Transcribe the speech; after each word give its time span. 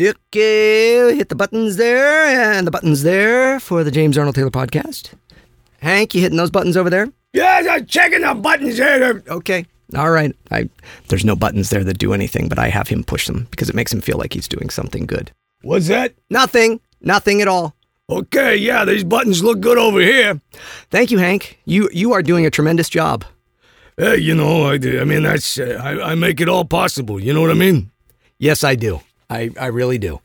Okay, 0.00 1.16
hit 1.16 1.30
the 1.30 1.34
buttons 1.34 1.76
there 1.76 2.26
and 2.26 2.66
the 2.66 2.70
buttons 2.70 3.02
there 3.02 3.58
for 3.58 3.82
the 3.82 3.90
James 3.90 4.18
Arnold 4.18 4.34
Taylor 4.34 4.50
podcast. 4.50 5.14
Hank, 5.80 6.14
you 6.14 6.20
hitting 6.20 6.36
those 6.36 6.50
buttons 6.50 6.76
over 6.76 6.90
there? 6.90 7.08
Yes, 7.32 7.66
I'm 7.66 7.86
checking 7.86 8.20
the 8.20 8.34
buttons 8.34 8.76
here. 8.76 9.22
Okay. 9.26 9.64
All 9.96 10.10
right. 10.10 10.36
I 10.50 10.68
there's 11.08 11.24
no 11.24 11.34
buttons 11.34 11.70
there 11.70 11.82
that 11.84 11.96
do 11.98 12.12
anything, 12.12 12.48
but 12.48 12.58
I 12.58 12.68
have 12.68 12.88
him 12.88 13.04
push 13.04 13.26
them 13.26 13.46
because 13.50 13.70
it 13.70 13.74
makes 13.74 13.92
him 13.92 14.02
feel 14.02 14.18
like 14.18 14.34
he's 14.34 14.48
doing 14.48 14.68
something 14.68 15.06
good. 15.06 15.30
What's 15.62 15.88
that? 15.88 16.14
Nothing. 16.28 16.80
Nothing 17.00 17.40
at 17.40 17.48
all. 17.48 17.74
Okay, 18.10 18.54
yeah, 18.54 18.84
these 18.84 19.02
buttons 19.02 19.42
look 19.42 19.60
good 19.60 19.78
over 19.78 20.00
here. 20.00 20.40
Thank 20.90 21.10
you, 21.10 21.18
Hank. 21.18 21.58
You 21.64 21.88
you 21.92 22.12
are 22.12 22.22
doing 22.22 22.44
a 22.44 22.50
tremendous 22.50 22.88
job. 22.90 23.24
Hey, 23.96 24.18
you 24.18 24.34
know, 24.34 24.64
I, 24.66 24.74
I 24.74 25.04
mean, 25.04 25.22
that's 25.22 25.58
uh, 25.58 25.80
I, 25.82 26.12
I 26.12 26.14
make 26.14 26.40
it 26.40 26.50
all 26.50 26.66
possible. 26.66 27.18
You 27.18 27.32
know 27.32 27.40
what 27.40 27.50
I 27.50 27.54
mean? 27.54 27.90
Yes, 28.38 28.62
I 28.62 28.74
do. 28.74 29.00
I, 29.30 29.50
I 29.58 29.66
really 29.66 29.98
do. 29.98 30.20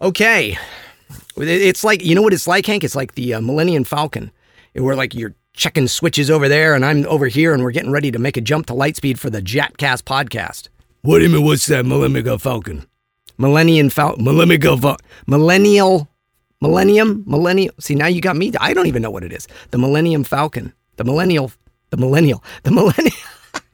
Okay. 0.00 0.56
It's 1.36 1.84
like, 1.84 2.04
you 2.04 2.14
know 2.14 2.22
what 2.22 2.32
it's 2.32 2.46
like, 2.46 2.66
Hank? 2.66 2.84
It's 2.84 2.94
like 2.94 3.14
the 3.14 3.34
uh, 3.34 3.40
Millennium 3.40 3.84
Falcon, 3.84 4.30
where 4.74 4.96
like 4.96 5.14
you're 5.14 5.34
checking 5.54 5.88
switches 5.88 6.30
over 6.30 6.48
there 6.48 6.74
and 6.74 6.84
I'm 6.84 7.04
over 7.06 7.26
here 7.26 7.52
and 7.52 7.62
we're 7.62 7.72
getting 7.72 7.90
ready 7.90 8.10
to 8.10 8.18
make 8.18 8.36
a 8.36 8.40
jump 8.40 8.66
to 8.66 8.72
lightspeed 8.72 9.18
for 9.18 9.30
the 9.30 9.42
Jatcast 9.42 10.02
podcast. 10.02 10.68
What 11.02 11.18
do 11.18 11.24
you 11.24 11.30
mean? 11.30 11.44
What's 11.44 11.66
that? 11.66 11.84
Millennium 11.84 12.38
Falcon. 12.38 12.86
Millennium 13.38 13.90
Falcon. 13.90 14.24
Millennium 14.24 14.80
Falcon. 14.80 15.06
Millennial. 15.26 16.08
Millennium. 16.60 17.24
Millennial. 17.26 17.74
See, 17.78 17.94
now 17.94 18.06
you 18.06 18.20
got 18.20 18.36
me. 18.36 18.52
I 18.60 18.74
don't 18.74 18.86
even 18.86 19.02
know 19.02 19.10
what 19.10 19.24
it 19.24 19.32
is. 19.32 19.46
The 19.70 19.78
Millennium 19.78 20.24
Falcon. 20.24 20.72
The 20.96 21.04
Millennial. 21.04 21.52
The 21.90 21.96
Millennial. 21.96 22.42
The 22.64 22.70
Millennial. 22.70 23.16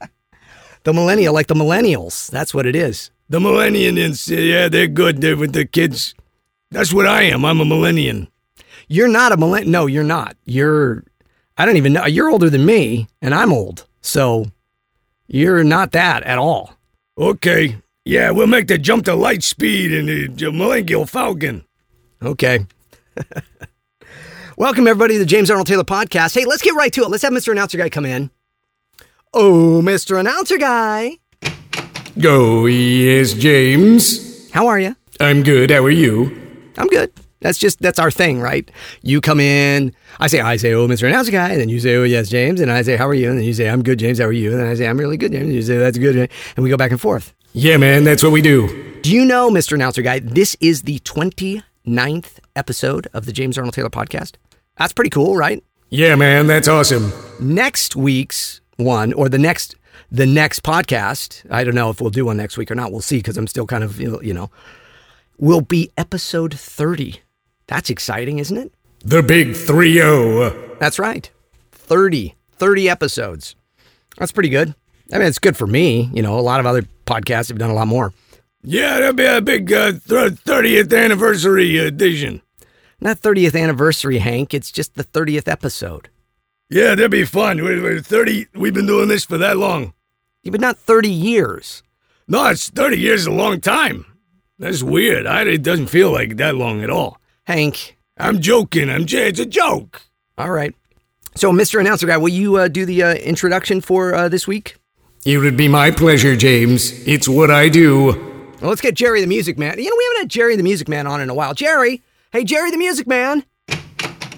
the 0.84 0.92
Millennial, 0.92 1.34
like 1.34 1.46
the 1.46 1.54
Millennials. 1.54 2.30
That's 2.30 2.54
what 2.54 2.66
it 2.66 2.76
is. 2.76 3.10
The 3.34 3.40
Millennials, 3.40 4.28
yeah, 4.30 4.68
they're 4.68 4.86
good. 4.86 5.20
They're 5.20 5.36
with 5.36 5.54
the 5.54 5.64
kids. 5.64 6.14
That's 6.70 6.94
what 6.94 7.04
I 7.04 7.24
am. 7.24 7.44
I'm 7.44 7.58
a 7.58 7.64
millennial. 7.64 8.28
You're 8.86 9.08
not 9.08 9.32
a 9.32 9.36
millennial. 9.36 9.72
No, 9.72 9.86
you're 9.86 10.04
not. 10.04 10.36
You're, 10.44 11.02
I 11.58 11.66
don't 11.66 11.76
even 11.76 11.94
know. 11.94 12.06
You're 12.06 12.30
older 12.30 12.48
than 12.48 12.64
me, 12.64 13.08
and 13.20 13.34
I'm 13.34 13.52
old. 13.52 13.88
So 14.02 14.52
you're 15.26 15.64
not 15.64 15.90
that 15.90 16.22
at 16.22 16.38
all. 16.38 16.74
Okay. 17.18 17.78
Yeah, 18.04 18.30
we'll 18.30 18.46
make 18.46 18.68
the 18.68 18.78
jump 18.78 19.04
to 19.06 19.16
light 19.16 19.42
speed 19.42 19.90
in 19.90 20.06
the, 20.06 20.28
the 20.28 20.52
Millennial 20.52 21.04
Falcon. 21.04 21.64
Okay. 22.22 22.64
Welcome, 24.56 24.86
everybody, 24.86 25.14
to 25.14 25.18
the 25.18 25.26
James 25.26 25.50
Arnold 25.50 25.66
Taylor 25.66 25.82
podcast. 25.82 26.36
Hey, 26.36 26.44
let's 26.44 26.62
get 26.62 26.76
right 26.76 26.92
to 26.92 27.02
it. 27.02 27.10
Let's 27.10 27.24
have 27.24 27.32
Mr. 27.32 27.50
Announcer 27.50 27.78
Guy 27.78 27.88
come 27.88 28.06
in. 28.06 28.30
Oh, 29.32 29.82
Mr. 29.82 30.20
Announcer 30.20 30.56
Guy. 30.56 31.18
Go, 32.20 32.66
yes, 32.66 33.32
James. 33.32 34.48
How 34.52 34.68
are 34.68 34.78
you? 34.78 34.94
I'm 35.18 35.42
good. 35.42 35.72
How 35.72 35.82
are 35.82 35.90
you? 35.90 36.26
I'm 36.78 36.86
good. 36.86 37.12
That's 37.40 37.58
just, 37.58 37.80
that's 37.80 37.98
our 37.98 38.10
thing, 38.12 38.40
right? 38.40 38.70
You 39.02 39.20
come 39.20 39.40
in, 39.40 39.92
I 40.20 40.28
say, 40.28 40.40
I 40.40 40.56
say, 40.56 40.72
oh, 40.74 40.86
Mr. 40.86 41.08
Announcer 41.08 41.32
Guy. 41.32 41.50
And 41.50 41.60
then 41.60 41.68
you 41.68 41.80
say, 41.80 41.96
oh, 41.96 42.04
yes, 42.04 42.28
James. 42.28 42.60
And 42.60 42.70
I 42.70 42.82
say, 42.82 42.96
how 42.96 43.08
are 43.08 43.14
you? 43.14 43.30
And 43.30 43.38
then 43.38 43.44
you 43.44 43.52
say, 43.52 43.68
I'm 43.68 43.82
good, 43.82 43.98
James. 43.98 44.20
How 44.20 44.26
are 44.26 44.32
you? 44.32 44.52
And 44.52 44.60
then 44.60 44.68
I 44.68 44.74
say, 44.74 44.86
I'm 44.86 44.96
really 44.96 45.16
good, 45.16 45.32
James. 45.32 45.46
And 45.46 45.54
you 45.54 45.62
say, 45.62 45.76
that's 45.76 45.98
good. 45.98 46.16
And 46.56 46.62
we 46.62 46.70
go 46.70 46.76
back 46.76 46.92
and 46.92 47.00
forth. 47.00 47.34
Yeah, 47.52 47.78
man, 47.78 48.04
that's 48.04 48.22
what 48.22 48.30
we 48.30 48.42
do. 48.42 49.00
Do 49.02 49.12
you 49.12 49.24
know, 49.24 49.50
Mr. 49.50 49.72
Announcer 49.72 50.02
Guy, 50.02 50.20
this 50.20 50.56
is 50.60 50.82
the 50.82 51.00
29th 51.00 52.38
episode 52.54 53.08
of 53.12 53.26
the 53.26 53.32
James 53.32 53.58
Arnold 53.58 53.74
Taylor 53.74 53.90
podcast? 53.90 54.36
That's 54.78 54.92
pretty 54.92 55.10
cool, 55.10 55.36
right? 55.36 55.62
Yeah, 55.90 56.14
man, 56.14 56.46
that's 56.46 56.68
awesome. 56.68 57.12
Next 57.40 57.96
week's 57.96 58.60
one, 58.76 59.12
or 59.12 59.28
the 59.28 59.38
next 59.38 59.74
the 60.14 60.26
next 60.26 60.62
podcast, 60.62 61.44
I 61.50 61.64
don't 61.64 61.74
know 61.74 61.90
if 61.90 62.00
we'll 62.00 62.10
do 62.10 62.26
one 62.26 62.36
next 62.36 62.56
week 62.56 62.70
or 62.70 62.76
not. 62.76 62.92
We'll 62.92 63.00
see 63.00 63.16
because 63.16 63.36
I'm 63.36 63.48
still 63.48 63.66
kind 63.66 63.82
of, 63.82 64.00
you 64.00 64.32
know, 64.32 64.48
will 65.38 65.60
be 65.60 65.90
episode 65.96 66.54
30. 66.54 67.20
That's 67.66 67.90
exciting, 67.90 68.38
isn't 68.38 68.56
it? 68.56 68.72
The 69.04 69.22
big 69.22 69.56
3 69.56 69.92
0. 69.92 70.76
That's 70.78 71.00
right. 71.00 71.28
30. 71.72 72.36
30 72.52 72.88
episodes. 72.88 73.56
That's 74.16 74.30
pretty 74.30 74.50
good. 74.50 74.74
I 75.12 75.18
mean, 75.18 75.26
it's 75.26 75.40
good 75.40 75.56
for 75.56 75.66
me. 75.66 76.08
You 76.12 76.22
know, 76.22 76.38
a 76.38 76.40
lot 76.40 76.60
of 76.60 76.66
other 76.66 76.82
podcasts 77.06 77.48
have 77.48 77.58
done 77.58 77.70
a 77.70 77.74
lot 77.74 77.88
more. 77.88 78.12
Yeah, 78.62 79.00
that'll 79.00 79.14
be 79.14 79.26
a 79.26 79.40
big 79.40 79.72
uh, 79.72 79.92
30th 79.92 80.96
anniversary 80.96 81.76
edition. 81.78 82.40
Not 83.00 83.20
30th 83.20 83.60
anniversary, 83.60 84.18
Hank. 84.18 84.54
It's 84.54 84.70
just 84.70 84.94
the 84.94 85.04
30th 85.04 85.48
episode. 85.48 86.08
Yeah, 86.70 86.94
that'd 86.94 87.10
be 87.10 87.24
fun. 87.24 87.62
We're 87.62 88.00
30. 88.00 88.46
We've 88.54 88.72
been 88.72 88.86
doing 88.86 89.08
this 89.08 89.24
for 89.24 89.36
that 89.38 89.56
long. 89.56 89.92
Yeah, 90.44 90.50
but 90.52 90.60
not 90.60 90.78
30 90.78 91.08
years. 91.08 91.82
No, 92.28 92.46
it's 92.46 92.68
30 92.70 92.98
years 92.98 93.20
is 93.22 93.26
a 93.26 93.32
long 93.32 93.60
time. 93.60 94.06
That's 94.58 94.82
weird. 94.82 95.26
I, 95.26 95.42
it 95.42 95.62
doesn't 95.62 95.88
feel 95.88 96.12
like 96.12 96.36
that 96.36 96.54
long 96.54 96.82
at 96.82 96.90
all. 96.90 97.18
Hank, 97.46 97.96
I'm 98.18 98.40
joking. 98.40 98.88
I'm 98.88 99.04
j- 99.06 99.28
it's 99.28 99.40
a 99.40 99.46
joke. 99.46 100.02
all 100.38 100.50
right. 100.50 100.74
So, 101.34 101.50
Mr. 101.50 101.80
Announcer 101.80 102.06
Guy, 102.06 102.16
will 102.16 102.28
you 102.28 102.56
uh, 102.56 102.68
do 102.68 102.86
the 102.86 103.02
uh, 103.02 103.14
introduction 103.14 103.80
for 103.80 104.14
uh, 104.14 104.28
this 104.28 104.46
week? 104.46 104.76
It 105.26 105.38
would 105.38 105.56
be 105.56 105.66
my 105.66 105.90
pleasure, 105.90 106.36
James. 106.36 106.92
It's 107.08 107.26
what 107.26 107.50
I 107.50 107.68
do. 107.68 108.12
Well, 108.60 108.68
let's 108.70 108.80
get 108.80 108.94
Jerry 108.94 109.20
the 109.20 109.26
Music 109.26 109.58
Man. 109.58 109.76
You 109.78 109.90
know, 109.90 109.96
we 109.96 110.04
haven't 110.04 110.18
had 110.22 110.28
Jerry 110.30 110.54
the 110.54 110.62
Music 110.62 110.88
Man 110.88 111.06
on 111.08 111.20
in 111.20 111.28
a 111.30 111.34
while. 111.34 111.52
Jerry! 111.54 112.02
Hey, 112.30 112.44
Jerry 112.44 112.70
the 112.70 112.76
Music 112.76 113.06
Man! 113.08 113.44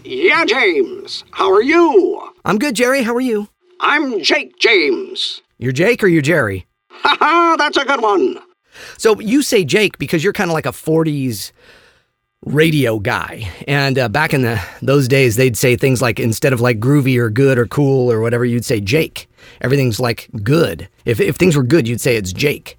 Yeah, 0.05 0.45
James. 0.47 1.25
How 1.33 1.53
are 1.53 1.62
you? 1.62 2.33
I'm 2.45 2.59
good, 2.59 2.75
Jerry. 2.77 3.03
How 3.03 3.15
are 3.15 3.21
you? 3.21 3.49
I'm 3.81 4.22
Jake 4.22 4.59
James. 4.59 5.43
You're 5.59 5.72
Jake 5.72 6.03
or 6.03 6.06
you're 6.06 6.22
Jerry? 6.22 6.67
Ha 6.91 7.17
ha, 7.21 7.56
that's 7.59 7.77
a 7.77 7.84
good 7.84 8.03
one. 8.03 8.39
So 8.99 9.19
you 9.21 9.43
say 9.43 9.65
Jake 9.65 9.99
because 9.99 10.22
you're 10.22 10.33
kind 10.33 10.50
of 10.50 10.55
like 10.55 10.67
a 10.67 10.71
40s 10.71 11.53
radio 12.44 12.99
guy. 12.99 13.50
And 13.66 13.99
uh, 13.99 14.09
back 14.09 14.34
in 14.34 14.43
the 14.43 14.62
those 14.83 15.09
days, 15.09 15.37
they'd 15.37 15.56
say 15.56 15.77
things 15.77 16.03
like 16.03 16.21
instead 16.21 16.53
of 16.53 16.61
like 16.61 16.78
groovy 16.78 17.16
or 17.19 17.31
good 17.31 17.59
or 17.59 17.66
cool 17.66 18.11
or 18.12 18.21
whatever, 18.21 18.45
you'd 18.45 18.65
say 18.65 18.81
Jake. 18.81 19.28
Everything's 19.61 19.99
like 19.99 20.28
good. 20.43 20.89
If, 21.05 21.21
if 21.21 21.37
things 21.37 21.56
were 21.56 21.62
good, 21.62 21.89
you'd 21.89 22.00
say 22.00 22.16
it's 22.16 22.33
Jake. 22.33 22.78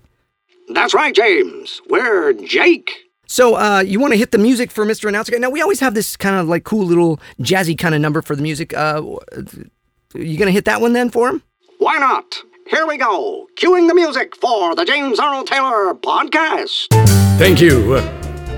That's 0.70 0.94
right, 0.94 1.16
James. 1.16 1.82
We're 1.90 2.34
Jake. 2.34 2.92
So 3.26 3.56
uh, 3.56 3.80
you 3.80 4.00
want 4.00 4.14
to 4.14 4.18
hit 4.18 4.32
the 4.32 4.38
music 4.38 4.72
for 4.72 4.86
Mr. 4.86 5.10
Announcer 5.10 5.32
Guy? 5.32 5.38
Now 5.40 5.50
we 5.50 5.62
always 5.62 5.80
have 5.80 5.94
this 5.94 6.16
kind 6.16 6.36
of 6.36 6.48
like 6.48 6.64
cool 6.64 6.86
little 6.86 7.20
jazzy 7.42 7.78
kind 7.78 7.96
of 7.96 8.02
number 8.02 8.22
for 8.22 8.36
the 8.36 8.42
music. 8.42 8.74
Uh, 8.76 9.02
you 10.14 10.38
gonna 10.38 10.52
hit 10.52 10.66
that 10.66 10.80
one 10.80 10.94
then 10.94 11.10
for 11.10 11.28
him? 11.30 11.44
Why 11.80 11.98
not? 11.98 12.42
Here 12.70 12.86
we 12.86 12.98
go. 12.98 13.48
Cueing 13.56 13.88
the 13.88 13.96
music 13.96 14.36
for 14.36 14.76
the 14.76 14.84
James 14.84 15.20
Arnold 15.20 15.48
Taylor 15.48 15.94
podcast. 15.94 16.88
Thank 17.38 17.62
you. 17.62 18.02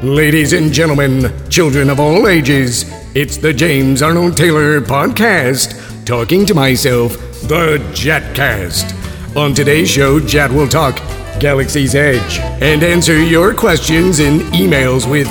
Ladies 0.02 0.53
and 0.53 0.74
gentlemen, 0.74 1.31
children 1.50 1.92
of 1.92 2.00
all 2.00 2.28
ages, 2.28 2.86
it's 3.14 3.38
the 3.38 3.53
James 3.53 4.02
Arnold 4.02 4.36
Taylor 4.36 4.81
podcast, 4.81 6.06
talking 6.06 6.44
to 6.47 6.56
myself, 6.56 7.18
the 7.47 7.78
Jatcast. 7.94 8.96
On 9.36 9.53
today's 9.53 9.92
show, 9.92 10.20
Jat 10.20 10.50
will 10.50 10.68
talk 10.68 10.96
Galaxy's 11.40 11.94
Edge 11.94 12.40
and 12.64 12.81
answer 12.81 13.22
your 13.22 13.53
questions 13.53 14.20
in 14.20 14.40
emails 14.53 15.09
with 15.09 15.28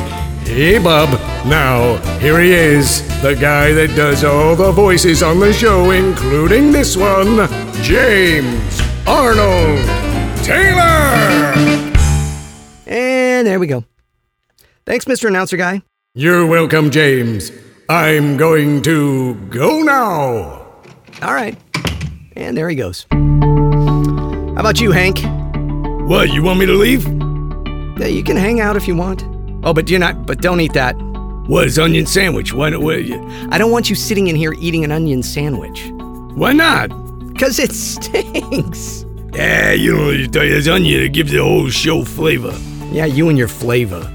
Hey 0.49 0.79
Bub. 0.79 1.11
Now, 1.47 1.99
here 2.19 2.41
he 2.41 2.53
is, 2.53 3.03
the 3.23 3.35
guy 3.35 3.73
that 3.75 3.95
does 3.95 4.25
all 4.25 4.57
the 4.57 4.73
voices 4.73 5.23
on 5.23 5.39
the 5.39 5.53
show, 5.53 5.91
including 5.91 6.73
this 6.73 6.97
one, 6.97 7.49
James 7.83 8.81
Arnold 9.07 9.87
Taylor. 10.43 11.53
And 12.87 13.47
there 13.47 13.61
we 13.61 13.67
go. 13.67 13.85
Thanks, 14.87 15.05
Mr. 15.05 15.29
Announcer 15.29 15.59
Guy. 15.59 15.83
You're 16.15 16.47
welcome, 16.47 16.91
James. 16.91 17.53
I'm 17.89 18.37
going 18.37 18.83
to 18.83 19.35
go 19.51 19.83
now. 19.83 20.67
All 21.23 21.35
right. 21.35 21.57
And 22.35 22.57
there 22.57 22.69
he 22.69 22.75
goes. 22.75 23.07
How 23.13 24.57
about 24.57 24.81
you, 24.81 24.93
Hank? 24.93 25.21
What, 26.09 26.31
you 26.31 26.43
want 26.43 26.59
me 26.59 26.67
to 26.67 26.73
leave? 26.73 27.07
Yeah, 28.01 28.07
you 28.07 28.25
can 28.25 28.37
hang 28.37 28.61
out 28.61 28.77
if 28.77 28.89
you 28.89 28.97
want. 28.97 29.23
Oh, 29.65 29.73
but 29.75 29.91
you're 29.91 30.01
not. 30.01 30.27
But 30.27 30.41
don't 30.41 30.61
eat 30.61 30.73
that. 30.75 30.95
What, 31.49 31.67
is 31.67 31.79
onion 31.79 32.07
sandwich? 32.07 32.53
Why, 32.53 32.77
why, 32.77 33.49
I 33.51 33.59
don't 33.59 33.71
want 33.71 33.89
you 33.89 33.97
sitting 33.97 34.29
in 34.29 34.37
here 34.37 34.55
eating 34.59 34.85
an 34.85 34.93
onion 34.93 35.23
sandwich. 35.23 35.87
why 36.35 36.53
not? 36.53 36.91
Cause 37.39 37.59
it 37.59 37.73
stinks. 37.73 39.07
Yeah, 39.33 39.73
you 39.73 39.97
know, 39.97 40.11
you 40.11 40.27
tell 40.27 40.45
you, 40.45 40.57
it's 40.57 40.69
onion, 40.69 41.01
it 41.01 41.13
gives 41.13 41.33
the 41.33 41.39
whole 41.39 41.69
show 41.71 42.05
flavor. 42.05 42.55
Yeah, 42.91 43.07
you 43.07 43.29
and 43.29 43.39
your 43.39 43.49
flavor. 43.49 44.13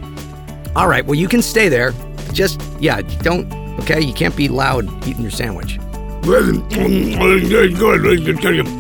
All 0.75 0.88
right. 0.88 1.06
Well, 1.06 1.16
you 1.16 1.28
can 1.28 1.42
stay 1.42 1.69
there. 1.69 1.94
Just 2.34 2.62
yeah, 2.80 3.01
don't. 3.22 3.51
Okay, 3.81 4.01
you 4.01 4.13
can't 4.13 4.36
be 4.36 4.48
loud 4.48 4.86
eating 5.07 5.22
your 5.22 5.31
sandwich. 5.31 5.80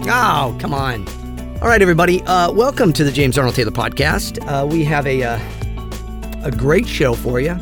Oh, 0.07 0.55
come 0.59 0.73
on. 0.73 1.05
All 1.61 1.67
right, 1.67 1.81
everybody. 1.81 2.21
Uh, 2.23 2.51
welcome 2.51 2.93
to 2.93 3.03
the 3.03 3.11
James 3.11 3.37
Arnold 3.37 3.55
Taylor 3.55 3.71
podcast. 3.71 4.39
Uh, 4.47 4.65
we 4.65 4.83
have 4.85 5.05
a 5.05 5.23
uh, 5.23 5.39
a 6.43 6.51
great 6.51 6.87
show 6.87 7.13
for 7.13 7.39
you. 7.39 7.57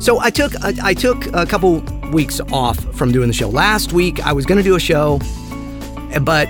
So 0.00 0.18
I 0.20 0.30
took 0.30 0.52
I, 0.64 0.74
I 0.82 0.94
took 0.94 1.26
a 1.34 1.46
couple 1.46 1.80
weeks 2.12 2.40
off 2.52 2.78
from 2.96 3.12
doing 3.12 3.28
the 3.28 3.34
show. 3.34 3.48
Last 3.48 3.92
week 3.92 4.24
I 4.26 4.32
was 4.32 4.44
going 4.46 4.58
to 4.58 4.64
do 4.64 4.74
a 4.76 4.80
show, 4.80 5.18
but 6.22 6.48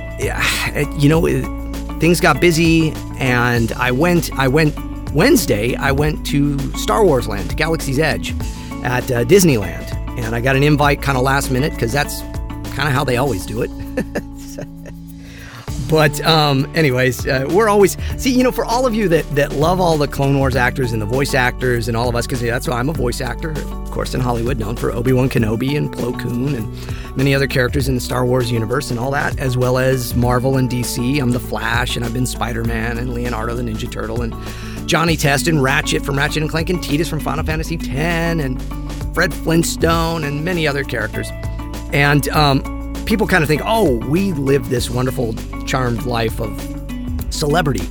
you 1.01 1.09
know 1.09 1.27
it- 1.27 1.45
things 2.01 2.21
got 2.21 2.41
busy, 2.41 2.91
and 3.19 3.73
I 3.73 3.91
went 3.93 4.33
I 4.39 4.49
went 4.49 4.75
Wednesday, 5.13 5.77
I 5.77 5.93
went 5.93 6.27
to 6.27 6.59
Star 6.77 7.05
Wars 7.05 7.29
Land, 7.29 7.57
Galaxy's 7.57 7.99
Edge 8.01 8.33
at 8.83 9.09
uh, 9.11 9.25
Disneyland. 9.25 9.93
And 10.19 10.35
I 10.35 10.41
got 10.41 10.55
an 10.57 10.63
invite 10.63 11.03
kind 11.03 11.17
of 11.17 11.25
last 11.25 11.51
minute 11.51 11.73
because 11.73 11.93
that's 11.93 12.21
kind 12.75 12.89
of 12.89 12.93
how 12.95 13.05
they 13.05 13.17
always 13.17 13.47
do 13.47 13.63
it. 13.63 13.71
but 15.89 16.21
um, 16.23 16.71
anyways, 16.75 17.27
uh, 17.27 17.47
we're 17.51 17.69
always 17.69 17.97
see 18.17 18.31
you 18.31 18.43
know 18.43 18.53
for 18.53 18.65
all 18.65 18.87
of 18.87 18.95
you 18.95 19.09
that 19.09 19.29
that 19.35 19.53
love 19.53 19.81
all 19.81 19.99
the 19.99 20.09
Clone 20.09 20.39
Wars 20.39 20.57
actors 20.57 20.93
and 20.93 21.01
the 21.01 21.07
voice 21.07 21.35
actors 21.35 21.89
and 21.89 21.97
all 21.97 22.09
of 22.09 22.17
us 22.17 22.27
because 22.27 22.41
that's 22.41 22.69
why 22.69 22.79
I'm 22.79 22.89
a 22.89 22.93
voice 22.93 23.21
actor, 23.21 23.51
of 23.51 23.91
course 23.91 24.15
in 24.15 24.21
Hollywood, 24.21 24.59
known 24.59 24.77
for 24.77 24.91
Obi 24.93 25.13
Wan 25.13 25.29
Kenobi 25.29 25.77
and 25.77 25.93
Plo 25.93 26.19
Koon 26.19 26.55
and 26.55 27.17
many 27.17 27.35
other 27.35 27.47
characters 27.47 27.89
in 27.89 27.95
the 27.95 28.01
Star 28.01 28.25
Wars 28.25 28.51
universe 28.51 28.91
and 28.91 28.99
all 28.99 29.11
that, 29.11 29.39
as 29.39 29.57
well 29.57 29.79
as 29.79 30.15
Marvel 30.15 30.57
and 30.57 30.69
DC. 30.69 31.21
I'm 31.21 31.31
the 31.31 31.41
Flash 31.41 31.97
and 31.97 32.05
I've 32.05 32.13
been 32.13 32.27
Spider 32.27 32.65
Man 32.65 32.99
and 32.99 33.15
Leonardo 33.15 33.55
the 33.55 33.63
Ninja 33.63 33.91
Turtle 33.91 34.23
and 34.23 34.35
Johnny 34.89 35.17
Test 35.17 35.49
and 35.49 35.63
Ratchet 35.63 36.05
from 36.05 36.17
Ratchet 36.17 36.43
and 36.43 36.51
Clank 36.51 36.71
and 36.71 36.79
Tidus 36.81 37.09
from 37.09 37.21
Final 37.21 37.45
Fantasy 37.45 37.77
X 37.77 37.89
and 37.89 38.63
Fred 39.15 39.33
Flintstone 39.33 40.25
and 40.25 40.45
many 40.45 40.67
other 40.67 40.85
characters. 40.85 41.31
And 41.93 42.29
um, 42.31 42.93
people 43.05 43.27
kind 43.27 43.43
of 43.43 43.49
think, 43.49 43.63
oh, 43.65 43.97
we 44.09 44.33
live 44.33 44.69
this 44.69 44.91
wonderful, 44.91 45.33
charmed 45.75 46.07
life 46.07 46.41
of 46.41 46.53
celebrity. 47.35 47.85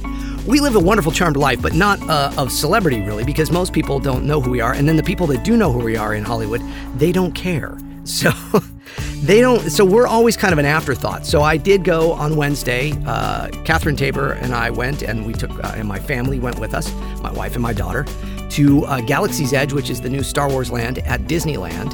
We 0.47 0.61
live 0.61 0.77
a 0.77 0.79
wonderful, 0.79 1.11
charmed 1.11 1.35
life, 1.35 1.61
but 1.61 1.73
not 1.73 2.01
uh, 2.09 2.31
of 2.37 2.49
celebrity, 2.49 3.01
really, 3.01 3.25
because 3.25 3.51
most 3.51 3.73
people 3.73 3.99
don't 3.99 4.23
know 4.23 4.39
who 4.39 4.51
we 4.51 4.61
are. 4.61 4.71
And 4.71 4.87
then 4.87 4.95
the 4.95 5.03
people 5.03 5.27
that 5.27 5.43
do 5.43 5.57
know 5.57 5.69
who 5.69 5.83
we 5.83 5.97
are 5.97 6.13
in 6.13 6.23
Hollywood, 6.23 6.61
they 6.95 7.11
don't 7.11 7.33
care. 7.33 7.77
So 8.05 8.31
they 9.21 9.39
don't. 9.39 9.69
So 9.69 9.85
we're 9.85 10.07
always 10.07 10.35
kind 10.35 10.51
of 10.51 10.59
an 10.59 10.65
afterthought. 10.65 11.25
So 11.25 11.41
I 11.41 11.55
did 11.55 11.85
go 11.85 12.11
on 12.11 12.35
Wednesday. 12.35 12.91
Uh, 13.05 13.47
Catherine 13.63 13.95
Taber 13.95 14.33
and 14.33 14.53
I 14.53 14.71
went, 14.71 15.03
and 15.03 15.25
we 15.25 15.31
took, 15.31 15.51
uh, 15.51 15.73
and 15.77 15.87
my 15.87 15.99
family 15.99 16.37
went 16.37 16.59
with 16.59 16.73
us, 16.73 16.91
my 17.21 17.31
wife 17.31 17.53
and 17.53 17.63
my 17.63 17.71
daughter, 17.71 18.05
to 18.49 18.85
uh, 18.85 18.99
Galaxy's 18.99 19.53
Edge, 19.53 19.71
which 19.71 19.89
is 19.89 20.01
the 20.01 20.09
new 20.09 20.21
Star 20.21 20.49
Wars 20.49 20.69
land 20.69 20.97
at 20.99 21.21
Disneyland. 21.21 21.93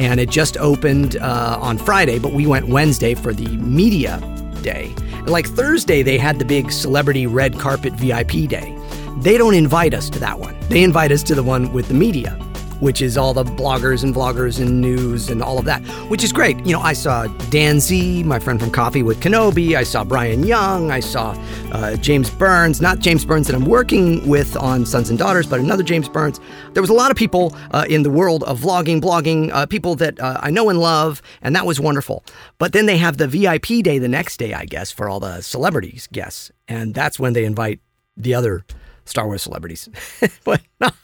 And 0.00 0.18
it 0.18 0.28
just 0.28 0.56
opened 0.56 1.18
uh, 1.18 1.58
on 1.62 1.78
Friday, 1.78 2.18
but 2.18 2.32
we 2.32 2.48
went 2.48 2.66
Wednesday 2.66 3.14
for 3.14 3.32
the 3.32 3.46
media 3.58 4.18
day. 4.64 4.92
Like 5.26 5.46
Thursday, 5.46 6.02
they 6.02 6.18
had 6.18 6.40
the 6.40 6.44
big 6.44 6.72
celebrity 6.72 7.28
red 7.28 7.60
carpet 7.60 7.92
VIP 7.92 8.48
day. 8.48 8.76
They 9.18 9.38
don't 9.38 9.54
invite 9.54 9.94
us 9.94 10.10
to 10.10 10.18
that 10.18 10.40
one. 10.40 10.56
They 10.68 10.82
invite 10.82 11.12
us 11.12 11.22
to 11.24 11.36
the 11.36 11.44
one 11.44 11.72
with 11.72 11.86
the 11.86 11.94
media 11.94 12.36
which 12.84 13.00
is 13.00 13.16
all 13.16 13.32
the 13.32 13.42
bloggers 13.42 14.04
and 14.04 14.14
vloggers 14.14 14.60
and 14.60 14.78
news 14.78 15.30
and 15.30 15.42
all 15.42 15.58
of 15.58 15.64
that, 15.64 15.80
which 16.10 16.22
is 16.22 16.34
great. 16.34 16.58
You 16.66 16.74
know, 16.74 16.80
I 16.80 16.92
saw 16.92 17.26
Dan 17.48 17.80
Z, 17.80 18.22
my 18.24 18.38
friend 18.38 18.60
from 18.60 18.70
Coffee 18.70 19.02
with 19.02 19.20
Kenobi. 19.20 19.74
I 19.74 19.84
saw 19.84 20.04
Brian 20.04 20.44
Young. 20.44 20.90
I 20.90 21.00
saw 21.00 21.34
uh, 21.72 21.96
James 21.96 22.28
Burns, 22.28 22.82
not 22.82 22.98
James 22.98 23.24
Burns 23.24 23.46
that 23.46 23.56
I'm 23.56 23.64
working 23.64 24.28
with 24.28 24.54
on 24.58 24.84
Sons 24.84 25.08
and 25.08 25.18
Daughters, 25.18 25.46
but 25.46 25.60
another 25.60 25.82
James 25.82 26.10
Burns. 26.10 26.40
There 26.74 26.82
was 26.82 26.90
a 26.90 26.94
lot 26.94 27.10
of 27.10 27.16
people 27.16 27.56
uh, 27.70 27.86
in 27.88 28.02
the 28.02 28.10
world 28.10 28.44
of 28.44 28.60
vlogging, 28.60 29.00
blogging, 29.00 29.50
uh, 29.50 29.64
people 29.64 29.94
that 29.96 30.20
uh, 30.20 30.38
I 30.42 30.50
know 30.50 30.68
and 30.68 30.78
love, 30.78 31.22
and 31.40 31.56
that 31.56 31.64
was 31.64 31.80
wonderful. 31.80 32.22
But 32.58 32.74
then 32.74 32.84
they 32.84 32.98
have 32.98 33.16
the 33.16 33.26
VIP 33.26 33.82
day 33.82 33.98
the 33.98 34.08
next 34.08 34.36
day, 34.36 34.52
I 34.52 34.66
guess, 34.66 34.90
for 34.90 35.08
all 35.08 35.20
the 35.20 35.40
celebrities 35.40 36.06
guests, 36.12 36.52
and 36.68 36.92
that's 36.92 37.18
when 37.18 37.32
they 37.32 37.46
invite 37.46 37.80
the 38.14 38.34
other 38.34 38.66
Star 39.04 39.26
Wars 39.26 39.42
celebrities, 39.42 39.88
but 40.44 40.60
not, 40.80 40.94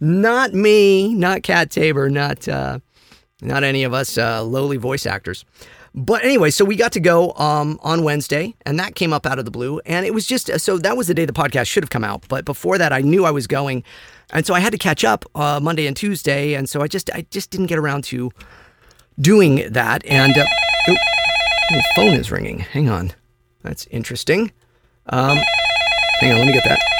not 0.00 0.52
me, 0.52 1.14
not 1.14 1.42
Cat 1.42 1.70
Taber, 1.70 2.10
not 2.10 2.46
uh, 2.48 2.80
not 3.42 3.64
any 3.64 3.84
of 3.84 3.94
us 3.94 4.18
uh, 4.18 4.42
lowly 4.42 4.76
voice 4.76 5.06
actors. 5.06 5.44
But 5.94 6.24
anyway, 6.24 6.50
so 6.50 6.64
we 6.64 6.76
got 6.76 6.92
to 6.92 7.00
go 7.00 7.32
um, 7.32 7.78
on 7.82 8.04
Wednesday, 8.04 8.54
and 8.64 8.78
that 8.78 8.94
came 8.94 9.12
up 9.12 9.26
out 9.26 9.40
of 9.40 9.44
the 9.44 9.50
blue. 9.50 9.80
And 9.84 10.06
it 10.06 10.14
was 10.14 10.24
just 10.24 10.60
so 10.60 10.78
that 10.78 10.96
was 10.96 11.08
the 11.08 11.14
day 11.14 11.24
the 11.24 11.32
podcast 11.32 11.66
should 11.66 11.82
have 11.82 11.90
come 11.90 12.04
out. 12.04 12.24
But 12.28 12.44
before 12.44 12.78
that, 12.78 12.92
I 12.92 13.00
knew 13.00 13.24
I 13.24 13.32
was 13.32 13.46
going, 13.46 13.82
and 14.32 14.46
so 14.46 14.54
I 14.54 14.60
had 14.60 14.70
to 14.72 14.78
catch 14.78 15.04
up 15.04 15.24
uh, 15.34 15.58
Monday 15.60 15.86
and 15.86 15.96
Tuesday. 15.96 16.54
And 16.54 16.68
so 16.68 16.80
I 16.80 16.86
just 16.86 17.10
I 17.12 17.26
just 17.30 17.50
didn't 17.50 17.66
get 17.66 17.78
around 17.78 18.04
to 18.04 18.30
doing 19.18 19.66
that. 19.72 20.04
And 20.06 20.38
uh, 20.38 20.46
oh, 20.88 20.96
the 21.70 21.84
phone 21.96 22.14
is 22.14 22.30
ringing. 22.30 22.60
Hang 22.60 22.88
on, 22.88 23.12
that's 23.62 23.86
interesting. 23.86 24.52
Um, 25.06 25.38
hang 26.20 26.32
on, 26.32 26.38
let 26.38 26.46
me 26.46 26.52
get 26.52 26.64
that. 26.64 26.99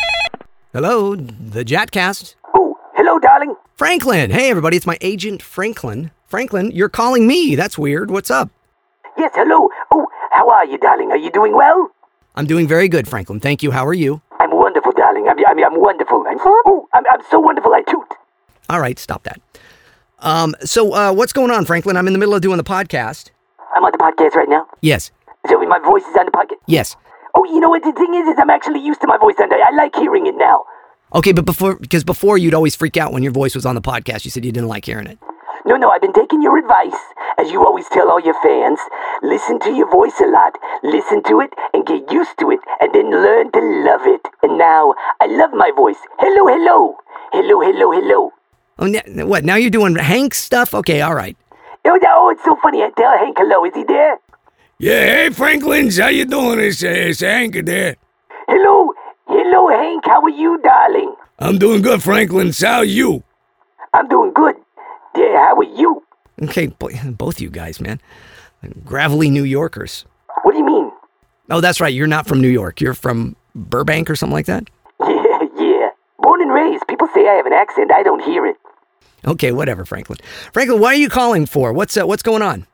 Hello, 0.72 1.16
the 1.16 1.64
Jatcast. 1.64 2.36
Oh, 2.54 2.78
hello, 2.94 3.18
darling. 3.18 3.56
Franklin. 3.76 4.30
Hey, 4.30 4.50
everybody, 4.50 4.76
it's 4.76 4.86
my 4.86 4.98
agent, 5.00 5.42
Franklin. 5.42 6.12
Franklin, 6.28 6.70
you're 6.70 6.88
calling 6.88 7.26
me. 7.26 7.56
That's 7.56 7.76
weird. 7.76 8.08
What's 8.08 8.30
up? 8.30 8.50
Yes, 9.18 9.32
hello. 9.34 9.68
Oh, 9.90 10.06
how 10.30 10.48
are 10.48 10.64
you, 10.64 10.78
darling? 10.78 11.10
Are 11.10 11.16
you 11.16 11.32
doing 11.32 11.56
well? 11.56 11.90
I'm 12.36 12.46
doing 12.46 12.68
very 12.68 12.86
good, 12.88 13.08
Franklin. 13.08 13.40
Thank 13.40 13.64
you. 13.64 13.72
How 13.72 13.84
are 13.84 13.92
you? 13.94 14.22
I'm 14.38 14.50
wonderful, 14.52 14.92
darling. 14.92 15.26
I'm, 15.28 15.36
I'm, 15.44 15.58
I'm 15.58 15.80
wonderful. 15.80 16.24
I'm, 16.28 16.38
oh, 16.40 16.88
I'm, 16.94 17.02
I'm 17.10 17.20
so 17.32 17.40
wonderful, 17.40 17.74
I 17.74 17.82
toot. 17.82 18.06
All 18.68 18.80
right, 18.80 18.96
stop 18.96 19.24
that. 19.24 19.40
Um, 20.20 20.54
so, 20.62 20.94
uh, 20.94 21.12
what's 21.12 21.32
going 21.32 21.50
on, 21.50 21.64
Franklin? 21.64 21.96
I'm 21.96 22.06
in 22.06 22.12
the 22.12 22.18
middle 22.20 22.36
of 22.36 22.42
doing 22.42 22.58
the 22.58 22.62
podcast. 22.62 23.30
I'm 23.74 23.84
on 23.84 23.90
the 23.90 23.98
podcast 23.98 24.36
right 24.36 24.48
now. 24.48 24.68
Yes. 24.82 25.10
So 25.48 25.60
my 25.66 25.80
voice 25.80 26.04
is 26.04 26.16
on 26.16 26.26
the 26.26 26.30
podcast? 26.32 26.58
Yes. 26.66 26.94
Oh, 27.34 27.44
you 27.44 27.60
know 27.60 27.70
what 27.70 27.82
the 27.82 27.92
thing 27.92 28.14
is? 28.14 28.28
Is 28.28 28.36
I'm 28.38 28.50
actually 28.50 28.80
used 28.80 29.00
to 29.02 29.06
my 29.06 29.18
voice, 29.18 29.36
and 29.38 29.52
I, 29.52 29.70
I 29.70 29.74
like 29.74 29.94
hearing 29.94 30.26
it 30.26 30.36
now. 30.36 30.64
Okay, 31.14 31.32
but 31.32 31.44
before, 31.44 31.76
because 31.76 32.04
before 32.04 32.38
you'd 32.38 32.54
always 32.54 32.76
freak 32.76 32.96
out 32.96 33.12
when 33.12 33.22
your 33.22 33.32
voice 33.32 33.54
was 33.54 33.66
on 33.66 33.74
the 33.74 33.82
podcast. 33.82 34.24
You 34.24 34.30
said 34.30 34.44
you 34.44 34.52
didn't 34.52 34.68
like 34.68 34.84
hearing 34.84 35.06
it. 35.06 35.18
No, 35.66 35.76
no, 35.76 35.90
I've 35.90 36.00
been 36.00 36.12
taking 36.12 36.40
your 36.40 36.56
advice, 36.56 36.96
as 37.36 37.50
you 37.50 37.64
always 37.64 37.86
tell 37.88 38.10
all 38.10 38.20
your 38.20 38.40
fans. 38.42 38.78
Listen 39.22 39.58
to 39.60 39.72
your 39.74 39.90
voice 39.90 40.18
a 40.20 40.26
lot. 40.26 40.56
Listen 40.82 41.22
to 41.24 41.40
it 41.40 41.50
and 41.74 41.84
get 41.84 42.10
used 42.10 42.38
to 42.38 42.50
it, 42.50 42.60
and 42.80 42.94
then 42.94 43.10
learn 43.10 43.52
to 43.52 43.60
love 43.84 44.06
it. 44.06 44.22
And 44.42 44.56
now, 44.56 44.94
I 45.20 45.26
love 45.26 45.50
my 45.52 45.70
voice. 45.76 45.98
Hello, 46.18 46.46
hello. 46.46 46.96
Hello, 47.32 47.60
hello, 47.60 47.92
hello. 47.92 48.30
Oh, 48.78 49.26
what? 49.26 49.44
Now 49.44 49.56
you're 49.56 49.70
doing 49.70 49.96
Hank 49.96 50.34
stuff? 50.34 50.72
Okay, 50.72 51.02
all 51.02 51.14
right. 51.14 51.36
Oh, 51.84 51.98
oh, 52.08 52.30
it's 52.30 52.44
so 52.44 52.56
funny. 52.62 52.82
I 52.82 52.90
tell 52.96 53.18
Hank 53.18 53.36
hello. 53.38 53.64
Is 53.64 53.74
he 53.74 53.84
there? 53.84 54.18
Yeah, 54.82 55.04
hey 55.04 55.28
Franklins, 55.28 55.98
how 55.98 56.08
you 56.08 56.24
doing? 56.24 56.58
It's, 56.58 56.82
uh, 56.82 56.88
it's 56.88 57.20
Hank 57.20 57.54
there. 57.66 57.96
Hello, 58.48 58.94
hello, 59.26 59.68
Hank. 59.68 60.06
How 60.06 60.22
are 60.22 60.30
you, 60.30 60.58
darling? 60.62 61.14
I'm 61.38 61.58
doing 61.58 61.82
good, 61.82 62.02
Franklin. 62.02 62.50
How 62.58 62.78
are 62.78 62.84
you? 62.86 63.22
I'm 63.92 64.08
doing 64.08 64.32
good. 64.32 64.56
Yeah, 65.14 65.36
how 65.36 65.56
are 65.56 65.64
you? 65.64 66.02
Okay, 66.44 66.68
boy, 66.68 66.98
both 67.10 67.42
you 67.42 67.50
guys, 67.50 67.78
man. 67.78 68.00
Gravelly 68.82 69.28
New 69.28 69.44
Yorkers. 69.44 70.06
What 70.44 70.52
do 70.52 70.58
you 70.58 70.64
mean? 70.64 70.90
Oh, 71.50 71.60
that's 71.60 71.82
right. 71.82 71.92
You're 71.92 72.06
not 72.06 72.26
from 72.26 72.40
New 72.40 72.48
York. 72.48 72.80
You're 72.80 72.94
from 72.94 73.36
Burbank 73.54 74.08
or 74.08 74.16
something 74.16 74.32
like 74.32 74.46
that? 74.46 74.66
Yeah, 74.98 75.40
yeah. 75.58 75.90
Born 76.20 76.40
and 76.40 76.54
raised. 76.54 76.88
People 76.88 77.08
say 77.12 77.28
I 77.28 77.34
have 77.34 77.44
an 77.44 77.52
accent. 77.52 77.92
I 77.92 78.02
don't 78.02 78.24
hear 78.24 78.46
it. 78.46 78.56
Okay, 79.26 79.52
whatever, 79.52 79.84
Franklin. 79.84 80.20
Franklin, 80.54 80.80
what 80.80 80.94
are 80.94 80.98
you 80.98 81.10
calling 81.10 81.44
for? 81.44 81.74
What's 81.74 81.98
uh, 81.98 82.06
what's 82.06 82.22
going 82.22 82.40
on? 82.40 82.66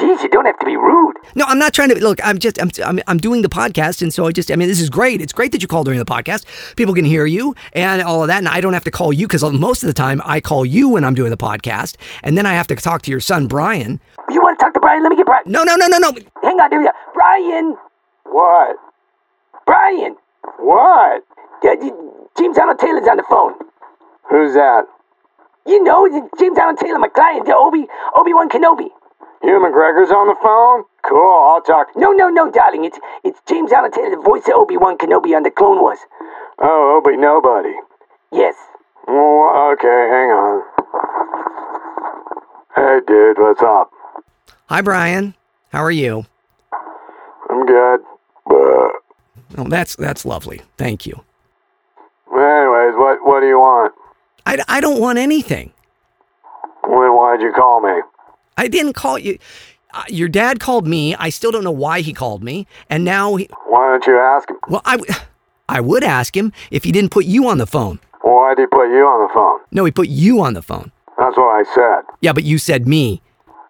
Jeez, 0.00 0.22
you 0.22 0.30
don't 0.30 0.46
have 0.46 0.58
to 0.58 0.64
be 0.64 0.76
rude. 0.78 1.16
No, 1.34 1.44
I'm 1.46 1.58
not 1.58 1.74
trying 1.74 1.90
to 1.90 1.98
look. 2.00 2.18
I'm 2.24 2.38
just 2.38 2.58
I'm, 2.58 2.70
I'm 2.82 3.00
I'm 3.06 3.18
doing 3.18 3.42
the 3.42 3.50
podcast, 3.50 4.00
and 4.00 4.14
so 4.14 4.26
I 4.26 4.32
just 4.32 4.50
I 4.50 4.56
mean 4.56 4.66
this 4.66 4.80
is 4.80 4.88
great. 4.88 5.20
It's 5.20 5.32
great 5.32 5.52
that 5.52 5.60
you 5.60 5.68
call 5.68 5.84
during 5.84 5.98
the 5.98 6.06
podcast. 6.06 6.46
People 6.76 6.94
can 6.94 7.04
hear 7.04 7.26
you 7.26 7.54
and 7.74 8.00
all 8.00 8.22
of 8.22 8.28
that, 8.28 8.38
and 8.38 8.48
I 8.48 8.62
don't 8.62 8.72
have 8.72 8.84
to 8.84 8.90
call 8.90 9.12
you 9.12 9.26
because 9.26 9.42
most 9.52 9.82
of 9.82 9.88
the 9.88 9.92
time 9.92 10.22
I 10.24 10.40
call 10.40 10.64
you 10.64 10.88
when 10.88 11.04
I'm 11.04 11.12
doing 11.14 11.28
the 11.30 11.36
podcast, 11.36 11.96
and 12.22 12.38
then 12.38 12.46
I 12.46 12.54
have 12.54 12.66
to 12.68 12.76
talk 12.76 13.02
to 13.02 13.10
your 13.10 13.20
son 13.20 13.46
Brian. 13.46 14.00
You 14.30 14.40
want 14.40 14.58
to 14.58 14.64
talk 14.64 14.72
to 14.72 14.80
Brian? 14.80 15.02
Let 15.02 15.10
me 15.10 15.16
get 15.16 15.26
Brian. 15.26 15.44
No, 15.44 15.64
no, 15.64 15.76
no, 15.76 15.86
no, 15.86 15.98
no. 15.98 16.12
Hang 16.42 16.58
on, 16.60 16.70
there 16.70 16.78
we 16.78 16.86
go. 16.86 16.92
Brian. 17.12 17.76
What? 18.24 18.76
Brian. 19.66 20.16
What? 20.60 21.24
Yeah, 21.62 21.74
James 22.38 22.56
Arnold 22.56 22.78
Taylor's 22.78 23.06
on 23.06 23.18
the 23.18 23.24
phone. 23.28 23.52
Who's 24.30 24.54
that? 24.54 24.84
You 25.66 25.84
know, 25.84 26.08
James 26.38 26.58
Arnold 26.58 26.78
Taylor, 26.78 26.98
my 26.98 27.08
client, 27.08 27.44
the 27.44 27.54
Obi 27.54 27.86
Obi 28.16 28.32
Wan 28.32 28.48
Kenobi. 28.48 28.88
Ewan 29.42 29.62
McGregor's 29.72 30.10
on 30.10 30.26
the 30.28 30.36
phone? 30.42 30.84
Cool, 31.08 31.48
I'll 31.48 31.62
talk. 31.62 31.88
No, 31.96 32.12
no, 32.12 32.28
no, 32.28 32.50
darling. 32.50 32.84
It's 32.84 32.98
it's 33.24 33.40
James 33.48 33.72
Arnold 33.72 33.94
Taylor, 33.94 34.10
the 34.10 34.22
voice 34.22 34.46
of 34.48 34.54
Obi 34.54 34.76
Wan 34.76 34.98
Kenobi 34.98 35.34
on 35.34 35.42
the 35.42 35.50
Clone 35.50 35.80
Wars. 35.80 35.98
Oh, 36.58 37.00
Obi 37.02 37.16
Nobody. 37.16 37.72
Yes. 38.32 38.54
Oh, 39.08 39.72
okay, 39.72 40.08
hang 40.10 40.30
on. 40.30 40.62
Hey, 42.76 43.00
dude, 43.06 43.38
what's 43.38 43.62
up? 43.62 43.90
Hi, 44.66 44.82
Brian. 44.82 45.34
How 45.72 45.82
are 45.82 45.90
you? 45.90 46.26
I'm 47.48 47.64
good. 47.66 48.00
But 48.46 48.92
Oh, 49.58 49.64
that's 49.68 49.96
that's 49.96 50.24
lovely. 50.24 50.60
Thank 50.76 51.06
you. 51.06 51.24
anyways, 52.32 52.94
what 52.96 53.24
what 53.24 53.40
do 53.40 53.46
you 53.46 53.58
want? 53.58 53.94
I, 54.46 54.62
I 54.68 54.80
don't 54.80 55.00
want 55.00 55.18
anything. 55.18 55.72
When 56.84 57.10
why'd 57.16 57.40
you 57.40 57.52
call 57.52 57.80
me? 57.80 58.00
I 58.56 58.68
didn't 58.68 58.94
call 58.94 59.18
you. 59.18 59.38
Uh, 59.92 60.04
your 60.08 60.28
dad 60.28 60.60
called 60.60 60.86
me. 60.86 61.14
I 61.16 61.30
still 61.30 61.50
don't 61.50 61.64
know 61.64 61.70
why 61.70 62.00
he 62.00 62.12
called 62.12 62.44
me, 62.44 62.66
and 62.88 63.04
now 63.04 63.34
he. 63.36 63.48
Why 63.66 63.90
don't 63.90 64.06
you 64.06 64.16
ask 64.18 64.48
him? 64.48 64.56
Well, 64.68 64.82
I, 64.84 64.96
w- 64.96 65.14
I 65.68 65.80
would 65.80 66.04
ask 66.04 66.36
him 66.36 66.52
if 66.70 66.84
he 66.84 66.92
didn't 66.92 67.10
put 67.10 67.24
you 67.24 67.48
on 67.48 67.58
the 67.58 67.66
phone. 67.66 67.98
Why'd 68.22 68.58
he 68.58 68.66
put 68.66 68.88
you 68.90 69.04
on 69.04 69.26
the 69.26 69.32
phone? 69.34 69.60
No, 69.72 69.84
he 69.84 69.90
put 69.90 70.08
you 70.08 70.40
on 70.42 70.54
the 70.54 70.62
phone. 70.62 70.92
That's 71.18 71.36
what 71.36 71.48
I 71.48 71.64
said. 71.74 72.04
Yeah, 72.20 72.32
but 72.32 72.44
you 72.44 72.58
said 72.58 72.86
me. 72.86 73.20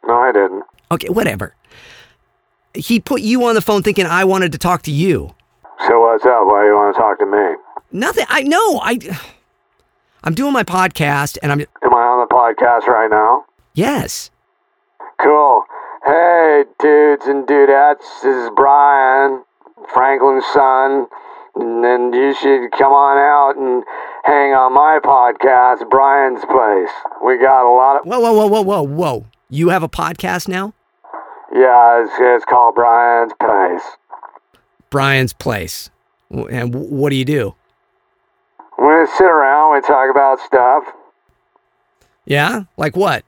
No, 0.07 0.15
I 0.15 0.33
didn't. 0.33 0.65
Okay, 0.93 1.09
whatever. 1.09 1.55
He 2.75 3.01
put 3.01 3.21
you 3.23 3.45
on 3.45 3.55
the 3.55 3.61
phone 3.61 3.83
thinking 3.83 4.07
I 4.07 4.25
wanted 4.25 4.53
to 4.53 4.59
talk 4.59 4.83
to 4.83 4.91
you. 4.93 5.35
So 5.89 6.01
what's 6.01 6.25
up? 6.25 6.47
Why 6.47 6.67
you 6.67 6.75
want 6.75 6.95
to 6.95 7.01
talk 7.01 7.19
to 7.19 7.27
me? 7.27 7.57
Nothing. 7.93 8.27
I 8.29 8.43
know. 8.43 8.81
I. 8.83 8.99
I'm 10.25 10.35
doing 10.35 10.53
my 10.53 10.65
podcast, 10.65 11.39
and 11.43 11.51
I'm. 11.51 11.61
Am 11.61 11.95
I 11.95 12.03
on 12.03 12.29
the 12.29 12.35
podcast 12.35 12.87
right 12.87 13.11
now? 13.11 13.47
Yes. 13.73 14.31
Cool. 15.23 15.65
Hey, 16.07 16.65
dudes 16.79 17.27
and 17.27 17.47
dudettes, 17.47 18.23
this 18.23 18.35
is 18.45 18.51
Brian, 18.57 19.43
Franklin's 19.93 20.47
son, 20.47 21.09
and 21.55 21.85
then 21.85 22.13
you 22.15 22.35
should 22.35 22.71
come 22.73 22.93
on 22.93 23.19
out 23.19 23.61
and 23.61 23.85
hang 24.25 24.55
on 24.55 24.73
my 24.73 24.99
podcast, 25.05 25.89
Brian's 25.91 26.43
Place. 26.47 26.89
We 27.23 27.37
got 27.39 27.69
a 27.69 27.73
lot 27.75 28.01
of. 28.01 28.07
Whoa, 28.07 28.19
whoa, 28.19 28.33
whoa, 28.33 28.47
whoa, 28.47 28.63
whoa, 28.63 28.83
whoa! 28.83 29.27
You 29.51 29.69
have 29.69 29.83
a 29.83 29.91
podcast 29.91 30.49
now, 30.49 30.73
Yeah, 31.53 32.03
it's, 32.03 32.13
it's 32.19 32.45
called 32.47 32.75
Brian's 32.75 33.33
Place. 33.39 33.83
Brian's 34.89 35.35
Place. 35.35 35.91
And 36.31 36.75
what 36.75 37.11
do 37.11 37.17
you 37.17 37.27
do? 37.27 37.55
We 38.79 39.07
sit 39.19 39.27
around, 39.27 39.75
we 39.75 39.81
talk 39.83 40.11
about 40.11 40.41
stuff. 40.41 40.85
Yeah, 42.25 42.63
like 42.79 42.97
what? 42.97 43.25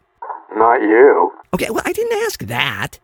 Not 0.56 0.80
you. 0.80 1.32
Okay, 1.54 1.70
well, 1.70 1.82
I 1.84 1.92
didn't 1.92 2.18
ask 2.24 2.42
that. 2.44 2.98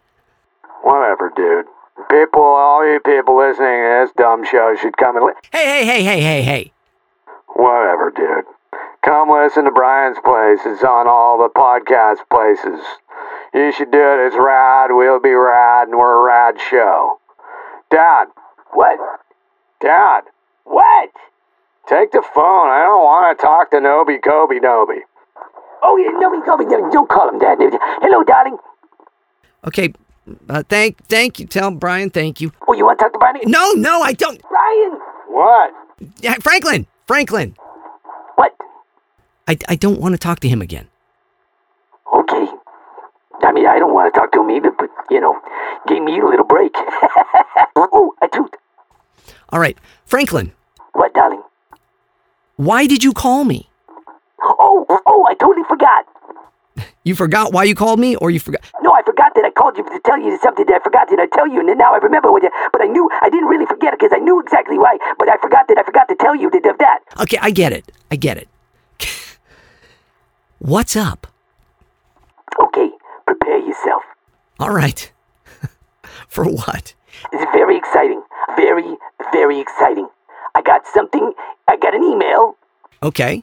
Whatever, 0.83 1.33
dude. 1.37 1.67
People, 2.11 2.43
all 2.43 2.87
you 2.87 3.01
people 3.01 3.37
listening 3.37 3.83
to 3.83 4.05
this 4.07 4.15
dumb 4.17 4.45
show 4.45 4.75
should 4.81 4.97
come 4.97 5.17
and 5.17 5.27
listen. 5.27 5.43
Hey, 5.53 5.85
hey, 5.85 5.85
hey, 5.85 6.03
hey, 6.03 6.21
hey, 6.21 6.43
hey. 6.43 6.73
Whatever, 7.55 8.11
dude. 8.15 8.45
Come 9.05 9.31
listen 9.31 9.65
to 9.65 9.71
Brian's 9.71 10.19
Place. 10.25 10.61
It's 10.65 10.83
on 10.83 11.07
all 11.07 11.39
the 11.39 11.51
podcast 11.51 12.19
places. 12.31 12.81
You 13.53 13.73
should 13.73 13.91
do 13.91 13.99
it. 13.99 14.27
It's 14.27 14.37
rad. 14.39 14.91
We'll 14.93 15.21
be 15.21 15.33
rad, 15.33 15.89
and 15.89 15.99
we're 15.99 16.21
a 16.21 16.25
rad 16.25 16.57
show. 16.71 17.19
Dad. 17.91 18.29
What? 18.73 18.99
Dad. 19.81 20.23
What? 20.65 21.11
Take 21.89 22.13
the 22.13 22.23
phone. 22.35 22.69
I 22.69 22.85
don't 22.85 23.03
want 23.03 23.39
to 23.39 23.43
talk 23.43 23.71
to 23.71 23.77
Noby 23.77 24.23
Kobe 24.23 24.59
Noby. 24.61 25.01
Oh, 25.83 25.97
yeah, 25.97 26.11
no, 26.19 26.29
no, 26.31 26.57
no, 26.57 26.91
don't 26.91 27.09
call 27.09 27.29
him 27.29 27.39
that. 27.39 27.59
Hello, 28.03 28.23
darling. 28.25 28.57
Okay, 29.67 29.93
uh, 30.49 30.63
thank, 30.69 31.05
thank 31.07 31.39
you. 31.39 31.47
Tell 31.47 31.71
Brian, 31.71 32.11
thank 32.11 32.41
you. 32.41 32.53
Oh, 32.67 32.73
you 32.75 32.85
want 32.85 32.99
to 32.99 33.05
talk 33.05 33.13
to 33.13 33.19
Brian? 33.19 33.39
No, 33.47 33.73
no, 33.73 34.01
I 34.03 34.13
don't. 34.13 34.41
Brian! 34.49 35.01
What? 35.29 35.73
Yeah, 36.21 36.35
Franklin, 36.41 36.87
Franklin. 37.07 37.55
What? 38.37 38.55
I, 39.47 39.57
I 39.69 39.77
don't 39.77 40.01
want 40.01 40.15
to 40.15 40.19
talk 40.19 40.41
to 40.41 40.49
him 40.49 40.61
again. 40.63 40.89
Okay. 42.15 42.47
I 43.43 43.53
mean, 43.53 43.67
I 43.67 43.79
don't 43.79 43.95
want 43.95 44.13
to 44.13 44.19
talk 44.19 44.33
to 44.33 44.41
him 44.43 44.51
either, 44.51 44.71
but, 44.71 44.91
you 45.11 45.21
know, 45.21 45.39
gave 45.87 46.03
me 46.03 46.19
a 46.19 46.25
little 46.25 46.45
break. 46.45 46.73
oh, 47.77 48.15
I 48.21 48.27
toot. 48.29 48.57
All 49.51 49.61
right, 49.61 49.79
Franklin, 50.05 50.53
What, 50.93 51.15
darling? 51.15 51.43
why 52.57 52.87
did 52.87 53.05
you 53.05 53.13
call 53.13 53.45
me? 53.45 53.68
Oh, 54.43 54.87
oh, 55.07 55.27
I 55.29 55.35
totally 55.35 55.65
forgot. 55.69 56.07
You 57.05 57.15
forgot 57.15 57.53
why 57.53 57.65
you 57.65 57.75
called 57.75 57.99
me, 57.99 58.17
or 58.17 58.31
you 58.31 58.39
forgot? 58.39 58.61
No, 58.83 58.93
I 58.93 59.03
forgot 59.03 59.35
that 59.35 59.45
I 59.45 59.51
called 59.51 59.77
you 59.77 59.85
to 59.85 60.01
tell 60.05 60.19
you 60.21 60.39
something 60.43 60.67
that 60.67 60.75
I 60.81 60.85
forgot 60.85 61.09
that 61.11 61.19
I 61.19 61.27
tell 61.27 61.49
you, 61.49 61.61
and 61.61 61.79
now 61.79 61.93
I 61.93 61.99
remember 61.99 62.31
what 62.31 62.43
you, 62.43 62.51
but 62.73 62.83
I 62.83 62.87
knew, 62.87 63.09
I 63.21 63.31
didn't 63.31 63.49
really 63.49 63.67
forget 63.67 63.95
it 63.95 63.99
because 63.99 64.13
I 64.15 64.19
knew 64.19 64.39
exactly 64.41 64.79
why, 64.79 64.99
but 65.19 65.29
I 65.29 65.39
forgot 65.39 65.67
that 65.69 65.79
I 65.79 65.83
forgot 65.83 66.09
to 66.09 66.15
tell 66.17 66.37
you 66.37 66.51
that 66.51 66.67
of 66.67 66.79
that. 66.79 67.01
Okay, 67.21 67.39
I 67.41 67.51
get 67.51 67.73
it. 67.73 67.91
I 68.11 68.17
get 68.17 68.37
it. 68.37 68.49
What's 70.59 70.95
up? 70.95 71.27
Okay, 72.61 72.91
prepare 73.27 73.59
yourself. 73.59 74.03
All 74.61 74.71
right. 74.71 75.11
For 76.29 76.45
what? 76.45 76.95
It's 77.33 77.53
very 77.53 77.77
exciting. 77.77 78.23
Very, 78.57 78.97
very 79.33 79.61
exciting. 79.61 80.09
I 80.55 80.63
got 80.63 80.87
something, 80.87 81.33
I 81.67 81.77
got 81.77 81.95
an 81.95 82.03
email 82.05 82.57
Okay. 83.03 83.43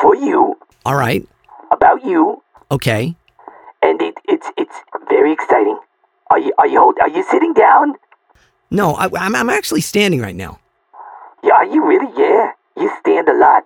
For 0.00 0.14
you, 0.14 0.56
All 0.84 0.96
right. 0.96 1.26
about 1.70 2.04
you, 2.04 2.42
Okay. 2.70 3.14
and 3.82 4.00
it, 4.02 4.14
it's, 4.28 4.46
it's 4.56 4.74
very 5.08 5.32
exciting. 5.32 5.78
Are 6.30 6.38
you, 6.38 6.52
are 6.58 6.66
you, 6.66 6.78
hold, 6.80 6.96
are 7.02 7.08
you 7.10 7.22
sitting 7.24 7.52
down? 7.52 7.94
No, 8.70 8.94
I, 8.94 9.08
I'm, 9.18 9.34
I'm 9.34 9.50
actually 9.50 9.80
standing 9.80 10.20
right 10.20 10.36
now. 10.36 10.58
Yeah, 11.42 11.54
are 11.54 11.66
you 11.66 11.84
really? 11.84 12.10
Yeah. 12.16 12.52
You 12.76 12.90
stand 13.00 13.28
a 13.28 13.34
lot. 13.34 13.64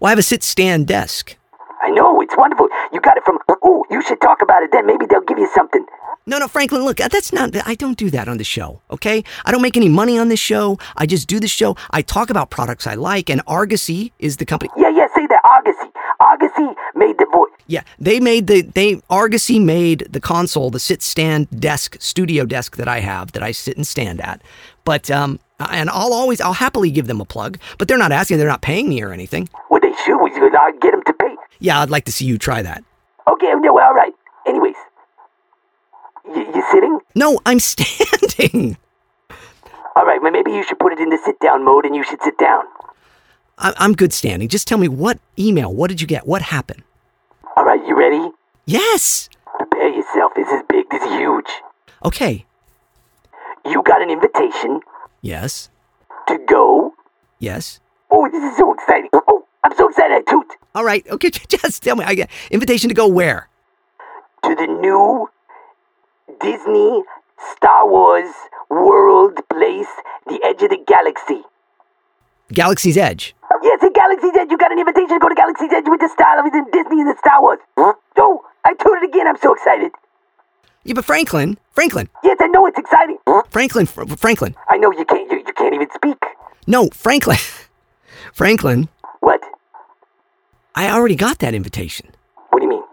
Well, 0.00 0.08
I 0.08 0.10
have 0.10 0.18
a 0.18 0.22
sit 0.22 0.42
stand 0.42 0.86
desk. 0.86 1.36
I 1.86 1.90
know, 1.90 2.20
it's 2.20 2.36
wonderful. 2.36 2.68
You 2.92 3.00
got 3.00 3.16
it 3.16 3.22
from, 3.24 3.38
oh, 3.62 3.84
you 3.90 4.02
should 4.02 4.20
talk 4.20 4.42
about 4.42 4.64
it 4.64 4.72
then. 4.72 4.86
Maybe 4.86 5.06
they'll 5.06 5.20
give 5.20 5.38
you 5.38 5.48
something. 5.54 5.86
No, 6.26 6.38
no, 6.38 6.48
Franklin, 6.48 6.82
look, 6.84 6.96
that's 6.96 7.32
not, 7.32 7.54
I 7.64 7.76
don't 7.76 7.96
do 7.96 8.10
that 8.10 8.26
on 8.26 8.38
the 8.38 8.44
show, 8.44 8.82
okay? 8.90 9.22
I 9.44 9.52
don't 9.52 9.62
make 9.62 9.76
any 9.76 9.88
money 9.88 10.18
on 10.18 10.28
this 10.28 10.40
show. 10.40 10.78
I 10.96 11.06
just 11.06 11.28
do 11.28 11.38
the 11.38 11.46
show. 11.46 11.76
I 11.92 12.02
talk 12.02 12.28
about 12.28 12.50
products 12.50 12.88
I 12.88 12.94
like, 12.94 13.30
and 13.30 13.40
Argosy 13.46 14.12
is 14.18 14.38
the 14.38 14.44
company. 14.44 14.70
Yeah, 14.76 14.90
yeah, 14.90 15.06
say 15.14 15.28
that. 15.28 15.40
Argosy. 15.44 15.92
Argosy 16.18 16.74
made 16.96 17.18
the 17.18 17.26
voice. 17.32 17.52
Yeah, 17.68 17.82
they 18.00 18.18
made 18.18 18.48
the, 18.48 18.62
they, 18.62 19.00
Argosy 19.08 19.60
made 19.60 20.08
the 20.10 20.20
console, 20.20 20.70
the 20.70 20.80
sit 20.80 21.02
stand 21.02 21.48
desk, 21.60 21.96
studio 22.00 22.44
desk 22.44 22.76
that 22.78 22.88
I 22.88 22.98
have, 22.98 23.30
that 23.32 23.44
I 23.44 23.52
sit 23.52 23.76
and 23.76 23.86
stand 23.86 24.20
at. 24.20 24.42
But, 24.84 25.08
um, 25.08 25.38
and 25.58 25.88
I'll 25.90 26.12
always, 26.12 26.40
I'll 26.40 26.52
happily 26.52 26.90
give 26.90 27.06
them 27.06 27.20
a 27.20 27.24
plug, 27.24 27.58
but 27.78 27.88
they're 27.88 27.98
not 27.98 28.12
asking, 28.12 28.38
they're 28.38 28.48
not 28.48 28.62
paying 28.62 28.88
me 28.88 29.02
or 29.02 29.12
anything. 29.12 29.48
Well, 29.70 29.80
they 29.80 29.92
should. 30.04 30.22
We 30.22 30.30
uh, 30.30 30.70
get 30.80 30.92
them 30.92 31.02
to 31.04 31.12
pay. 31.14 31.34
Yeah, 31.58 31.80
I'd 31.80 31.90
like 31.90 32.04
to 32.06 32.12
see 32.12 32.24
you 32.26 32.38
try 32.38 32.62
that. 32.62 32.84
Okay, 33.30 33.52
no, 33.60 33.78
all 33.80 33.94
right. 33.94 34.12
Anyways, 34.46 34.74
you, 36.26 36.46
you 36.54 36.64
sitting? 36.70 36.98
No, 37.14 37.40
I'm 37.46 37.58
standing. 37.60 38.76
All 39.96 40.04
right, 40.04 40.20
well, 40.22 40.30
maybe 40.32 40.52
you 40.52 40.62
should 40.62 40.78
put 40.78 40.92
it 40.92 40.98
in 40.98 41.08
the 41.08 41.18
sit 41.24 41.40
down 41.40 41.64
mode 41.64 41.86
and 41.86 41.96
you 41.96 42.04
should 42.04 42.22
sit 42.22 42.36
down. 42.38 42.64
I- 43.58 43.74
I'm 43.78 43.94
good 43.94 44.12
standing. 44.12 44.48
Just 44.48 44.68
tell 44.68 44.78
me 44.78 44.88
what 44.88 45.18
email, 45.38 45.72
what 45.72 45.88
did 45.88 46.00
you 46.00 46.06
get? 46.06 46.26
What 46.26 46.42
happened? 46.42 46.82
All 47.56 47.64
right, 47.64 47.80
you 47.86 47.96
ready? 47.98 48.30
Yes. 48.66 49.30
Prepare 49.58 49.88
yourself. 49.88 50.32
This 50.36 50.48
is 50.48 50.60
big. 50.68 50.84
This 50.90 51.02
is 51.02 51.12
huge. 51.12 51.46
Okay. 52.04 52.44
You 53.64 53.82
got 53.82 54.02
an 54.02 54.10
invitation 54.10 54.80
Yes. 55.26 55.70
to 56.28 56.38
go. 56.46 56.94
Yes. 57.40 57.80
Oh, 58.12 58.28
this 58.30 58.44
is 58.44 58.56
so 58.56 58.72
exciting. 58.72 59.10
Oh, 59.12 59.44
I'm 59.64 59.74
so 59.76 59.88
excited. 59.88 60.14
I 60.14 60.30
toot. 60.30 60.46
All 60.72 60.84
right. 60.84 61.04
Okay. 61.10 61.30
Just 61.48 61.82
tell 61.82 61.96
me. 61.96 62.04
I 62.04 62.14
get 62.14 62.30
invitation 62.52 62.88
to 62.90 62.94
go 62.94 63.08
where? 63.08 63.48
To 64.44 64.54
the 64.54 64.68
new 64.68 65.28
Disney 66.40 67.02
Star 67.56 67.88
Wars 67.90 68.30
world 68.70 69.40
place, 69.50 69.90
the 70.28 70.38
edge 70.44 70.62
of 70.62 70.70
the 70.70 70.78
galaxy. 70.86 71.42
Galaxy's 72.52 72.96
Edge. 72.96 73.34
Yes, 73.64 73.82
in 73.82 73.92
Galaxy's 73.92 74.36
Edge, 74.38 74.50
you 74.52 74.56
got 74.56 74.70
an 74.70 74.78
invitation 74.78 75.08
to 75.08 75.18
go 75.18 75.28
to 75.28 75.34
Galaxy's 75.34 75.72
Edge 75.72 75.86
with 75.88 75.98
the 75.98 76.08
style 76.08 76.38
of 76.38 76.46
it 76.46 76.54
in 76.54 76.70
Disney 76.70 77.00
and 77.00 77.10
the 77.10 77.16
Star 77.18 77.42
Wars. 77.42 77.58
Oh, 77.76 78.44
I 78.64 78.74
told 78.74 79.02
it 79.02 79.08
again. 79.08 79.26
I'm 79.26 79.38
so 79.38 79.52
excited. 79.52 79.90
Yeah, 80.86 80.94
but 80.94 81.04
Franklin, 81.04 81.58
Franklin, 81.72 82.08
Yes, 82.22 82.36
I 82.40 82.46
know 82.46 82.64
it's 82.66 82.78
exciting. 82.78 83.18
Franklin, 83.50 83.86
Fr- 83.86 84.06
Franklin. 84.06 84.54
I 84.68 84.76
know 84.76 84.92
you 84.92 85.04
can't. 85.04 85.28
You, 85.30 85.38
you 85.38 85.52
can't 85.52 85.74
even 85.74 85.88
speak. 85.92 86.16
No, 86.68 86.88
Franklin, 86.90 87.38
Franklin. 88.32 88.88
What? 89.18 89.42
I 90.76 90.88
already 90.90 91.16
got 91.16 91.40
that 91.40 91.54
invitation. 91.54 92.06
What 92.50 92.60
do 92.60 92.66
you 92.66 92.70
mean? 92.70 92.84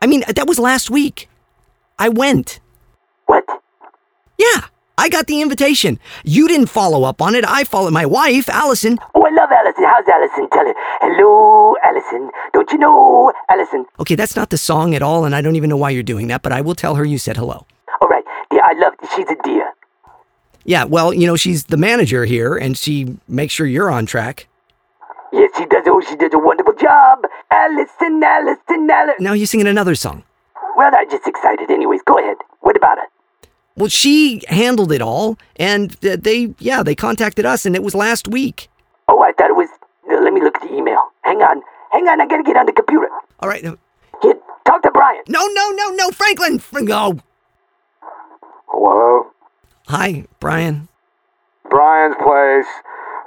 I 0.00 0.06
mean, 0.06 0.24
that 0.34 0.46
was 0.48 0.58
last 0.58 0.88
week. 0.90 1.28
I 1.98 2.08
went. 2.08 2.58
What? 3.26 3.44
Yeah, 4.38 4.68
I 4.98 5.08
got 5.10 5.26
the 5.26 5.42
invitation. 5.42 5.98
You 6.24 6.48
didn't 6.48 6.68
follow 6.68 7.04
up 7.04 7.20
on 7.20 7.34
it. 7.34 7.44
I 7.46 7.64
followed 7.64 7.92
my 7.92 8.06
wife, 8.06 8.48
Allison. 8.48 8.98
Oh, 9.14 9.26
I 9.26 9.30
love 9.30 9.50
Allison. 9.52 9.84
How's 9.84 10.08
Allison? 10.08 10.48
Tell 10.50 10.66
her. 10.66 10.74
Hello, 11.02 11.76
Allison. 11.84 12.30
Don't 12.54 12.70
you 12.72 12.78
know 12.78 13.32
Allison? 13.50 13.84
Okay, 14.00 14.14
that's 14.14 14.36
not 14.36 14.48
the 14.48 14.56
song 14.56 14.94
at 14.94 15.02
all, 15.02 15.26
and 15.26 15.34
I 15.34 15.42
don't 15.42 15.54
even 15.56 15.68
know 15.68 15.76
why 15.76 15.90
you're 15.90 16.02
doing 16.02 16.28
that, 16.28 16.40
but 16.42 16.52
I 16.52 16.62
will 16.62 16.74
tell 16.74 16.94
her 16.94 17.04
you 17.04 17.18
said 17.18 17.36
hello. 17.36 17.66
All 18.00 18.08
right. 18.08 18.24
Yeah, 18.50 18.62
I 18.64 18.72
love. 18.78 18.94
She's 19.14 19.28
a 19.28 19.36
dear. 19.44 19.70
Yeah, 20.64 20.84
well, 20.84 21.12
you 21.12 21.26
know, 21.26 21.36
she's 21.36 21.64
the 21.64 21.76
manager 21.76 22.24
here, 22.24 22.56
and 22.56 22.76
she 22.76 23.18
makes 23.28 23.52
sure 23.52 23.66
you're 23.66 23.90
on 23.90 24.06
track. 24.06 24.48
Yes, 25.30 25.50
she 25.58 25.66
does. 25.66 25.84
Oh, 25.86 26.00
she 26.00 26.16
does 26.16 26.32
a 26.32 26.38
wonderful 26.38 26.74
job. 26.74 27.20
Allison, 27.50 28.22
Allison, 28.24 28.90
Allison. 28.90 29.24
Now 29.24 29.34
you're 29.34 29.46
singing 29.46 29.66
another 29.66 29.94
song. 29.94 30.24
Well, 30.76 30.90
I'm 30.96 31.08
just 31.10 31.26
excited. 31.26 31.70
Anyways, 31.70 32.00
go 32.06 32.18
ahead. 32.18 32.38
What 32.60 32.76
about 32.76 32.98
her? 32.98 33.04
Well, 33.76 33.88
she 33.88 34.42
handled 34.48 34.90
it 34.92 35.02
all, 35.02 35.36
and 35.56 35.92
uh, 36.04 36.16
they, 36.18 36.54
yeah, 36.58 36.82
they 36.82 36.94
contacted 36.94 37.44
us, 37.44 37.66
and 37.66 37.74
it 37.76 37.82
was 37.82 37.94
last 37.94 38.26
week. 38.28 38.68
Oh, 39.08 39.22
I 39.22 39.32
thought 39.32 39.50
it 39.50 39.56
was. 39.56 39.68
uh, 40.10 40.20
let 40.22 40.32
me 40.32 40.40
look 40.42 40.56
at 40.56 40.62
the 40.62 40.74
email. 40.74 40.98
Hang 41.22 41.42
on. 41.42 41.62
Hang 41.92 42.08
on. 42.08 42.20
I 42.20 42.26
gotta 42.26 42.42
get 42.42 42.56
on 42.56 42.66
the 42.66 42.72
computer. 42.72 43.08
All 43.40 43.48
right. 43.48 43.64
uh, 43.64 43.76
Here, 44.22 44.34
talk 44.64 44.82
to 44.82 44.90
Brian. 44.90 45.22
No, 45.28 45.46
no, 45.46 45.70
no, 45.70 45.90
no, 45.90 46.10
Franklin. 46.10 46.58
Fr- 46.58 46.78
Oh, 46.90 47.18
Hello? 48.68 49.26
hi, 49.88 50.24
Brian. 50.40 50.88
Brian's 51.70 52.16
Place. 52.16 52.66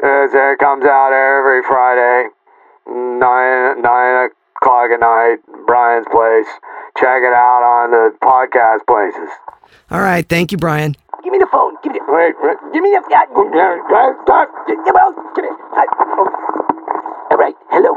Is, 0.02 0.32
it 0.34 0.60
comes 0.60 0.86
out 0.86 1.12
every 1.12 1.62
Friday, 1.64 2.30
9, 2.88 3.82
9 3.82 4.30
o'clock 4.56 4.92
at 4.92 5.00
night. 5.00 5.38
Brian's 5.68 6.08
Place. 6.12 6.48
Check 7.00 7.24
it 7.24 7.34
out 7.34 7.64
on 7.64 7.92
the 7.92 8.12
podcast 8.20 8.86
places. 8.86 9.30
All 9.90 10.02
right, 10.02 10.28
thank 10.28 10.52
you, 10.52 10.58
Brian. 10.58 10.96
Give 11.24 11.32
me 11.32 11.40
the 11.40 11.48
phone. 11.52 11.76
Give 11.84 11.94
me 11.94 12.00
the. 12.00 12.06
Wait, 12.12 12.36
wait. 12.42 12.58
Give 12.74 12.84
me 12.84 12.92
the. 12.92 13.02
Come 13.10 14.96
on, 14.96 15.34
give 15.36 15.46
it. 15.46 15.52
I, 15.74 15.86
oh. 16.18 17.28
All 17.32 17.38
right. 17.38 17.56
Hello. 17.70 17.96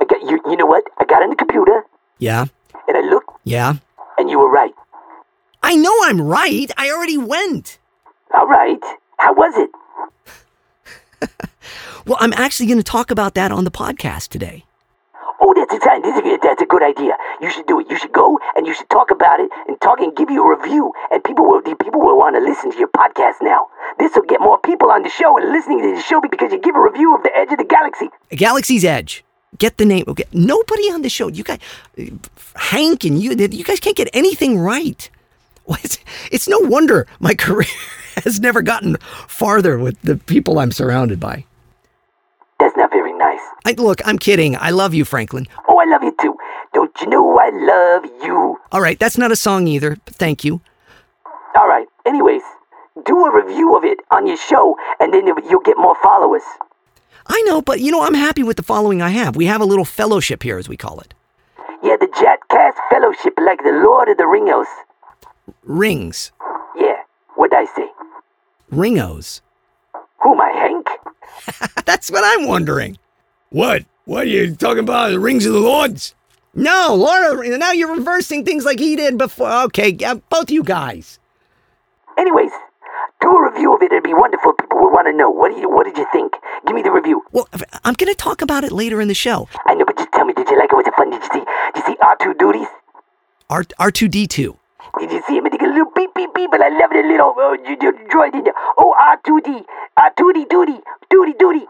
I 0.00 0.04
got 0.04 0.22
you. 0.22 0.40
You 0.48 0.56
know 0.56 0.66
what? 0.66 0.84
I 0.98 1.04
got 1.04 1.22
on 1.22 1.30
the 1.30 1.36
computer 1.36 1.84
Yeah, 2.18 2.46
and 2.86 2.96
I 2.96 3.00
looked, 3.00 3.30
yeah. 3.44 3.74
and 4.18 4.30
you 4.30 4.38
were 4.38 4.50
right. 4.50 4.72
I 5.62 5.74
know 5.76 5.92
I'm 6.02 6.20
right. 6.20 6.70
I 6.76 6.90
already 6.90 7.18
went. 7.18 7.78
All 8.34 8.46
right. 8.46 8.80
How 9.18 9.32
was 9.34 9.54
it? 9.56 9.70
Well, 12.06 12.16
I'm 12.20 12.32
actually 12.32 12.66
going 12.66 12.78
to 12.78 12.84
talk 12.84 13.10
about 13.10 13.34
that 13.34 13.52
on 13.52 13.64
the 13.64 13.70
podcast 13.70 14.28
today. 14.28 14.64
Oh, 15.40 15.54
that's 15.54 15.72
exciting. 15.72 16.04
Is 16.10 16.18
a, 16.18 16.38
that's 16.42 16.62
a 16.62 16.66
good 16.66 16.82
idea. 16.82 17.16
You 17.40 17.50
should 17.50 17.66
do 17.66 17.78
it. 17.80 17.88
You 17.88 17.96
should 17.98 18.12
go 18.12 18.38
and 18.56 18.66
you 18.66 18.74
should 18.74 18.90
talk 18.90 19.10
about 19.10 19.38
it 19.40 19.50
and 19.68 19.80
talk 19.80 20.00
and 20.00 20.14
give 20.16 20.30
you 20.30 20.42
a 20.44 20.56
review. 20.58 20.92
And 21.12 21.22
people 21.22 21.44
will 21.46 21.62
people 21.62 22.00
will 22.00 22.18
want 22.18 22.34
to 22.36 22.40
listen 22.40 22.72
to 22.72 22.78
your 22.78 22.88
podcast 22.88 23.36
now. 23.42 23.68
This 23.98 24.12
will 24.16 24.24
get 24.24 24.40
more 24.40 24.58
people 24.58 24.90
on 24.90 25.02
the 25.02 25.08
show 25.08 25.36
and 25.38 25.50
listening 25.50 25.80
to 25.82 25.94
the 25.94 26.02
show 26.02 26.20
because 26.20 26.52
you 26.52 26.58
give 26.60 26.74
a 26.74 26.80
review 26.80 27.14
of 27.14 27.22
the 27.22 27.30
Edge 27.36 27.52
of 27.52 27.58
the 27.58 27.64
Galaxy. 27.64 28.08
Galaxy's 28.30 28.84
Edge. 28.84 29.24
Get 29.58 29.78
the 29.78 29.84
name. 29.84 30.04
Okay. 30.08 30.24
Nobody 30.32 30.90
on 30.92 31.02
the 31.02 31.08
show. 31.08 31.28
You 31.28 31.42
guys, 31.42 31.58
Hank 32.56 33.04
and 33.04 33.20
you, 33.22 33.30
you 33.32 33.64
guys 33.64 33.80
can't 33.80 33.96
get 33.96 34.08
anything 34.12 34.58
right. 34.58 35.08
Well, 35.66 35.78
It's, 35.84 35.98
it's 36.30 36.48
no 36.48 36.58
wonder 36.58 37.06
my 37.20 37.34
career 37.46 37.68
has 38.24 38.40
never 38.40 38.62
gotten 38.62 38.96
farther 39.26 39.78
with 39.78 40.00
the 40.02 40.16
people 40.16 40.58
I'm 40.58 40.72
surrounded 40.72 41.20
by. 41.20 41.44
That's 42.58 42.76
not 42.76 42.87
very 42.87 42.87
nice. 42.87 42.87
I, 43.64 43.72
look, 43.72 44.00
I'm 44.06 44.18
kidding. 44.18 44.56
I 44.56 44.70
love 44.70 44.94
you, 44.94 45.04
Franklin. 45.04 45.46
Oh, 45.68 45.78
I 45.78 45.84
love 45.90 46.02
you 46.02 46.14
too. 46.20 46.36
Don't 46.74 46.92
you 47.00 47.08
know 47.08 47.38
I 47.38 47.50
love 47.50 48.04
you? 48.22 48.58
All 48.72 48.80
right, 48.80 48.98
that's 48.98 49.18
not 49.18 49.32
a 49.32 49.36
song 49.36 49.66
either. 49.66 49.96
But 50.04 50.14
thank 50.14 50.44
you. 50.44 50.60
All 51.56 51.68
right. 51.68 51.86
Anyways, 52.06 52.42
do 53.04 53.24
a 53.24 53.44
review 53.44 53.76
of 53.76 53.84
it 53.84 53.98
on 54.10 54.26
your 54.26 54.36
show, 54.36 54.76
and 55.00 55.12
then 55.12 55.26
you'll 55.26 55.60
get 55.60 55.76
more 55.78 55.96
followers. 56.02 56.42
I 57.26 57.42
know, 57.42 57.60
but 57.60 57.80
you 57.80 57.90
know, 57.90 58.02
I'm 58.02 58.14
happy 58.14 58.42
with 58.42 58.56
the 58.56 58.62
following 58.62 59.02
I 59.02 59.10
have. 59.10 59.36
We 59.36 59.46
have 59.46 59.60
a 59.60 59.66
little 59.66 59.84
fellowship 59.84 60.42
here, 60.42 60.58
as 60.58 60.68
we 60.68 60.76
call 60.76 61.00
it. 61.00 61.14
Yeah, 61.82 61.96
the 61.96 62.06
Jatcast 62.06 62.74
Fellowship, 62.90 63.34
like 63.38 63.62
the 63.62 63.72
Lord 63.72 64.08
of 64.08 64.16
the 64.16 64.26
Ringos. 64.26 64.66
Rings. 65.64 66.32
Yeah. 66.76 66.96
What'd 67.36 67.56
I 67.56 67.66
say? 67.76 67.88
Ringos. 68.70 69.42
Who 70.22 70.34
am 70.34 70.40
I, 70.40 70.50
Hank? 70.50 70.88
That's 71.84 72.10
what 72.10 72.24
I'm 72.24 72.48
wondering. 72.48 72.98
What? 73.50 73.84
What 74.04 74.22
are 74.24 74.28
you 74.28 74.54
talking 74.54 74.80
about? 74.80 75.10
The 75.10 75.20
rings 75.20 75.46
of 75.46 75.52
the 75.52 75.60
lords? 75.60 76.14
No, 76.54 76.94
Laura, 76.94 77.46
now 77.58 77.72
you're 77.72 77.94
reversing 77.94 78.44
things 78.44 78.64
like 78.64 78.78
he 78.78 78.96
did 78.96 79.16
before. 79.18 79.50
Okay, 79.64 79.90
yeah, 79.98 80.14
both 80.28 80.50
you 80.50 80.62
guys. 80.64 81.18
Anyways, 82.16 82.50
do 83.20 83.28
a 83.30 83.50
review 83.52 83.74
of 83.74 83.82
it. 83.82 83.92
It'd 83.92 84.02
be 84.02 84.14
wonderful. 84.14 84.52
People 84.54 84.80
would 84.80 84.92
want 84.92 85.06
to 85.06 85.12
know. 85.12 85.30
What, 85.30 85.54
do 85.54 85.60
you, 85.60 85.68
what 85.70 85.84
did 85.84 85.96
you 85.96 86.06
think? 86.12 86.32
Give 86.66 86.74
me 86.74 86.82
the 86.82 86.90
review. 86.90 87.22
Well, 87.32 87.48
I'm 87.84 87.94
going 87.94 88.10
to 88.12 88.16
talk 88.16 88.42
about 88.42 88.64
it 88.64 88.72
later 88.72 89.00
in 89.00 89.08
the 89.08 89.14
show. 89.14 89.48
I 89.66 89.74
know, 89.74 89.84
but 89.84 89.96
just 89.96 90.10
tell 90.12 90.24
me, 90.24 90.32
did 90.32 90.48
you 90.50 90.58
like 90.58 90.72
it? 90.72 90.76
Was 90.76 90.86
it 90.86 90.94
fun? 90.96 91.10
Did 91.10 91.22
you 91.22 91.28
see? 91.32 91.44
Did 91.74 91.76
you 91.76 91.94
see 91.94 91.96
R2 92.02 92.38
duties? 92.38 92.66
R 93.50 93.62
R2D2. 93.64 94.56
Did 95.00 95.12
you 95.12 95.22
see 95.28 95.36
him? 95.36 95.46
It 95.46 95.52
did 95.52 95.62
a 95.62 95.68
little 95.68 95.92
beep 95.94 96.12
beep 96.14 96.34
beep, 96.34 96.50
but 96.50 96.60
I 96.62 96.70
love 96.70 96.90
the 96.90 97.02
little 97.06 97.34
uh, 97.38 97.52
you- 97.68 97.76
you 97.80 97.92
droid 98.10 98.34
in 98.34 98.44
there. 98.44 98.54
Oh, 98.78 98.94
R2D, 99.00 99.64
R2D 99.98 100.48
duty, 100.48 100.80
duty 101.08 101.34
duty. 101.38 101.66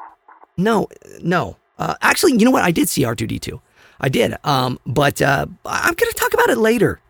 No, 0.57 0.89
no. 1.23 1.57
Uh, 1.79 1.95
actually, 2.03 2.33
you 2.33 2.45
know 2.45 2.51
what? 2.51 2.65
I 2.65 2.71
did 2.71 2.89
see 2.89 3.03
R2D2. 3.03 3.61
I 4.01 4.09
did. 4.09 4.35
Um, 4.45 4.79
but 4.87 5.21
uh, 5.23 5.47
I'm 5.65 5.95
going 5.95 6.13
to 6.13 6.17
talk 6.17 6.35
about 6.35 6.51
it 6.51 6.59
later. 6.59 7.01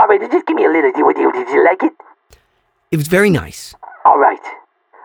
All 0.00 0.06
right, 0.06 0.20
just 0.30 0.46
give 0.46 0.56
me 0.56 0.64
a 0.64 0.70
little. 0.70 0.92
Did 0.92 0.98
you, 0.98 1.32
did 1.32 1.48
you 1.48 1.64
like 1.64 1.82
it? 1.82 1.92
It 2.90 2.96
was 2.96 3.08
very 3.08 3.30
nice. 3.30 3.74
All 4.04 4.18
right, 4.18 4.40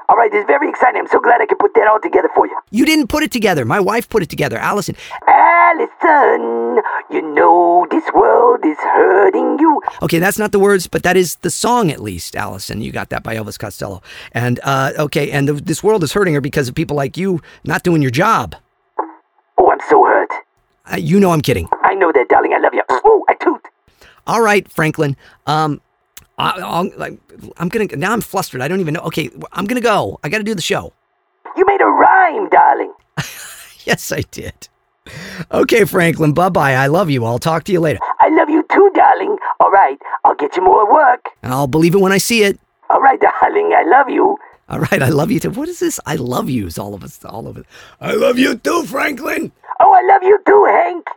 all 0.08 0.16
right. 0.16 0.32
It's 0.32 0.46
very 0.48 0.70
exciting. 0.70 1.02
I'm 1.02 1.08
so 1.08 1.20
glad 1.20 1.42
I 1.42 1.46
could 1.46 1.60
put 1.60 1.74
that 1.74 1.88
all 1.88 2.00
together 2.00 2.30
for 2.36 2.46
you. 2.46 2.58
You 2.72 2.86
didn't 2.86 3.08
put 3.08 3.24
it 3.24 3.32
together. 3.32 3.66
My 3.66 3.80
wife 3.80 4.08
put 4.08 4.22
it 4.24 4.30
together, 4.30 4.58
Allison. 4.58 4.96
Allison, 5.28 6.82
you 7.10 7.22
know 7.34 7.88
this 7.90 8.04
world 8.14 8.64
is 8.66 8.78
hurting 8.78 9.60
you. 9.60 9.82
Okay, 10.02 10.20
that's 10.20 10.38
not 10.38 10.52
the 10.52 10.60
words, 10.60 10.88
but 10.88 11.04
that 11.04 11.18
is 11.18 11.36
the 11.38 11.50
song 11.50 11.90
at 11.90 12.00
least, 12.00 12.36
Allison. 12.36 12.82
You 12.82 12.92
got 12.92 13.10
that 13.10 13.24
by 13.24 13.36
Elvis 13.36 13.58
Costello. 13.58 14.02
And 14.32 14.60
uh, 14.64 14.92
okay, 15.00 15.32
and 15.32 15.48
the, 15.48 15.54
this 15.54 15.84
world 15.84 16.04
is 16.04 16.14
hurting 16.14 16.36
her 16.36 16.42
because 16.42 16.70
of 16.70 16.76
people 16.76 16.96
like 16.96 17.18
you 17.18 17.42
not 17.64 17.84
doing 17.84 18.02
your 18.02 18.12
job. 18.12 18.56
Oh, 19.58 19.72
I'm 19.72 19.80
so 19.90 20.04
hurt. 20.06 20.30
Uh, 20.92 20.98
you 20.98 21.20
know 21.20 21.32
I'm 21.32 21.42
kidding. 21.42 21.68
I 21.84 21.94
know 21.96 22.12
that, 22.12 22.30
darling. 22.30 22.54
I 22.54 22.60
love 22.60 22.74
you. 22.74 22.84
Oh, 22.90 23.24
I 23.30 23.36
toot. 23.36 23.62
All 24.28 24.42
right, 24.42 24.70
Franklin. 24.70 25.16
Um, 25.48 25.82
I, 26.38 26.82
I'm 27.58 27.70
gonna 27.70 27.86
now. 27.96 28.14
I'm 28.14 28.22
flustered. 28.22 28.62
I 28.62 28.68
don't 28.68 28.80
even 28.80 28.94
know. 28.94 29.02
Okay, 29.02 29.30
I'm 29.52 29.66
gonna 29.66 29.82
go. 29.82 30.20
I 30.24 30.30
got 30.30 30.40
to 30.40 30.44
do 30.44 30.56
the 30.56 30.62
show. 30.62 30.94
You 31.56 31.66
made 31.66 31.82
a 31.82 31.86
rhyme, 31.86 32.50
darling. 32.50 32.94
Yes, 33.86 34.14
I 34.14 34.22
did. 34.32 34.70
Okay, 35.52 35.84
Franklin. 35.84 36.32
Bye 36.32 36.48
bye. 36.48 36.74
I 36.74 36.88
love 36.88 37.10
you. 37.10 37.26
I'll 37.26 37.38
talk 37.38 37.66
to 37.66 37.74
you 37.74 37.82
later. 37.82 38.00
I 38.22 38.30
love 38.30 38.50
you 38.50 38.66
too, 38.72 38.90
darling. 38.96 39.38
All 39.60 39.70
right, 39.70 39.98
I'll 40.24 40.36
get 40.36 40.56
you 40.56 40.64
more 40.64 40.90
work. 40.90 41.28
I'll 41.44 41.68
believe 41.68 41.94
it 41.94 42.00
when 42.00 42.14
I 42.14 42.18
see 42.18 42.44
it. 42.44 42.58
All 42.90 43.02
right, 43.02 43.20
darling. 43.42 43.74
I 43.76 43.84
love 43.86 44.08
you. 44.10 44.38
All 44.74 44.80
right, 44.80 45.04
I 45.04 45.10
love 45.10 45.30
you 45.30 45.40
too. 45.40 45.52
What 45.52 45.70
is 45.70 45.80
this? 45.80 46.00
I 46.08 46.16
love 46.16 46.50
yous. 46.50 46.80
All 46.80 46.96
of 46.96 47.04
us. 47.04 47.24
All 47.24 47.48
of 47.48 47.58
it. 47.58 47.66
I 48.02 48.14
love 48.14 48.40
you 48.40 48.56
too, 48.56 48.84
Franklin. 48.86 49.52
Oh, 49.80 49.94
I 49.94 50.02
love 50.12 50.24
you 50.24 50.40
too, 50.48 50.66
Hank. 50.68 51.08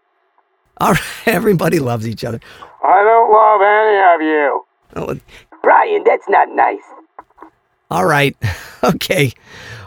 All 0.79 0.93
right, 0.93 1.03
everybody 1.27 1.79
loves 1.79 2.07
each 2.07 2.23
other. 2.23 2.39
I 2.85 3.03
don't 3.03 3.33
love 3.33 3.63
any 3.63 4.15
of 4.15 4.21
you. 4.31 4.67
Oh, 4.95 5.59
Brian, 5.63 6.05
that's 6.05 6.29
not 6.29 6.51
nice. 6.51 6.83
all 7.91 8.05
right. 8.05 8.37
Okay. 8.85 9.33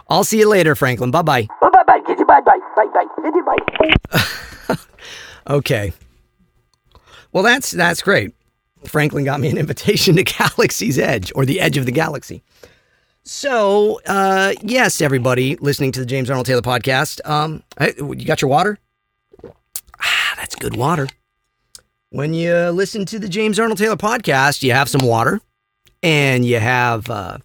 I'll 0.10 0.24
see 0.26 0.40
you 0.40 0.50
later, 0.50 0.76
Franklin. 0.76 1.12
Bye 1.12 1.22
bye. 1.22 1.48
Bye 1.62 1.70
bye 1.72 1.84
bye. 1.86 2.00
Bye 2.02 2.42
bye. 2.42 2.60
Bye 2.76 2.86
bye. 2.92 3.06
You 3.24 3.44
bye. 4.68 4.76
Okay. 5.48 5.94
Well, 7.32 7.44
that's 7.44 7.72
that's 7.72 8.02
great. 8.02 8.34
Franklin 8.86 9.24
got 9.24 9.40
me 9.40 9.48
an 9.50 9.58
invitation 9.58 10.16
to 10.18 10.24
Galaxy's 10.40 10.98
Edge 11.00 11.32
or 11.36 11.46
the 11.46 11.62
Edge 11.62 11.78
of 11.78 11.86
the 11.86 11.94
Galaxy. 11.94 12.44
So, 13.32 14.02
uh, 14.08 14.56
yes, 14.64 15.02
everybody 15.02 15.56
listening 15.58 15.92
to 15.92 16.00
the 16.00 16.06
James 16.08 16.32
Arnold 16.32 16.48
Taylor 16.48 16.64
podcast, 16.64 17.24
um, 17.30 17.62
hey, 17.78 17.94
you 18.00 18.26
got 18.26 18.42
your 18.42 18.50
water? 18.50 18.80
Ah, 20.02 20.34
that's 20.36 20.56
good 20.56 20.76
water. 20.76 21.08
When 22.10 22.34
you 22.34 22.52
listen 22.70 23.06
to 23.06 23.20
the 23.20 23.30
James 23.30 23.60
Arnold 23.60 23.78
Taylor 23.78 23.98
podcast, 23.98 24.64
you 24.64 24.72
have 24.72 24.90
some 24.90 25.06
water 25.06 25.42
and 26.02 26.44
you 26.44 26.58
have 26.58 27.08
uh, 27.12 27.38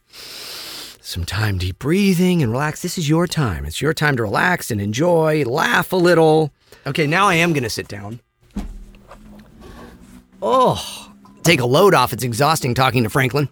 some 1.02 1.26
time 1.26 1.58
deep 1.58 1.80
breathing 1.80 2.42
and 2.42 2.50
relax. 2.50 2.80
This 2.80 2.96
is 2.96 3.06
your 3.06 3.26
time. 3.26 3.66
It's 3.66 3.82
your 3.82 3.92
time 3.92 4.16
to 4.16 4.22
relax 4.22 4.70
and 4.70 4.80
enjoy, 4.80 5.44
laugh 5.44 5.92
a 5.92 5.96
little. 5.96 6.50
Okay, 6.86 7.06
now 7.06 7.26
I 7.26 7.34
am 7.34 7.52
going 7.52 7.62
to 7.62 7.68
sit 7.68 7.88
down. 7.88 8.20
Oh, 10.40 11.12
take 11.42 11.60
a 11.60 11.66
load 11.66 11.92
off. 11.92 12.14
It's 12.14 12.24
exhausting 12.24 12.72
talking 12.72 13.02
to 13.02 13.10
Franklin. 13.10 13.50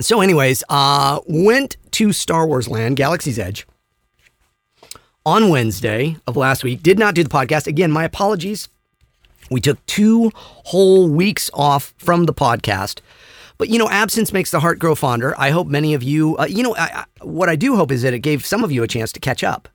So, 0.00 0.22
anyways, 0.22 0.64
uh, 0.70 1.20
went 1.26 1.76
to 1.92 2.12
Star 2.12 2.46
Wars 2.46 2.68
Land, 2.68 2.96
Galaxy's 2.96 3.38
Edge, 3.38 3.66
on 5.26 5.50
Wednesday 5.50 6.16
of 6.26 6.36
last 6.36 6.64
week. 6.64 6.82
Did 6.82 6.98
not 6.98 7.14
do 7.14 7.22
the 7.22 7.28
podcast. 7.28 7.66
Again, 7.66 7.90
my 7.90 8.04
apologies. 8.04 8.68
We 9.50 9.60
took 9.60 9.84
two 9.84 10.30
whole 10.34 11.08
weeks 11.10 11.50
off 11.52 11.92
from 11.98 12.24
the 12.24 12.32
podcast. 12.32 13.00
But, 13.58 13.68
you 13.68 13.78
know, 13.78 13.90
absence 13.90 14.32
makes 14.32 14.50
the 14.50 14.60
heart 14.60 14.78
grow 14.78 14.94
fonder. 14.94 15.34
I 15.38 15.50
hope 15.50 15.66
many 15.66 15.92
of 15.92 16.02
you, 16.02 16.34
uh, 16.38 16.46
you 16.46 16.62
know, 16.62 16.74
I, 16.76 17.04
I, 17.20 17.24
what 17.24 17.50
I 17.50 17.56
do 17.56 17.76
hope 17.76 17.92
is 17.92 18.00
that 18.00 18.14
it 18.14 18.20
gave 18.20 18.46
some 18.46 18.64
of 18.64 18.72
you 18.72 18.82
a 18.82 18.88
chance 18.88 19.12
to 19.12 19.20
catch 19.20 19.44
up. 19.44 19.68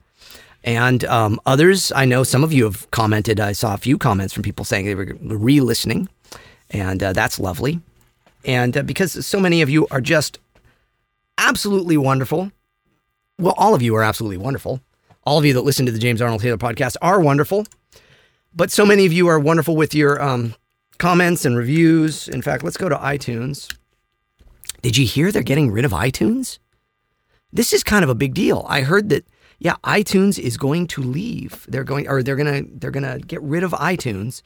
And 0.64 1.06
um, 1.06 1.40
others, 1.46 1.92
I 1.96 2.06
know 2.06 2.24
some 2.24 2.44
of 2.44 2.52
you 2.52 2.64
have 2.64 2.90
commented. 2.90 3.40
I 3.40 3.52
saw 3.52 3.76
a 3.76 3.78
few 3.78 4.00
comments 4.00 4.34
from 4.34 4.42
people 4.42 4.66
saying 4.66 4.86
they 4.86 4.96
were 4.96 5.16
re 5.22 5.62
listening, 5.62 6.10
and 6.72 7.04
uh, 7.04 7.14
that's 7.14 7.40
lovely. 7.40 7.80
And 8.46 8.78
uh, 8.78 8.84
because 8.84 9.26
so 9.26 9.40
many 9.40 9.62
of 9.62 9.70
you 9.70 9.88
are 9.92 10.02
just 10.02 10.40
absolutely 11.38 11.98
wonderful, 11.98 12.52
well, 13.38 13.56
all 13.58 13.74
of 13.74 13.82
you 13.82 13.96
are 13.96 14.04
absolutely 14.04 14.38
wonderful. 14.38 14.80
All 15.24 15.38
of 15.38 15.46
you 15.46 15.54
that 15.54 15.62
listen 15.62 15.86
to 15.88 15.92
the 15.92 16.00
James 16.00 16.22
Arnold 16.22 16.42
Taylor 16.42 16.58
podcast 16.58 16.96
are 17.02 17.20
wonderful. 17.20 17.66
But 18.54 18.72
so 18.72 18.86
many 18.86 19.06
of 19.06 19.12
you 19.12 19.28
are 19.28 19.40
wonderful 19.40 19.76
with 19.76 19.94
your 19.94 20.22
um, 20.22 20.56
comments 20.98 21.44
and 21.44 21.58
reviews. 21.58 22.30
In 22.30 22.42
fact, 22.42 22.64
let's 22.64 22.78
go 22.78 22.88
to 22.88 22.96
iTunes. 22.96 23.76
Did 24.82 24.96
you 24.96 25.06
hear 25.06 25.32
they're 25.32 25.42
getting 25.42 25.72
rid 25.72 25.84
of 25.84 25.92
iTunes? 25.92 26.60
This 27.52 27.74
is 27.74 27.84
kind 27.84 28.04
of 28.04 28.10
a 28.10 28.16
big 28.16 28.34
deal. 28.34 28.66
I 28.70 28.82
heard 28.82 29.10
that 29.10 29.26
yeah, 29.60 29.76
iTunes 29.84 30.38
is 30.38 30.58
going 30.58 30.88
to 30.88 31.02
leave. 31.02 31.66
They're 31.68 31.84
going 31.84 32.08
or 32.08 32.22
they're 32.22 32.36
going 32.36 32.66
to 32.66 32.70
they're 32.78 32.92
going 32.92 33.04
to 33.04 33.26
get 33.26 33.42
rid 33.42 33.64
of 33.64 33.72
iTunes 33.72 34.42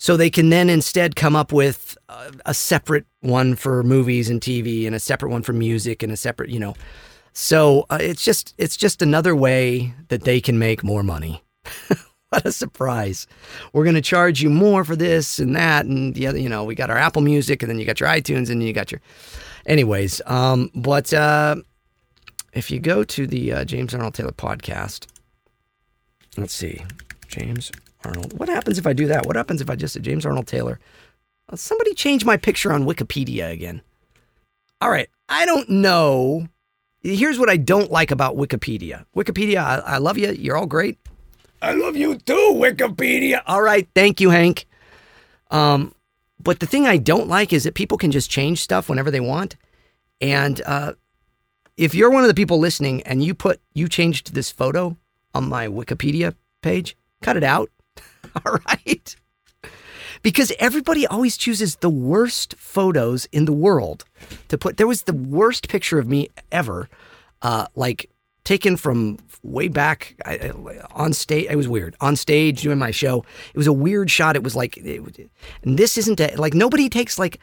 so 0.00 0.16
they 0.16 0.30
can 0.30 0.48
then 0.48 0.70
instead 0.70 1.14
come 1.14 1.36
up 1.36 1.52
with 1.52 1.96
a, 2.08 2.32
a 2.46 2.54
separate 2.54 3.04
one 3.20 3.54
for 3.54 3.82
movies 3.82 4.30
and 4.30 4.40
TV 4.40 4.86
and 4.86 4.96
a 4.96 4.98
separate 4.98 5.28
one 5.28 5.42
for 5.42 5.52
music 5.52 6.02
and 6.02 6.10
a 6.10 6.16
separate, 6.16 6.48
you 6.48 6.58
know. 6.58 6.74
So 7.34 7.84
uh, 7.90 7.98
it's 8.00 8.24
just 8.24 8.54
it's 8.56 8.78
just 8.78 9.02
another 9.02 9.36
way 9.36 9.92
that 10.08 10.22
they 10.22 10.40
can 10.40 10.58
make 10.58 10.82
more 10.82 11.02
money. 11.02 11.44
what 12.30 12.46
a 12.46 12.50
surprise. 12.50 13.26
We're 13.74 13.84
going 13.84 13.94
to 13.94 14.00
charge 14.00 14.40
you 14.40 14.48
more 14.48 14.84
for 14.84 14.96
this 14.96 15.38
and 15.38 15.54
that. 15.54 15.84
And 15.84 16.14
the 16.14 16.26
other, 16.26 16.38
you 16.38 16.48
know, 16.48 16.64
we 16.64 16.74
got 16.74 16.88
our 16.88 16.98
Apple 16.98 17.20
Music 17.20 17.62
and 17.62 17.68
then 17.68 17.78
you 17.78 17.84
got 17.84 18.00
your 18.00 18.08
iTunes 18.08 18.48
and 18.48 18.62
you 18.62 18.72
got 18.72 18.90
your. 18.90 19.02
Anyways, 19.66 20.22
um, 20.24 20.70
but 20.74 21.12
uh, 21.12 21.56
if 22.54 22.70
you 22.70 22.80
go 22.80 23.04
to 23.04 23.26
the 23.26 23.52
uh, 23.52 23.64
James 23.66 23.94
Arnold 23.94 24.14
Taylor 24.14 24.32
podcast, 24.32 25.06
let's 26.38 26.54
see, 26.54 26.82
James 27.28 27.70
Arnold. 28.04 28.38
What 28.38 28.48
happens 28.48 28.78
if 28.78 28.86
I 28.86 28.92
do 28.92 29.06
that? 29.06 29.26
What 29.26 29.36
happens 29.36 29.60
if 29.60 29.70
I 29.70 29.76
just 29.76 29.94
say 29.94 30.00
James 30.00 30.26
Arnold 30.26 30.46
Taylor? 30.46 30.78
Uh, 31.48 31.56
somebody 31.56 31.94
change 31.94 32.24
my 32.24 32.36
picture 32.36 32.72
on 32.72 32.84
Wikipedia 32.84 33.50
again. 33.50 33.82
All 34.80 34.90
right, 34.90 35.08
I 35.28 35.46
don't 35.46 35.68
know. 35.68 36.48
Here's 37.02 37.38
what 37.38 37.50
I 37.50 37.56
don't 37.56 37.90
like 37.90 38.10
about 38.10 38.36
Wikipedia. 38.36 39.04
Wikipedia, 39.16 39.58
I, 39.58 39.76
I 39.78 39.98
love 39.98 40.18
you. 40.18 40.32
You're 40.32 40.56
all 40.56 40.66
great. 40.66 40.98
I 41.62 41.72
love 41.72 41.96
you 41.96 42.16
too, 42.16 42.54
Wikipedia. 42.56 43.42
All 43.46 43.62
right, 43.62 43.88
thank 43.94 44.20
you, 44.20 44.30
Hank. 44.30 44.66
Um, 45.50 45.94
but 46.42 46.60
the 46.60 46.66
thing 46.66 46.86
I 46.86 46.96
don't 46.96 47.28
like 47.28 47.52
is 47.52 47.64
that 47.64 47.74
people 47.74 47.98
can 47.98 48.10
just 48.10 48.30
change 48.30 48.60
stuff 48.62 48.88
whenever 48.88 49.10
they 49.10 49.20
want. 49.20 49.56
And 50.20 50.60
uh, 50.64 50.94
if 51.76 51.94
you're 51.94 52.10
one 52.10 52.22
of 52.22 52.28
the 52.28 52.34
people 52.34 52.58
listening 52.58 53.02
and 53.02 53.22
you 53.22 53.34
put 53.34 53.60
you 53.74 53.88
changed 53.88 54.34
this 54.34 54.50
photo 54.50 54.96
on 55.34 55.48
my 55.48 55.66
Wikipedia 55.66 56.34
page, 56.62 56.96
cut 57.22 57.36
it 57.36 57.44
out. 57.44 57.70
All 58.44 58.58
right. 58.66 59.16
Because 60.22 60.52
everybody 60.58 61.06
always 61.06 61.36
chooses 61.36 61.76
the 61.76 61.90
worst 61.90 62.54
photos 62.58 63.26
in 63.32 63.46
the 63.46 63.52
world 63.52 64.04
to 64.48 64.58
put. 64.58 64.76
There 64.76 64.86
was 64.86 65.04
the 65.04 65.14
worst 65.14 65.68
picture 65.68 65.98
of 65.98 66.06
me 66.08 66.28
ever, 66.52 66.88
uh, 67.40 67.66
like 67.74 68.10
taken 68.44 68.76
from 68.76 69.18
way 69.42 69.68
back 69.68 70.16
I, 70.26 70.52
on 70.90 71.14
stage. 71.14 71.46
It 71.48 71.56
was 71.56 71.68
weird 71.68 71.96
on 72.00 72.16
stage 72.16 72.60
doing 72.60 72.78
my 72.78 72.90
show. 72.90 73.24
It 73.54 73.56
was 73.56 73.66
a 73.66 73.72
weird 73.72 74.10
shot. 74.10 74.36
It 74.36 74.42
was 74.42 74.54
like, 74.54 74.76
it, 74.76 75.30
and 75.62 75.78
this 75.78 75.96
isn't 75.96 76.20
a, 76.20 76.34
like 76.36 76.52
nobody 76.52 76.90
takes 76.90 77.18
like 77.18 77.40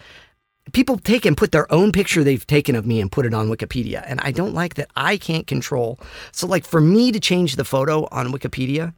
people 0.73 0.97
take 0.97 1.25
and 1.25 1.37
put 1.37 1.51
their 1.51 1.71
own 1.71 1.91
picture 1.91 2.23
they've 2.23 2.45
taken 2.45 2.75
of 2.75 2.85
me 2.85 2.99
and 2.99 3.11
put 3.11 3.25
it 3.25 3.33
on 3.33 3.49
Wikipedia. 3.49 4.03
And 4.05 4.19
I 4.21 4.31
don't 4.31 4.53
like 4.53 4.75
that 4.75 4.89
I 4.95 5.17
can't 5.17 5.47
control. 5.47 5.99
So, 6.31 6.47
like, 6.47 6.65
for 6.65 6.81
me 6.81 7.11
to 7.11 7.19
change 7.19 7.55
the 7.55 7.65
photo 7.65 8.07
on 8.11 8.31
Wikipedia, 8.31 8.93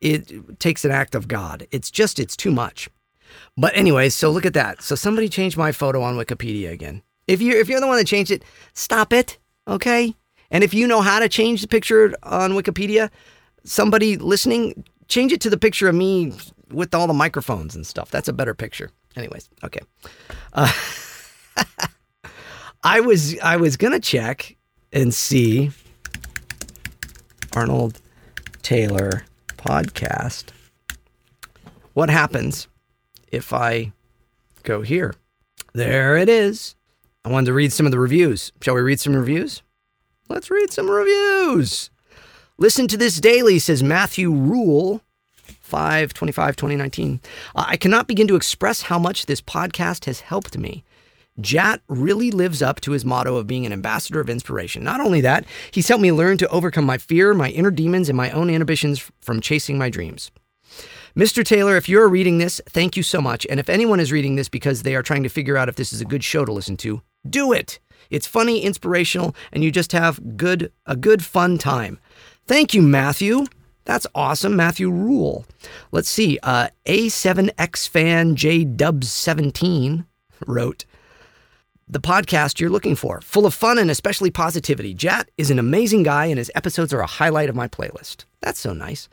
it 0.00 0.58
takes 0.58 0.84
an 0.84 0.90
act 0.90 1.14
of 1.14 1.28
God. 1.28 1.66
It's 1.70 1.90
just, 1.90 2.18
it's 2.18 2.36
too 2.36 2.50
much. 2.50 2.88
But 3.56 3.74
anyway, 3.76 4.08
so 4.08 4.30
look 4.30 4.46
at 4.46 4.54
that. 4.54 4.82
So 4.82 4.94
somebody 4.94 5.28
changed 5.28 5.56
my 5.56 5.72
photo 5.72 6.02
on 6.02 6.16
Wikipedia 6.16 6.70
again. 6.70 7.02
If 7.26 7.40
you're 7.40 7.56
if 7.56 7.68
you're 7.68 7.80
the 7.80 7.86
one 7.86 7.96
that 7.96 8.06
changed 8.06 8.30
it, 8.30 8.44
stop 8.74 9.12
it, 9.12 9.38
okay? 9.66 10.14
And 10.50 10.62
if 10.62 10.74
you 10.74 10.86
know 10.86 11.00
how 11.00 11.18
to 11.20 11.28
change 11.28 11.62
the 11.62 11.68
picture 11.68 12.14
on 12.22 12.52
Wikipedia, 12.52 13.10
somebody 13.64 14.16
listening, 14.16 14.84
change 15.08 15.32
it 15.32 15.40
to 15.40 15.50
the 15.50 15.56
picture 15.56 15.88
of 15.88 15.94
me 15.94 16.32
with 16.70 16.94
all 16.94 17.06
the 17.06 17.14
microphones 17.14 17.74
and 17.74 17.86
stuff. 17.86 18.10
That's 18.10 18.28
a 18.28 18.32
better 18.32 18.54
picture. 18.54 18.90
Anyways, 19.16 19.48
okay. 19.62 19.80
Uh, 20.52 20.72
I 22.84 23.00
was 23.00 23.38
I 23.40 23.56
was 23.56 23.76
gonna 23.76 24.00
check 24.00 24.56
and 24.92 25.14
see 25.14 25.70
Arnold 27.54 28.00
Taylor 28.62 29.24
podcast. 29.64 30.46
What 31.94 32.10
happens 32.10 32.68
if 33.32 33.52
I 33.52 33.92
go 34.62 34.82
here? 34.82 35.14
There 35.72 36.16
it 36.16 36.28
is. 36.28 36.74
I 37.24 37.30
wanted 37.30 37.46
to 37.46 37.54
read 37.54 37.72
some 37.72 37.86
of 37.86 37.92
the 37.92 37.98
reviews. 37.98 38.52
Shall 38.60 38.74
we 38.74 38.82
read 38.82 39.00
some 39.00 39.16
reviews? 39.16 39.62
Let's 40.28 40.50
read 40.50 40.72
some 40.72 40.90
reviews. 40.90 41.90
Listen 42.58 42.86
to 42.88 42.96
this 42.96 43.20
daily, 43.20 43.58
says 43.58 43.82
Matthew 43.82 44.30
Rule, 44.30 45.00
5 45.34 46.12
25 46.12 46.56
2019. 46.56 47.20
Uh, 47.54 47.64
I 47.66 47.76
cannot 47.76 48.06
begin 48.06 48.28
to 48.28 48.36
express 48.36 48.82
how 48.82 48.98
much 48.98 49.26
this 49.26 49.40
podcast 49.40 50.04
has 50.04 50.20
helped 50.20 50.58
me. 50.58 50.84
Jat 51.40 51.80
really 51.88 52.30
lives 52.30 52.62
up 52.62 52.80
to 52.82 52.92
his 52.92 53.04
motto 53.04 53.36
of 53.36 53.46
being 53.46 53.66
an 53.66 53.72
ambassador 53.72 54.20
of 54.20 54.30
inspiration. 54.30 54.84
Not 54.84 55.00
only 55.00 55.20
that, 55.22 55.44
he's 55.72 55.88
helped 55.88 56.02
me 56.02 56.12
learn 56.12 56.38
to 56.38 56.48
overcome 56.48 56.84
my 56.84 56.98
fear, 56.98 57.34
my 57.34 57.50
inner 57.50 57.70
demons, 57.70 58.08
and 58.08 58.16
my 58.16 58.30
own 58.30 58.50
inhibitions 58.50 59.10
from 59.20 59.40
chasing 59.40 59.76
my 59.76 59.90
dreams. 59.90 60.30
Mr. 61.16 61.44
Taylor, 61.44 61.76
if 61.76 61.88
you're 61.88 62.08
reading 62.08 62.38
this, 62.38 62.60
thank 62.68 62.96
you 62.96 63.02
so 63.02 63.20
much. 63.20 63.46
And 63.48 63.60
if 63.60 63.68
anyone 63.68 64.00
is 64.00 64.10
reading 64.10 64.34
this 64.34 64.48
because 64.48 64.82
they 64.82 64.96
are 64.96 65.02
trying 65.02 65.22
to 65.22 65.28
figure 65.28 65.56
out 65.56 65.68
if 65.68 65.76
this 65.76 65.92
is 65.92 66.00
a 66.00 66.04
good 66.04 66.24
show 66.24 66.44
to 66.44 66.52
listen 66.52 66.76
to, 66.78 67.02
do 67.28 67.52
it. 67.52 67.78
It's 68.10 68.26
funny, 68.26 68.62
inspirational, 68.62 69.34
and 69.52 69.62
you 69.62 69.70
just 69.70 69.92
have 69.92 70.36
good 70.36 70.72
a 70.86 70.96
good 70.96 71.24
fun 71.24 71.58
time. 71.58 71.98
Thank 72.46 72.74
you, 72.74 72.82
Matthew. 72.82 73.46
That's 73.84 74.06
awesome, 74.14 74.56
Matthew 74.56 74.90
Rule. 74.90 75.46
Let's 75.92 76.08
see. 76.08 76.38
Uh, 76.42 76.68
A7X 76.86 77.88
fan 77.88 78.34
J 78.34 78.64
Dubs 78.64 79.12
17 79.12 80.06
wrote 80.46 80.84
the 81.86 82.00
podcast 82.00 82.60
you're 82.60 82.70
looking 82.70 82.96
for, 82.96 83.20
full 83.20 83.46
of 83.46 83.54
fun 83.54 83.78
and 83.78 83.90
especially 83.90 84.30
positivity. 84.30 84.94
Jat 84.94 85.30
is 85.36 85.50
an 85.50 85.58
amazing 85.58 86.02
guy, 86.02 86.26
and 86.26 86.38
his 86.38 86.50
episodes 86.54 86.92
are 86.94 87.00
a 87.00 87.06
highlight 87.06 87.48
of 87.48 87.56
my 87.56 87.68
playlist. 87.68 88.24
That's 88.40 88.60
so 88.60 88.72
nice. 88.72 89.08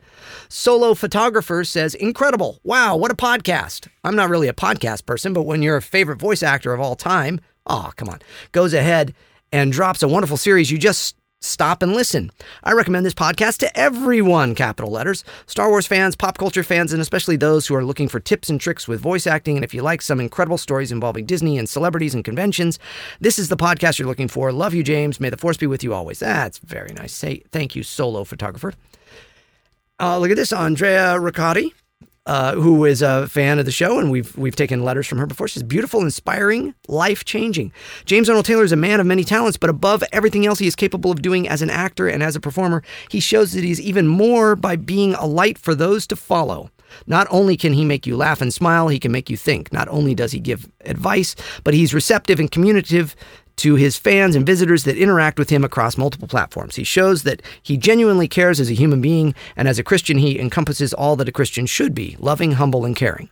Solo 0.48 0.94
Photographer 0.94 1.64
says, 1.64 1.94
Incredible. 1.94 2.60
Wow, 2.64 2.96
what 2.96 3.10
a 3.10 3.16
podcast. 3.16 3.88
I'm 4.04 4.16
not 4.16 4.30
really 4.30 4.48
a 4.48 4.54
podcast 4.54 5.06
person, 5.06 5.32
but 5.32 5.42
when 5.42 5.62
you're 5.62 5.76
a 5.76 5.82
favorite 5.82 6.20
voice 6.20 6.42
actor 6.42 6.72
of 6.72 6.80
all 6.80 6.96
time, 6.96 7.40
oh, 7.66 7.92
come 7.96 8.08
on, 8.08 8.20
goes 8.52 8.74
ahead 8.74 9.14
and 9.52 9.72
drops 9.72 10.02
a 10.02 10.08
wonderful 10.08 10.36
series, 10.36 10.70
you 10.70 10.78
just 10.78 11.16
stop 11.42 11.82
and 11.82 11.92
listen. 11.92 12.30
I 12.64 12.72
recommend 12.72 13.04
this 13.04 13.14
podcast 13.14 13.58
to 13.58 13.78
everyone, 13.78 14.54
capital 14.54 14.90
letters. 14.90 15.24
Star 15.46 15.68
Wars 15.68 15.86
fans, 15.86 16.16
pop 16.16 16.38
culture 16.38 16.62
fans, 16.62 16.92
and 16.92 17.02
especially 17.02 17.36
those 17.36 17.66
who 17.66 17.74
are 17.74 17.84
looking 17.84 18.08
for 18.08 18.20
tips 18.20 18.48
and 18.48 18.60
tricks 18.60 18.88
with 18.88 19.00
voice 19.00 19.26
acting. 19.26 19.56
And 19.56 19.64
if 19.64 19.74
you 19.74 19.82
like 19.82 20.02
some 20.02 20.20
incredible 20.20 20.58
stories 20.58 20.92
involving 20.92 21.26
Disney 21.26 21.58
and 21.58 21.68
celebrities 21.68 22.14
and 22.14 22.24
conventions, 22.24 22.78
this 23.20 23.38
is 23.38 23.48
the 23.48 23.56
podcast 23.56 23.98
you're 23.98 24.08
looking 24.08 24.28
for. 24.28 24.52
Love 24.52 24.74
you, 24.74 24.82
James. 24.82 25.20
May 25.20 25.30
the 25.30 25.36
force 25.36 25.56
be 25.56 25.66
with 25.66 25.84
you 25.84 25.92
always. 25.92 26.20
That's 26.20 26.58
very 26.58 26.92
nice. 26.94 27.12
Say 27.12 27.42
thank 27.50 27.76
you, 27.76 27.82
solo 27.82 28.24
photographer. 28.24 28.74
Uh, 30.00 30.18
look 30.18 30.30
at 30.30 30.36
this, 30.36 30.52
Andrea 30.52 31.16
Riccati, 31.16 31.72
uh, 32.26 32.54
who 32.54 32.84
is 32.84 33.02
a 33.02 33.26
fan 33.28 33.58
of 33.58 33.64
the 33.64 33.72
show, 33.72 33.98
and 33.98 34.10
we've 34.10 34.36
we've 34.36 34.56
taken 34.56 34.84
letters 34.84 35.06
from 35.06 35.18
her 35.18 35.26
before. 35.26 35.48
She's 35.48 35.62
beautiful, 35.62 36.02
inspiring, 36.02 36.74
life 36.88 37.24
changing. 37.24 37.72
James 38.04 38.28
Arnold 38.28 38.46
Taylor 38.46 38.64
is 38.64 38.72
a 38.72 38.76
man 38.76 39.00
of 39.00 39.06
many 39.06 39.24
talents, 39.24 39.56
but 39.56 39.70
above 39.70 40.04
everything 40.12 40.46
else 40.46 40.58
he 40.58 40.66
is 40.66 40.76
capable 40.76 41.10
of 41.10 41.22
doing 41.22 41.48
as 41.48 41.62
an 41.62 41.70
actor 41.70 42.08
and 42.08 42.22
as 42.22 42.36
a 42.36 42.40
performer, 42.40 42.82
he 43.10 43.20
shows 43.20 43.52
that 43.52 43.64
he's 43.64 43.80
even 43.80 44.06
more 44.06 44.54
by 44.54 44.76
being 44.76 45.14
a 45.14 45.26
light 45.26 45.58
for 45.58 45.74
those 45.74 46.06
to 46.08 46.16
follow. 46.16 46.70
Not 47.06 47.26
only 47.30 47.56
can 47.56 47.72
he 47.72 47.84
make 47.84 48.06
you 48.06 48.16
laugh 48.16 48.40
and 48.40 48.52
smile, 48.52 48.88
he 48.88 48.98
can 48.98 49.12
make 49.12 49.30
you 49.30 49.36
think. 49.36 49.72
Not 49.72 49.88
only 49.88 50.14
does 50.14 50.32
he 50.32 50.40
give 50.40 50.68
advice, 50.84 51.34
but 51.64 51.74
he's 51.74 51.94
receptive 51.94 52.38
and 52.38 52.50
communicative 52.50 53.16
to 53.56 53.76
his 53.76 53.96
fans 53.96 54.34
and 54.34 54.46
visitors 54.46 54.84
that 54.84 54.96
interact 54.96 55.38
with 55.38 55.50
him 55.50 55.64
across 55.64 55.96
multiple 55.96 56.28
platforms. 56.28 56.76
He 56.76 56.84
shows 56.84 57.22
that 57.22 57.42
he 57.62 57.76
genuinely 57.76 58.28
cares 58.28 58.60
as 58.60 58.70
a 58.70 58.74
human 58.74 59.00
being, 59.00 59.34
and 59.56 59.68
as 59.68 59.78
a 59.78 59.84
Christian, 59.84 60.18
he 60.18 60.38
encompasses 60.38 60.92
all 60.92 61.16
that 61.16 61.28
a 61.28 61.32
Christian 61.32 61.66
should 61.66 61.94
be 61.94 62.16
loving, 62.18 62.52
humble, 62.52 62.84
and 62.84 62.96
caring. 62.96 63.30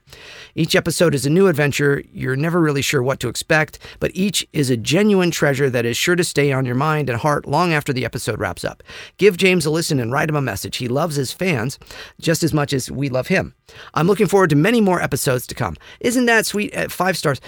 Each 0.54 0.74
episode 0.74 1.14
is 1.14 1.26
a 1.26 1.30
new 1.30 1.46
adventure. 1.46 2.02
You're 2.12 2.37
never 2.37 2.61
really 2.61 2.83
sure 2.83 3.02
what 3.02 3.20
to 3.20 3.28
expect, 3.28 3.78
but 3.98 4.11
each 4.14 4.46
is 4.52 4.70
a 4.70 4.76
genuine 4.76 5.30
treasure 5.30 5.70
that 5.70 5.87
is 5.87 5.96
sure 5.96 6.16
to 6.16 6.24
stay 6.24 6.52
on 6.52 6.66
your 6.66 6.74
mind 6.74 7.09
and 7.09 7.20
heart 7.20 7.46
long 7.46 7.72
after 7.72 7.92
the 7.92 8.04
episode 8.04 8.40
wraps 8.40 8.64
up. 8.64 8.83
Give 9.16 9.37
James 9.37 9.66
a 9.66 9.70
listen 9.70 10.00
and 10.00 10.12
write 10.12 10.28
him 10.28 10.37
a 10.37 10.42
message. 10.42 10.78
He 10.78 10.88
loves 10.88 11.16
his 11.16 11.33
fans 11.33 11.78
just 12.20 12.42
as 12.42 12.52
much 12.52 12.72
as 12.72 12.90
we 12.90 13.09
love 13.09 13.28
him. 13.28 13.54
I'm 13.94 14.06
looking 14.06 14.26
forward 14.26 14.50
to 14.50 14.56
many 14.56 14.80
more 14.80 15.00
episodes 15.02 15.46
to 15.48 15.54
come. 15.54 15.76
Isn't 16.00 16.26
that 16.26 16.46
sweet? 16.46 16.74
Uh, 16.76 16.88
five 16.88 17.16
stars. 17.16 17.40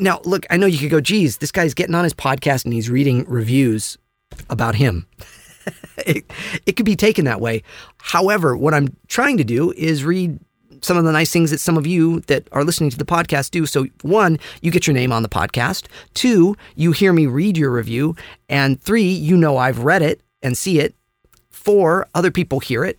Now, 0.00 0.20
look, 0.24 0.46
I 0.50 0.56
know 0.56 0.66
you 0.66 0.78
could 0.78 0.90
go, 0.90 1.00
geez, 1.00 1.38
this 1.38 1.52
guy's 1.52 1.74
getting 1.74 1.94
on 1.94 2.04
his 2.04 2.14
podcast 2.14 2.64
and 2.64 2.74
he's 2.74 2.90
reading 2.90 3.24
reviews 3.26 3.98
about 4.50 4.74
him. 4.74 5.06
it, 5.98 6.30
it 6.66 6.72
could 6.72 6.86
be 6.86 6.96
taken 6.96 7.24
that 7.24 7.40
way. 7.40 7.62
However, 7.98 8.56
what 8.56 8.74
I'm 8.74 8.96
trying 9.08 9.36
to 9.38 9.44
do 9.44 9.72
is 9.72 10.04
read 10.04 10.38
some 10.82 10.96
of 10.96 11.04
the 11.04 11.12
nice 11.12 11.32
things 11.32 11.50
that 11.50 11.58
some 11.58 11.76
of 11.76 11.86
you 11.86 12.20
that 12.20 12.48
are 12.52 12.64
listening 12.64 12.90
to 12.90 12.98
the 12.98 13.04
podcast 13.04 13.50
do. 13.50 13.66
So, 13.66 13.86
one, 14.02 14.38
you 14.62 14.70
get 14.70 14.86
your 14.86 14.94
name 14.94 15.12
on 15.12 15.22
the 15.22 15.28
podcast. 15.28 15.86
Two, 16.14 16.56
you 16.76 16.92
hear 16.92 17.12
me 17.12 17.26
read 17.26 17.56
your 17.56 17.70
review. 17.70 18.16
And 18.48 18.80
three, 18.80 19.10
you 19.10 19.36
know 19.36 19.56
I've 19.56 19.80
read 19.80 20.02
it 20.02 20.20
and 20.42 20.56
see 20.56 20.78
it. 20.78 20.94
Four, 21.50 22.06
other 22.14 22.30
people 22.30 22.60
hear 22.60 22.84
it. 22.84 22.98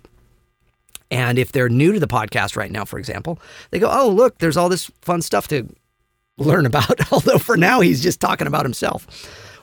And 1.12 1.40
if 1.40 1.52
they're 1.52 1.70
new 1.70 1.92
to 1.94 2.00
the 2.00 2.08
podcast 2.08 2.56
right 2.56 2.72
now, 2.72 2.86
for 2.86 3.00
example, 3.00 3.40
they 3.72 3.80
go, 3.80 3.90
oh, 3.92 4.10
look, 4.10 4.38
there's 4.38 4.58
all 4.58 4.70
this 4.70 4.92
fun 5.02 5.22
stuff 5.22 5.48
to 5.50 5.68
learn 6.38 6.66
about. 6.66 7.12
Although 7.12 7.40
for 7.40 7.58
now, 7.58 7.80
he's 7.82 8.02
just 8.02 8.20
talking 8.20 8.48
about 8.48 8.66
himself. 8.66 9.08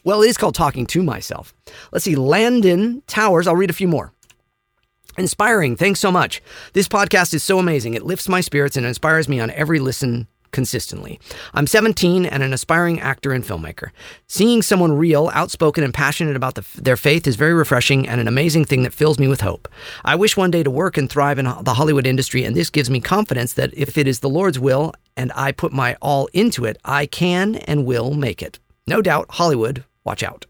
Well, 0.05 0.23
it 0.23 0.29
is 0.29 0.37
called 0.37 0.55
Talking 0.55 0.87
to 0.87 1.03
Myself. 1.03 1.53
Let's 1.93 2.05
see, 2.05 2.17
Landon 2.17 3.03
Towers, 3.07 3.47
I'll 3.47 3.57
read 3.57 3.71
a 3.71 3.75
few 3.75 3.89
more. 3.89 4.13
Inspiring. 5.19 5.77
Thanks 5.77 5.99
so 5.99 6.13
much. 6.13 6.43
This 6.75 6.89
podcast 6.89 7.33
is 7.33 7.43
so 7.43 7.59
amazing. 7.59 7.95
It 7.95 8.05
lifts 8.05 8.29
my 8.29 8.41
spirits 8.41 8.77
and 8.77 8.85
inspires 8.85 9.29
me 9.29 9.41
on 9.41 9.51
every 9.51 9.79
listen 9.79 10.29
consistently. 10.51 11.19
I'm 11.55 11.67
17 11.67 12.27
and 12.27 12.43
an 12.43 12.53
aspiring 12.53 13.01
actor 13.01 13.33
and 13.33 13.45
filmmaker. 13.45 13.91
Seeing 14.27 14.63
someone 14.63 14.97
real, 14.97 15.31
outspoken, 15.35 15.85
and 15.85 15.95
passionate 15.95 16.37
about 16.37 16.55
the, 16.55 16.65
their 16.81 16.97
faith 16.97 17.27
is 17.27 17.37
very 17.37 17.55
refreshing 17.55 18.09
and 18.09 18.21
an 18.21 18.29
amazing 18.29 18.65
thing 18.65 18.83
that 18.83 18.93
fills 18.93 19.19
me 19.19 19.29
with 19.29 19.41
hope. 19.41 19.69
I 20.05 20.15
wish 20.17 20.37
one 20.37 20.51
day 20.51 20.63
to 20.63 20.71
work 20.71 20.97
and 20.97 21.09
thrive 21.11 21.39
in 21.39 21.45
the 21.45 21.75
Hollywood 21.75 22.07
industry, 22.07 22.45
and 22.45 22.57
this 22.57 22.71
gives 22.71 22.91
me 22.91 23.01
confidence 23.01 23.55
that 23.55 23.73
if 23.75 23.97
it 23.99 24.07
is 24.07 24.21
the 24.21 24.29
Lord's 24.29 24.59
will 24.59 24.93
and 25.17 25.33
I 25.35 25.53
put 25.53 25.73
my 25.73 25.97
all 26.01 26.29
into 26.33 26.65
it, 26.65 26.79
I 26.85 27.07
can 27.07 27.57
and 27.57 27.87
will 27.87 28.15
make 28.15 28.43
it. 28.43 28.59
No 28.87 29.03
doubt, 29.03 29.27
Hollywood, 29.31 29.85
watch 30.05 30.23
out. 30.23 30.47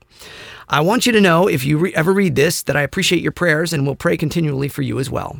I 0.68 0.80
want 0.80 1.06
you 1.06 1.12
to 1.12 1.20
know 1.20 1.46
if 1.46 1.64
you 1.64 1.78
re- 1.78 1.94
ever 1.94 2.12
read 2.12 2.34
this 2.34 2.62
that 2.64 2.76
I 2.76 2.82
appreciate 2.82 3.22
your 3.22 3.32
prayers 3.32 3.72
and 3.72 3.86
will 3.86 3.94
pray 3.94 4.16
continually 4.16 4.68
for 4.68 4.82
you 4.82 4.98
as 4.98 5.08
well. 5.08 5.38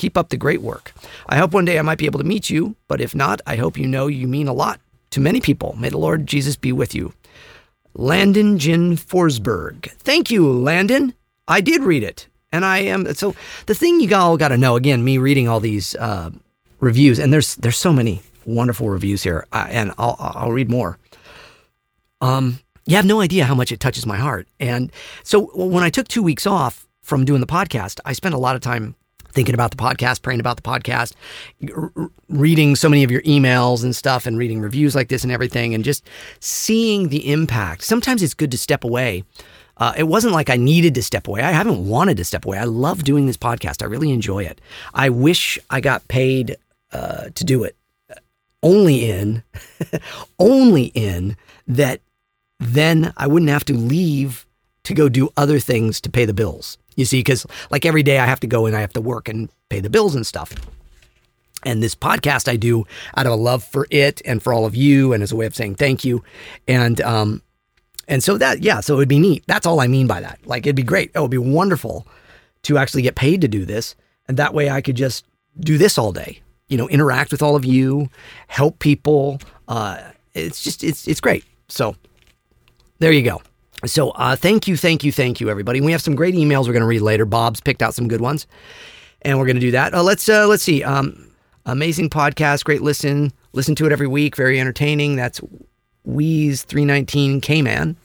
Keep 0.00 0.16
up 0.16 0.30
the 0.30 0.38
great 0.38 0.62
work. 0.62 0.94
I 1.28 1.36
hope 1.36 1.52
one 1.52 1.66
day 1.66 1.78
I 1.78 1.82
might 1.82 1.98
be 1.98 2.06
able 2.06 2.20
to 2.20 2.24
meet 2.24 2.48
you, 2.48 2.74
but 2.88 3.02
if 3.02 3.14
not, 3.14 3.42
I 3.46 3.56
hope 3.56 3.76
you 3.76 3.86
know 3.86 4.06
you 4.06 4.26
mean 4.26 4.48
a 4.48 4.54
lot 4.54 4.80
to 5.10 5.20
many 5.20 5.42
people. 5.42 5.76
May 5.78 5.90
the 5.90 5.98
Lord 5.98 6.26
Jesus 6.26 6.56
be 6.56 6.72
with 6.72 6.94
you. 6.94 7.12
Landon 7.92 8.58
Jin 8.58 8.96
Forsberg. 8.96 9.90
Thank 9.98 10.30
you, 10.30 10.50
Landon. 10.50 11.12
I 11.46 11.60
did 11.60 11.82
read 11.82 12.02
it. 12.02 12.28
And 12.50 12.64
I 12.64 12.78
am 12.78 13.12
so 13.12 13.34
the 13.66 13.74
thing 13.74 14.00
you 14.00 14.16
all 14.16 14.38
got 14.38 14.48
to 14.48 14.56
know 14.56 14.74
again, 14.74 15.04
me 15.04 15.18
reading 15.18 15.48
all 15.48 15.60
these 15.60 15.94
uh, 15.96 16.30
reviews, 16.78 17.18
and 17.18 17.30
there's 17.30 17.56
there's 17.56 17.76
so 17.76 17.92
many 17.92 18.22
wonderful 18.46 18.88
reviews 18.88 19.22
here, 19.22 19.46
uh, 19.52 19.66
and 19.68 19.92
I'll 19.98 20.16
I'll 20.18 20.50
read 20.50 20.70
more. 20.70 20.96
Um, 22.22 22.60
you 22.86 22.96
have 22.96 23.04
no 23.04 23.20
idea 23.20 23.44
how 23.44 23.54
much 23.54 23.70
it 23.70 23.80
touches 23.80 24.06
my 24.06 24.16
heart. 24.16 24.48
And 24.58 24.90
so 25.24 25.50
when 25.54 25.84
I 25.84 25.90
took 25.90 26.08
two 26.08 26.22
weeks 26.22 26.46
off 26.46 26.88
from 27.02 27.26
doing 27.26 27.42
the 27.42 27.46
podcast, 27.46 28.00
I 28.06 28.14
spent 28.14 28.34
a 28.34 28.38
lot 28.38 28.56
of 28.56 28.62
time 28.62 28.96
thinking 29.32 29.54
about 29.54 29.70
the 29.70 29.76
podcast, 29.76 30.22
praying 30.22 30.40
about 30.40 30.56
the 30.56 30.62
podcast, 30.62 31.14
r- 31.74 32.10
reading 32.28 32.76
so 32.76 32.88
many 32.88 33.04
of 33.04 33.10
your 33.10 33.22
emails 33.22 33.82
and 33.82 33.94
stuff, 33.94 34.26
and 34.26 34.38
reading 34.38 34.60
reviews 34.60 34.94
like 34.94 35.08
this 35.08 35.22
and 35.22 35.32
everything, 35.32 35.74
and 35.74 35.84
just 35.84 36.08
seeing 36.40 37.08
the 37.08 37.30
impact. 37.30 37.82
Sometimes 37.82 38.22
it's 38.22 38.34
good 38.34 38.50
to 38.50 38.58
step 38.58 38.84
away. 38.84 39.24
Uh, 39.76 39.94
it 39.96 40.04
wasn't 40.04 40.34
like 40.34 40.50
I 40.50 40.56
needed 40.56 40.94
to 40.96 41.02
step 41.02 41.26
away. 41.26 41.40
I 41.40 41.52
haven't 41.52 41.86
wanted 41.86 42.18
to 42.18 42.24
step 42.24 42.44
away. 42.44 42.58
I 42.58 42.64
love 42.64 43.02
doing 43.02 43.26
this 43.26 43.38
podcast. 43.38 43.82
I 43.82 43.86
really 43.86 44.10
enjoy 44.10 44.44
it. 44.44 44.60
I 44.92 45.08
wish 45.08 45.58
I 45.70 45.80
got 45.80 46.06
paid 46.08 46.56
uh, 46.92 47.30
to 47.34 47.44
do 47.44 47.64
it. 47.64 47.76
Only 48.62 49.10
in, 49.10 49.42
only 50.38 50.84
in 50.94 51.36
that 51.66 52.02
then 52.58 53.14
I 53.16 53.26
wouldn't 53.26 53.50
have 53.50 53.64
to 53.66 53.74
leave 53.74 54.46
to 54.84 54.94
go 54.94 55.08
do 55.08 55.30
other 55.36 55.58
things 55.58 56.00
to 56.02 56.10
pay 56.10 56.26
the 56.26 56.34
bills. 56.34 56.76
You 57.00 57.06
see, 57.06 57.20
because 57.20 57.46
like 57.70 57.86
every 57.86 58.02
day 58.02 58.18
I 58.18 58.26
have 58.26 58.40
to 58.40 58.46
go 58.46 58.66
and 58.66 58.76
I 58.76 58.82
have 58.82 58.92
to 58.92 59.00
work 59.00 59.26
and 59.26 59.48
pay 59.70 59.80
the 59.80 59.88
bills 59.88 60.14
and 60.14 60.26
stuff. 60.26 60.52
And 61.64 61.82
this 61.82 61.94
podcast 61.94 62.46
I 62.46 62.56
do 62.56 62.84
out 63.16 63.24
of 63.24 63.32
a 63.32 63.36
love 63.36 63.64
for 63.64 63.86
it 63.90 64.20
and 64.26 64.42
for 64.42 64.52
all 64.52 64.66
of 64.66 64.76
you 64.76 65.14
and 65.14 65.22
as 65.22 65.32
a 65.32 65.36
way 65.36 65.46
of 65.46 65.54
saying 65.54 65.76
thank 65.76 66.04
you. 66.04 66.22
And 66.68 67.00
um 67.00 67.42
and 68.06 68.22
so 68.22 68.36
that 68.36 68.60
yeah, 68.62 68.80
so 68.80 68.92
it 68.92 68.96
would 68.98 69.08
be 69.08 69.18
neat. 69.18 69.44
That's 69.46 69.64
all 69.64 69.80
I 69.80 69.86
mean 69.86 70.06
by 70.06 70.20
that. 70.20 70.40
Like 70.44 70.66
it'd 70.66 70.76
be 70.76 70.82
great. 70.82 71.10
It 71.14 71.20
would 71.20 71.30
be 71.30 71.38
wonderful 71.38 72.06
to 72.64 72.76
actually 72.76 73.00
get 73.00 73.14
paid 73.14 73.40
to 73.40 73.48
do 73.48 73.64
this. 73.64 73.96
And 74.28 74.36
that 74.36 74.52
way 74.52 74.68
I 74.68 74.82
could 74.82 74.96
just 74.96 75.24
do 75.58 75.78
this 75.78 75.96
all 75.96 76.12
day. 76.12 76.42
You 76.68 76.76
know, 76.76 76.88
interact 76.90 77.32
with 77.32 77.40
all 77.40 77.56
of 77.56 77.64
you, 77.64 78.10
help 78.48 78.78
people. 78.78 79.40
Uh 79.68 80.02
it's 80.34 80.62
just 80.62 80.84
it's 80.84 81.08
it's 81.08 81.22
great. 81.22 81.46
So 81.68 81.96
there 82.98 83.10
you 83.10 83.22
go. 83.22 83.40
So 83.86 84.10
uh, 84.10 84.36
thank 84.36 84.68
you, 84.68 84.76
thank 84.76 85.04
you, 85.04 85.12
thank 85.12 85.40
you, 85.40 85.48
everybody. 85.48 85.80
We 85.80 85.92
have 85.92 86.02
some 86.02 86.14
great 86.14 86.34
emails 86.34 86.66
we're 86.66 86.72
going 86.72 86.80
to 86.82 86.86
read 86.86 87.00
later. 87.00 87.24
Bob's 87.24 87.60
picked 87.60 87.82
out 87.82 87.94
some 87.94 88.08
good 88.08 88.20
ones, 88.20 88.46
and 89.22 89.38
we're 89.38 89.46
going 89.46 89.56
to 89.56 89.60
do 89.60 89.70
that. 89.70 89.94
Uh, 89.94 90.02
let's 90.02 90.28
uh, 90.28 90.46
let's 90.46 90.62
see. 90.62 90.84
Um, 90.84 91.32
amazing 91.66 92.10
podcast, 92.10 92.64
great 92.64 92.82
listen. 92.82 93.32
Listen 93.52 93.74
to 93.76 93.86
it 93.86 93.92
every 93.92 94.06
week. 94.06 94.36
Very 94.36 94.60
entertaining. 94.60 95.16
That's 95.16 95.40
Wheeze 96.04 96.62
three 96.62 96.84
nineteen 96.84 97.40
K 97.40 97.62
Man 97.62 97.96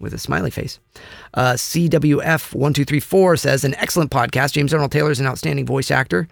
with 0.00 0.12
a 0.12 0.18
smiley 0.18 0.50
face. 0.50 0.80
Uh, 1.32 1.52
CWF 1.52 2.54
one 2.54 2.74
two 2.74 2.84
three 2.84 3.00
four 3.00 3.36
says 3.36 3.64
an 3.64 3.74
excellent 3.76 4.10
podcast. 4.10 4.52
James 4.52 4.74
Arnold 4.74 4.92
Taylor 4.92 5.10
is 5.10 5.20
an 5.20 5.26
outstanding 5.26 5.66
voice 5.66 5.90
actor 5.90 6.28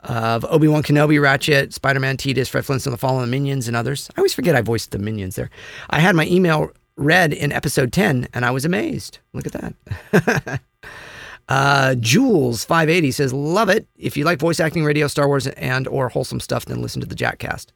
of 0.00 0.44
Obi 0.48 0.68
Wan 0.68 0.82
Kenobi, 0.82 1.20
Ratchet, 1.20 1.72
Spider 1.72 2.00
Man, 2.00 2.16
Tidus, 2.16 2.48
Fred 2.48 2.64
Flintstone, 2.64 2.92
the 2.92 2.98
Fallen 2.98 3.30
Minions, 3.30 3.68
and 3.68 3.76
others. 3.76 4.10
I 4.16 4.20
always 4.20 4.34
forget 4.34 4.56
I 4.56 4.60
voiced 4.60 4.90
the 4.90 4.98
Minions 4.98 5.36
there. 5.36 5.50
I 5.90 6.00
had 6.00 6.16
my 6.16 6.26
email 6.26 6.72
read 6.96 7.32
in 7.32 7.52
episode 7.52 7.92
10 7.92 8.28
and 8.32 8.44
I 8.44 8.50
was 8.50 8.64
amazed. 8.64 9.18
Look 9.32 9.46
at 9.46 9.52
that. 9.52 10.60
uh, 11.48 11.94
Jules 11.96 12.64
580 12.64 13.10
says, 13.12 13.32
love 13.32 13.68
it. 13.68 13.86
If 13.96 14.16
you 14.16 14.24
like 14.24 14.38
voice 14.38 14.60
acting, 14.60 14.84
radio, 14.84 15.06
Star 15.06 15.26
Wars, 15.26 15.46
and 15.46 15.88
or 15.88 16.08
wholesome 16.08 16.40
stuff, 16.40 16.64
then 16.66 16.82
listen 16.82 17.00
to 17.00 17.06
the 17.06 17.14
Jatcast. 17.14 17.66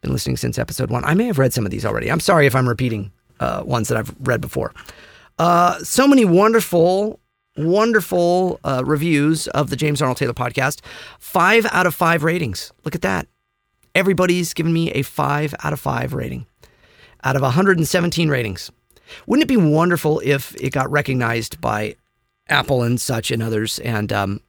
Been 0.00 0.12
listening 0.12 0.36
since 0.36 0.58
episode 0.58 0.90
one. 0.90 1.04
I 1.04 1.14
may 1.14 1.26
have 1.26 1.38
read 1.38 1.52
some 1.52 1.64
of 1.64 1.70
these 1.70 1.84
already. 1.84 2.10
I'm 2.10 2.20
sorry 2.20 2.46
if 2.46 2.56
I'm 2.56 2.68
repeating 2.68 3.12
uh, 3.38 3.62
ones 3.64 3.88
that 3.88 3.98
I've 3.98 4.14
read 4.20 4.40
before. 4.40 4.72
Uh, 5.38 5.78
so 5.78 6.08
many 6.08 6.24
wonderful, 6.24 7.20
wonderful 7.56 8.58
uh, 8.64 8.82
reviews 8.84 9.46
of 9.48 9.70
the 9.70 9.76
James 9.76 10.02
Arnold 10.02 10.18
Taylor 10.18 10.34
podcast. 10.34 10.80
Five 11.20 11.66
out 11.70 11.86
of 11.86 11.94
five 11.94 12.24
ratings. 12.24 12.72
Look 12.84 12.94
at 12.96 13.02
that. 13.02 13.28
Everybody's 13.94 14.54
given 14.54 14.72
me 14.72 14.90
a 14.92 15.02
five 15.02 15.54
out 15.62 15.72
of 15.72 15.78
five 15.78 16.14
rating 16.14 16.46
out 17.24 17.36
of 17.36 17.42
117 17.42 18.28
ratings. 18.28 18.70
Wouldn't 19.26 19.44
it 19.44 19.48
be 19.48 19.56
wonderful 19.56 20.20
if 20.24 20.54
it 20.56 20.70
got 20.70 20.90
recognized 20.90 21.60
by 21.60 21.96
Apple 22.48 22.82
and 22.82 23.00
such 23.00 23.30
and 23.30 23.42
others 23.42 23.78
and 23.80 24.12
um, 24.12 24.40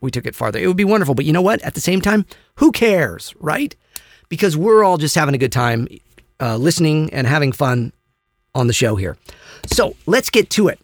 we 0.00 0.10
took 0.10 0.26
it 0.26 0.34
farther? 0.34 0.58
It 0.58 0.66
would 0.66 0.76
be 0.76 0.84
wonderful. 0.84 1.14
But 1.14 1.24
you 1.24 1.32
know 1.32 1.42
what? 1.42 1.62
At 1.62 1.74
the 1.74 1.80
same 1.80 2.00
time, 2.00 2.26
who 2.56 2.72
cares, 2.72 3.34
right? 3.38 3.74
Because 4.28 4.56
we're 4.56 4.84
all 4.84 4.98
just 4.98 5.14
having 5.14 5.34
a 5.34 5.38
good 5.38 5.52
time 5.52 5.88
uh, 6.40 6.56
listening 6.56 7.12
and 7.12 7.26
having 7.26 7.52
fun 7.52 7.92
on 8.54 8.66
the 8.66 8.72
show 8.72 8.96
here. 8.96 9.16
So 9.66 9.96
let's 10.06 10.30
get 10.30 10.50
to 10.50 10.68
it. 10.68 10.80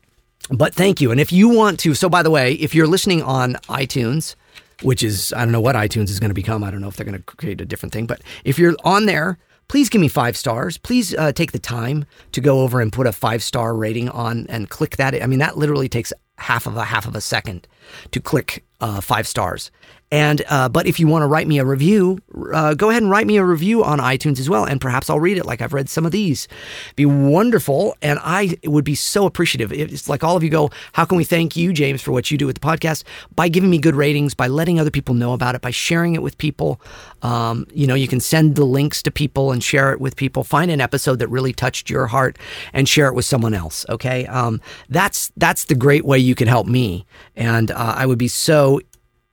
But 0.50 0.74
thank 0.74 1.00
you. 1.00 1.10
And 1.10 1.20
if 1.20 1.32
you 1.32 1.48
want 1.48 1.80
to, 1.80 1.94
so 1.94 2.08
by 2.08 2.22
the 2.22 2.30
way, 2.30 2.52
if 2.54 2.74
you're 2.74 2.86
listening 2.86 3.22
on 3.22 3.54
iTunes, 3.68 4.34
which 4.82 5.02
is, 5.02 5.32
I 5.32 5.40
don't 5.40 5.52
know 5.52 5.60
what 5.60 5.76
iTunes 5.76 6.10
is 6.10 6.20
going 6.20 6.30
to 6.30 6.34
become. 6.34 6.62
I 6.62 6.70
don't 6.70 6.80
know 6.80 6.88
if 6.88 6.96
they're 6.96 7.06
going 7.06 7.16
to 7.16 7.22
create 7.22 7.60
a 7.60 7.64
different 7.64 7.92
thing. 7.92 8.06
But 8.06 8.20
if 8.44 8.58
you're 8.58 8.74
on 8.84 9.06
there, 9.06 9.38
please 9.68 9.88
give 9.88 10.00
me 10.00 10.08
five 10.08 10.36
stars. 10.36 10.78
Please 10.78 11.14
uh, 11.14 11.32
take 11.32 11.52
the 11.52 11.58
time 11.58 12.04
to 12.32 12.40
go 12.40 12.60
over 12.60 12.80
and 12.80 12.92
put 12.92 13.06
a 13.06 13.12
five 13.12 13.42
star 13.42 13.74
rating 13.74 14.08
on 14.08 14.46
and 14.48 14.70
click 14.70 14.96
that. 14.96 15.20
I 15.22 15.26
mean, 15.26 15.38
that 15.38 15.56
literally 15.56 15.88
takes 15.88 16.12
half 16.38 16.66
of 16.66 16.76
a 16.76 16.84
half 16.84 17.06
of 17.06 17.14
a 17.14 17.20
second 17.20 17.66
to 18.10 18.20
click 18.20 18.64
uh, 18.80 19.00
five 19.00 19.26
stars. 19.26 19.70
And 20.14 20.44
uh, 20.48 20.68
but 20.68 20.86
if 20.86 21.00
you 21.00 21.08
want 21.08 21.24
to 21.24 21.26
write 21.26 21.48
me 21.48 21.58
a 21.58 21.64
review, 21.64 22.20
uh, 22.52 22.74
go 22.74 22.88
ahead 22.88 23.02
and 23.02 23.10
write 23.10 23.26
me 23.26 23.36
a 23.36 23.44
review 23.44 23.82
on 23.82 23.98
iTunes 23.98 24.38
as 24.38 24.48
well, 24.48 24.64
and 24.64 24.80
perhaps 24.80 25.10
I'll 25.10 25.18
read 25.18 25.38
it 25.38 25.44
like 25.44 25.60
I've 25.60 25.72
read 25.72 25.88
some 25.88 26.06
of 26.06 26.12
these. 26.12 26.46
Be 26.94 27.04
wonderful, 27.04 27.96
and 28.00 28.20
I 28.22 28.56
would 28.62 28.84
be 28.84 28.94
so 28.94 29.26
appreciative. 29.26 29.72
It's 29.72 30.08
like 30.08 30.22
all 30.22 30.36
of 30.36 30.44
you 30.44 30.50
go, 30.50 30.70
how 30.92 31.04
can 31.04 31.16
we 31.18 31.24
thank 31.24 31.56
you, 31.56 31.72
James, 31.72 32.00
for 32.00 32.12
what 32.12 32.30
you 32.30 32.38
do 32.38 32.46
with 32.46 32.54
the 32.54 32.64
podcast? 32.64 33.02
By 33.34 33.48
giving 33.48 33.70
me 33.70 33.78
good 33.78 33.96
ratings, 33.96 34.34
by 34.34 34.46
letting 34.46 34.78
other 34.78 34.92
people 34.92 35.16
know 35.16 35.32
about 35.32 35.56
it, 35.56 35.62
by 35.62 35.72
sharing 35.72 36.14
it 36.14 36.22
with 36.22 36.38
people. 36.38 36.80
Um, 37.22 37.66
you 37.74 37.88
know, 37.88 37.96
you 37.96 38.06
can 38.06 38.20
send 38.20 38.54
the 38.54 38.64
links 38.64 39.02
to 39.02 39.10
people 39.10 39.50
and 39.50 39.64
share 39.64 39.92
it 39.92 40.00
with 40.00 40.14
people. 40.14 40.44
Find 40.44 40.70
an 40.70 40.80
episode 40.80 41.18
that 41.18 41.26
really 41.26 41.52
touched 41.52 41.90
your 41.90 42.06
heart 42.06 42.38
and 42.72 42.88
share 42.88 43.08
it 43.08 43.14
with 43.14 43.24
someone 43.24 43.52
else. 43.52 43.84
Okay, 43.88 44.26
um, 44.26 44.60
that's 44.88 45.32
that's 45.36 45.64
the 45.64 45.74
great 45.74 46.04
way 46.04 46.20
you 46.20 46.36
can 46.36 46.46
help 46.46 46.68
me, 46.68 47.04
and 47.34 47.72
uh, 47.72 47.94
I 47.96 48.06
would 48.06 48.18
be 48.18 48.28
so 48.28 48.80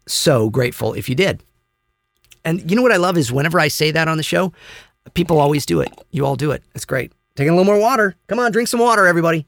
so 0.08 0.50
grateful 0.50 0.94
if 0.94 1.10
you 1.10 1.16
did. 1.16 1.44
And 2.44 2.70
you 2.70 2.76
know 2.76 2.82
what 2.82 2.92
I 2.92 2.98
love 2.98 3.18
is 3.18 3.32
whenever 3.32 3.60
I 3.60 3.68
say 3.68 3.92
that 3.92 4.08
on 4.08 4.18
the 4.18 4.24
show, 4.24 4.52
people 5.14 5.40
always 5.40 5.66
do 5.66 5.82
it. 5.82 5.92
You 6.12 6.26
all 6.26 6.36
do 6.36 6.52
it. 6.52 6.64
It's 6.74 6.86
great. 6.86 7.12
Taking 7.36 7.52
a 7.52 7.56
little 7.56 7.72
more 7.72 7.80
water. 7.80 8.16
Come 8.28 8.40
on, 8.40 8.52
drink 8.52 8.68
some 8.68 8.80
water, 8.80 9.06
everybody. 9.06 9.46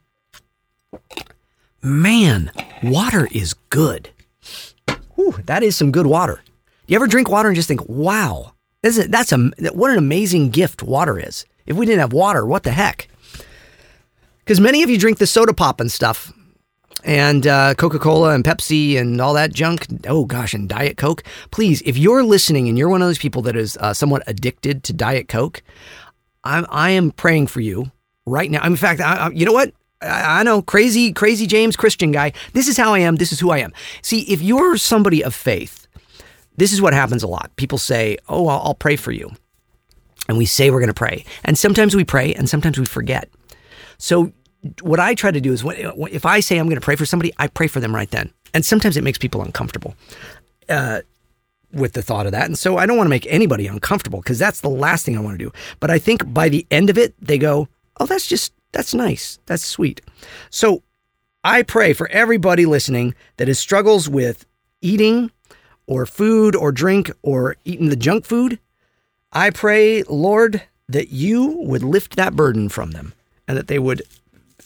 Man, 1.82 2.50
water 2.82 3.28
is 3.30 3.54
good. 3.68 4.10
Whew, 5.16 5.38
that 5.44 5.62
is 5.62 5.76
some 5.76 5.92
good 5.92 6.06
water. 6.06 6.40
Do 6.86 6.92
you 6.92 6.96
ever 6.96 7.06
drink 7.06 7.28
water 7.28 7.48
and 7.48 7.56
just 7.56 7.68
think, 7.68 7.86
wow, 7.88 8.52
that's 8.82 8.98
a, 8.98 9.08
that's 9.08 9.32
a 9.32 9.38
what 9.72 9.90
an 9.90 9.98
amazing 9.98 10.50
gift 10.50 10.82
water 10.82 11.18
is. 11.18 11.46
If 11.66 11.76
we 11.76 11.86
didn't 11.86 12.00
have 12.00 12.12
water, 12.12 12.44
what 12.44 12.62
the 12.62 12.70
heck? 12.70 13.08
Because 14.40 14.60
many 14.60 14.82
of 14.82 14.90
you 14.90 14.98
drink 14.98 15.18
the 15.18 15.26
soda 15.26 15.54
pop 15.54 15.80
and 15.80 15.90
stuff, 15.90 16.32
and 17.04 17.46
uh, 17.46 17.74
Coca 17.74 17.98
Cola 17.98 18.34
and 18.34 18.42
Pepsi 18.42 18.98
and 18.98 19.20
all 19.20 19.34
that 19.34 19.52
junk. 19.52 19.86
Oh 20.08 20.24
gosh, 20.24 20.54
and 20.54 20.68
Diet 20.68 20.96
Coke. 20.96 21.22
Please, 21.50 21.82
if 21.82 21.96
you're 21.96 22.24
listening 22.24 22.68
and 22.68 22.78
you're 22.78 22.88
one 22.88 23.02
of 23.02 23.08
those 23.08 23.18
people 23.18 23.42
that 23.42 23.56
is 23.56 23.76
uh, 23.76 23.92
somewhat 23.94 24.22
addicted 24.26 24.82
to 24.84 24.92
Diet 24.92 25.28
Coke, 25.28 25.62
I'm 26.42 26.66
I 26.70 26.90
am 26.90 27.10
praying 27.10 27.48
for 27.48 27.60
you 27.60 27.92
right 28.26 28.50
now. 28.50 28.64
In 28.66 28.76
fact, 28.76 29.00
I, 29.00 29.14
I, 29.14 29.30
you 29.30 29.44
know 29.44 29.52
what? 29.52 29.72
I, 30.00 30.40
I 30.40 30.42
know, 30.42 30.62
crazy, 30.62 31.12
crazy 31.12 31.46
James 31.46 31.76
Christian 31.76 32.10
guy. 32.10 32.32
This 32.54 32.68
is 32.68 32.76
how 32.76 32.94
I 32.94 33.00
am. 33.00 33.16
This 33.16 33.32
is 33.32 33.40
who 33.40 33.50
I 33.50 33.58
am. 33.58 33.72
See, 34.02 34.22
if 34.22 34.40
you're 34.40 34.76
somebody 34.76 35.22
of 35.22 35.34
faith, 35.34 35.86
this 36.56 36.72
is 36.72 36.80
what 36.80 36.94
happens 36.94 37.22
a 37.22 37.28
lot. 37.28 37.54
People 37.56 37.78
say, 37.78 38.16
"Oh, 38.28 38.48
I'll, 38.48 38.60
I'll 38.60 38.74
pray 38.74 38.96
for 38.96 39.12
you," 39.12 39.30
and 40.28 40.38
we 40.38 40.46
say 40.46 40.70
we're 40.70 40.80
going 40.80 40.88
to 40.88 40.94
pray, 40.94 41.24
and 41.44 41.58
sometimes 41.58 41.94
we 41.94 42.04
pray, 42.04 42.34
and 42.34 42.48
sometimes 42.48 42.78
we 42.78 42.86
forget. 42.86 43.28
So 43.98 44.32
what 44.80 45.00
I 45.00 45.14
try 45.14 45.30
to 45.30 45.40
do 45.40 45.52
is 45.52 45.64
if 45.66 46.24
I 46.26 46.40
say 46.40 46.58
I'm 46.58 46.66
going 46.66 46.80
to 46.80 46.84
pray 46.84 46.96
for 46.96 47.06
somebody, 47.06 47.32
I 47.38 47.48
pray 47.48 47.66
for 47.66 47.80
them 47.80 47.94
right 47.94 48.10
then. 48.10 48.32
And 48.52 48.64
sometimes 48.64 48.96
it 48.96 49.04
makes 49.04 49.18
people 49.18 49.42
uncomfortable. 49.42 49.94
Uh, 50.68 51.00
with 51.74 51.92
the 51.92 52.02
thought 52.02 52.26
of 52.26 52.32
that. 52.32 52.46
And 52.46 52.58
so 52.58 52.78
I 52.78 52.86
don't 52.86 52.96
want 52.96 53.06
to 53.06 53.10
make 53.10 53.26
anybody 53.26 53.66
uncomfortable 53.66 54.20
because 54.20 54.38
that's 54.38 54.60
the 54.60 54.70
last 54.70 55.04
thing 55.04 55.16
I 55.16 55.20
want 55.20 55.38
to 55.38 55.44
do. 55.44 55.52
But 55.80 55.90
I 55.90 55.98
think 55.98 56.32
by 56.32 56.48
the 56.48 56.66
end 56.70 56.88
of 56.88 56.96
it, 56.96 57.14
they 57.20 57.36
go, 57.36 57.68
oh, 57.98 58.06
that's 58.06 58.26
just, 58.26 58.52
that's 58.72 58.94
nice. 58.94 59.38
That's 59.46 59.64
sweet. 59.64 60.00
So 60.50 60.82
I 61.42 61.62
pray 61.62 61.92
for 61.92 62.08
everybody 62.08 62.64
listening 62.64 63.14
that 63.36 63.48
is 63.48 63.58
struggles 63.58 64.08
with 64.08 64.46
eating 64.80 65.30
or 65.86 66.06
food 66.06 66.54
or 66.56 66.72
drink 66.72 67.10
or 67.22 67.56
eating 67.64 67.88
the 67.88 67.96
junk 67.96 68.24
food. 68.24 68.58
I 69.32 69.50
pray, 69.50 70.04
Lord, 70.04 70.62
that 70.88 71.10
you 71.10 71.56
would 71.58 71.82
lift 71.82 72.16
that 72.16 72.36
burden 72.36 72.68
from 72.68 72.92
them 72.92 73.14
and 73.48 73.56
that 73.56 73.66
they 73.66 73.78
would 73.78 74.02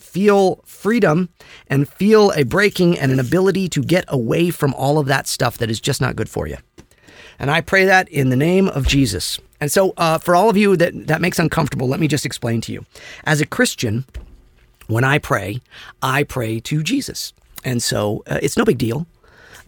feel 0.08 0.60
freedom 0.64 1.28
and 1.68 1.88
feel 1.88 2.30
a 2.32 2.44
breaking 2.44 2.98
and 2.98 3.12
an 3.12 3.20
ability 3.20 3.68
to 3.68 3.82
get 3.82 4.04
away 4.08 4.50
from 4.50 4.74
all 4.74 4.98
of 4.98 5.06
that 5.06 5.26
stuff 5.26 5.58
that 5.58 5.70
is 5.70 5.80
just 5.80 6.00
not 6.00 6.16
good 6.16 6.28
for 6.28 6.46
you. 6.46 6.56
And 7.38 7.50
I 7.50 7.60
pray 7.60 7.84
that 7.84 8.08
in 8.08 8.30
the 8.30 8.36
name 8.36 8.68
of 8.68 8.86
Jesus. 8.86 9.38
And 9.60 9.70
so, 9.70 9.92
uh, 9.96 10.18
for 10.18 10.34
all 10.34 10.48
of 10.48 10.56
you 10.56 10.76
that 10.76 11.06
that 11.06 11.20
makes 11.20 11.38
uncomfortable, 11.38 11.88
let 11.88 12.00
me 12.00 12.08
just 12.08 12.26
explain 12.26 12.60
to 12.62 12.72
you. 12.72 12.84
As 13.24 13.40
a 13.40 13.46
Christian, 13.46 14.04
when 14.86 15.04
I 15.04 15.18
pray, 15.18 15.60
I 16.02 16.22
pray 16.24 16.60
to 16.60 16.82
Jesus, 16.82 17.32
and 17.64 17.82
so 17.82 18.22
uh, 18.26 18.38
it's 18.42 18.56
no 18.56 18.64
big 18.64 18.78
deal. 18.78 19.06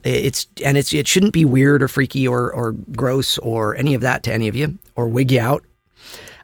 It's 0.02 0.46
and 0.64 0.78
it's 0.78 0.92
it 0.92 1.06
shouldn't 1.06 1.32
be 1.32 1.44
weird 1.44 1.82
or 1.82 1.88
freaky 1.88 2.26
or 2.26 2.52
or 2.52 2.72
gross 2.72 3.36
or 3.38 3.76
any 3.76 3.94
of 3.94 4.00
that 4.00 4.22
to 4.24 4.32
any 4.32 4.48
of 4.48 4.56
you 4.56 4.78
or 4.94 5.08
wig 5.08 5.30
you 5.32 5.40
out. 5.40 5.64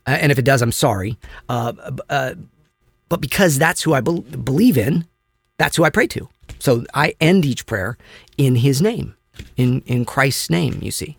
Uh, 0.06 0.18
and 0.20 0.30
if 0.30 0.38
it 0.38 0.44
does, 0.44 0.62
I'm 0.62 0.72
sorry. 0.72 1.18
Uh, 1.48 1.72
uh, 2.08 2.34
but 3.08 3.20
because 3.20 3.58
that's 3.58 3.82
who 3.82 3.94
I 3.94 4.00
be- 4.00 4.20
believe 4.20 4.76
in, 4.76 5.06
that's 5.58 5.76
who 5.76 5.84
I 5.84 5.90
pray 5.90 6.06
to. 6.08 6.28
So 6.58 6.84
I 6.94 7.14
end 7.20 7.44
each 7.44 7.66
prayer 7.66 7.96
in 8.36 8.56
His 8.56 8.80
name, 8.82 9.14
in 9.56 9.82
in 9.86 10.04
Christ's 10.04 10.50
name. 10.50 10.78
You 10.82 10.90
see. 10.90 11.16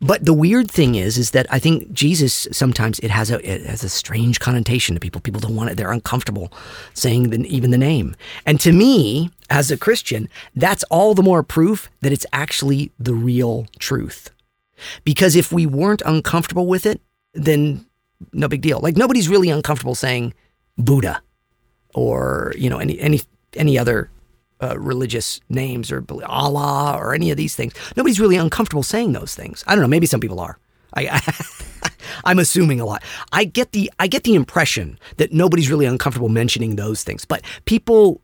But 0.00 0.24
the 0.24 0.32
weird 0.32 0.70
thing 0.70 0.94
is, 0.94 1.18
is 1.18 1.32
that 1.32 1.46
I 1.50 1.58
think 1.58 1.92
Jesus 1.92 2.46
sometimes 2.52 2.98
it 3.00 3.10
has 3.10 3.30
a 3.30 3.38
it 3.48 3.66
has 3.66 3.82
a 3.82 3.88
strange 3.88 4.40
connotation 4.40 4.94
to 4.94 5.00
people. 5.00 5.20
People 5.20 5.40
don't 5.40 5.56
want 5.56 5.70
it; 5.70 5.76
they're 5.76 5.92
uncomfortable 5.92 6.52
saying 6.94 7.30
the, 7.30 7.44
even 7.46 7.70
the 7.70 7.78
name. 7.78 8.14
And 8.46 8.60
to 8.60 8.72
me, 8.72 9.30
as 9.50 9.70
a 9.70 9.76
Christian, 9.76 10.28
that's 10.54 10.84
all 10.84 11.14
the 11.14 11.22
more 11.22 11.42
proof 11.42 11.90
that 12.00 12.12
it's 12.12 12.26
actually 12.32 12.92
the 12.98 13.14
real 13.14 13.66
truth. 13.78 14.30
Because 15.04 15.34
if 15.34 15.50
we 15.50 15.66
weren't 15.66 16.02
uncomfortable 16.06 16.66
with 16.66 16.86
it, 16.86 17.00
then 17.34 17.84
no 18.32 18.48
big 18.48 18.62
deal. 18.62 18.80
Like 18.80 18.96
nobody's 18.96 19.28
really 19.28 19.50
uncomfortable 19.50 19.94
saying 19.94 20.34
Buddha 20.78 21.22
or 21.94 22.54
you 22.56 22.70
know 22.70 22.78
any 22.78 22.98
any 23.00 23.20
any 23.54 23.78
other 23.78 24.10
uh, 24.60 24.78
religious 24.78 25.40
names 25.48 25.92
or 25.92 26.04
Allah 26.24 26.96
or 26.98 27.14
any 27.14 27.30
of 27.30 27.36
these 27.36 27.54
things. 27.54 27.74
Nobody's 27.96 28.20
really 28.20 28.36
uncomfortable 28.36 28.82
saying 28.82 29.12
those 29.12 29.34
things. 29.34 29.62
I 29.66 29.74
don't 29.74 29.82
know. 29.82 29.88
Maybe 29.88 30.06
some 30.06 30.20
people 30.20 30.40
are. 30.40 30.58
I, 30.94 31.08
I 31.08 31.90
I'm 32.24 32.38
assuming 32.38 32.80
a 32.80 32.86
lot. 32.86 33.02
I 33.32 33.44
get 33.44 33.72
the 33.72 33.90
I 33.98 34.06
get 34.06 34.24
the 34.24 34.34
impression 34.34 34.98
that 35.16 35.32
nobody's 35.32 35.70
really 35.70 35.86
uncomfortable 35.86 36.28
mentioning 36.28 36.76
those 36.76 37.04
things, 37.04 37.24
but 37.24 37.42
people 37.64 38.22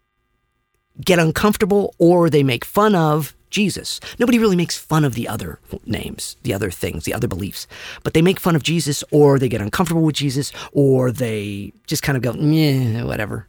get 1.05 1.19
uncomfortable 1.19 1.95
or 1.99 2.31
they 2.31 2.43
make 2.43 2.65
fun 2.65 2.95
of 2.95 3.35
Jesus. 3.55 4.01
Nobody 4.19 4.41
really 4.41 4.57
makes 4.57 4.77
fun 4.77 5.05
of 5.05 5.15
the 5.15 5.29
other 5.29 5.61
names, 5.87 6.37
the 6.43 6.53
other 6.53 6.73
things, 6.73 7.05
the 7.05 7.15
other 7.15 7.29
beliefs, 7.29 7.69
but 8.03 8.13
they 8.13 8.21
make 8.21 8.41
fun 8.41 8.57
of 8.57 8.65
Jesus 8.65 9.05
or 9.13 9.39
they 9.39 9.49
get 9.49 9.61
uncomfortable 9.61 10.03
with 10.03 10.17
Jesus 10.17 10.51
or 10.73 11.13
they 11.13 11.73
just 11.87 12.03
kind 12.03 12.17
of 12.17 12.23
go, 12.23 12.35
yeah, 12.35 13.05
whatever. 13.05 13.47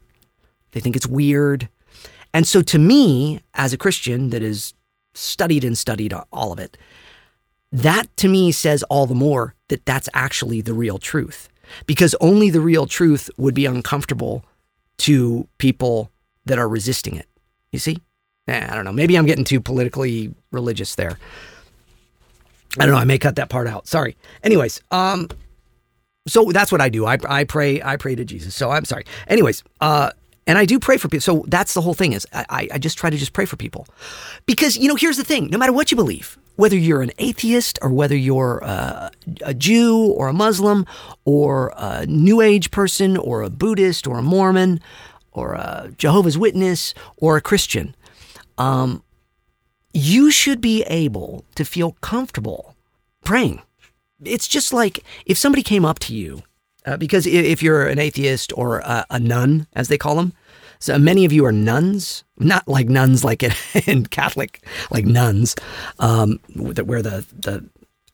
They 0.74 0.80
think 0.80 0.96
it's 0.96 1.08
weird. 1.08 1.70
And 2.36 2.48
so 2.48 2.62
to 2.62 2.78
me, 2.78 3.42
as 3.56 3.74
a 3.74 3.80
Christian 3.80 4.30
that 4.30 4.44
has 4.44 4.76
studied 5.16 5.64
and 5.64 5.76
studied 5.76 6.14
all 6.32 6.54
of 6.54 6.60
it, 6.60 6.78
that 7.72 8.16
to 8.18 8.28
me 8.28 8.52
says 8.52 8.84
all 8.84 9.08
the 9.08 9.16
more 9.16 9.56
that 9.70 9.88
that's 9.88 10.08
actually 10.14 10.62
the 10.62 10.74
real 10.74 11.00
truth. 11.00 11.50
Because 11.88 12.14
only 12.22 12.52
the 12.52 12.62
real 12.62 12.86
truth 12.86 13.32
would 13.38 13.56
be 13.56 13.66
uncomfortable 13.66 14.46
to 14.98 15.48
people 15.58 16.12
that 16.46 16.60
are 16.60 16.70
resisting 16.70 17.16
it. 17.16 17.28
You 17.72 17.80
see? 17.80 17.98
Eh, 18.48 18.68
I 18.70 18.76
don't 18.76 18.86
know. 18.86 18.94
Maybe 18.94 19.16
I'm 19.16 19.26
getting 19.26 19.46
too 19.46 19.60
politically 19.60 20.34
religious 20.52 20.96
there. 20.96 21.18
I 22.78 22.86
don't 22.86 22.94
know. 22.94 23.02
I 23.02 23.06
may 23.06 23.18
cut 23.18 23.38
that 23.38 23.50
part 23.50 23.68
out. 23.68 23.88
Sorry. 23.88 24.18
Anyways, 24.44 24.82
um, 24.92 25.30
so 26.28 26.52
that's 26.52 26.72
what 26.72 26.82
I 26.82 26.90
do. 26.90 27.06
I, 27.06 27.18
I 27.28 27.44
pray. 27.44 27.82
I 27.82 27.96
pray 27.98 28.16
to 28.16 28.26
Jesus. 28.26 28.54
So 28.54 28.70
I'm 28.70 28.86
sorry. 28.86 29.06
Anyways, 29.28 29.64
uh, 29.82 30.12
and 30.48 30.58
I 30.58 30.66
do 30.66 30.80
pray 30.80 30.98
for 30.98 31.08
people. 31.08 31.22
So 31.22 31.46
that's 31.48 31.74
the 31.74 31.82
whole 31.82 31.94
thing 31.94 32.14
is 32.14 32.28
I, 32.34 32.68
I 32.72 32.78
just 32.78 32.98
try 32.98 33.10
to 33.10 33.18
just 33.18 33.34
pray 33.34 33.46
for 33.46 33.56
people. 33.56 33.88
Because, 34.46 34.78
you 34.78 34.88
know, 34.88 34.96
here's 34.96 35.18
the 35.18 35.24
thing. 35.24 35.48
No 35.48 35.58
matter 35.58 35.74
what 35.74 35.92
you 35.92 35.96
believe, 35.96 36.38
whether 36.56 36.78
you're 36.78 37.02
an 37.02 37.12
atheist 37.18 37.80
or 37.82 37.90
whether 37.90 38.16
you're 38.16 38.60
a, 38.60 39.12
a 39.42 39.54
Jew 39.54 39.98
or 39.98 40.28
a 40.28 40.34
Muslim 40.34 40.86
or 41.26 41.74
a 41.78 42.06
New 42.06 42.42
Age 42.42 42.72
person 42.72 43.18
or 43.18 43.42
a 43.42 43.50
Buddhist 43.50 44.06
or 44.06 44.20
a 44.20 44.22
Mormon 44.22 44.80
or 45.32 45.54
a 45.54 45.92
Jehovah's 45.98 46.38
Witness 46.38 46.94
or 47.18 47.38
a 47.38 47.42
Christian, 47.42 47.96
um, 48.58 49.04
you 49.94 50.32
should 50.32 50.62
be 50.62 50.84
able 50.84 51.46
to 51.56 51.66
feel 51.66 51.94
comfortable 52.02 52.76
praying. 53.24 53.62
It's 54.24 54.48
just 54.48 54.74
like 54.74 55.04
if 55.26 55.38
somebody 55.38 55.64
came 55.64 55.86
up 55.86 56.00
to 56.00 56.16
you 56.16 56.44
uh, 56.86 56.98
because 56.98 57.26
if 57.26 57.64
you're 57.64 57.88
an 57.88 58.00
atheist 58.00 58.54
or 58.56 58.80
a, 58.80 59.06
a, 59.10 59.20
nun, 59.20 59.68
as 59.74 59.88
they 59.88 59.98
call 59.98 60.16
them, 60.16 60.34
so 60.80 61.00
many 61.00 61.26
of 61.26 61.32
you 61.32 61.46
are 61.46 61.52
nuns, 61.52 62.24
not 62.38 62.68
like 62.68 62.88
nuns 62.88 63.24
like 63.24 63.42
in, 63.42 63.54
in 63.88 64.06
Catholic, 64.06 64.64
like 64.92 65.06
nuns, 65.06 65.56
um, 66.00 66.40
that 66.56 66.86
wear 66.86 67.02
the 67.02 67.26
the 67.34 67.68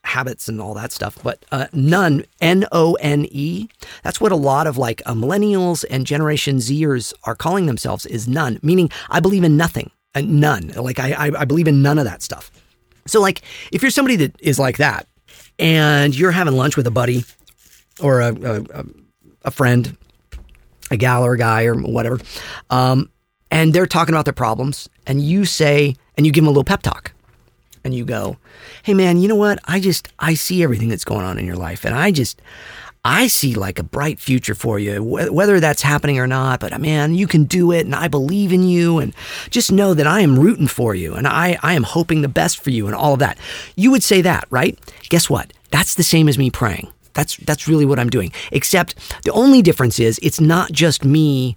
habits 0.04 0.48
and 0.48 0.60
all 0.60 0.74
that 0.74 0.92
stuff. 0.92 1.18
But 1.22 1.44
uh, 1.52 1.66
nun, 1.72 2.24
N 2.40 2.64
O 2.72 2.94
N 2.94 3.26
E, 3.30 3.68
that's 4.02 4.20
what 4.20 4.32
a 4.32 4.36
lot 4.36 4.66
of 4.66 4.78
like 4.78 5.02
uh, 5.06 5.14
millennials 5.14 5.84
and 5.90 6.06
Generation 6.06 6.56
Zers 6.56 7.12
are 7.24 7.34
calling 7.34 7.66
themselves 7.66 8.06
is 8.06 8.28
none, 8.28 8.58
meaning 8.62 8.90
I 9.10 9.20
believe 9.20 9.44
in 9.44 9.56
nothing, 9.56 9.90
uh, 10.14 10.22
none. 10.22 10.68
Like 10.68 10.98
I, 10.98 11.12
I 11.12 11.40
I 11.40 11.44
believe 11.44 11.68
in 11.68 11.82
none 11.82 11.98
of 11.98 12.04
that 12.04 12.22
stuff. 12.22 12.50
So 13.06 13.20
like 13.20 13.42
if 13.72 13.82
you're 13.82 13.90
somebody 13.90 14.16
that 14.16 14.40
is 14.40 14.58
like 14.58 14.78
that, 14.78 15.06
and 15.58 16.16
you're 16.16 16.30
having 16.30 16.54
lunch 16.54 16.76
with 16.76 16.86
a 16.86 16.90
buddy 16.90 17.24
or 18.00 18.20
a, 18.20 18.34
a, 18.34 18.84
a 19.44 19.50
friend, 19.50 19.96
a 20.90 20.96
gal 20.96 21.24
or 21.24 21.34
a 21.34 21.38
guy 21.38 21.64
or 21.64 21.74
whatever, 21.74 22.18
um, 22.70 23.10
and 23.50 23.72
they're 23.74 23.86
talking 23.86 24.14
about 24.14 24.24
their 24.24 24.32
problems, 24.32 24.88
and 25.06 25.20
you 25.20 25.44
say, 25.44 25.94
and 26.16 26.26
you 26.26 26.32
give 26.32 26.42
them 26.42 26.48
a 26.48 26.50
little 26.50 26.64
pep 26.64 26.82
talk, 26.82 27.12
and 27.84 27.94
you 27.94 28.04
go, 28.04 28.36
"Hey, 28.82 28.94
man, 28.94 29.18
you 29.18 29.28
know 29.28 29.36
what? 29.36 29.58
I 29.64 29.80
just 29.80 30.08
I 30.18 30.34
see 30.34 30.62
everything 30.62 30.88
that's 30.88 31.04
going 31.04 31.24
on 31.24 31.38
in 31.38 31.46
your 31.46 31.56
life, 31.56 31.84
and 31.84 31.94
I 31.94 32.10
just." 32.10 32.40
I 33.04 33.26
see 33.26 33.54
like 33.54 33.80
a 33.80 33.84
bright 33.84 34.20
future 34.20 34.54
for 34.54 34.78
you, 34.78 35.02
whether 35.02 35.58
that's 35.58 35.82
happening 35.82 36.18
or 36.20 36.28
not. 36.28 36.60
But 36.60 36.80
man, 36.80 37.14
you 37.14 37.26
can 37.26 37.44
do 37.44 37.72
it, 37.72 37.84
and 37.84 37.94
I 37.94 38.06
believe 38.06 38.52
in 38.52 38.62
you. 38.62 38.98
And 38.98 39.12
just 39.50 39.72
know 39.72 39.92
that 39.94 40.06
I 40.06 40.20
am 40.20 40.38
rooting 40.38 40.68
for 40.68 40.94
you, 40.94 41.14
and 41.14 41.26
I, 41.26 41.58
I 41.62 41.74
am 41.74 41.82
hoping 41.82 42.22
the 42.22 42.28
best 42.28 42.62
for 42.62 42.70
you, 42.70 42.86
and 42.86 42.94
all 42.94 43.14
of 43.14 43.18
that. 43.18 43.38
You 43.74 43.90
would 43.90 44.04
say 44.04 44.22
that, 44.22 44.46
right? 44.50 44.78
Guess 45.08 45.28
what? 45.28 45.52
That's 45.70 45.94
the 45.94 46.04
same 46.04 46.28
as 46.28 46.38
me 46.38 46.50
praying. 46.50 46.92
That's 47.14 47.36
that's 47.38 47.66
really 47.66 47.84
what 47.84 47.98
I'm 47.98 48.10
doing. 48.10 48.32
Except 48.52 48.94
the 49.24 49.32
only 49.32 49.62
difference 49.62 49.98
is 49.98 50.18
it's 50.22 50.40
not 50.40 50.70
just 50.72 51.04
me 51.04 51.56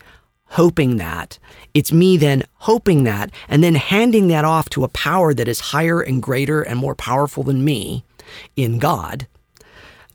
hoping 0.49 0.97
that. 0.97 1.38
It's 1.73 1.91
me 1.91 2.17
then 2.17 2.43
hoping 2.55 3.03
that 3.03 3.31
and 3.49 3.63
then 3.63 3.75
handing 3.75 4.29
that 4.29 4.45
off 4.45 4.69
to 4.69 4.84
a 4.84 4.89
power 4.89 5.34
that 5.34 5.47
is 5.47 5.60
higher 5.60 6.01
and 6.01 6.21
greater 6.21 6.62
and 6.62 6.79
more 6.79 6.95
powerful 6.95 7.43
than 7.43 7.63
me 7.63 8.03
in 8.55 8.79
God. 8.79 9.27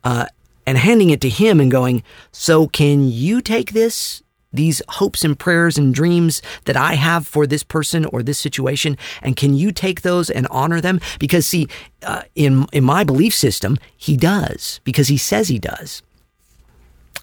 Uh, 0.02 0.26
and 0.70 0.78
handing 0.78 1.10
it 1.10 1.20
to 1.20 1.28
him 1.28 1.58
and 1.58 1.68
going, 1.68 2.00
So 2.30 2.68
can 2.68 3.10
you 3.10 3.40
take 3.40 3.72
this 3.72 4.22
these 4.52 4.80
hopes 4.88 5.24
and 5.24 5.36
prayers 5.36 5.76
and 5.76 5.92
dreams 5.92 6.42
that 6.64 6.76
I 6.76 6.94
have 6.94 7.26
for 7.26 7.44
this 7.44 7.64
person 7.64 8.04
or 8.04 8.22
this 8.22 8.38
situation? 8.38 8.96
And 9.20 9.36
can 9.36 9.54
you 9.54 9.72
take 9.72 10.02
those 10.02 10.30
and 10.30 10.46
honor 10.48 10.80
them? 10.80 11.00
Because, 11.18 11.44
see, 11.44 11.66
uh, 12.04 12.22
in, 12.36 12.66
in 12.72 12.84
my 12.84 13.02
belief 13.02 13.34
system, 13.34 13.78
he 13.96 14.16
does, 14.16 14.80
because 14.84 15.08
he 15.08 15.16
says 15.16 15.48
he 15.48 15.58
does. 15.58 16.02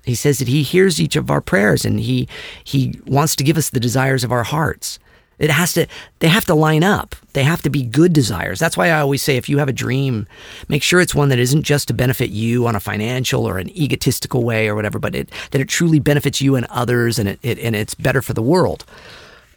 He 0.03 0.15
says 0.15 0.39
that 0.39 0.49
he 0.49 0.62
hears 0.62 0.99
each 0.99 1.15
of 1.15 1.31
our 1.31 1.41
prayers 1.41 1.86
and 1.86 2.01
he, 2.01 2.27
he 2.65 2.99
wants 3.05 3.33
to 3.38 3.45
give 3.45 3.57
us 3.57 3.69
the 3.69 3.79
desires 3.79 4.25
of 4.25 4.31
our 4.33 4.43
hearts. 4.43 4.99
It 5.39 5.52
has 5.52 5.73
to, 5.73 5.88
they 6.19 6.30
have 6.30 6.45
to 6.45 6.56
line 6.56 6.84
up. 6.84 7.15
They 7.34 7.43
have 7.43 7.62
to 7.62 7.69
be 7.69 7.84
good 7.84 8.13
desires. 8.13 8.60
That's 8.60 8.76
why 8.76 8.89
I 8.89 9.00
always 9.00 9.21
say 9.21 9.38
if 9.38 9.47
you 9.47 9.60
have 9.60 9.69
a 9.69 9.73
dream, 9.73 10.28
make 10.67 10.82
sure 10.82 11.00
it's 11.00 11.13
one 11.13 11.30
that 11.30 11.38
isn't 11.39 11.63
just 11.63 11.88
to 11.89 11.93
benefit 11.93 12.32
you 12.32 12.65
on 12.65 12.76
a 12.76 12.80
financial 12.80 13.47
or 13.47 13.60
an 13.60 13.69
egotistical 13.69 14.43
way 14.43 14.67
or 14.67 14.76
whatever, 14.76 14.97
but 14.97 15.13
it, 15.13 15.32
that 15.52 15.62
it 15.62 15.69
truly 15.69 16.00
benefits 16.00 16.41
you 16.41 16.56
and 16.56 16.65
others 16.67 17.19
and 17.19 17.29
it, 17.29 17.40
it 17.44 17.60
and 17.60 17.75
it's 17.75 17.94
better 17.94 18.21
for 18.21 18.33
the 18.33 18.42
world. 18.42 18.83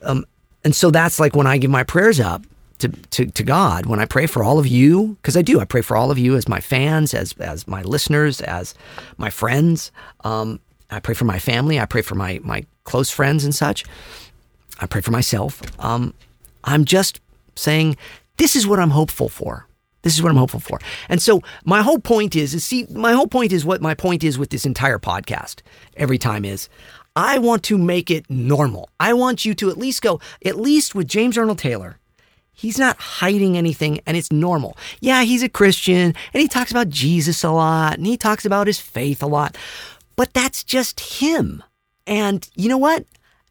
Um, 0.03 0.27
and 0.65 0.75
so 0.75 0.91
that's 0.91 1.19
like 1.19 1.35
when 1.35 1.47
I 1.47 1.57
give 1.57 1.71
my 1.71 1.85
prayers 1.85 2.21
up 2.21 2.43
to, 2.81 2.89
to, 2.89 3.27
to 3.27 3.43
God, 3.43 3.87
when 3.87 4.01
I 4.01 4.05
pray 4.05 4.27
for 4.27 4.43
all 4.43 4.59
of 4.59 4.67
you, 4.67 5.17
because 5.23 5.37
I 5.37 5.43
do, 5.43 5.61
I 5.61 5.65
pray 5.65 5.81
for 5.83 5.97
all 5.97 6.11
of 6.11 6.19
you 6.19 6.37
as 6.37 6.49
my 6.49 6.61
fans, 6.61 7.15
as, 7.15 7.33
as 7.39 7.67
my 7.67 7.83
listeners, 7.83 8.41
as 8.41 8.75
my 9.17 9.31
friends. 9.31 9.93
Um, 10.25 10.61
I 10.91 11.01
pray 11.01 11.15
for 11.15 11.25
my 11.25 11.39
family. 11.39 11.79
I 11.79 11.87
pray 11.87 12.03
for 12.03 12.15
my, 12.15 12.41
my 12.43 12.65
close 12.85 13.11
friends 13.11 13.45
and 13.45 13.55
such. 13.55 13.85
I 14.81 14.87
pray 14.87 15.01
for 15.01 15.11
myself. 15.11 15.61
Um, 15.79 16.15
I'm 16.65 16.85
just 16.85 17.21
saying, 17.55 17.97
this 18.37 18.57
is 18.57 18.67
what 18.67 18.81
I'm 18.81 18.91
hopeful 18.91 19.29
for. 19.29 19.67
This 20.03 20.15
is 20.15 20.23
what 20.23 20.31
I'm 20.31 20.37
hopeful 20.37 20.61
for. 20.61 20.81
And 21.09 21.21
so 21.21 21.43
my 21.65 21.83
whole 21.83 21.99
point 21.99 22.35
is, 22.35 22.55
is 22.55 22.65
see, 22.65 22.87
my 22.91 23.13
whole 23.13 23.27
point 23.27 23.53
is 23.53 23.65
what 23.65 23.83
my 23.83 23.95
point 23.95 24.25
is 24.25 24.39
with 24.39 24.51
this 24.51 24.65
entire 24.65 24.99
podcast 24.99 25.61
every 25.97 26.17
time 26.17 26.45
is 26.45 26.69
I 27.15 27.39
want 27.39 27.63
to 27.65 27.77
make 27.77 28.11
it 28.11 28.29
normal. 28.31 28.89
I 28.99 29.13
want 29.13 29.45
you 29.45 29.55
to 29.57 29.69
at 29.69 29.77
least 29.77 30.01
go, 30.01 30.21
at 30.45 30.57
least 30.57 30.95
with 30.95 31.07
James 31.07 31.37
Arnold 31.37 31.59
Taylor, 31.59 31.99
he's 32.53 32.79
not 32.79 32.97
hiding 32.97 33.59
anything 33.59 34.01
and 34.07 34.17
it's 34.17 34.33
normal. 34.33 34.77
Yeah, 35.01 35.23
he's 35.23 35.43
a 35.43 35.49
Christian 35.49 36.15
and 36.33 36.41
he 36.41 36.49
talks 36.49 36.71
about 36.71 36.89
Jesus 36.89 37.45
a 37.45 37.51
lot 37.51 37.99
and 37.99 38.07
he 38.07 38.17
talks 38.17 38.47
about 38.47 38.69
his 38.69 38.81
faith 38.81 39.23
a 39.23 39.27
lot, 39.27 39.57
but 40.17 40.33
that's 40.33 40.65
just 40.65 41.01
him. 41.21 41.63
And 42.07 42.49
you 42.57 42.71
know 42.71 42.79
what? 42.79 43.05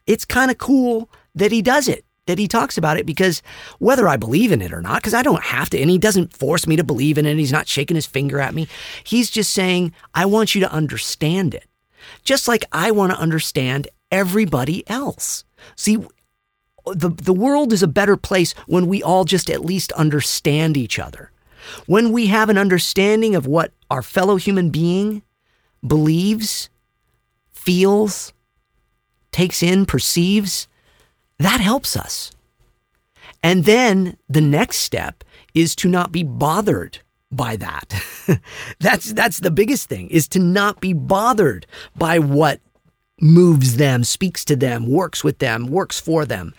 It's 0.07 0.25
kind 0.25 0.49
of 0.49 0.57
cool 0.57 1.09
that 1.39 1.51
he 1.51 1.61
does 1.61 1.87
it 1.87 2.05
that 2.29 2.37
he 2.37 2.47
talks 2.47 2.77
about 2.77 2.97
it 2.97 3.07
because 3.07 3.41
whether 3.79 4.07
I 4.07 4.15
believe 4.15 4.51
in 4.51 4.61
it 4.61 4.71
or 4.71 4.83
not, 4.83 5.01
because 5.01 5.15
I 5.15 5.23
don't 5.23 5.41
have 5.45 5.67
to, 5.71 5.79
and 5.79 5.89
he 5.89 5.97
doesn't 5.97 6.31
force 6.31 6.67
me 6.67 6.75
to 6.75 6.83
believe 6.83 7.17
in 7.17 7.25
it, 7.25 7.37
he's 7.37 7.51
not 7.51 7.67
shaking 7.67 7.95
his 7.95 8.05
finger 8.05 8.39
at 8.39 8.53
me. 8.53 8.67
He's 9.03 9.31
just 9.31 9.49
saying, 9.49 9.93
I 10.13 10.27
want 10.27 10.53
you 10.53 10.61
to 10.61 10.71
understand 10.71 11.55
it. 11.55 11.65
Just 12.23 12.47
like 12.47 12.63
I 12.71 12.91
want 12.91 13.11
to 13.13 13.19
understand 13.19 13.87
everybody 14.11 14.87
else. 14.87 15.43
See, 15.75 15.97
the, 16.85 17.09
the 17.09 17.33
world 17.33 17.73
is 17.73 17.81
a 17.81 17.87
better 17.87 18.15
place 18.15 18.53
when 18.67 18.85
we 18.85 19.01
all 19.01 19.25
just 19.25 19.49
at 19.49 19.65
least 19.65 19.91
understand 19.93 20.77
each 20.77 20.99
other. 20.99 21.31
When 21.87 22.11
we 22.11 22.27
have 22.27 22.49
an 22.49 22.59
understanding 22.59 23.35
of 23.35 23.47
what 23.47 23.73
our 23.89 24.03
fellow 24.03 24.35
human 24.35 24.69
being 24.69 25.23
believes, 25.85 26.69
feels, 27.51 28.33
takes 29.31 29.63
in, 29.63 29.87
perceives, 29.87 30.67
that 31.39 31.61
helps 31.61 31.95
us. 31.97 32.31
And 33.41 33.65
then 33.65 34.17
the 34.27 34.41
next 34.41 34.77
step 34.77 35.23
is 35.53 35.75
to 35.77 35.87
not 35.87 36.11
be 36.11 36.23
bothered 36.23 36.99
by 37.31 37.55
that. 37.55 37.93
that's 38.79 39.13
that's 39.13 39.39
the 39.39 39.51
biggest 39.51 39.87
thing 39.87 40.09
is 40.09 40.27
to 40.29 40.39
not 40.39 40.81
be 40.81 40.93
bothered 40.93 41.65
by 41.95 42.19
what 42.19 42.59
moves 43.21 43.77
them, 43.77 44.03
speaks 44.03 44.45
to 44.45 44.55
them, 44.55 44.87
works 44.87 45.23
with 45.23 45.39
them, 45.39 45.67
works 45.67 45.99
for 45.99 46.25
them. 46.25 46.53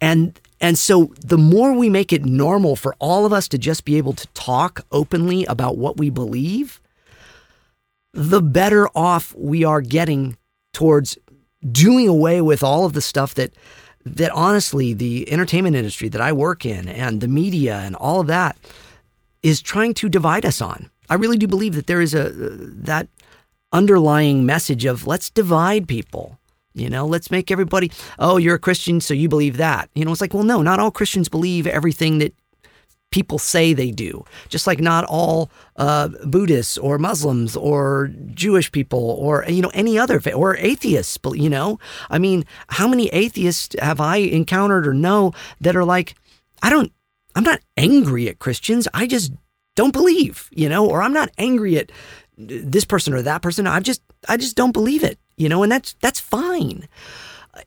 And 0.00 0.38
and 0.60 0.78
so 0.78 1.12
the 1.20 1.38
more 1.38 1.72
we 1.72 1.90
make 1.90 2.12
it 2.12 2.24
normal 2.24 2.76
for 2.76 2.94
all 2.98 3.26
of 3.26 3.32
us 3.32 3.48
to 3.48 3.58
just 3.58 3.84
be 3.84 3.96
able 3.96 4.14
to 4.14 4.26
talk 4.28 4.80
openly 4.92 5.44
about 5.44 5.76
what 5.76 5.98
we 5.98 6.10
believe, 6.10 6.80
the 8.12 8.40
better 8.40 8.88
off 8.94 9.34
we 9.36 9.64
are 9.64 9.80
getting 9.80 10.36
towards 10.72 11.18
doing 11.70 12.08
away 12.08 12.40
with 12.40 12.62
all 12.62 12.84
of 12.84 12.92
the 12.92 13.00
stuff 13.00 13.34
that 13.34 13.52
that 14.04 14.30
honestly, 14.32 14.92
the 14.92 15.30
entertainment 15.32 15.76
industry 15.76 16.08
that 16.10 16.20
I 16.20 16.32
work 16.32 16.66
in 16.66 16.88
and 16.88 17.20
the 17.20 17.28
media 17.28 17.78
and 17.78 17.96
all 17.96 18.20
of 18.20 18.26
that 18.26 18.56
is 19.42 19.60
trying 19.60 19.94
to 19.94 20.08
divide 20.08 20.44
us 20.44 20.60
on. 20.60 20.90
I 21.08 21.14
really 21.14 21.36
do 21.36 21.46
believe 21.46 21.74
that 21.74 21.86
there 21.86 22.00
is 22.00 22.14
a 22.14 22.28
uh, 22.28 22.30
that 22.30 23.08
underlying 23.72 24.46
message 24.46 24.84
of 24.84 25.06
let's 25.06 25.30
divide 25.30 25.88
people. 25.88 26.38
You 26.74 26.90
know, 26.90 27.06
let's 27.06 27.30
make 27.30 27.52
everybody, 27.52 27.92
oh, 28.18 28.36
you're 28.36 28.56
a 28.56 28.58
Christian, 28.58 29.00
so 29.00 29.14
you 29.14 29.28
believe 29.28 29.58
that. 29.58 29.90
You 29.94 30.04
know, 30.04 30.10
it's 30.10 30.20
like, 30.20 30.34
well, 30.34 30.42
no, 30.42 30.60
not 30.60 30.80
all 30.80 30.90
Christians 30.90 31.28
believe 31.28 31.68
everything 31.68 32.18
that 32.18 32.34
people 33.14 33.38
say 33.38 33.72
they 33.72 33.92
do. 33.92 34.24
Just 34.48 34.66
like 34.66 34.80
not 34.80 35.04
all 35.04 35.48
uh, 35.76 36.08
Buddhists 36.26 36.76
or 36.76 36.98
Muslims 36.98 37.56
or 37.56 38.10
Jewish 38.32 38.72
people 38.72 39.10
or 39.20 39.44
you 39.46 39.62
know 39.62 39.70
any 39.72 39.96
other 39.96 40.20
or 40.34 40.56
atheists. 40.56 41.16
But 41.16 41.38
You 41.38 41.48
know, 41.48 41.78
I 42.10 42.18
mean, 42.18 42.44
how 42.68 42.88
many 42.88 43.06
atheists 43.08 43.76
have 43.80 44.00
I 44.00 44.16
encountered 44.16 44.84
or 44.84 44.94
know 44.94 45.32
that 45.60 45.76
are 45.76 45.84
like, 45.84 46.16
I 46.60 46.70
don't, 46.70 46.90
I'm 47.36 47.44
not 47.44 47.60
angry 47.76 48.28
at 48.28 48.40
Christians. 48.40 48.88
I 48.92 49.06
just 49.06 49.32
don't 49.76 49.92
believe. 49.92 50.48
You 50.50 50.68
know, 50.68 50.90
or 50.90 51.00
I'm 51.00 51.12
not 51.12 51.30
angry 51.38 51.78
at 51.78 51.92
this 52.36 52.84
person 52.84 53.14
or 53.14 53.22
that 53.22 53.42
person. 53.42 53.68
I 53.68 53.78
just, 53.78 54.02
I 54.28 54.36
just 54.36 54.56
don't 54.56 54.72
believe 54.72 55.04
it. 55.04 55.20
You 55.36 55.48
know, 55.48 55.62
and 55.62 55.70
that's 55.70 55.94
that's 56.00 56.18
fine 56.18 56.88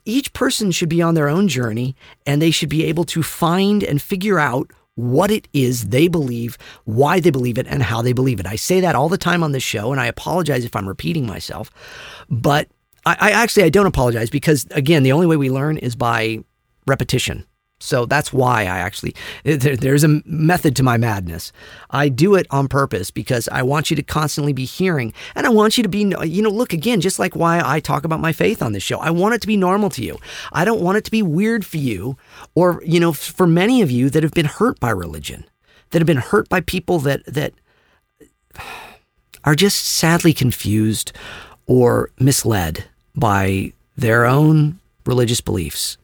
each 0.04 0.34
person 0.34 0.70
should 0.70 0.90
be 0.90 1.00
on 1.00 1.14
their 1.14 1.30
own 1.30 1.48
journey 1.48 1.96
and 2.26 2.42
they 2.42 2.50
should 2.50 2.68
be 2.68 2.84
able 2.84 3.04
to 3.04 3.22
find 3.22 3.82
and 3.82 4.02
figure 4.02 4.38
out 4.38 4.70
what 4.98 5.30
it 5.30 5.46
is 5.52 5.90
they 5.90 6.08
believe, 6.08 6.58
why 6.84 7.20
they 7.20 7.30
believe 7.30 7.56
it, 7.56 7.68
and 7.68 7.84
how 7.84 8.02
they 8.02 8.12
believe 8.12 8.40
it. 8.40 8.46
I 8.46 8.56
say 8.56 8.80
that 8.80 8.96
all 8.96 9.08
the 9.08 9.16
time 9.16 9.44
on 9.44 9.52
this 9.52 9.62
show, 9.62 9.92
and 9.92 10.00
I 10.00 10.06
apologize 10.06 10.64
if 10.64 10.74
I'm 10.74 10.88
repeating 10.88 11.24
myself, 11.24 11.70
but 12.28 12.68
I, 13.06 13.16
I 13.20 13.30
actually 13.30 13.62
I 13.62 13.68
don't 13.68 13.86
apologize 13.86 14.28
because 14.28 14.66
again, 14.72 15.04
the 15.04 15.12
only 15.12 15.26
way 15.26 15.36
we 15.36 15.50
learn 15.50 15.78
is 15.78 15.94
by 15.94 16.42
repetition. 16.84 17.46
So 17.80 18.06
that's 18.06 18.32
why 18.32 18.62
I 18.62 18.78
actually, 18.78 19.14
eh, 19.44 19.56
there, 19.56 19.76
there's 19.76 20.04
a 20.04 20.20
method 20.24 20.74
to 20.76 20.82
my 20.82 20.96
madness. 20.96 21.52
I 21.90 22.08
do 22.08 22.34
it 22.34 22.46
on 22.50 22.66
purpose 22.66 23.10
because 23.10 23.48
I 23.48 23.62
want 23.62 23.90
you 23.90 23.96
to 23.96 24.02
constantly 24.02 24.52
be 24.52 24.64
hearing 24.64 25.12
and 25.34 25.46
I 25.46 25.50
want 25.50 25.76
you 25.76 25.82
to 25.84 25.88
be, 25.88 26.12
you 26.24 26.42
know, 26.42 26.50
look 26.50 26.72
again, 26.72 27.00
just 27.00 27.18
like 27.18 27.36
why 27.36 27.62
I 27.64 27.78
talk 27.80 28.04
about 28.04 28.20
my 28.20 28.32
faith 28.32 28.62
on 28.62 28.72
this 28.72 28.82
show. 28.82 28.98
I 28.98 29.10
want 29.10 29.34
it 29.34 29.40
to 29.42 29.46
be 29.46 29.56
normal 29.56 29.90
to 29.90 30.02
you. 30.02 30.18
I 30.52 30.64
don't 30.64 30.80
want 30.80 30.98
it 30.98 31.04
to 31.04 31.10
be 31.10 31.22
weird 31.22 31.64
for 31.64 31.76
you 31.76 32.16
or, 32.54 32.82
you 32.84 32.98
know, 32.98 33.12
for 33.12 33.46
many 33.46 33.80
of 33.80 33.90
you 33.90 34.10
that 34.10 34.24
have 34.24 34.32
been 34.32 34.46
hurt 34.46 34.80
by 34.80 34.90
religion, 34.90 35.44
that 35.90 36.00
have 36.00 36.06
been 36.06 36.16
hurt 36.16 36.48
by 36.48 36.60
people 36.60 36.98
that, 37.00 37.24
that 37.26 37.54
are 39.44 39.54
just 39.54 39.84
sadly 39.84 40.32
confused 40.32 41.12
or 41.66 42.10
misled 42.18 42.86
by 43.14 43.72
their 43.96 44.26
own 44.26 44.80
religious 45.06 45.40
beliefs 45.40 45.96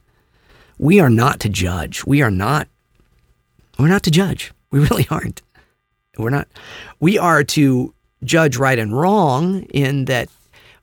we 0.79 1.01
are 1.01 1.11
not 1.11 1.41
to 1.41 1.49
judge. 1.49 2.05
We 2.05 2.23
are 2.23 2.31
not, 2.31 2.69
we're 3.79 3.89
not 3.89 4.03
to 4.05 4.11
judge. 4.11 4.53
We 4.71 4.81
really 4.89 5.07
aren't. 5.11 5.43
We're 6.17 6.31
not, 6.31 6.49
we 7.01 7.19
are 7.19 7.43
to 7.45 7.93
judge 8.23 8.57
right 8.57 8.79
and 8.79 8.97
wrong 8.97 9.63
in 9.65 10.07
that 10.07 10.29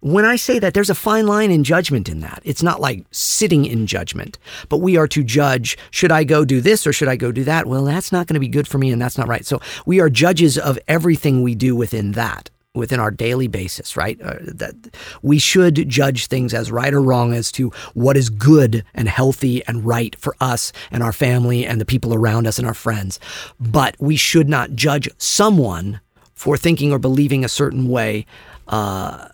when 0.02 0.26
I 0.26 0.36
say 0.36 0.58
that, 0.58 0.74
there's 0.74 0.89
a 0.89 0.96
fine 0.96 1.28
line 1.28 1.52
in 1.52 1.64
judgment 1.64 2.10
in 2.10 2.22
that. 2.22 2.42
It's 2.44 2.64
not 2.64 2.82
like 2.82 3.06
sitting 3.12 3.66
in 3.66 3.86
judgment, 3.86 4.39
but 4.68 4.78
we 4.78 4.98
are 4.98 5.08
to 5.08 5.24
judge 5.24 5.78
should 5.92 6.12
I 6.12 6.24
go 6.24 6.44
do 6.44 6.60
this 6.60 6.88
or 6.88 6.94
should 6.94 7.08
I 7.08 7.16
go 7.16 7.32
do 7.32 7.44
that? 7.44 7.68
Well, 7.68 7.86
that's 7.86 8.12
not 8.12 8.26
going 8.26 8.34
to 8.34 8.39
be 8.39 8.48
good 8.48 8.68
for 8.68 8.80
me 8.80 8.92
and 8.92 9.02
that's 9.02 9.18
not 9.18 9.28
right. 9.28 9.46
So 9.46 9.62
we 9.86 10.00
are 10.00 10.10
judges 10.10 10.58
of 10.58 10.80
everything 10.88 11.44
we 11.44 11.54
do 11.54 11.76
within 11.76 12.14
that 12.14 12.50
within 12.74 12.99
our 12.99 13.11
daily 13.11 13.47
basis, 13.47 13.97
right? 13.97 14.19
Uh, 14.22 14.36
that 14.41 14.76
we 15.22 15.38
should 15.38 15.89
judge 15.89 16.28
things 16.28 16.53
as 16.53 16.72
right 16.72 16.93
or 16.93 17.01
wrong 17.01 17.34
as 17.34 17.51
to 17.51 17.69
what 17.93 18.15
is 18.15 18.30
good 18.30 18.84
and 18.93 19.09
healthy 19.09 19.65
and 19.67 19.86
right 19.86 20.15
for 20.15 20.36
us 20.39 20.72
and 20.89 21.03
our 21.03 21.11
family 21.11 21.65
and 21.65 21.82
the 21.82 21.86
people 21.86 22.13
around 22.13 22.47
us 22.47 22.57
and 22.57 22.67
our 22.67 22.74
friends. 22.74 23.19
But 23.59 23.95
we 23.99 24.15
should 24.15 24.47
not 24.47 24.72
judge 24.72 25.09
someone 25.17 25.99
for 26.34 26.57
thinking 26.57 26.91
or 26.91 26.99
believing 26.99 27.43
a 27.43 27.49
certain 27.49 27.89
way. 27.89 28.26
Uh, 28.67 29.28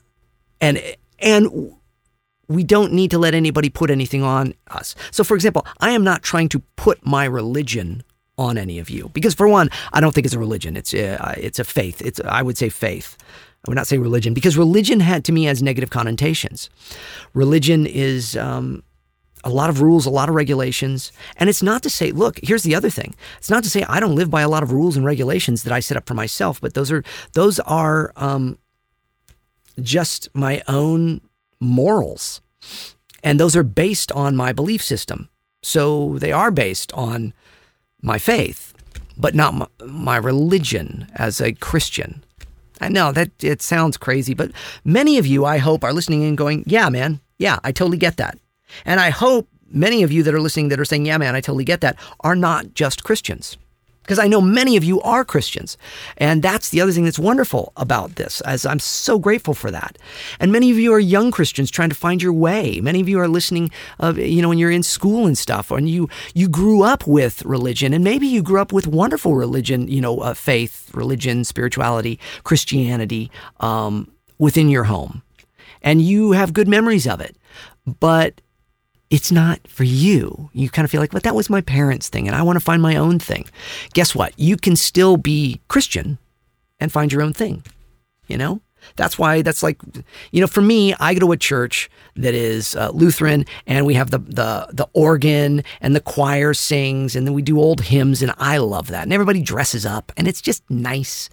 and 0.60 0.82
and 1.20 1.76
we 2.48 2.64
don't 2.64 2.94
need 2.94 3.12
to 3.12 3.20
let 3.20 3.36
anybody 3.36 3.70
put 3.70 3.92
anything 3.92 4.24
on 4.24 4.54
us. 4.68 4.96
So, 5.12 5.24
for 5.24 5.36
example, 5.36 5.66
I 5.80 5.92
am 5.92 6.04
not 6.04 6.24
trying 6.24 6.50
to 6.50 6.60
put 6.76 7.06
my 7.06 7.26
religion 7.26 8.04
on 8.38 8.58
any 8.58 8.80
of 8.80 8.90
you. 8.90 9.10
Because 9.14 9.34
for 9.34 9.48
one, 9.48 9.70
I 9.94 10.00
don't 10.00 10.14
think 10.14 10.26
it's 10.26 10.36
a 10.36 10.40
religion. 10.40 10.78
It's 10.78 10.94
a, 10.94 11.22
uh, 11.22 11.34
it's 11.38 11.60
a 11.60 11.64
faith. 11.64 12.02
It's 12.02 12.20
I 12.22 12.42
would 12.42 12.58
say 12.58 12.70
faith. 12.70 13.18
I 13.66 13.70
would 13.70 13.76
not 13.76 13.88
say 13.88 13.98
religion 13.98 14.34
because 14.34 14.58
religion 14.58 15.00
had 15.00 15.26
to 15.26 15.32
me 15.32 15.46
has 15.46 15.62
negative 15.62 15.90
connotations. 15.90 16.70
Religion 17.34 17.86
is 17.86 18.38
um, 18.38 18.84
a 19.44 19.50
lot 19.50 19.70
of 19.70 19.82
rules, 19.82 20.06
a 20.06 20.10
lot 20.12 20.30
of 20.30 20.36
regulations, 20.36 21.12
and 21.38 21.50
it's 21.50 21.64
not 21.64 21.84
to 21.84 21.90
say. 21.90 22.12
Look, 22.12 22.40
here's 22.44 22.64
the 22.64 22.76
other 22.76 22.90
thing. 22.90 23.16
It's 23.38 23.50
not 23.50 23.64
to 23.64 23.70
say 23.70 23.84
I 23.84 24.00
don't 24.00 24.16
live 24.16 24.30
by 24.30 24.42
a 24.42 24.50
lot 24.50 24.64
of 24.64 24.72
rules 24.72 24.96
and 24.96 25.06
regulations 25.06 25.64
that 25.64 25.74
I 25.74 25.80
set 25.80 25.98
up 25.98 26.06
for 26.06 26.14
myself, 26.14 26.62
but 26.62 26.76
those 26.76 26.92
are 26.92 27.04
those 27.34 27.60
are 27.62 28.14
um, 28.16 28.58
just 29.82 30.30
my 30.34 30.62
own 30.68 31.22
morals, 31.60 32.42
and 33.24 33.40
those 33.40 33.56
are 33.56 33.64
based 33.64 34.12
on 34.12 34.36
my 34.36 34.54
belief 34.54 34.84
system. 34.84 35.30
So 35.64 36.18
they 36.20 36.32
are 36.32 36.52
based 36.52 36.94
on 36.94 37.34
my 38.02 38.18
faith, 38.18 38.74
but 39.18 39.36
not 39.36 39.54
my, 39.54 39.68
my 39.86 40.18
religion 40.18 41.08
as 41.16 41.42
a 41.42 41.54
Christian. 41.54 42.24
I 42.80 42.90
know 42.90 43.12
that 43.12 43.44
it 43.44 43.62
sounds 43.62 43.98
crazy, 43.98 44.34
but 44.34 44.52
many 44.86 45.18
of 45.18 45.26
you, 45.26 45.46
I 45.46 45.58
hope, 45.58 45.84
are 45.84 45.94
listening 45.94 46.24
and 46.24 46.38
going, 46.38 46.64
yeah, 46.68 46.90
man, 46.90 47.20
yeah, 47.40 47.60
I 47.64 47.72
totally 47.72 47.98
get 47.98 48.18
that. 48.18 48.38
And 48.86 49.00
I 49.00 49.10
hope 49.10 49.48
many 49.70 50.04
of 50.04 50.12
you 50.12 50.24
that 50.24 50.34
are 50.34 50.42
listening 50.42 50.70
that 50.70 50.80
are 50.80 50.86
saying, 50.86 51.06
yeah, 51.06 51.18
man, 51.18 51.36
I 51.36 51.42
totally 51.42 51.66
get 51.66 51.82
that, 51.82 51.98
are 52.22 52.36
not 52.36 52.74
just 52.74 53.04
Christians 53.04 53.58
because 54.08 54.20
I 54.20 54.28
know 54.30 54.40
many 54.40 54.78
of 54.78 54.86
you 54.86 55.02
are 55.02 55.26
Christians. 55.26 55.78
And 56.16 56.42
that's 56.42 56.70
the 56.70 56.80
other 56.80 56.94
thing 56.94 57.04
that's 57.04 57.20
wonderful 57.20 57.74
about 57.76 58.16
this, 58.16 58.40
as 58.42 58.66
I'm 58.66 58.80
so 58.80 59.20
grateful 59.20 59.54
for 59.54 59.70
that. 59.70 59.98
And 60.40 60.50
many 60.50 60.72
of 60.72 60.78
you 60.78 60.94
are 60.94 61.00
young 61.00 61.30
Christians 61.30 61.70
trying 61.70 61.90
to 61.90 61.96
find 61.96 62.24
your 62.24 62.32
way. 62.32 62.80
Many 62.80 63.02
of 63.02 63.10
you 63.10 63.20
are 63.20 63.28
listening, 63.28 63.70
uh, 64.00 64.14
you 64.16 64.42
know, 64.42 64.48
when 64.48 64.60
you're 64.60 64.72
in 64.72 64.82
school 64.82 65.28
and 65.28 65.38
stuff, 65.38 65.72
and 65.72 65.90
you 65.90 66.08
you 66.34 66.48
grew 66.48 66.84
up 66.84 67.06
with 67.06 67.44
religion, 67.44 67.94
and 67.94 68.02
maybe 68.02 68.28
you 68.28 68.42
grew 68.42 68.62
up 68.62 68.72
with 68.72 68.88
wonderful 68.88 69.36
religion, 69.36 69.90
you 69.90 70.00
know, 70.00 70.20
uh, 70.20 70.34
faith, 70.34 70.90
religion, 70.94 71.44
spirituality, 71.44 72.18
Christianity 72.46 73.30
um, 73.60 74.10
within 74.38 74.70
your 74.70 74.86
home, 74.86 75.22
and 75.82 76.02
you 76.02 76.32
have 76.32 76.54
good 76.54 76.70
memories 76.70 77.06
of 77.06 77.20
it. 77.20 77.36
But 78.00 78.40
it's 79.10 79.32
not 79.32 79.66
for 79.68 79.84
you. 79.84 80.50
You 80.54 80.70
kind 80.70 80.84
of 80.84 80.92
feel 80.92 81.02
like, 81.02 81.14
well, 81.14 81.22
that 81.24 81.36
was 81.36 81.50
my 81.50 81.62
parents' 81.62 82.10
thing 82.10 82.28
and 82.28 82.36
I 82.36 82.42
want 82.42 82.58
to 82.58 82.64
find 82.64 82.82
my 82.82 82.96
own 82.96 83.20
thing. 83.20 83.46
Guess 83.94 84.16
what? 84.16 84.34
You 84.38 84.58
can 84.58 84.76
still 84.76 85.18
be 85.18 85.62
Christian 85.68 86.18
and 86.80 86.92
find 86.92 87.12
your 87.12 87.22
own 87.22 87.34
thing, 87.34 87.64
you 88.28 88.38
know? 88.38 88.62
That's 88.96 89.20
why 89.20 89.42
that's 89.42 89.64
like, 89.64 89.82
you 90.32 90.40
know, 90.40 90.48
for 90.48 90.62
me, 90.62 90.94
I 91.00 91.14
go 91.14 91.20
to 91.22 91.32
a 91.32 91.38
church 91.38 91.90
that 92.16 92.34
is 92.34 92.76
uh, 92.76 92.92
Lutheran, 92.92 93.46
and 93.66 93.86
we 93.86 93.96
have 93.96 94.12
the 94.12 94.20
the 94.20 94.68
the 94.72 94.88
organ 94.94 95.64
and 95.82 95.96
the 95.96 96.00
choir 96.00 96.54
sings, 96.54 97.16
and 97.16 97.28
then 97.28 97.34
we 97.34 97.42
do 97.42 97.60
old 97.60 97.82
hymns, 97.82 98.22
and 98.22 98.32
I 98.38 98.58
love 98.58 98.88
that. 98.88 99.04
And 99.04 99.14
everybody 99.14 99.42
dresses 99.42 99.86
up, 99.86 100.12
and 100.16 100.28
it's 100.28 100.42
just 100.42 100.64
nice. 100.70 101.30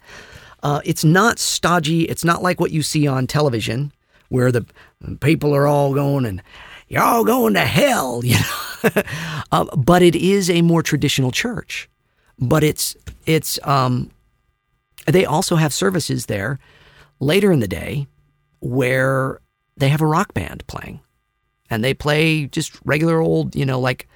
Uh, 0.63 0.81
it's 0.83 1.05
not 1.05 1.39
stodgy. 1.39 2.03
It's 2.03 2.25
not 2.25 2.41
like 2.41 2.59
what 2.59 2.71
you 2.71 2.81
see 2.81 3.07
on 3.07 3.27
television, 3.27 3.93
where 4.29 4.51
the 4.51 4.65
people 5.21 5.55
are 5.55 5.67
all 5.67 5.93
going 5.93 6.25
and 6.25 6.41
you're 6.87 7.03
all 7.03 7.23
going 7.23 7.53
to 7.55 7.65
hell, 7.65 8.21
you 8.23 8.35
know. 8.35 9.01
uh, 9.51 9.65
but 9.75 10.01
it 10.01 10.15
is 10.15 10.49
a 10.49 10.61
more 10.61 10.83
traditional 10.83 11.31
church. 11.31 11.89
But 12.37 12.63
it's 12.63 12.95
it's 13.25 13.59
um, 13.63 14.11
they 15.07 15.25
also 15.25 15.55
have 15.55 15.73
services 15.73 16.25
there 16.25 16.59
later 17.19 17.51
in 17.51 17.59
the 17.59 17.67
day 17.67 18.07
where 18.59 19.39
they 19.77 19.89
have 19.89 20.01
a 20.01 20.05
rock 20.05 20.33
band 20.33 20.65
playing 20.67 20.99
and 21.69 21.83
they 21.83 21.93
play 21.93 22.45
just 22.47 22.77
regular 22.83 23.19
old, 23.19 23.55
you 23.55 23.65
know, 23.65 23.79
like 23.79 24.07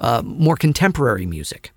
uh, 0.00 0.22
more 0.24 0.56
contemporary 0.56 1.26
music. 1.26 1.72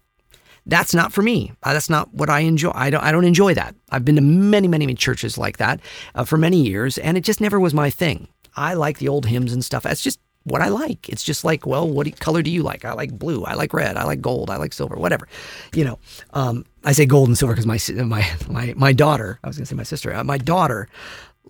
That's 0.66 0.93
not 0.93 1.12
for 1.12 1.22
me. 1.22 1.54
Uh, 1.64 1.74
that's 1.74 1.89
not 1.89 2.14
what 2.14 2.30
I 2.30 2.41
enjoy. 2.41 2.72
I 2.76 2.91
don't. 2.91 3.04
I 3.04 3.12
don't 3.12 3.26
enjoy 3.26 3.56
that. 3.56 3.76
I've 3.89 4.06
been 4.06 4.16
to 4.16 4.22
many, 4.22 4.68
many, 4.68 4.86
many 4.86 4.95
churches 4.95 5.38
like 5.38 5.58
that 5.58 5.80
uh, 6.14 6.24
for 6.24 6.38
many 6.38 6.62
years, 6.62 6.99
and 6.99 7.18
it 7.18 7.24
just 7.24 7.41
never 7.41 7.60
was 7.60 7.74
my 7.74 7.89
thing. 7.89 8.28
I 8.56 8.76
like 8.76 8.99
the 8.99 9.08
old 9.08 9.26
hymns 9.26 9.54
and 9.54 9.66
stuff. 9.66 9.84
That's 9.84 10.04
just 10.04 10.20
what 10.44 10.62
I 10.62 10.70
like. 10.70 11.10
It's 11.10 11.24
just 11.24 11.44
like, 11.44 11.66
well, 11.66 11.88
what 11.88 12.20
color 12.20 12.42
do 12.42 12.50
you 12.50 12.64
like? 12.64 12.84
I 12.86 12.94
like 12.94 13.18
blue. 13.18 13.44
I 13.44 13.54
like 13.54 13.74
red. 13.74 13.98
I 13.98 14.04
like 14.04 14.22
gold. 14.22 14.50
I 14.50 14.58
like 14.58 14.74
silver. 14.74 14.96
Whatever, 14.96 15.28
you 15.74 15.84
know. 15.84 16.00
Um, 16.34 16.66
I 16.84 16.94
say 16.94 17.06
gold 17.06 17.28
and 17.28 17.38
silver 17.38 17.54
because 17.54 17.68
my 17.68 17.80
my 18.04 18.28
my 18.50 18.74
my 18.76 18.94
daughter. 18.94 19.39
I 19.44 19.48
was 19.48 19.58
to 19.58 19.66
say 19.66 19.76
my 19.76 19.84
sister. 19.84 20.14
Uh, 20.14 20.24
my 20.24 20.38
daughter 20.38 20.88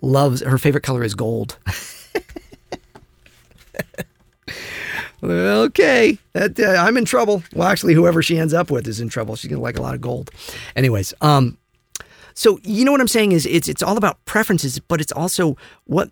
loves 0.02 0.42
her 0.42 0.58
favorite 0.58 0.82
color 0.82 1.02
is 1.02 1.14
gold. 1.14 1.58
okay, 5.22 6.18
that, 6.32 6.58
uh, 6.58 6.84
I'm 6.84 6.96
in 6.96 7.04
trouble. 7.04 7.42
Well, 7.54 7.68
actually, 7.68 7.94
whoever 7.94 8.22
she 8.22 8.38
ends 8.38 8.52
up 8.52 8.70
with 8.70 8.86
is 8.86 9.00
in 9.00 9.08
trouble. 9.08 9.36
She's 9.36 9.50
gonna 9.50 9.62
like 9.62 9.78
a 9.78 9.82
lot 9.82 9.94
of 9.94 10.00
gold. 10.00 10.30
Anyways, 10.76 11.14
um, 11.20 11.56
so 12.34 12.58
you 12.62 12.84
know 12.84 12.92
what 12.92 13.00
I'm 13.00 13.08
saying 13.08 13.32
is 13.32 13.46
it's 13.46 13.68
it's 13.68 13.82
all 13.82 13.96
about 13.96 14.22
preferences, 14.24 14.78
but 14.80 15.00
it's 15.00 15.12
also 15.12 15.56
what 15.84 16.10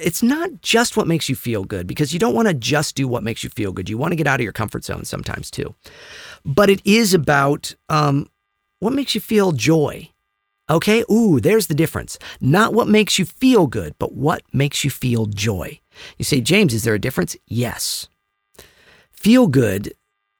it's 0.00 0.22
not 0.22 0.62
just 0.62 0.96
what 0.96 1.06
makes 1.06 1.28
you 1.28 1.36
feel 1.36 1.64
good 1.64 1.86
because 1.86 2.12
you 2.12 2.18
don't 2.18 2.34
want 2.34 2.48
to 2.48 2.54
just 2.54 2.94
do 2.94 3.06
what 3.08 3.22
makes 3.22 3.42
you 3.44 3.50
feel 3.50 3.72
good. 3.72 3.88
You 3.88 3.98
want 3.98 4.12
to 4.12 4.16
get 4.16 4.26
out 4.26 4.40
of 4.40 4.44
your 4.44 4.52
comfort 4.52 4.84
zone 4.84 5.04
sometimes 5.04 5.50
too. 5.50 5.74
But 6.44 6.70
it 6.70 6.80
is 6.84 7.14
about 7.14 7.74
um, 7.88 8.28
what 8.80 8.92
makes 8.92 9.14
you 9.14 9.20
feel 9.20 9.52
joy. 9.52 10.08
Okay, 10.70 11.04
ooh, 11.10 11.40
there's 11.40 11.66
the 11.66 11.74
difference. 11.74 12.18
Not 12.40 12.72
what 12.72 12.88
makes 12.88 13.18
you 13.18 13.24
feel 13.24 13.66
good, 13.66 13.94
but 13.98 14.14
what 14.14 14.42
makes 14.52 14.84
you 14.84 14.90
feel 14.90 15.26
joy. 15.26 15.80
You 16.18 16.24
say, 16.24 16.40
James, 16.40 16.72
is 16.72 16.84
there 16.84 16.94
a 16.94 17.00
difference? 17.00 17.36
Yes. 17.46 18.08
Feel 19.10 19.48
good 19.48 19.92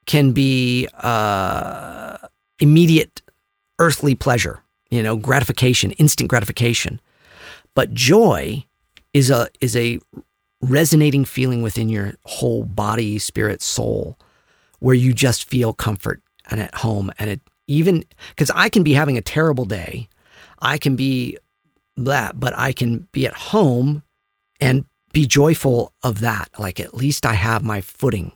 can 0.06 0.32
be 0.32 0.88
uh, 0.94 2.16
immediate 2.60 3.22
earthly 3.78 4.14
pleasure, 4.14 4.62
you 4.90 5.02
know, 5.02 5.16
gratification, 5.16 5.92
instant 5.92 6.28
gratification. 6.28 7.00
But 7.74 7.94
joy 7.94 8.64
is 9.14 9.30
a 9.30 9.48
is 9.60 9.76
a 9.76 9.98
resonating 10.60 11.24
feeling 11.24 11.62
within 11.62 11.88
your 11.88 12.14
whole 12.24 12.64
body, 12.64 13.18
spirit, 13.18 13.62
soul, 13.62 14.18
where 14.78 14.94
you 14.94 15.12
just 15.12 15.48
feel 15.48 15.72
comfort 15.72 16.22
and 16.50 16.60
at 16.60 16.74
home. 16.76 17.10
And 17.18 17.30
it 17.30 17.40
even 17.66 18.04
because 18.30 18.50
I 18.54 18.68
can 18.68 18.82
be 18.82 18.94
having 18.94 19.16
a 19.16 19.22
terrible 19.22 19.64
day, 19.64 20.08
I 20.60 20.78
can 20.78 20.96
be 20.96 21.38
that, 21.96 22.38
but 22.38 22.56
I 22.56 22.72
can 22.72 23.08
be 23.12 23.26
at 23.26 23.34
home 23.34 24.02
and 24.60 24.84
be 25.12 25.26
joyful 25.26 25.92
of 26.02 26.20
that. 26.20 26.48
Like 26.58 26.80
at 26.80 26.94
least 26.94 27.26
I 27.26 27.34
have 27.34 27.62
my 27.62 27.80
footing 27.80 28.32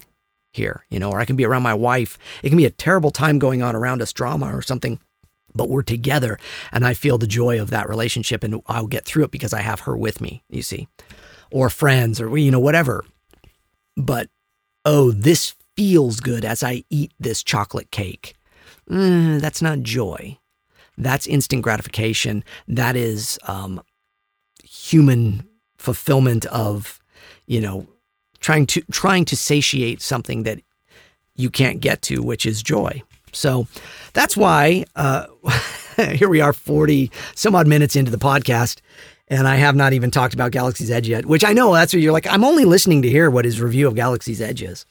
here, 0.53 0.85
you 0.91 0.99
know, 0.99 1.11
or 1.11 1.21
I 1.21 1.25
can 1.25 1.37
be 1.37 1.45
around 1.45 1.63
my 1.63 1.75
wife. 1.75 2.19
It 2.43 2.49
can 2.49 2.59
be 2.59 2.65
a 2.65 2.71
terrible 2.71 3.11
time 3.11 3.39
going 3.39 3.63
on 3.63 3.77
around 3.77 4.03
us, 4.03 4.13
drama 4.13 4.55
or 4.55 4.63
something, 4.63 4.99
but 5.57 5.69
we're 5.69 5.83
together 5.83 6.39
and 6.73 6.87
I 6.87 6.95
feel 6.95 7.19
the 7.19 7.27
joy 7.27 7.61
of 7.61 7.71
that 7.71 7.89
relationship 7.89 8.45
and 8.45 8.63
I'll 8.67 8.87
get 8.87 9.05
through 9.05 9.25
it 9.25 9.31
because 9.31 9.53
I 9.53 9.61
have 9.61 9.81
her 9.81 9.97
with 9.97 10.21
me, 10.21 10.43
you 10.49 10.63
see, 10.63 10.89
or 11.51 11.71
friends 11.71 12.21
or, 12.21 12.37
you 12.37 12.51
know, 12.51 12.61
whatever. 12.61 13.05
But, 13.97 14.29
oh, 14.85 15.11
this 15.11 15.55
feels 15.77 16.21
good 16.21 16.45
as 16.45 16.63
I 16.63 16.85
eat 16.91 17.13
this 17.19 17.43
chocolate 17.43 17.91
cake. 17.91 18.35
Mm, 18.91 19.41
that's 19.41 19.63
not 19.63 19.81
joy. 19.81 20.39
That's 20.99 21.27
instant 21.27 21.63
gratification. 21.63 22.45
That 22.69 22.97
is 22.97 23.39
um, 23.47 23.83
human 24.65 25.47
fulfillment 25.77 26.47
of, 26.47 27.01
you 27.47 27.61
know, 27.61 27.87
trying 28.41 28.67
to 28.67 28.83
trying 28.91 29.25
to 29.27 29.37
satiate 29.37 30.01
something 30.01 30.45
that 30.45 30.61
you 31.35 31.51
can't 31.51 31.81
get 31.81 32.03
to, 32.03 32.23
which 32.23 32.47
is 32.47 32.63
joy. 32.63 33.03
So 33.37 33.67
that's 34.13 34.37
why 34.37 34.85
uh, 34.97 35.27
here 36.13 36.29
we 36.29 36.41
are, 36.41 36.53
forty 36.53 37.11
some 37.35 37.55
odd 37.55 37.67
minutes 37.67 37.97
into 37.97 38.11
the 38.11 38.19
podcast, 38.19 38.81
and 39.29 39.47
I 39.47 39.57
have 39.57 39.77
not 39.77 39.93
even 39.93 40.11
talked 40.11 40.35
about 40.35 40.53
Galaxy's 40.53 40.91
Edge 40.91 41.09
yet. 41.09 41.27
Which 41.27 41.45
I 41.45 41.53
know 41.53 41.73
that's 41.73 41.93
what 41.93 42.03
you're 42.03 42.13
like. 42.13 42.27
I'm 42.27 42.45
only 42.45 42.65
listening 42.65 43.03
to 43.03 43.11
hear 43.11 43.31
what 43.31 43.45
his 43.45 43.61
review 43.61 43.87
of 43.87 43.95
Galaxy's 43.95 44.41
Edge 44.41 44.63
is. 44.63 44.87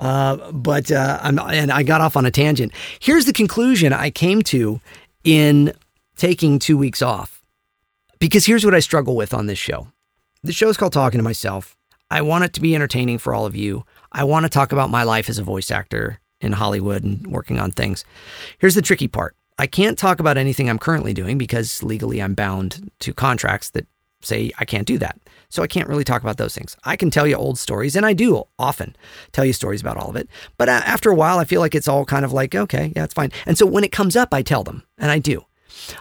Uh, 0.00 0.50
but 0.52 0.90
uh, 0.90 1.20
I'm 1.22 1.38
and 1.38 1.70
I 1.70 1.82
got 1.82 2.00
off 2.00 2.16
on 2.16 2.26
a 2.26 2.30
tangent. 2.30 2.72
Here's 2.98 3.26
the 3.26 3.32
conclusion 3.32 3.92
I 3.92 4.10
came 4.10 4.42
to 4.42 4.80
in 5.22 5.72
taking 6.16 6.58
two 6.58 6.76
weeks 6.76 7.00
off, 7.00 7.42
because 8.18 8.44
here's 8.44 8.64
what 8.64 8.74
I 8.74 8.80
struggle 8.80 9.16
with 9.16 9.32
on 9.32 9.46
this 9.46 9.58
show. 9.58 9.88
The 10.42 10.52
show 10.52 10.68
is 10.68 10.76
called 10.76 10.92
Talking 10.92 11.18
to 11.18 11.24
Myself. 11.24 11.76
I 12.10 12.22
want 12.22 12.44
it 12.44 12.52
to 12.54 12.60
be 12.60 12.74
entertaining 12.74 13.18
for 13.18 13.34
all 13.34 13.46
of 13.46 13.56
you. 13.56 13.86
I 14.12 14.24
want 14.24 14.44
to 14.44 14.50
talk 14.50 14.72
about 14.72 14.90
my 14.90 15.04
life 15.04 15.28
as 15.28 15.38
a 15.38 15.42
voice 15.42 15.70
actor 15.70 16.20
in 16.44 16.52
Hollywood 16.52 17.02
and 17.02 17.26
working 17.26 17.58
on 17.58 17.70
things. 17.70 18.04
Here's 18.58 18.74
the 18.74 18.82
tricky 18.82 19.08
part 19.08 19.34
I 19.58 19.66
can't 19.66 19.98
talk 19.98 20.20
about 20.20 20.36
anything 20.36 20.68
I'm 20.68 20.78
currently 20.78 21.14
doing 21.14 21.38
because 21.38 21.82
legally 21.82 22.20
I'm 22.20 22.34
bound 22.34 22.90
to 23.00 23.12
contracts 23.12 23.70
that 23.70 23.86
say 24.20 24.50
I 24.58 24.64
can't 24.64 24.86
do 24.86 24.98
that. 24.98 25.18
So 25.48 25.62
I 25.62 25.66
can't 25.68 25.88
really 25.88 26.04
talk 26.04 26.22
about 26.22 26.38
those 26.38 26.54
things. 26.54 26.76
I 26.84 26.96
can 26.96 27.10
tell 27.10 27.26
you 27.26 27.36
old 27.36 27.58
stories, 27.58 27.94
and 27.94 28.04
I 28.04 28.12
do 28.12 28.42
often 28.58 28.96
tell 29.30 29.44
you 29.44 29.52
stories 29.52 29.80
about 29.80 29.96
all 29.96 30.10
of 30.10 30.16
it. 30.16 30.28
But 30.56 30.68
after 30.68 31.10
a 31.10 31.14
while, 31.14 31.38
I 31.38 31.44
feel 31.44 31.60
like 31.60 31.74
it's 31.74 31.86
all 31.86 32.04
kind 32.04 32.24
of 32.24 32.32
like, 32.32 32.54
okay, 32.54 32.92
yeah, 32.96 33.04
it's 33.04 33.14
fine. 33.14 33.30
And 33.46 33.56
so 33.56 33.64
when 33.66 33.84
it 33.84 33.92
comes 33.92 34.16
up, 34.16 34.34
I 34.34 34.42
tell 34.42 34.64
them, 34.64 34.82
and 34.98 35.12
I 35.12 35.20
do. 35.20 35.44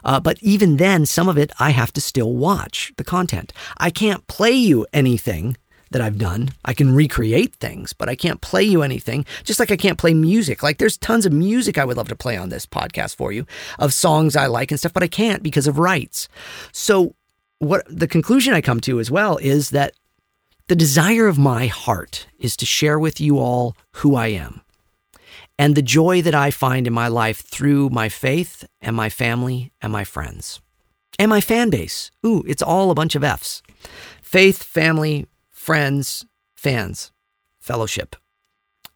Uh, 0.03 0.19
but 0.19 0.37
even 0.41 0.77
then, 0.77 1.05
some 1.05 1.27
of 1.27 1.37
it 1.37 1.51
I 1.59 1.71
have 1.71 1.93
to 1.93 2.01
still 2.01 2.33
watch 2.33 2.93
the 2.97 3.03
content. 3.03 3.53
I 3.77 3.89
can't 3.89 4.25
play 4.27 4.51
you 4.51 4.87
anything 4.93 5.57
that 5.93 6.01
I've 6.01 6.17
done. 6.17 6.49
I 6.65 6.73
can 6.73 6.93
recreate 6.93 7.55
things, 7.55 7.93
but 7.93 8.09
I 8.09 8.15
can't 8.15 8.41
play 8.41 8.63
you 8.63 8.83
anything. 8.83 9.25
Just 9.43 9.59
like 9.59 9.71
I 9.71 9.77
can't 9.77 9.97
play 9.97 10.13
music. 10.13 10.61
Like 10.61 10.77
there's 10.77 10.97
tons 10.97 11.25
of 11.25 11.31
music 11.33 11.77
I 11.77 11.85
would 11.85 11.97
love 11.97 12.09
to 12.09 12.15
play 12.15 12.35
on 12.35 12.49
this 12.49 12.65
podcast 12.65 13.15
for 13.15 13.31
you 13.31 13.45
of 13.79 13.93
songs 13.93 14.35
I 14.35 14.47
like 14.47 14.71
and 14.71 14.79
stuff, 14.79 14.93
but 14.93 15.03
I 15.03 15.07
can't 15.07 15.41
because 15.41 15.67
of 15.67 15.79
rights. 15.79 16.27
So 16.71 17.15
what 17.59 17.85
the 17.87 18.07
conclusion 18.07 18.53
I 18.53 18.61
come 18.61 18.81
to 18.81 18.99
as 18.99 19.09
well 19.09 19.37
is 19.37 19.69
that 19.69 19.93
the 20.67 20.75
desire 20.75 21.27
of 21.27 21.37
my 21.37 21.67
heart 21.67 22.27
is 22.39 22.57
to 22.57 22.65
share 22.65 22.99
with 22.99 23.19
you 23.21 23.37
all 23.39 23.75
who 23.93 24.15
I 24.15 24.27
am 24.27 24.61
and 25.59 25.75
the 25.75 25.81
joy 25.81 26.21
that 26.21 26.35
I 26.35 26.51
find 26.51 26.87
in 26.87 26.93
my 26.93 27.07
life 27.07 27.41
through 27.41 27.89
my 27.89 28.09
faith 28.09 28.65
and 28.81 28.95
my 28.95 29.09
family 29.09 29.71
and 29.81 29.91
my 29.91 30.03
friends 30.03 30.61
and 31.19 31.29
my 31.29 31.41
fan 31.41 31.69
base. 31.69 32.11
Ooh, 32.25 32.43
it's 32.47 32.61
all 32.61 32.91
a 32.91 32.95
bunch 32.95 33.15
of 33.15 33.23
F's 33.23 33.61
faith, 34.21 34.63
family, 34.63 35.27
friends, 35.64 36.26
fans, 36.57 37.14
fellowship. 37.61 38.18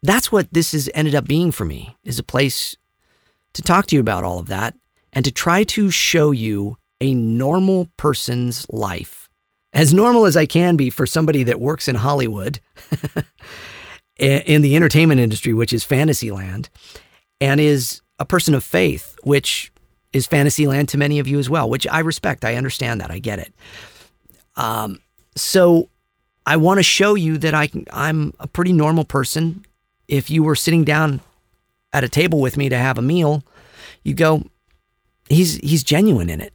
That's 0.03 0.33
what 0.33 0.51
this 0.51 0.73
has 0.73 0.89
ended 0.93 1.15
up 1.15 1.23
being 1.23 1.49
for 1.49 1.63
me 1.63 1.95
is 2.03 2.19
a 2.19 2.23
place 2.23 2.75
to 3.53 3.61
talk 3.61 3.87
to 3.87 3.95
you 3.95 4.01
about 4.01 4.25
all 4.25 4.37
of 4.37 4.47
that 4.47 4.75
and 5.13 5.23
to 5.23 5.31
try 5.31 5.63
to 5.63 5.89
show 5.89 6.31
you 6.31 6.75
a 6.99 7.13
normal 7.13 7.87
person's 7.95 8.69
life. 8.69 9.29
As 9.71 9.93
normal 9.93 10.25
as 10.25 10.35
I 10.35 10.45
can 10.45 10.75
be 10.75 10.89
for 10.89 11.05
somebody 11.05 11.43
that 11.43 11.61
works 11.61 11.87
in 11.87 11.95
Hollywood 11.95 12.59
in 14.17 14.61
the 14.61 14.75
entertainment 14.75 15.21
industry, 15.21 15.53
which 15.53 15.71
is 15.71 15.85
Fantasyland, 15.85 16.67
and 17.39 17.61
is 17.61 18.01
a 18.19 18.25
person 18.25 18.53
of 18.53 18.61
faith, 18.61 19.15
which 19.23 19.71
is 20.11 20.27
Fantasyland 20.27 20.89
to 20.89 20.97
many 20.97 21.19
of 21.19 21.29
you 21.29 21.39
as 21.39 21.49
well, 21.49 21.69
which 21.69 21.87
I 21.87 21.99
respect. 21.99 22.43
I 22.43 22.55
understand 22.55 22.99
that. 22.99 23.09
I 23.09 23.19
get 23.19 23.39
it. 23.39 23.53
Um, 24.57 24.99
so 25.37 25.89
I 26.47 26.55
want 26.55 26.79
to 26.79 26.83
show 26.83 27.15
you 27.15 27.37
that 27.39 27.53
I, 27.53 27.67
can, 27.67 27.85
I'm 27.91 28.33
a 28.39 28.47
pretty 28.47 28.71
normal 28.71 29.03
person. 29.03 29.65
If 30.07 30.29
you 30.29 30.43
were 30.43 30.55
sitting 30.55 30.85
down 30.85 31.19
at 31.91 32.05
a 32.05 32.09
table 32.09 32.39
with 32.39 32.55
me 32.55 32.69
to 32.69 32.77
have 32.77 32.97
a 32.97 33.01
meal, 33.01 33.43
you 34.03 34.13
go, 34.13 34.43
he's 35.27 35.57
he's 35.57 35.83
genuine 35.83 36.29
in 36.29 36.39
it. 36.39 36.53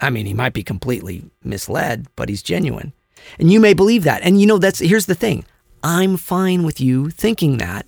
I 0.00 0.08
mean, 0.08 0.24
he 0.24 0.32
might 0.32 0.54
be 0.54 0.62
completely 0.62 1.30
misled, 1.44 2.06
but 2.16 2.30
he's 2.30 2.42
genuine. 2.42 2.94
And 3.38 3.52
you 3.52 3.60
may 3.60 3.74
believe 3.74 4.04
that. 4.04 4.22
And 4.22 4.40
you 4.40 4.46
know, 4.46 4.56
that's 4.56 4.78
here's 4.78 5.04
the 5.04 5.14
thing 5.14 5.44
I'm 5.82 6.16
fine 6.16 6.62
with 6.62 6.80
you 6.80 7.10
thinking 7.10 7.58
that 7.58 7.86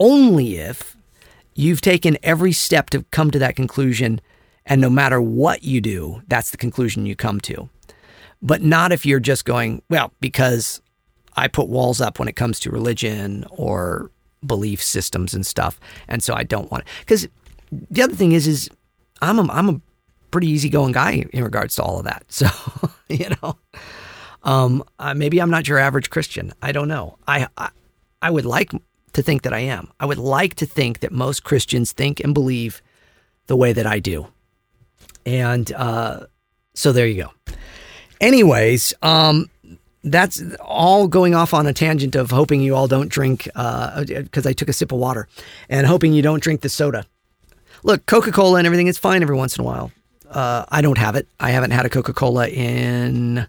only 0.00 0.56
if 0.56 0.96
you've 1.54 1.82
taken 1.82 2.16
every 2.22 2.52
step 2.52 2.88
to 2.90 3.02
come 3.10 3.30
to 3.32 3.38
that 3.38 3.54
conclusion. 3.54 4.18
And 4.64 4.80
no 4.80 4.88
matter 4.88 5.20
what 5.20 5.62
you 5.62 5.82
do, 5.82 6.22
that's 6.26 6.52
the 6.52 6.56
conclusion 6.56 7.04
you 7.04 7.16
come 7.16 7.38
to. 7.42 7.68
But 8.42 8.62
not 8.62 8.92
if 8.92 9.06
you're 9.06 9.20
just 9.20 9.44
going, 9.44 9.82
well, 9.88 10.12
because 10.20 10.82
I 11.36 11.48
put 11.48 11.68
walls 11.68 12.00
up 12.00 12.18
when 12.18 12.28
it 12.28 12.36
comes 12.36 12.58
to 12.60 12.70
religion 12.70 13.46
or 13.50 14.10
belief 14.44 14.82
systems 14.82 15.34
and 15.34 15.46
stuff. 15.46 15.78
And 16.08 16.22
so 16.22 16.34
I 16.34 16.42
don't 16.42 16.70
want 16.70 16.84
it. 16.84 16.90
Because 17.00 17.28
the 17.90 18.02
other 18.02 18.14
thing 18.14 18.32
is, 18.32 18.46
is 18.46 18.68
I'm 19.20 19.38
a, 19.38 19.52
I'm 19.52 19.68
a 19.68 19.80
pretty 20.30 20.48
easygoing 20.48 20.92
guy 20.92 21.24
in 21.32 21.44
regards 21.44 21.76
to 21.76 21.82
all 21.82 21.98
of 21.98 22.04
that. 22.04 22.24
So, 22.32 22.48
you 23.08 23.28
know, 23.42 23.58
um, 24.42 24.82
uh, 24.98 25.14
maybe 25.14 25.40
I'm 25.40 25.50
not 25.50 25.68
your 25.68 25.78
average 25.78 26.08
Christian. 26.10 26.52
I 26.62 26.72
don't 26.72 26.88
know. 26.88 27.18
I, 27.28 27.46
I, 27.58 27.68
I 28.22 28.30
would 28.30 28.46
like 28.46 28.72
to 29.12 29.22
think 29.22 29.42
that 29.42 29.52
I 29.52 29.60
am. 29.60 29.92
I 30.00 30.06
would 30.06 30.18
like 30.18 30.54
to 30.56 30.66
think 30.66 31.00
that 31.00 31.12
most 31.12 31.44
Christians 31.44 31.92
think 31.92 32.20
and 32.20 32.32
believe 32.32 32.80
the 33.46 33.56
way 33.56 33.72
that 33.72 33.86
I 33.86 33.98
do. 33.98 34.28
And 35.26 35.70
uh, 35.72 36.26
so 36.74 36.92
there 36.92 37.06
you 37.06 37.24
go. 37.24 37.54
Anyways, 38.22 38.94
um, 39.02 39.50
that's 40.04 40.42
all 40.60 41.08
going 41.08 41.34
off 41.34 41.52
on 41.52 41.66
a 41.66 41.72
tangent 41.72 42.14
of 42.14 42.30
hoping 42.30 42.60
you 42.60 42.74
all 42.74 42.86
don't 42.88 43.08
drink 43.08 43.44
because 43.44 43.56
uh, 44.46 44.48
I 44.48 44.52
took 44.52 44.68
a 44.68 44.72
sip 44.72 44.92
of 44.92 44.98
water 44.98 45.28
and 45.68 45.86
hoping 45.86 46.12
you 46.12 46.22
don't 46.22 46.42
drink 46.42 46.60
the 46.60 46.68
soda. 46.68 47.04
Look, 47.82 48.06
Coca 48.06 48.30
Cola 48.30 48.58
and 48.58 48.66
everything, 48.66 48.86
is 48.86 48.96
fine 48.96 49.22
every 49.22 49.36
once 49.36 49.58
in 49.58 49.62
a 49.62 49.66
while. 49.66 49.90
Uh, 50.30 50.64
I 50.70 50.80
don't 50.80 50.98
have 50.98 51.16
it. 51.16 51.26
I 51.40 51.50
haven't 51.50 51.72
had 51.72 51.84
a 51.84 51.88
Coca 51.88 52.12
Cola 52.12 52.48
in, 52.48 53.46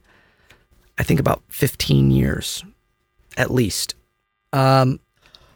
I 0.98 1.04
think, 1.04 1.20
about 1.20 1.44
15 1.50 2.10
years 2.12 2.64
at 3.38 3.52
least. 3.52 3.96
Um, 4.52 5.00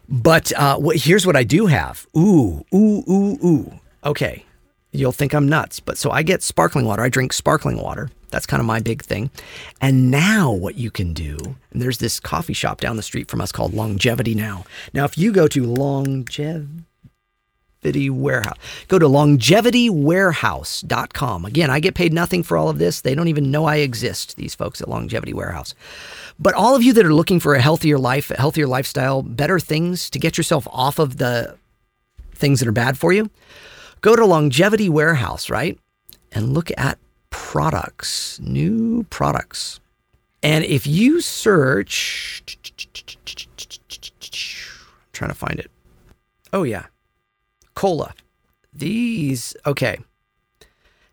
but 0.08 0.52
uh, 0.56 0.80
here's 0.94 1.26
what 1.26 1.36
I 1.36 1.44
do 1.44 1.66
have. 1.66 2.08
Ooh, 2.16 2.64
ooh, 2.74 3.04
ooh, 3.10 3.38
ooh. 3.44 3.80
Okay. 4.04 4.46
You'll 4.98 5.12
think 5.12 5.34
I'm 5.34 5.48
nuts. 5.48 5.80
But 5.80 5.98
so 5.98 6.12
I 6.12 6.24
get 6.24 6.42
sparkling 6.42 6.86
water. 6.86 7.04
I 7.04 7.10
drink 7.10 7.34
sparkling 7.34 7.78
water. 7.78 8.10
That's 8.30 8.46
kind 8.46 8.60
of 8.60 8.66
my 8.66 8.80
big 8.80 9.04
thing. 9.04 9.30
And 9.80 10.12
now 10.12 10.52
what 10.52 10.76
you 10.76 10.92
can 10.92 11.14
do, 11.14 11.38
and 11.72 11.82
there's 11.82 12.00
this 12.00 12.20
coffee 12.20 12.54
shop 12.54 12.82
down 12.82 12.98
the 12.98 13.04
street 13.04 13.30
from 13.30 13.40
us 13.40 13.52
called 13.52 13.74
Longevity 13.74 14.36
Now. 14.36 14.66
Now, 14.94 15.06
if 15.06 15.18
you 15.18 15.32
go 15.32 15.48
to 15.48 15.66
Longevity 15.66 16.84
Warehouse, 18.10 18.58
go 18.88 19.00
to 19.00 19.06
longevitywarehouse.com. 19.06 21.46
Again, 21.46 21.70
I 21.70 21.80
get 21.80 21.96
paid 21.96 22.12
nothing 22.12 22.44
for 22.44 22.58
all 22.58 22.68
of 22.68 22.80
this. 22.80 23.00
They 23.02 23.16
don't 23.16 23.30
even 23.30 23.52
know 23.52 23.66
I 23.66 23.78
exist, 23.78 24.36
these 24.36 24.56
folks 24.56 24.82
at 24.82 24.90
Longevity 24.90 25.34
Warehouse. 25.34 25.74
But 26.40 26.54
all 26.54 26.76
of 26.76 26.84
you 26.84 26.94
that 26.94 27.06
are 27.06 27.14
looking 27.14 27.40
for 27.40 27.56
a 27.56 27.62
healthier 27.62 27.98
life, 27.98 28.30
a 28.32 28.38
healthier 28.38 28.68
lifestyle, 28.68 29.22
better 29.22 29.60
things 29.60 30.10
to 30.10 30.20
get 30.20 30.38
yourself 30.38 30.68
off 30.72 31.00
of 31.00 31.18
the 31.18 31.56
things 32.34 32.60
that 32.60 32.68
are 32.68 32.74
bad 32.74 32.98
for 32.98 33.14
you, 33.14 33.30
go 34.02 34.16
to 34.16 34.26
Longevity 34.26 34.90
Warehouse, 34.90 35.50
right? 35.50 35.78
And 36.32 36.54
look 36.54 36.72
at 36.78 36.98
products, 37.30 38.40
new 38.42 39.04
products. 39.10 39.80
And 40.44 40.64
if 40.64 40.86
you 40.86 41.22
search, 41.22 42.44
I'm 42.48 43.06
trying 45.14 45.32
to 45.32 45.36
find 45.36 45.60
it. 45.60 45.72
Oh, 46.54 46.64
yeah. 46.64 46.86
Cola. 47.76 48.14
These, 48.74 49.56
okay. 49.66 49.98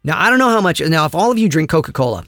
Now, 0.02 0.20
I 0.20 0.28
don't 0.28 0.38
know 0.38 0.50
how 0.50 0.60
much, 0.60 0.80
now, 0.80 1.06
if 1.06 1.14
all 1.14 1.30
of 1.30 1.38
you 1.38 1.48
drink 1.48 1.70
Coca 1.70 1.92
Cola, 1.92 2.26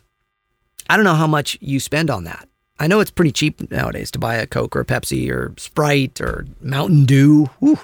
I 0.89 0.97
don't 0.97 1.05
know 1.05 1.15
how 1.15 1.27
much 1.27 1.59
you 1.61 1.79
spend 1.79 2.11
on 2.11 2.25
that. 2.25 2.49
I 2.79 2.87
know 2.87 3.01
it's 3.01 3.11
pretty 3.11 3.33
cheap 3.33 3.71
nowadays 3.71 4.11
to 4.13 4.19
buy 4.19 4.37
a 4.37 4.47
Coke 4.47 4.77
or 4.77 4.81
a 4.81 4.85
Pepsi 4.85 5.31
or 5.31 5.55
Sprite 5.57 6.21
or 6.21 6.47
Mountain 6.61 7.07
Dew. 7.07 7.47
Whew. 7.61 7.79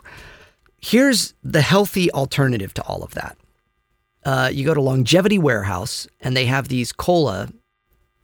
Here's 0.83 1.35
the 1.45 1.63
healthy 1.63 2.11
alternative 2.11 2.75
to 2.75 2.83
all 2.83 3.03
of 3.03 3.15
that. 3.15 3.39
Uh, 4.25 4.51
you 4.53 4.65
go 4.65 4.75
to 4.75 4.81
Longevity 4.81 5.39
Warehouse 5.39 6.09
and 6.21 6.37
they 6.37 6.47
have 6.47 6.69
these 6.69 6.93
cola. 6.93 7.49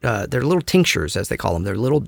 Uh, 0.02 0.26
they're 0.26 0.42
little 0.42 0.62
tinctures, 0.62 1.16
as 1.16 1.28
they 1.28 1.36
call 1.36 1.54
them. 1.54 1.62
They're 1.62 1.76
little, 1.76 2.04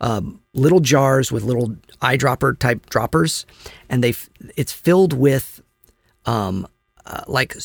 um, 0.00 0.40
little 0.54 0.80
jars 0.80 1.32
with 1.32 1.42
little 1.42 1.76
eyedropper 2.00 2.58
type 2.58 2.88
droppers, 2.88 3.44
and 3.90 4.02
they 4.02 4.14
it's 4.56 4.72
filled 4.72 5.12
with 5.12 5.60
um, 6.24 6.66
uh, 7.08 7.22
like 7.26 7.56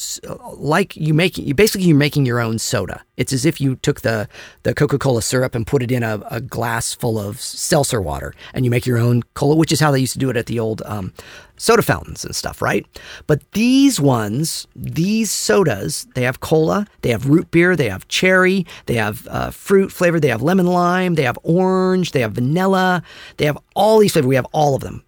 like 0.56 0.96
you 0.96 1.14
make 1.14 1.38
you 1.38 1.54
basically 1.54 1.86
you're 1.86 1.98
making 1.98 2.26
your 2.26 2.40
own 2.40 2.58
soda. 2.58 3.04
It's 3.18 3.34
as 3.34 3.46
if 3.46 3.60
you 3.60 3.76
took 3.76 4.00
the 4.02 4.30
the 4.64 4.74
Coca 4.74 4.98
Cola 4.98 5.22
syrup 5.22 5.54
and 5.54 5.68
put 5.68 5.84
it 5.84 5.92
in 5.92 6.02
a, 6.02 6.22
a, 6.32 6.40
glass 6.40 6.94
full 6.94 7.20
of 7.20 7.42
seltzer 7.42 8.02
water, 8.02 8.34
and 8.54 8.64
you 8.64 8.72
make 8.72 8.86
your 8.86 8.98
own 8.98 9.22
cola, 9.34 9.56
which 9.58 9.74
is 9.74 9.82
how 9.82 9.92
they 9.92 10.00
used 10.00 10.14
to 10.14 10.20
do 10.20 10.30
it 10.30 10.38
at 10.38 10.46
the 10.46 10.60
old 10.60 10.82
um, 10.86 11.14
soda 11.58 11.82
fountains 11.82 12.24
and 12.24 12.34
stuff, 12.34 12.62
right? 12.62 12.86
But 13.28 13.52
these 13.52 14.00
ones, 14.00 14.66
these 14.78 15.30
sodas, 15.30 16.08
they 16.16 16.24
have 16.24 16.40
cola, 16.40 16.88
they 17.02 17.10
have 17.10 17.28
root 17.28 17.52
beer, 17.52 17.76
they 17.76 17.90
have 17.90 18.08
cherry, 18.08 18.66
they 18.86 18.96
have 18.96 19.28
uh, 19.28 19.52
fruit 19.52 19.92
flavor, 19.92 20.22
they 20.22 20.30
have 20.30 20.42
lemon 20.42 20.68
lime, 20.68 21.16
they 21.16 21.24
have 21.24 21.38
orange, 21.44 22.14
they 22.14 22.22
have 22.22 22.32
vanilla, 22.32 23.04
they 23.36 23.46
have 23.46 23.58
all 23.76 24.00
these 24.00 24.14
flavors. 24.14 24.28
We 24.28 24.36
have 24.36 24.48
all 24.54 24.74
of 24.74 24.82
them, 24.82 25.04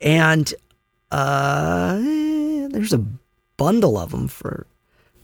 and 0.00 0.52
uh, 1.12 1.96
there's 1.96 2.92
a 2.92 3.04
bundle 3.60 3.98
of 3.98 4.10
them 4.10 4.26
for 4.26 4.66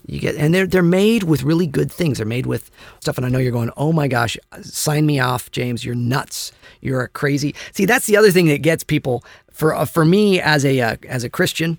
you 0.06 0.20
get 0.20 0.36
and 0.36 0.54
they're 0.54 0.66
they're 0.66 0.82
made 0.82 1.24
with 1.24 1.42
really 1.42 1.66
good 1.66 1.90
things. 1.90 2.18
They're 2.18 2.26
made 2.26 2.46
with 2.46 2.70
stuff, 3.00 3.16
and 3.16 3.26
I 3.26 3.28
know 3.28 3.38
you're 3.38 3.50
going, 3.50 3.70
oh 3.76 3.92
my 3.92 4.08
gosh, 4.08 4.36
sign 4.60 5.04
me 5.04 5.18
off, 5.18 5.50
James. 5.50 5.84
You're 5.84 5.96
nuts. 5.96 6.52
You're 6.80 7.02
a 7.02 7.08
crazy. 7.08 7.54
See, 7.72 7.86
that's 7.86 8.06
the 8.06 8.16
other 8.16 8.30
thing 8.30 8.46
that 8.46 8.62
gets 8.62 8.84
people 8.84 9.24
for 9.50 9.74
uh, 9.74 9.84
for 9.84 10.04
me 10.04 10.40
as 10.40 10.64
a 10.64 10.80
uh, 10.80 10.96
as 11.08 11.24
a 11.24 11.30
Christian. 11.30 11.78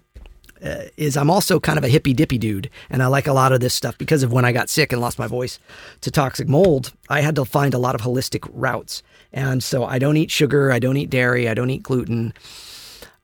Uh, 0.62 0.86
is 0.98 1.16
I'm 1.16 1.30
also 1.30 1.60
kind 1.60 1.78
of 1.78 1.84
a 1.84 1.88
hippy 1.88 2.14
dippy 2.14 2.40
dude, 2.40 2.70
and 2.90 3.04
I 3.04 3.08
like 3.08 3.28
a 3.28 3.34
lot 3.34 3.52
of 3.52 3.60
this 3.60 3.76
stuff 3.76 3.96
because 3.98 4.24
of 4.24 4.34
when 4.34 4.44
I 4.44 4.52
got 4.52 4.70
sick 4.70 4.92
and 4.92 5.00
lost 5.00 5.20
my 5.20 5.28
voice 5.28 5.60
to 6.02 6.10
toxic 6.10 6.50
mold. 6.50 6.94
I 7.10 7.22
had 7.22 7.36
to 7.36 7.46
find 7.46 7.76
a 7.76 7.78
lot 7.78 7.94
of 7.94 8.02
holistic 8.02 8.50
routes, 8.52 9.04
and 9.32 9.64
so 9.64 9.86
I 9.86 10.00
don't 10.00 10.18
eat 10.18 10.32
sugar, 10.32 10.72
I 10.72 10.80
don't 10.80 10.98
eat 10.98 11.12
dairy, 11.12 11.48
I 11.48 11.54
don't 11.54 11.70
eat 11.70 11.84
gluten. 11.84 12.34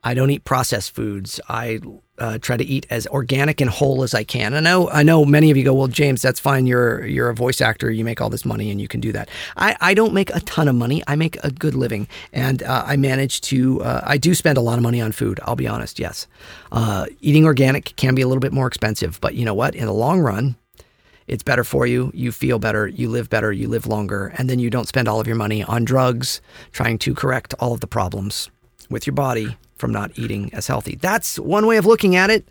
I 0.03 0.13
don't 0.13 0.29
eat 0.29 0.43
processed 0.43 0.93
foods. 0.93 1.39
I 1.47 1.79
uh, 2.19 2.37
try 2.37 2.57
to 2.57 2.63
eat 2.63 2.85
as 2.89 3.07
organic 3.07 3.59
and 3.61 3.69
whole 3.69 4.03
as 4.03 4.13
I 4.13 4.23
can. 4.23 4.53
I 4.53 4.59
know, 4.59 4.89
I 4.89 5.01
know 5.01 5.25
many 5.25 5.49
of 5.49 5.57
you 5.57 5.63
go, 5.63 5.73
well, 5.73 5.87
James, 5.87 6.21
that's 6.21 6.39
fine. 6.39 6.67
You're 6.67 7.05
you're 7.05 7.29
a 7.29 7.35
voice 7.35 7.61
actor. 7.61 7.89
You 7.89 8.03
make 8.03 8.21
all 8.21 8.29
this 8.29 8.45
money, 8.45 8.69
and 8.69 8.79
you 8.79 8.87
can 8.87 8.99
do 8.99 9.11
that. 9.13 9.29
I, 9.57 9.75
I 9.81 9.93
don't 9.93 10.13
make 10.13 10.29
a 10.35 10.39
ton 10.41 10.67
of 10.67 10.75
money. 10.75 11.03
I 11.07 11.15
make 11.15 11.37
a 11.43 11.51
good 11.51 11.73
living, 11.73 12.07
and 12.31 12.61
uh, 12.63 12.83
I 12.85 12.97
manage 12.97 13.41
to. 13.41 13.81
Uh, 13.81 14.01
I 14.03 14.17
do 14.17 14.35
spend 14.35 14.57
a 14.57 14.61
lot 14.61 14.77
of 14.77 14.83
money 14.83 15.01
on 15.01 15.11
food. 15.11 15.39
I'll 15.43 15.55
be 15.55 15.67
honest. 15.67 15.99
Yes, 15.99 16.27
uh, 16.71 17.07
eating 17.21 17.45
organic 17.45 17.95
can 17.95 18.13
be 18.13 18.21
a 18.21 18.27
little 18.27 18.41
bit 18.41 18.53
more 18.53 18.67
expensive, 18.67 19.19
but 19.21 19.35
you 19.35 19.45
know 19.45 19.53
what? 19.55 19.73
In 19.73 19.85
the 19.85 19.93
long 19.93 20.19
run, 20.19 20.55
it's 21.27 21.43
better 21.43 21.63
for 21.63 21.87
you. 21.87 22.11
You 22.13 22.31
feel 22.31 22.59
better. 22.59 22.87
You 22.87 23.09
live 23.09 23.29
better. 23.29 23.51
You 23.51 23.67
live 23.69 23.87
longer, 23.87 24.33
and 24.37 24.49
then 24.49 24.59
you 24.59 24.69
don't 24.69 24.87
spend 24.87 25.07
all 25.07 25.19
of 25.19 25.27
your 25.27 25.37
money 25.37 25.63
on 25.63 25.83
drugs 25.83 26.41
trying 26.71 26.99
to 26.99 27.15
correct 27.15 27.55
all 27.59 27.73
of 27.73 27.79
the 27.79 27.87
problems 27.87 28.51
with 28.89 29.07
your 29.07 29.13
body 29.13 29.57
from 29.77 29.91
not 29.91 30.11
eating 30.17 30.53
as 30.53 30.67
healthy. 30.67 30.95
That's 30.95 31.37
one 31.39 31.65
way 31.67 31.77
of 31.77 31.85
looking 31.85 32.15
at 32.15 32.29
it. 32.29 32.47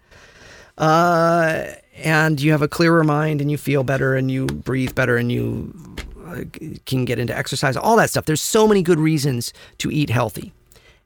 Uh, 0.78 1.64
and 1.96 2.40
you 2.40 2.52
have 2.52 2.62
a 2.62 2.68
clearer 2.68 3.04
mind 3.04 3.40
and 3.40 3.50
you 3.50 3.58
feel 3.58 3.84
better 3.84 4.14
and 4.16 4.30
you 4.30 4.46
breathe 4.46 4.94
better 4.94 5.16
and 5.16 5.30
you 5.30 5.74
uh, 6.26 6.44
can 6.86 7.04
get 7.04 7.18
into 7.18 7.36
exercise, 7.36 7.76
all 7.76 7.96
that 7.96 8.10
stuff. 8.10 8.24
There's 8.24 8.40
so 8.40 8.66
many 8.66 8.82
good 8.82 8.98
reasons 8.98 9.52
to 9.78 9.90
eat 9.90 10.10
healthy. 10.10 10.52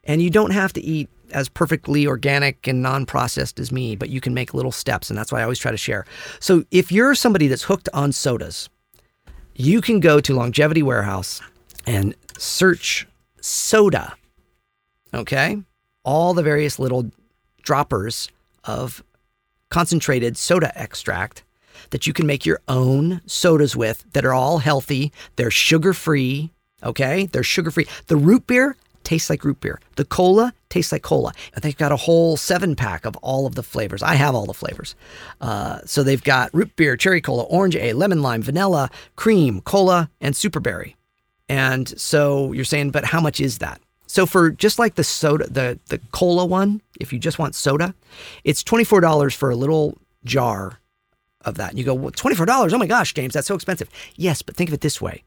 And 0.05 0.23
you 0.23 0.31
don't 0.31 0.53
have 0.53 0.73
to 0.75 0.81
eat 0.81 1.09
as 1.33 1.49
perfectly 1.49 2.07
organic 2.07 2.69
and 2.69 2.83
non 2.83 3.07
processed 3.07 3.59
as 3.59 3.73
me, 3.73 3.97
but 3.97 4.09
you 4.09 4.21
can 4.21 4.35
make 4.35 4.55
little 4.55 4.73
steps. 4.73 5.11
And 5.11 5.19
that's 5.19 5.33
why 5.33 5.41
I 5.41 5.43
always 5.43 5.59
try 5.59 5.73
to 5.73 5.77
share. 5.77 6.07
So 6.39 6.65
if 6.71 6.93
you're 6.93 7.15
somebody 7.15 7.49
that's 7.49 7.65
hooked 7.65 7.89
on 7.93 8.13
sodas, 8.13 8.69
you 9.57 9.81
can 9.81 10.01
go 10.01 10.21
to 10.21 10.35
Longevity 10.35 10.83
Warehouse 10.83 11.41
and 11.87 12.15
search 12.39 13.07
soda. 13.41 14.15
Okay 15.15 15.63
all 16.07 16.33
the 16.33 16.43
various 16.43 16.79
little 16.79 17.11
droppers 17.63 18.31
of 18.65 19.03
concentrated 19.69 20.39
soda 20.39 20.73
extract 20.81 21.43
that 21.91 22.07
you 22.07 22.13
can 22.13 22.27
make 22.27 22.47
your 22.47 22.61
own 22.69 23.21
sodas 23.27 23.77
with 23.77 24.05
that 24.13 24.25
are 24.25 24.33
all 24.33 24.59
healthy. 24.59 25.13
They're 25.35 25.51
sugar 25.51 25.93
free. 25.93 26.53
Okay. 26.83 27.27
They're 27.27 27.43
sugar 27.43 27.71
free. 27.71 27.87
The 28.07 28.17
root 28.17 28.47
beer 28.47 28.77
tastes 29.03 29.29
like 29.29 29.45
root 29.45 29.61
beer. 29.61 29.81
The 29.97 30.05
cola 30.05 30.53
tastes 30.69 30.93
like 30.93 31.03
cola. 31.03 31.33
And 31.55 31.63
they've 31.63 31.77
got 31.77 31.93
a 31.93 31.97
whole 31.97 32.37
seven 32.37 32.77
pack 32.77 33.05
of 33.05 33.17
all 33.17 33.47
of 33.47 33.57
the 33.57 33.63
flavors. 33.63 34.03
I 34.03 34.15
have 34.15 34.35
all 34.35 34.47
the 34.47 34.55
flavors. 34.55 34.95
Uh, 35.41 35.81
so 35.85 36.03
they've 36.03 36.23
got 36.23 36.55
root 36.55 36.75
beer, 36.77 36.97
cherry 36.97 37.21
cola, 37.21 37.43
orange 37.45 37.77
A, 37.77 37.93
lemon 37.93 38.23
lime, 38.23 38.43
vanilla, 38.43 38.91
cream, 39.17 39.61
cola, 39.61 40.09
and 40.21 40.35
superberry. 40.35 40.95
And 41.49 41.89
so 42.01 42.53
you're 42.53 42.65
saying, 42.65 42.91
but 42.91 43.05
how 43.05 43.21
much 43.21 43.41
is 43.41 43.59
that? 43.59 43.81
So 44.07 44.27
for 44.27 44.51
just 44.51 44.79
like 44.79 44.95
the 44.95 45.05
soda, 45.05 45.49
the 45.49 45.79
the 45.89 45.99
cola 46.13 46.47
one, 46.47 46.81
if 47.01 47.13
you 47.13 47.19
just 47.19 47.39
want 47.39 47.55
soda, 47.55 47.95
it's 48.45 48.63
twenty 48.63 48.85
four 48.85 49.01
dollars 49.01 49.35
for 49.35 49.51
a 49.51 49.57
little 49.57 49.99
jar 50.25 50.81
of 51.43 51.57
that. 51.57 51.71
And 51.71 51.79
you 51.79 51.85
go, 51.85 52.11
twenty 52.11 52.37
four 52.37 52.47
dollars? 52.47 52.73
Oh 52.73 52.79
my 52.79 52.87
gosh, 52.87 53.15
James, 53.15 53.35
that's 53.35 53.47
so 53.47 53.55
expensive. 53.55 53.89
Yes, 54.17 54.43
but 54.43 54.57
think 54.57 54.71
of 54.71 54.75
it 54.75 54.81
this 54.81 55.01
way: 55.01 55.25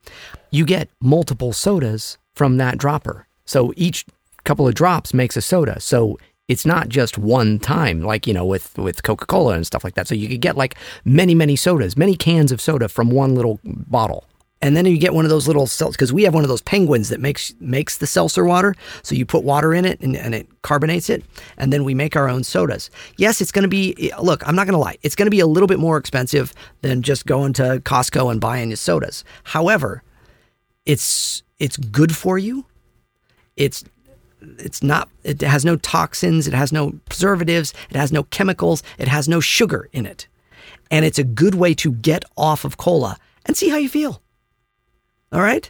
you 0.51 0.65
get 0.65 0.89
multiple 1.01 1.53
sodas 1.53 2.17
from 2.35 2.57
that 2.57 2.77
dropper. 2.77 3.27
So 3.45 3.73
each 3.75 4.05
couple 4.43 4.67
of 4.67 4.75
drops 4.75 5.13
makes 5.13 5.35
a 5.35 5.41
soda. 5.41 5.79
So 5.79 6.17
it's 6.47 6.65
not 6.65 6.89
just 6.89 7.17
one 7.17 7.59
time 7.59 8.01
like 8.01 8.27
you 8.27 8.33
know 8.33 8.45
with 8.45 8.77
with 8.77 9.03
coca-cola 9.03 9.53
and 9.53 9.65
stuff 9.65 9.83
like 9.83 9.93
that 9.93 10.07
so 10.07 10.15
you 10.15 10.27
could 10.27 10.41
get 10.41 10.57
like 10.57 10.75
many 11.05 11.35
many 11.35 11.55
sodas 11.55 11.95
many 11.95 12.15
cans 12.15 12.51
of 12.51 12.59
soda 12.59 12.89
from 12.89 13.11
one 13.11 13.35
little 13.35 13.59
bottle 13.63 14.25
and 14.61 14.75
then 14.75 14.85
you 14.85 14.97
get 14.97 15.13
one 15.13 15.25
of 15.25 15.29
those 15.29 15.47
little 15.47 15.67
seltz 15.67 15.93
because 15.93 16.11
we 16.11 16.23
have 16.23 16.33
one 16.33 16.43
of 16.43 16.49
those 16.49 16.61
penguins 16.61 17.09
that 17.09 17.19
makes 17.19 17.53
makes 17.59 17.97
the 17.97 18.07
seltzer 18.07 18.43
water. 18.43 18.75
So 19.03 19.15
you 19.15 19.25
put 19.25 19.43
water 19.43 19.73
in 19.73 19.85
it 19.85 19.99
and, 20.01 20.15
and 20.17 20.35
it 20.35 20.47
carbonates 20.61 21.09
it 21.09 21.23
and 21.57 21.71
then 21.71 21.83
we 21.83 21.93
make 21.93 22.15
our 22.15 22.27
own 22.27 22.43
sodas. 22.43 22.89
Yes 23.17 23.39
it's 23.41 23.51
going 23.51 23.63
to 23.63 23.69
be 23.69 24.11
eh, 24.11 24.15
look 24.17 24.45
i'm 24.47 24.55
not 24.55 24.65
going 24.65 24.73
to 24.73 24.79
lie 24.79 24.97
it's 25.01 25.15
going 25.15 25.27
to 25.27 25.31
be 25.31 25.39
a 25.39 25.47
little 25.47 25.67
bit 25.67 25.79
more 25.79 25.97
expensive 25.97 26.53
than 26.81 27.01
just 27.01 27.25
going 27.25 27.53
to 27.53 27.81
costco 27.85 28.31
and 28.31 28.41
buying 28.41 28.69
your 28.69 28.77
sodas. 28.77 29.23
However 29.43 30.03
it's 30.85 31.43
it's 31.59 31.77
good 31.77 32.15
for 32.15 32.37
you. 32.37 32.65
It's 33.55 33.85
it's 34.57 34.83
not 34.83 35.09
it 35.23 35.41
has 35.41 35.63
no 35.65 35.75
toxins 35.77 36.47
it 36.47 36.53
has 36.53 36.71
no 36.71 36.93
preservatives 37.09 37.73
it 37.89 37.97
has 37.97 38.11
no 38.11 38.23
chemicals 38.23 38.81
it 38.97 39.07
has 39.07 39.29
no 39.29 39.39
sugar 39.39 39.89
in 39.93 40.05
it. 40.05 40.27
And 40.91 41.05
it's 41.05 41.19
a 41.19 41.23
good 41.23 41.55
way 41.55 41.73
to 41.75 41.91
get 41.91 42.25
off 42.35 42.65
of 42.65 42.77
cola. 42.77 43.17
And 43.45 43.55
see 43.55 43.69
how 43.69 43.77
you 43.77 43.89
feel 43.89 44.21
all 45.31 45.41
right 45.41 45.69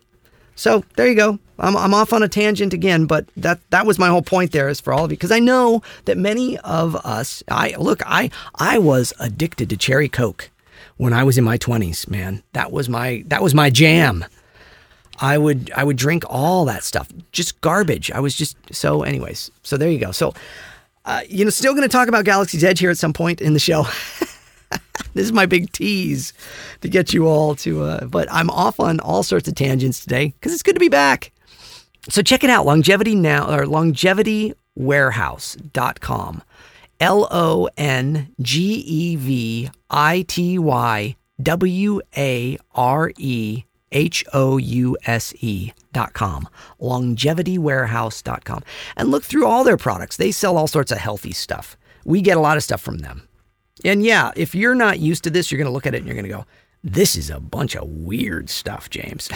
so 0.56 0.84
there 0.96 1.08
you 1.08 1.16
go 1.16 1.40
i'm, 1.60 1.76
I'm 1.76 1.94
off 1.94 2.14
on 2.14 2.24
a 2.24 2.28
tangent 2.28 2.74
again 2.74 3.06
but 3.06 3.28
that 3.38 3.60
that 3.70 3.86
was 3.86 4.00
my 4.00 4.08
whole 4.08 4.22
point 4.22 4.52
there 4.52 4.70
is 4.70 4.80
for 4.80 4.94
all 4.94 5.06
of 5.06 5.12
you 5.12 5.18
because 5.18 5.32
i 5.32 5.40
know 5.40 5.82
that 6.06 6.18
many 6.18 6.58
of 6.60 6.96
us 6.98 7.44
i 7.50 7.76
look 7.78 8.02
i 8.06 8.30
i 8.56 8.78
was 8.78 9.14
addicted 9.20 9.70
to 9.70 9.78
cherry 9.78 10.10
coke 10.10 10.50
when 10.98 11.14
i 11.14 11.24
was 11.24 11.38
in 11.38 11.44
my 11.44 11.58
20s 11.58 12.10
man 12.10 12.44
that 12.54 12.72
was 12.72 12.90
my 12.90 13.24
that 13.28 13.42
was 13.42 13.54
my 13.54 13.70
jam 13.70 14.26
I 15.22 15.38
would 15.38 15.72
I 15.76 15.84
would 15.84 15.98
drink 15.98 16.24
all 16.30 16.66
that 16.66 16.84
stuff, 16.84 17.10
just 17.32 17.60
garbage. 17.62 18.10
I 18.12 18.20
was 18.20 18.36
just 18.36 18.58
so. 18.72 19.04
Anyways, 19.04 19.52
so 19.64 19.76
there 19.76 19.90
you 19.90 20.00
go. 20.00 20.12
So, 20.12 20.34
uh, 21.06 21.22
you 21.28 21.44
know, 21.44 21.50
still 21.50 21.74
going 21.74 21.88
to 21.88 21.92
talk 21.92 22.08
about 22.08 22.26
Galaxy's 22.26 22.64
Edge 22.64 22.80
here 22.80 22.90
at 22.90 22.98
some 22.98 23.14
point 23.14 23.42
in 23.42 23.54
the 23.54 23.60
show. 23.60 23.86
this 25.14 25.26
is 25.26 25.32
my 25.32 25.46
big 25.46 25.72
tease 25.72 26.34
to 26.82 26.90
get 26.90 27.14
you 27.14 27.28
all 27.28 27.54
to. 27.56 27.84
Uh, 27.84 28.06
but 28.06 28.28
I'm 28.32 28.50
off 28.50 28.80
on 28.80 29.00
all 29.00 29.22
sorts 29.24 29.48
of 29.48 29.54
tangents 29.56 30.02
today 30.02 30.34
because 30.40 30.54
it's 30.54 30.64
good 30.64 30.76
to 30.76 30.80
be 30.80 30.90
back. 30.90 31.32
So 32.10 32.22
check 32.22 32.44
it 32.44 32.50
out, 32.50 32.66
longevity 32.66 33.16
now 33.16 33.50
or 33.54 33.66
longevitywarehouse.com. 33.66 36.44
L 37.00 37.28
O 37.32 37.70
N 37.78 38.34
G 38.42 38.84
E 38.86 39.16
V 39.16 39.70
I 39.90 40.26
T 40.28 40.60
Y 40.60 41.16
W 41.42 42.02
A 42.18 42.58
R 42.76 43.12
E 43.18 43.64
H 43.92 44.24
O 44.34 44.58
U 44.58 44.98
S 45.06 45.34
E 45.40 45.72
dot 45.94 46.14
com, 46.14 46.48
longevitywarehouse.com, 46.82 48.64
and 48.98 49.10
look 49.10 49.24
through 49.24 49.48
all 49.48 49.64
their 49.64 49.78
products. 49.78 50.18
They 50.18 50.32
sell 50.32 50.58
all 50.58 50.68
sorts 50.68 50.92
of 50.92 50.98
healthy 50.98 51.32
stuff. 51.32 51.78
We 52.06 52.22
get 52.22 52.38
a 52.38 52.42
lot 52.42 52.58
of 52.58 52.64
stuff 52.64 52.82
from 52.82 53.00
them. 53.00 53.29
And 53.86 54.04
yeah, 54.04 54.32
if 54.36 54.54
you're 54.56 54.76
not 54.76 55.00
used 55.00 55.24
to 55.24 55.30
this, 55.30 55.52
you're 55.52 55.58
going 55.58 55.68
to 55.68 55.74
look 55.74 55.86
at 55.86 55.94
it 55.94 55.98
and 55.98 56.06
you're 56.06 56.16
going 56.16 56.26
to 56.26 56.32
go, 56.32 56.46
this 56.84 57.16
is 57.16 57.30
a 57.30 57.40
bunch 57.40 57.76
of 57.76 57.88
weird 57.88 58.50
stuff, 58.50 58.90
James. 58.90 59.30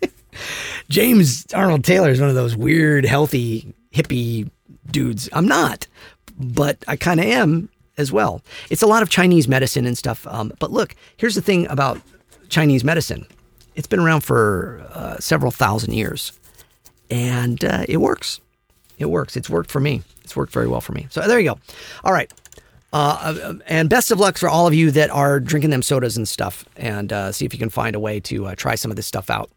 James 0.88 1.46
Arnold 1.54 1.84
Taylor 1.84 2.10
is 2.10 2.20
one 2.20 2.28
of 2.28 2.34
those 2.34 2.56
weird, 2.56 3.04
healthy, 3.04 3.74
hippie 3.92 4.50
dudes. 4.90 5.28
I'm 5.32 5.46
not, 5.46 5.86
but 6.38 6.84
I 6.86 6.96
kind 6.96 7.20
of 7.20 7.26
am 7.26 7.68
as 7.98 8.12
well. 8.12 8.42
It's 8.70 8.82
a 8.82 8.86
lot 8.86 9.02
of 9.02 9.10
Chinese 9.10 9.48
medicine 9.48 9.86
and 9.86 9.96
stuff. 9.96 10.26
Um, 10.26 10.52
but 10.58 10.70
look, 10.70 10.94
here's 11.16 11.34
the 11.34 11.42
thing 11.42 11.66
about 11.68 12.00
Chinese 12.48 12.84
medicine 12.84 13.26
it's 13.74 13.86
been 13.86 14.00
around 14.00 14.22
for 14.22 14.86
uh, 14.94 15.18
several 15.18 15.50
thousand 15.50 15.92
years, 15.92 16.32
and 17.10 17.62
uh, 17.64 17.84
it 17.88 17.98
works. 17.98 18.40
It 18.98 19.06
works. 19.06 19.36
It's 19.36 19.50
worked 19.50 19.70
for 19.70 19.80
me. 19.80 20.02
It's 20.24 20.34
worked 20.34 20.52
very 20.52 20.66
well 20.66 20.80
for 20.80 20.92
me. 20.92 21.06
So 21.10 21.20
there 21.28 21.38
you 21.38 21.50
go. 21.50 21.58
All 22.02 22.12
right. 22.12 22.32
Uh, 22.96 23.34
uh 23.42 23.54
and 23.66 23.90
best 23.90 24.10
of 24.10 24.18
luck 24.18 24.38
for 24.38 24.48
all 24.48 24.66
of 24.66 24.72
you 24.72 24.90
that 24.90 25.10
are 25.10 25.38
drinking 25.38 25.70
them 25.70 25.82
sodas 25.82 26.16
and 26.16 26.26
stuff, 26.26 26.64
and 26.76 27.12
uh, 27.12 27.30
see 27.30 27.44
if 27.44 27.52
you 27.52 27.58
can 27.58 27.68
find 27.68 27.94
a 27.94 28.00
way 28.00 28.20
to 28.20 28.46
uh, 28.46 28.54
try 28.54 28.74
some 28.74 28.90
of 28.90 28.96
this 28.96 29.06
stuff 29.06 29.28
out 29.28 29.50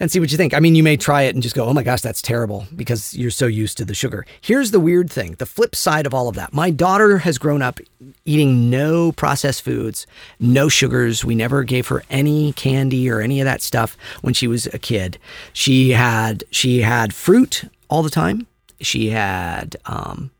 and 0.00 0.10
see 0.10 0.20
what 0.20 0.30
you 0.30 0.36
think. 0.36 0.54
I 0.54 0.60
mean, 0.60 0.74
you 0.74 0.82
may 0.82 0.96
try 0.96 1.22
it 1.22 1.34
and 1.34 1.42
just 1.42 1.56
go, 1.56 1.64
oh 1.64 1.72
my 1.72 1.82
gosh, 1.82 2.00
that's 2.00 2.22
terrible 2.22 2.66
because 2.76 3.14
you're 3.14 3.32
so 3.32 3.46
used 3.46 3.76
to 3.78 3.84
the 3.84 3.94
sugar. 3.94 4.24
Here's 4.40 4.70
the 4.70 4.80
weird 4.80 5.10
thing 5.10 5.34
the 5.38 5.46
flip 5.46 5.74
side 5.74 6.06
of 6.06 6.14
all 6.14 6.28
of 6.28 6.36
that. 6.36 6.52
My 6.52 6.70
daughter 6.70 7.18
has 7.18 7.38
grown 7.38 7.62
up 7.62 7.80
eating 8.24 8.70
no 8.70 9.12
processed 9.12 9.62
foods, 9.62 10.06
no 10.38 10.68
sugars. 10.68 11.24
We 11.24 11.34
never 11.34 11.64
gave 11.64 11.88
her 11.88 12.04
any 12.08 12.52
candy 12.52 13.10
or 13.10 13.20
any 13.20 13.40
of 13.40 13.46
that 13.46 13.62
stuff 13.62 13.96
when 14.20 14.34
she 14.34 14.46
was 14.46 14.66
a 14.68 14.78
kid. 14.78 15.18
She 15.52 15.90
had, 15.90 16.44
she 16.50 16.82
had 16.82 17.12
fruit 17.12 17.64
all 17.90 18.02
the 18.02 18.10
time. 18.10 18.46
She 18.80 19.10
had, 19.10 19.76
um, 19.86 20.30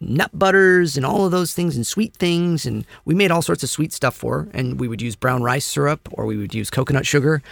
nut 0.00 0.30
butters 0.38 0.96
and 0.96 1.06
all 1.06 1.24
of 1.24 1.30
those 1.30 1.54
things 1.54 1.74
and 1.76 1.86
sweet 1.86 2.14
things 2.14 2.66
and 2.66 2.84
we 3.04 3.14
made 3.14 3.30
all 3.30 3.42
sorts 3.42 3.62
of 3.62 3.70
sweet 3.70 3.92
stuff 3.92 4.14
for 4.14 4.42
her 4.42 4.48
and 4.52 4.78
we 4.78 4.88
would 4.88 5.00
use 5.00 5.16
brown 5.16 5.42
rice 5.42 5.64
syrup 5.64 6.08
or 6.12 6.26
we 6.26 6.36
would 6.36 6.54
use 6.54 6.68
coconut 6.70 7.06
sugar 7.06 7.42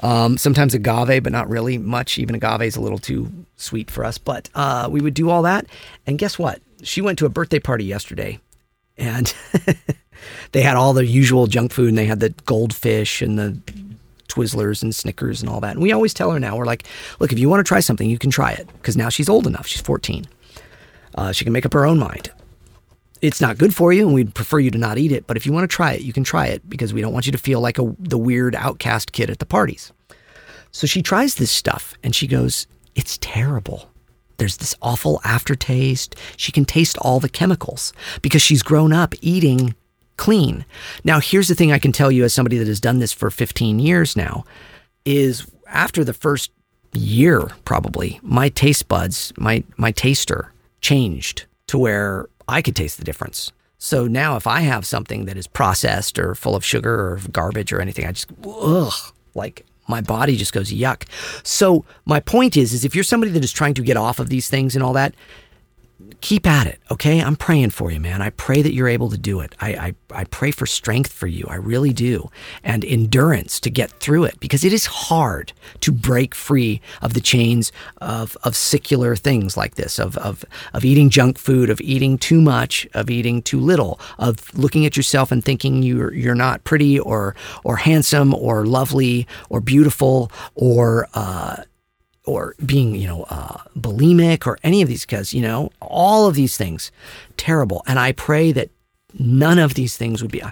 um, 0.00 0.36
sometimes 0.36 0.74
agave, 0.74 1.22
but 1.22 1.32
not 1.32 1.48
really 1.48 1.78
much. 1.78 2.18
Even 2.18 2.34
agave 2.34 2.62
is 2.62 2.76
a 2.76 2.80
little 2.80 2.98
too 2.98 3.30
sweet 3.56 3.90
for 3.90 4.04
us. 4.04 4.18
But 4.18 4.50
uh, 4.54 4.88
we 4.90 5.00
would 5.00 5.14
do 5.14 5.30
all 5.30 5.42
that. 5.42 5.66
And 6.06 6.18
guess 6.18 6.38
what? 6.38 6.60
She 6.82 7.00
went 7.00 7.18
to 7.18 7.26
a 7.26 7.30
birthday 7.30 7.58
party 7.58 7.84
yesterday 7.84 8.38
and 8.98 9.34
they 10.52 10.62
had 10.62 10.76
all 10.76 10.92
the 10.92 11.06
usual 11.06 11.46
junk 11.46 11.72
food 11.72 11.88
and 11.88 11.98
they 11.98 12.06
had 12.06 12.20
the 12.20 12.30
goldfish 12.44 13.22
and 13.22 13.38
the 13.38 13.58
Twizzlers 14.28 14.82
and 14.82 14.94
Snickers 14.94 15.40
and 15.40 15.48
all 15.48 15.60
that. 15.60 15.72
And 15.72 15.82
we 15.82 15.92
always 15.92 16.12
tell 16.12 16.30
her 16.30 16.38
now, 16.38 16.56
we're 16.56 16.66
like, 16.66 16.84
look, 17.18 17.32
if 17.32 17.38
you 17.38 17.48
want 17.48 17.60
to 17.60 17.68
try 17.68 17.80
something, 17.80 18.08
you 18.08 18.18
can 18.18 18.30
try 18.30 18.52
it. 18.52 18.66
Because 18.74 18.96
now 18.96 19.08
she's 19.08 19.28
old 19.28 19.46
enough. 19.46 19.66
She's 19.66 19.80
14. 19.80 20.26
Uh, 21.16 21.32
she 21.32 21.44
can 21.44 21.52
make 21.52 21.66
up 21.66 21.72
her 21.72 21.86
own 21.86 21.98
mind. 21.98 22.30
It's 23.22 23.40
not 23.40 23.58
good 23.58 23.74
for 23.74 23.92
you, 23.92 24.06
and 24.06 24.14
we'd 24.14 24.34
prefer 24.34 24.58
you 24.58 24.70
to 24.70 24.78
not 24.78 24.98
eat 24.98 25.10
it. 25.10 25.26
But 25.26 25.36
if 25.36 25.46
you 25.46 25.52
want 25.52 25.68
to 25.68 25.74
try 25.74 25.92
it, 25.92 26.02
you 26.02 26.12
can 26.12 26.24
try 26.24 26.46
it 26.46 26.68
because 26.68 26.92
we 26.92 27.00
don't 27.00 27.12
want 27.12 27.26
you 27.26 27.32
to 27.32 27.38
feel 27.38 27.60
like 27.60 27.78
a, 27.78 27.94
the 27.98 28.18
weird 28.18 28.54
outcast 28.54 29.12
kid 29.12 29.30
at 29.30 29.38
the 29.38 29.46
parties. 29.46 29.92
So 30.70 30.86
she 30.86 31.00
tries 31.00 31.36
this 31.36 31.50
stuff 31.50 31.94
and 32.04 32.14
she 32.14 32.26
goes, 32.26 32.66
It's 32.94 33.18
terrible. 33.20 33.90
There's 34.36 34.58
this 34.58 34.74
awful 34.82 35.20
aftertaste. 35.24 36.14
She 36.36 36.52
can 36.52 36.66
taste 36.66 36.98
all 36.98 37.20
the 37.20 37.28
chemicals 37.28 37.94
because 38.20 38.42
she's 38.42 38.62
grown 38.62 38.92
up 38.92 39.14
eating 39.22 39.74
clean. 40.18 40.66
Now, 41.04 41.20
here's 41.20 41.48
the 41.48 41.54
thing 41.54 41.72
I 41.72 41.78
can 41.78 41.92
tell 41.92 42.12
you 42.12 42.24
as 42.24 42.34
somebody 42.34 42.58
that 42.58 42.66
has 42.66 42.80
done 42.80 42.98
this 42.98 43.12
for 43.12 43.30
15 43.30 43.78
years 43.78 44.16
now 44.16 44.44
is 45.06 45.46
after 45.68 46.04
the 46.04 46.12
first 46.12 46.50
year, 46.92 47.50
probably, 47.64 48.20
my 48.22 48.50
taste 48.50 48.88
buds, 48.88 49.32
my, 49.38 49.64
my 49.78 49.92
taster 49.92 50.52
changed 50.80 51.46
to 51.68 51.78
where 51.78 52.28
I 52.48 52.62
could 52.62 52.76
taste 52.76 52.98
the 52.98 53.04
difference. 53.04 53.52
So 53.78 54.06
now 54.06 54.36
if 54.36 54.46
I 54.46 54.60
have 54.60 54.86
something 54.86 55.26
that 55.26 55.36
is 55.36 55.46
processed 55.46 56.18
or 56.18 56.34
full 56.34 56.56
of 56.56 56.64
sugar 56.64 56.94
or 56.94 57.20
garbage 57.30 57.72
or 57.72 57.80
anything, 57.80 58.06
I 58.06 58.12
just, 58.12 58.30
ugh, 58.46 58.92
like 59.34 59.66
my 59.88 60.00
body 60.00 60.36
just 60.36 60.52
goes 60.52 60.72
yuck. 60.72 61.04
So 61.42 61.84
my 62.04 62.20
point 62.20 62.56
is, 62.56 62.72
is 62.72 62.84
if 62.84 62.94
you're 62.94 63.04
somebody 63.04 63.32
that 63.32 63.44
is 63.44 63.52
trying 63.52 63.74
to 63.74 63.82
get 63.82 63.96
off 63.96 64.18
of 64.18 64.28
these 64.28 64.48
things 64.48 64.74
and 64.74 64.82
all 64.82 64.94
that, 64.94 65.14
keep 66.20 66.46
at 66.46 66.66
it, 66.66 66.80
okay? 66.90 67.20
I'm 67.20 67.36
praying 67.36 67.70
for 67.70 67.90
you, 67.90 68.00
man. 68.00 68.22
I 68.22 68.30
pray 68.30 68.62
that 68.62 68.72
you're 68.72 68.88
able 68.88 69.10
to 69.10 69.18
do 69.18 69.40
it. 69.40 69.54
I, 69.60 69.68
I, 69.70 69.94
I 70.10 70.24
pray 70.24 70.50
for 70.50 70.66
strength 70.66 71.12
for 71.12 71.26
you. 71.26 71.46
I 71.48 71.56
really 71.56 71.92
do. 71.92 72.30
And 72.64 72.84
endurance 72.84 73.60
to 73.60 73.70
get 73.70 73.90
through 73.90 74.24
it 74.24 74.40
because 74.40 74.64
it 74.64 74.72
is 74.72 74.86
hard 74.86 75.52
to 75.80 75.92
break 75.92 76.34
free 76.34 76.80
of 77.02 77.14
the 77.14 77.20
chains 77.20 77.72
of, 78.00 78.36
of 78.42 78.56
secular 78.56 79.16
things 79.16 79.56
like 79.56 79.76
this, 79.76 79.98
of, 79.98 80.16
of, 80.18 80.44
of 80.74 80.84
eating 80.84 81.10
junk 81.10 81.38
food, 81.38 81.70
of 81.70 81.80
eating 81.80 82.18
too 82.18 82.40
much, 82.40 82.86
of 82.94 83.10
eating 83.10 83.42
too 83.42 83.60
little, 83.60 84.00
of 84.18 84.56
looking 84.56 84.86
at 84.86 84.96
yourself 84.96 85.30
and 85.30 85.44
thinking 85.44 85.82
you're, 85.82 86.12
you're 86.12 86.34
not 86.34 86.64
pretty 86.64 86.98
or, 86.98 87.34
or 87.64 87.76
handsome 87.76 88.34
or 88.34 88.66
lovely 88.66 89.26
or 89.50 89.60
beautiful 89.60 90.30
or, 90.54 91.08
uh, 91.14 91.62
or 92.26 92.54
being, 92.64 92.94
you 92.94 93.06
know, 93.06 93.24
uh, 93.30 93.58
bulimic 93.78 94.46
or 94.46 94.58
any 94.62 94.82
of 94.82 94.88
these, 94.88 95.06
because, 95.06 95.32
you 95.32 95.40
know, 95.40 95.70
all 95.80 96.26
of 96.26 96.34
these 96.34 96.56
things, 96.56 96.90
terrible. 97.36 97.82
And 97.86 97.98
I 97.98 98.12
pray 98.12 98.52
that 98.52 98.70
none 99.18 99.58
of 99.58 99.74
these 99.74 99.96
things 99.96 100.22
would 100.22 100.32
be, 100.32 100.42
uh, 100.42 100.50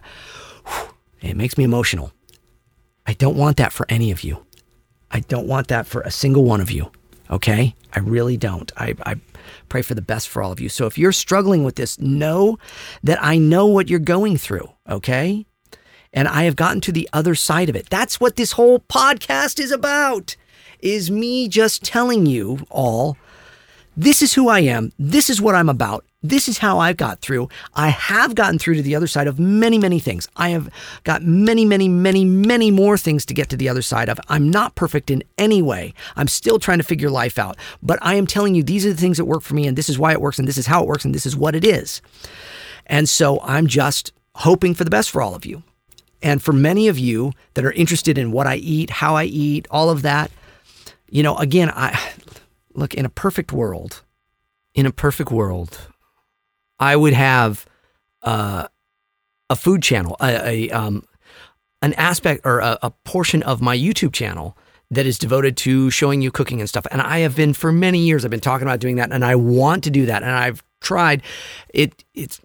it 1.21 1.37
makes 1.37 1.59
me 1.59 1.65
emotional. 1.65 2.13
I 3.07 3.13
don't 3.15 3.37
want 3.37 3.57
that 3.59 3.73
for 3.73 3.87
any 3.89 4.11
of 4.11 4.23
you. 4.23 4.47
I 5.11 5.21
don't 5.21 5.47
want 5.47 5.69
that 5.69 5.87
for 5.87 6.01
a 6.03 6.11
single 6.11 6.45
one 6.45 6.61
of 6.61 6.71
you. 6.71 6.91
Okay? 7.31 7.75
I 7.93 7.99
really 8.01 8.37
don't. 8.37 8.71
I, 8.77 8.95
I 9.05 9.17
pray 9.69 9.83
for 9.83 9.95
the 9.95 10.03
best 10.03 10.29
for 10.29 10.43
all 10.43 10.53
of 10.53 10.61
you. 10.61 10.69
So 10.69 10.87
if 10.87 10.97
you're 10.97 11.13
struggling 11.13 11.65
with 11.65 11.77
this, 11.77 11.99
know 11.99 12.59
that 13.03 13.19
I 13.23 13.39
know 13.39 13.67
what 13.67 13.89
you're 13.89 13.99
going 13.99 14.37
through. 14.37 14.71
Okay? 14.89 15.47
And 16.13 16.29
I 16.29 16.45
have 16.45 16.57
gotten 16.57 16.81
to 16.83 16.93
the 16.93 17.09
other 17.13 17.35
side 17.35 17.69
of 17.69 17.77
it. 17.77 17.91
That's 17.91 18.21
what 18.21 18.37
this 18.37 18.53
whole 18.53 18.79
podcast 18.79 19.59
is 19.59 19.73
about 19.73 20.37
is 20.81 21.11
me 21.11 21.49
just 21.49 21.83
telling 21.83 22.27
you 22.27 22.67
all 22.71 23.17
this 23.97 24.23
is 24.23 24.35
who 24.35 24.49
I 24.49 24.61
am. 24.61 24.93
This 24.99 25.31
is 25.31 25.41
what 25.41 25.55
I'm 25.55 25.69
about. 25.69 26.05
This 26.23 26.49
is 26.49 26.59
how 26.59 26.79
I've 26.79 26.97
got 26.97 27.21
through. 27.21 27.49
I 27.75 27.89
have 27.89 28.35
gotten 28.35 28.59
through 28.59 28.77
to 28.77 28.83
the 28.83 28.97
other 28.97 29.07
side 29.07 29.27
of 29.27 29.39
many, 29.39 29.79
many 29.79 30.01
things. 30.01 30.27
I 30.37 30.49
have 30.49 30.69
got 31.05 31.23
many, 31.23 31.65
many, 31.65 31.87
many, 31.87 32.25
many 32.25 32.71
more 32.71 32.97
things 32.97 33.27
to 33.27 33.35
get 33.35 33.51
to 33.51 33.57
the 33.57 33.69
other 33.69 33.83
side 33.83 34.09
of. 34.09 34.19
I'm 34.29 34.51
not 34.51 34.75
perfect 34.75 35.11
in 35.11 35.23
any 35.37 35.61
way. 35.61 35.93
I'm 36.17 36.29
still 36.29 36.59
trying 36.59 36.79
to 36.79 36.85
figure 36.85 37.11
life 37.11 37.39
out. 37.39 37.57
But 37.83 37.99
I 38.01 38.15
am 38.15 38.27
telling 38.27 38.55
you, 38.55 38.63
these 38.63 38.87
are 38.87 38.91
the 38.91 39.01
things 39.01 39.19
that 39.19 39.27
work 39.27 39.43
for 39.43 39.55
me, 39.55 39.67
and 39.67 39.77
this 39.77 39.91
is 39.91 39.99
why 39.99 40.13
it 40.13 40.21
works, 40.21 40.39
and 40.39 40.49
this 40.49 40.59
is 40.59 40.67
how 40.67 40.83
it 40.83 40.89
works, 40.89 41.05
and 41.05 41.15
this 41.15 41.27
is 41.27 41.37
what 41.37 41.55
it 41.55 41.65
is. 41.65 42.01
And 42.87 43.09
so 43.09 43.41
I'm 43.43 43.67
just 43.67 44.13
hoping 44.37 44.75
for 44.75 44.85
the 44.85 44.91
best 44.91 45.11
for 45.11 45.21
all 45.23 45.35
of 45.35 45.45
you. 45.45 45.63
And 46.23 46.43
for 46.43 46.55
many 46.55 46.89
of 46.89 46.99
you 46.99 47.33
that 47.53 47.67
are 47.67 47.73
interested 47.73 48.17
in 48.17 48.33
what 48.33 48.47
I 48.47 48.57
eat, 48.57 48.89
how 48.89 49.15
I 49.15 49.25
eat, 49.25 49.69
all 49.71 49.91
of 49.91 50.01
that, 50.03 50.31
you 51.09 51.23
know, 51.23 51.37
again, 51.37 51.71
I 51.71 51.99
look 52.75 52.95
in 52.95 53.05
a 53.05 53.11
perfect 53.11 53.53
world, 53.53 54.03
in 54.75 54.87
a 54.87 54.93
perfect 54.93 55.31
world, 55.31 55.79
I 56.79 56.97
would 56.97 57.13
have 57.13 57.67
uh, 58.23 58.69
a 59.49 59.57
food 59.57 59.83
channel, 59.83 60.17
a, 60.21 60.49
a 60.49 60.71
um, 60.71 61.05
an 61.83 61.93
aspect 61.95 62.43
or 62.45 62.61
a, 62.61 62.79
a 62.83 62.91
portion 62.91 63.43
of 63.43 63.61
my 63.61 63.77
YouTube 63.77 64.13
channel 64.13 64.57
that 64.91 65.07
is 65.07 65.19
devoted 65.19 65.57
to 65.59 65.91
showing 65.91 66.23
you 66.23 66.31
cooking 66.31 66.61
and 66.61 66.69
stuff. 66.69 66.87
And 66.91 67.01
I 67.01 67.19
have 67.21 67.37
been 67.37 67.55
for 67.55 67.73
many 67.73 68.01
years. 68.01 68.25
I've 68.25 68.31
been 68.31 68.41
talking 68.41 68.67
about 68.67 68.81
doing 68.81 68.97
that, 68.97 69.13
and 69.13 69.25
I 69.25 69.35
want 69.37 69.85
to 69.85 69.91
do 69.91 70.07
that, 70.07 70.23
and 70.23 70.33
I've 70.33 70.63
tried. 70.81 71.23
It 71.69 72.05
it's 72.15 72.41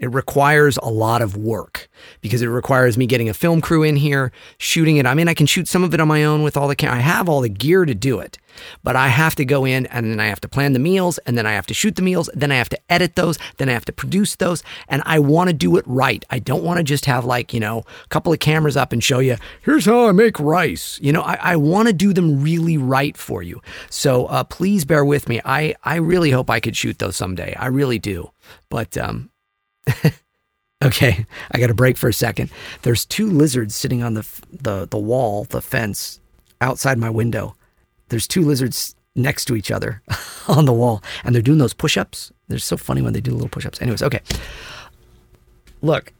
it 0.00 0.12
requires 0.12 0.78
a 0.78 0.90
lot 0.90 1.22
of 1.22 1.36
work 1.36 1.88
because 2.20 2.42
it 2.42 2.46
requires 2.46 2.96
me 2.96 3.06
getting 3.06 3.28
a 3.28 3.34
film 3.34 3.60
crew 3.60 3.82
in 3.82 3.96
here, 3.96 4.32
shooting 4.58 4.96
it. 4.96 5.06
I 5.06 5.14
mean, 5.14 5.28
I 5.28 5.34
can 5.34 5.46
shoot 5.46 5.68
some 5.68 5.82
of 5.84 5.92
it 5.94 6.00
on 6.00 6.08
my 6.08 6.24
own 6.24 6.42
with 6.42 6.56
all 6.56 6.68
the 6.68 6.76
I 6.88 7.00
have 7.00 7.28
all 7.28 7.40
the 7.40 7.48
gear 7.48 7.84
to 7.84 7.94
do 7.94 8.20
it, 8.20 8.38
but 8.84 8.94
I 8.94 9.08
have 9.08 9.34
to 9.36 9.44
go 9.44 9.64
in 9.64 9.86
and 9.86 10.10
then 10.10 10.20
I 10.20 10.26
have 10.26 10.40
to 10.42 10.48
plan 10.48 10.72
the 10.72 10.78
meals 10.78 11.18
and 11.18 11.36
then 11.36 11.46
I 11.46 11.52
have 11.52 11.66
to 11.66 11.74
shoot 11.74 11.96
the 11.96 12.02
meals, 12.02 12.30
then 12.34 12.52
I 12.52 12.56
have 12.56 12.68
to 12.68 12.78
edit 12.88 13.16
those, 13.16 13.38
then 13.56 13.68
I 13.68 13.72
have 13.72 13.84
to 13.86 13.92
produce 13.92 14.36
those, 14.36 14.62
and 14.88 15.02
I 15.04 15.18
want 15.18 15.48
to 15.48 15.54
do 15.54 15.76
it 15.76 15.84
right. 15.86 16.24
I 16.30 16.38
don't 16.38 16.62
want 16.62 16.78
to 16.78 16.84
just 16.84 17.06
have 17.06 17.24
like 17.24 17.52
you 17.52 17.60
know 17.60 17.84
a 18.04 18.08
couple 18.08 18.32
of 18.32 18.38
cameras 18.38 18.76
up 18.76 18.92
and 18.92 19.02
show 19.02 19.18
you 19.18 19.36
here's 19.62 19.86
how 19.86 20.08
I 20.08 20.12
make 20.12 20.38
rice. 20.38 20.98
You 21.02 21.12
know, 21.12 21.22
I, 21.22 21.38
I 21.40 21.56
want 21.56 21.88
to 21.88 21.92
do 21.92 22.12
them 22.12 22.42
really 22.42 22.78
right 22.78 23.16
for 23.16 23.42
you. 23.42 23.60
So 23.90 24.26
uh, 24.26 24.44
please 24.44 24.84
bear 24.84 25.04
with 25.04 25.28
me. 25.28 25.40
I 25.44 25.74
I 25.82 25.96
really 25.96 26.30
hope 26.30 26.50
I 26.50 26.60
could 26.60 26.76
shoot 26.76 26.98
those 26.98 27.16
someday. 27.16 27.54
I 27.58 27.66
really 27.66 27.98
do, 27.98 28.30
but 28.68 28.96
um, 28.96 29.30
okay, 30.84 31.26
I 31.50 31.58
got 31.58 31.68
to 31.68 31.74
break 31.74 31.96
for 31.96 32.08
a 32.08 32.12
second. 32.12 32.50
There's 32.82 33.04
two 33.04 33.28
lizards 33.30 33.74
sitting 33.74 34.02
on 34.02 34.14
the 34.14 34.26
the 34.50 34.86
the 34.86 34.98
wall, 34.98 35.44
the 35.44 35.60
fence 35.60 36.20
outside 36.60 36.98
my 36.98 37.10
window. 37.10 37.54
There's 38.08 38.26
two 38.26 38.42
lizards 38.42 38.94
next 39.14 39.46
to 39.46 39.56
each 39.56 39.70
other 39.70 40.02
on 40.48 40.64
the 40.64 40.72
wall, 40.72 41.02
and 41.24 41.34
they're 41.34 41.42
doing 41.42 41.58
those 41.58 41.74
push-ups. 41.74 42.32
They're 42.48 42.58
so 42.58 42.76
funny 42.76 43.02
when 43.02 43.12
they 43.12 43.20
do 43.20 43.32
little 43.32 43.48
push-ups. 43.48 43.82
Anyways, 43.82 44.02
okay. 44.02 44.20
Look, 45.82 46.12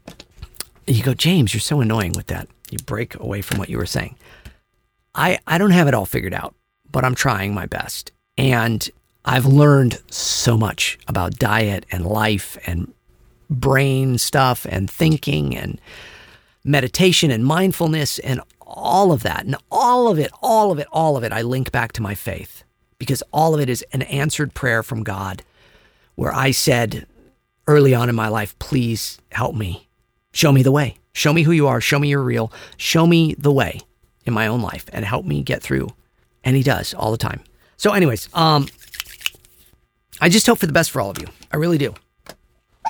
you 0.87 1.03
go, 1.03 1.13
James. 1.13 1.53
You're 1.53 1.61
so 1.61 1.81
annoying 1.81 2.13
with 2.13 2.27
that. 2.27 2.47
You 2.69 2.77
break 2.85 3.15
away 3.15 3.41
from 3.41 3.57
what 3.57 3.69
you 3.69 3.77
were 3.77 3.85
saying. 3.85 4.15
I 5.15 5.39
I 5.47 5.57
don't 5.57 5.71
have 5.71 5.87
it 5.87 5.93
all 5.93 6.05
figured 6.05 6.33
out, 6.33 6.55
but 6.91 7.03
I'm 7.03 7.15
trying 7.15 7.53
my 7.53 7.65
best, 7.65 8.11
and 8.37 8.87
I've 9.25 9.45
learned 9.45 10.01
so 10.09 10.57
much 10.57 10.97
about 11.07 11.39
diet 11.39 11.85
and 11.91 12.05
life 12.05 12.57
and 12.65 12.93
brain 13.49 14.17
stuff 14.17 14.65
and 14.69 14.89
thinking 14.89 15.55
and 15.55 15.79
meditation 16.63 17.31
and 17.31 17.45
mindfulness 17.45 18.19
and 18.19 18.41
all 18.61 19.11
of 19.11 19.23
that. 19.23 19.45
And 19.45 19.55
all 19.71 20.07
of 20.07 20.19
it, 20.19 20.31
all 20.41 20.71
of 20.71 20.79
it, 20.79 20.87
all 20.91 21.17
of 21.17 21.23
it, 21.23 21.31
I 21.31 21.41
link 21.41 21.71
back 21.71 21.91
to 21.93 22.01
my 22.01 22.15
faith 22.15 22.63
because 22.97 23.23
all 23.31 23.55
of 23.55 23.61
it 23.61 23.69
is 23.69 23.83
an 23.91 24.03
answered 24.03 24.53
prayer 24.53 24.83
from 24.83 25.03
God 25.03 25.43
where 26.15 26.33
I 26.33 26.51
said 26.51 27.07
early 27.67 27.93
on 27.93 28.09
in 28.09 28.15
my 28.15 28.27
life, 28.27 28.57
please 28.59 29.19
help 29.31 29.55
me. 29.55 29.87
Show 30.33 30.51
me 30.51 30.63
the 30.63 30.71
way. 30.71 30.97
Show 31.13 31.33
me 31.33 31.43
who 31.43 31.51
you 31.51 31.67
are. 31.67 31.81
Show 31.81 31.99
me 31.99 32.09
you're 32.09 32.21
real. 32.21 32.51
Show 32.77 33.07
me 33.07 33.35
the 33.35 33.51
way 33.51 33.79
in 34.25 34.33
my 34.33 34.47
own 34.47 34.61
life 34.61 34.85
and 34.93 35.05
help 35.05 35.25
me 35.25 35.41
get 35.41 35.61
through. 35.61 35.89
And 36.43 36.55
he 36.55 36.63
does 36.63 36.93
all 36.93 37.11
the 37.11 37.17
time. 37.17 37.41
So, 37.77 37.93
anyways, 37.93 38.29
um, 38.33 38.67
I 40.21 40.29
just 40.29 40.45
hope 40.45 40.59
for 40.59 40.67
the 40.67 40.73
best 40.73 40.91
for 40.91 41.01
all 41.01 41.09
of 41.09 41.19
you. 41.19 41.27
I 41.51 41.57
really 41.57 41.77
do. 41.77 41.93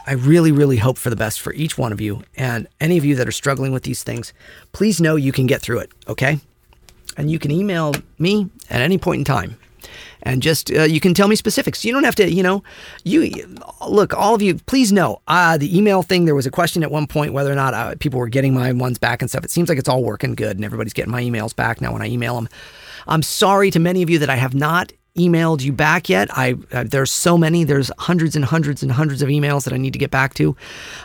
I 0.07 0.13
really, 0.13 0.51
really 0.51 0.77
hope 0.77 0.97
for 0.97 1.09
the 1.09 1.15
best 1.15 1.41
for 1.41 1.53
each 1.53 1.77
one 1.77 1.91
of 1.91 2.01
you. 2.01 2.23
And 2.35 2.67
any 2.79 2.97
of 2.97 3.05
you 3.05 3.15
that 3.15 3.27
are 3.27 3.31
struggling 3.31 3.71
with 3.71 3.83
these 3.83 4.03
things, 4.03 4.33
please 4.71 4.99
know 4.99 5.15
you 5.15 5.31
can 5.31 5.47
get 5.47 5.61
through 5.61 5.79
it, 5.79 5.91
okay? 6.07 6.39
And 7.17 7.29
you 7.29 7.39
can 7.39 7.51
email 7.51 7.93
me 8.17 8.49
at 8.69 8.81
any 8.81 8.97
point 8.97 9.19
in 9.19 9.25
time. 9.25 9.57
And 10.23 10.41
just, 10.41 10.69
uh, 10.71 10.83
you 10.83 10.99
can 10.99 11.13
tell 11.13 11.27
me 11.29 11.35
specifics. 11.35 11.85
You 11.85 11.93
don't 11.93 12.03
have 12.03 12.15
to, 12.15 12.29
you 12.29 12.43
know, 12.43 12.63
you 13.03 13.31
look, 13.87 14.13
all 14.13 14.35
of 14.35 14.41
you, 14.41 14.55
please 14.55 14.91
know 14.91 15.21
uh, 15.27 15.57
the 15.57 15.77
email 15.77 16.03
thing. 16.03 16.25
There 16.25 16.35
was 16.35 16.45
a 16.45 16.51
question 16.51 16.83
at 16.83 16.91
one 16.91 17.07
point 17.07 17.31
whether 17.31 17.51
or 17.51 17.55
not 17.55 17.73
uh, 17.73 17.95
people 17.99 18.19
were 18.19 18.27
getting 18.27 18.53
my 18.53 18.71
ones 18.73 18.97
back 18.97 19.21
and 19.21 19.29
stuff. 19.29 19.45
It 19.45 19.51
seems 19.51 19.69
like 19.69 19.77
it's 19.77 19.87
all 19.87 20.03
working 20.03 20.35
good 20.35 20.57
and 20.57 20.65
everybody's 20.65 20.93
getting 20.93 21.11
my 21.11 21.21
emails 21.21 21.55
back 21.55 21.79
now 21.79 21.93
when 21.93 22.01
I 22.01 22.07
email 22.07 22.35
them. 22.35 22.49
I'm 23.07 23.23
sorry 23.23 23.71
to 23.71 23.79
many 23.79 24.03
of 24.03 24.09
you 24.09 24.19
that 24.19 24.29
I 24.29 24.35
have 24.35 24.53
not 24.53 24.91
emailed 25.15 25.61
you 25.61 25.71
back 25.71 26.09
yet. 26.09 26.29
I 26.37 26.55
uh, 26.71 26.83
there's 26.85 27.11
so 27.11 27.37
many. 27.37 27.63
There's 27.63 27.91
hundreds 27.97 28.35
and 28.35 28.45
hundreds 28.45 28.83
and 28.83 28.91
hundreds 28.91 29.21
of 29.21 29.29
emails 29.29 29.63
that 29.65 29.73
I 29.73 29.77
need 29.77 29.93
to 29.93 29.99
get 29.99 30.11
back 30.11 30.33
to. 30.35 30.55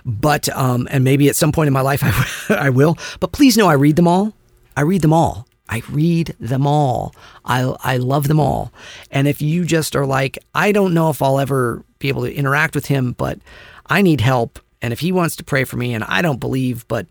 But 0.04 0.48
um, 0.50 0.88
and 0.90 1.04
maybe 1.04 1.28
at 1.28 1.36
some 1.36 1.52
point 1.52 1.66
in 1.66 1.72
my 1.72 1.80
life 1.80 2.02
I, 2.50 2.66
I 2.66 2.70
will. 2.70 2.96
But 3.20 3.32
please 3.32 3.56
know 3.56 3.66
I 3.66 3.74
read 3.74 3.96
them 3.96 4.08
all. 4.08 4.32
I 4.76 4.82
read 4.82 5.02
them 5.02 5.12
all. 5.12 5.46
I 5.68 5.82
read 5.90 6.34
them 6.38 6.66
all. 6.66 7.14
I 7.44 7.74
I 7.82 7.96
love 7.96 8.28
them 8.28 8.40
all. 8.40 8.72
And 9.10 9.26
if 9.26 9.40
you 9.40 9.64
just 9.64 9.96
are 9.96 10.06
like, 10.06 10.38
I 10.54 10.72
don't 10.72 10.94
know 10.94 11.10
if 11.10 11.22
I'll 11.22 11.40
ever 11.40 11.84
be 11.98 12.08
able 12.08 12.22
to 12.22 12.34
interact 12.34 12.74
with 12.74 12.86
him, 12.86 13.12
but 13.12 13.38
I 13.86 14.02
need 14.02 14.20
help. 14.20 14.58
And 14.82 14.92
if 14.92 15.00
he 15.00 15.12
wants 15.12 15.36
to 15.36 15.44
pray 15.44 15.64
for 15.64 15.76
me, 15.76 15.94
and 15.94 16.04
I 16.04 16.20
don't 16.20 16.40
believe, 16.40 16.86
but 16.88 17.06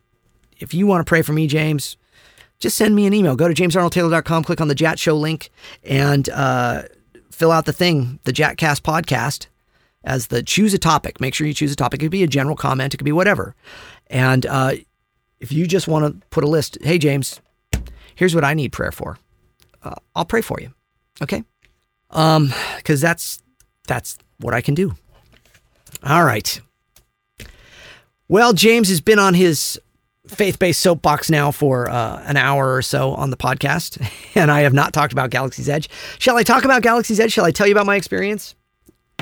if 0.60 0.74
you 0.74 0.86
want 0.86 1.06
to 1.06 1.10
pray 1.10 1.24
for 1.24 1.34
me, 1.34 1.48
James, 1.48 1.98
just 2.64 2.78
send 2.78 2.96
me 2.96 3.06
an 3.06 3.14
email. 3.14 3.36
Go 3.36 3.50
to 3.50 3.54
jamesarnoldtaylor.com, 3.54 4.46
click 4.46 4.62
on 4.62 4.70
the 4.70 4.76
Jat 4.76 4.98
Show 4.98 5.18
link, 5.18 5.52
and 5.84 6.30
uh, 6.30 6.84
fill 7.30 7.52
out 7.52 7.66
the 7.66 7.74
thing, 7.74 8.20
the 8.24 8.32
Jatcast 8.32 8.82
podcast, 8.82 9.48
as 10.06 10.28
the 10.28 10.42
choose 10.42 10.74
a 10.74 10.78
topic. 10.78 11.20
Make 11.20 11.34
sure 11.34 11.46
you 11.46 11.54
choose 11.54 11.74
a 11.74 11.76
topic. 11.76 12.02
It 12.02 12.06
could 12.06 12.12
be 12.12 12.24
a 12.24 12.28
general 12.28 12.56
comment, 12.56 12.94
it 12.94 12.98
could 12.98 13.06
be 13.06 13.12
whatever. 13.12 13.54
And 14.08 14.46
uh, 14.46 14.76
if 15.42 15.52
you 15.52 15.68
just 15.68 15.90
want 15.90 16.22
to 16.22 16.28
put 16.30 16.46
a 16.46 16.48
list, 16.48 16.78
hey, 16.82 16.98
James, 16.98 17.42
here's 18.16 18.34
what 18.34 18.46
I 18.46 18.54
need 18.54 18.72
prayer 18.72 18.94
for, 18.94 19.20
uh, 19.84 19.96
I'll 20.16 20.24
pray 20.24 20.42
for 20.42 20.58
you. 20.62 20.74
Okay? 21.22 21.44
Um, 22.12 22.54
because 22.78 23.02
that's 23.02 23.44
that's 23.88 24.18
what 24.40 24.54
I 24.54 24.62
can 24.62 24.74
do. 24.74 24.96
All 26.02 26.24
right. 26.24 26.62
Well, 28.30 28.54
James 28.54 28.88
has 28.88 29.02
been 29.02 29.20
on 29.20 29.34
his 29.34 29.82
faith 30.36 30.60
based 30.60 30.82
soapbox 30.82 31.30
now 31.30 31.52
for 31.52 31.90
uh, 31.90 32.22
an 32.26 32.38
hour 32.38 32.76
or 32.76 32.82
so 32.82 33.14
on 33.14 33.30
the 33.30 33.38
podcast, 33.38 34.06
and 34.36 34.52
I 34.52 34.62
have 34.62 34.74
not 34.74 34.94
talked 34.94 35.14
about 35.14 35.30
Galaxy's 35.30 35.70
Edge. 35.70 35.90
Shall 36.20 36.38
I 36.38 36.44
talk 36.44 36.66
about 36.66 36.82
Galaxy's 36.82 37.20
Edge? 37.20 37.32
Shall 37.32 37.46
I 37.46 37.52
tell 37.52 37.68
you 37.68 37.74
about 37.74 37.86
my 37.86 37.96
experience? 37.96 38.56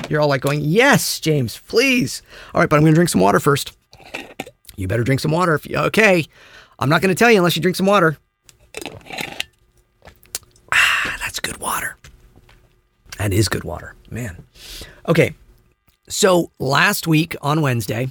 You're 0.08 0.20
all 0.20 0.28
like 0.28 0.40
going, 0.40 0.60
Yes, 0.62 1.20
James, 1.20 1.58
please. 1.68 2.22
All 2.54 2.60
right, 2.60 2.68
but 2.68 2.76
I'm 2.76 2.82
going 2.82 2.92
to 2.92 2.96
drink 2.96 3.10
some 3.10 3.20
water 3.20 3.40
first. 3.40 3.76
You 4.76 4.88
better 4.88 5.04
drink 5.04 5.20
some 5.20 5.30
water. 5.30 5.54
If 5.54 5.68
you, 5.68 5.76
okay. 5.76 6.26
I'm 6.78 6.88
not 6.88 7.00
going 7.00 7.14
to 7.14 7.18
tell 7.18 7.30
you 7.30 7.36
unless 7.38 7.54
you 7.54 7.62
drink 7.62 7.76
some 7.76 7.86
water. 7.86 8.16
Ah, 10.72 11.16
that's 11.20 11.38
good 11.38 11.58
water. 11.58 11.96
That 13.18 13.32
is 13.32 13.48
good 13.48 13.64
water, 13.64 13.94
man. 14.10 14.42
Okay. 15.06 15.34
So 16.08 16.50
last 16.58 17.06
week 17.06 17.36
on 17.40 17.60
Wednesday, 17.62 18.08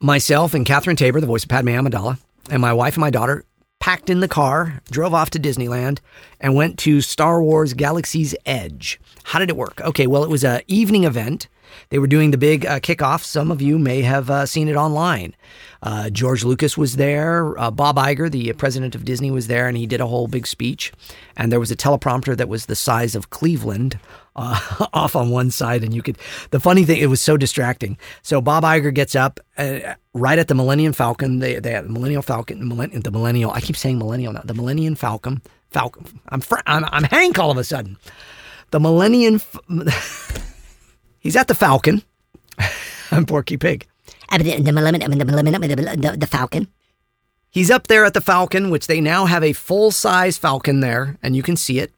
myself 0.00 0.54
and 0.54 0.66
Catherine 0.66 0.96
Taber, 0.96 1.20
the 1.20 1.26
voice 1.26 1.44
of 1.44 1.50
Padme 1.50 1.68
Amidala, 1.68 2.18
and 2.50 2.60
my 2.60 2.72
wife 2.72 2.94
and 2.94 3.00
my 3.00 3.10
daughter 3.10 3.44
packed 3.80 4.10
in 4.10 4.20
the 4.20 4.28
car, 4.28 4.80
drove 4.90 5.14
off 5.14 5.30
to 5.30 5.38
Disneyland, 5.38 6.00
and 6.38 6.54
went 6.54 6.78
to 6.80 7.00
Star 7.00 7.42
Wars 7.42 7.72
Galaxy's 7.72 8.34
Edge. 8.44 9.00
How 9.24 9.38
did 9.38 9.48
it 9.48 9.56
work? 9.56 9.80
Okay, 9.80 10.06
well, 10.06 10.22
it 10.22 10.30
was 10.30 10.44
an 10.44 10.60
evening 10.68 11.04
event. 11.04 11.48
They 11.88 11.98
were 11.98 12.06
doing 12.06 12.30
the 12.30 12.38
big 12.38 12.66
uh, 12.66 12.80
kickoff. 12.80 13.22
Some 13.22 13.50
of 13.50 13.62
you 13.62 13.78
may 13.78 14.02
have 14.02 14.28
uh, 14.28 14.44
seen 14.44 14.68
it 14.68 14.74
online. 14.74 15.34
Uh, 15.82 16.10
George 16.10 16.44
Lucas 16.44 16.76
was 16.76 16.96
there. 16.96 17.58
Uh, 17.58 17.70
Bob 17.70 17.96
Iger, 17.96 18.30
the 18.30 18.52
president 18.54 18.94
of 18.94 19.04
Disney, 19.04 19.30
was 19.30 19.46
there, 19.46 19.66
and 19.66 19.76
he 19.76 19.86
did 19.86 20.00
a 20.00 20.06
whole 20.06 20.26
big 20.26 20.46
speech. 20.46 20.92
And 21.36 21.50
there 21.50 21.60
was 21.60 21.70
a 21.70 21.76
teleprompter 21.76 22.36
that 22.36 22.48
was 22.48 22.66
the 22.66 22.76
size 22.76 23.14
of 23.14 23.30
Cleveland 23.30 23.98
uh, 24.36 24.86
off 24.92 25.16
on 25.16 25.30
one 25.30 25.50
side, 25.50 25.82
and 25.82 25.94
you 25.94 26.02
could. 26.02 26.18
The 26.50 26.60
funny 26.60 26.84
thing, 26.84 26.98
it 26.98 27.06
was 27.06 27.22
so 27.22 27.36
distracting. 27.36 27.96
So 28.22 28.40
Bob 28.40 28.64
Iger 28.64 28.92
gets 28.92 29.14
up 29.14 29.40
uh, 29.56 29.94
right 30.14 30.38
at 30.38 30.48
the 30.48 30.54
Millennium 30.54 30.92
Falcon. 30.92 31.38
They, 31.38 31.58
they 31.58 31.72
had 31.72 31.84
the 31.84 31.88
Millennial 31.90 32.22
Falcon, 32.22 32.68
the 32.68 33.10
Millennial. 33.10 33.50
I 33.52 33.60
keep 33.60 33.76
saying 33.76 33.98
Millennial 33.98 34.32
now. 34.32 34.42
The 34.44 34.54
Millennium 34.54 34.94
Falcon. 34.94 35.42
Falcon. 35.70 36.04
I'm 36.30 36.40
fr- 36.40 36.56
I'm, 36.66 36.84
I'm 36.86 37.04
Hank 37.04 37.38
all 37.38 37.50
of 37.50 37.56
a 37.58 37.64
sudden. 37.64 37.96
The 38.70 38.80
Millennium. 38.80 39.40
He's 41.20 41.36
at 41.36 41.48
the 41.48 41.54
Falcon. 41.54 42.02
I'm 43.10 43.26
Porky 43.26 43.56
Pig. 43.56 43.86
Uh, 44.30 44.38
The, 44.38 44.60
the, 44.62 44.72
millennium- 44.72 45.10
the, 45.10 45.24
millennium- 45.24 45.60
the, 45.62 45.96
the, 46.10 46.16
the 46.18 46.26
Falcon. 46.26 46.68
He's 47.50 47.70
up 47.70 47.88
there 47.88 48.04
at 48.04 48.14
the 48.14 48.20
Falcon, 48.20 48.70
which 48.70 48.86
they 48.86 49.00
now 49.00 49.26
have 49.26 49.42
a 49.42 49.52
full 49.52 49.90
size 49.90 50.38
Falcon 50.38 50.78
there, 50.80 51.18
and 51.20 51.34
you 51.34 51.42
can 51.42 51.56
see 51.56 51.80
it. 51.80 51.92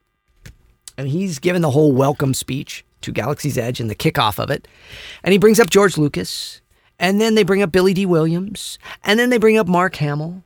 And 0.97 1.09
he's 1.09 1.39
given 1.39 1.61
the 1.63 1.71
whole 1.71 1.93
welcome 1.93 2.33
speech. 2.33 2.85
to 3.03 3.13
Galaxy's 3.13 3.59
Edge 3.59 3.79
and 3.81 3.91
the 3.91 3.95
kickoff 3.95 4.39
of 4.39 4.51
it. 4.51 4.67
And 5.23 5.33
he 5.33 5.39
brings 5.39 5.61
up 5.61 5.69
George 5.69 5.99
Lucas, 5.99 6.62
and 7.03 7.21
then 7.21 7.35
they 7.35 7.43
bring 7.43 7.61
up 7.61 7.71
Billy 7.71 7.93
Dee 7.93 8.07
Williams, 8.07 8.79
and 9.05 9.21
then 9.21 9.29
they 9.29 9.37
bring 9.37 9.59
up 9.59 9.69
Mark 9.69 9.97
Hamill. 9.97 10.43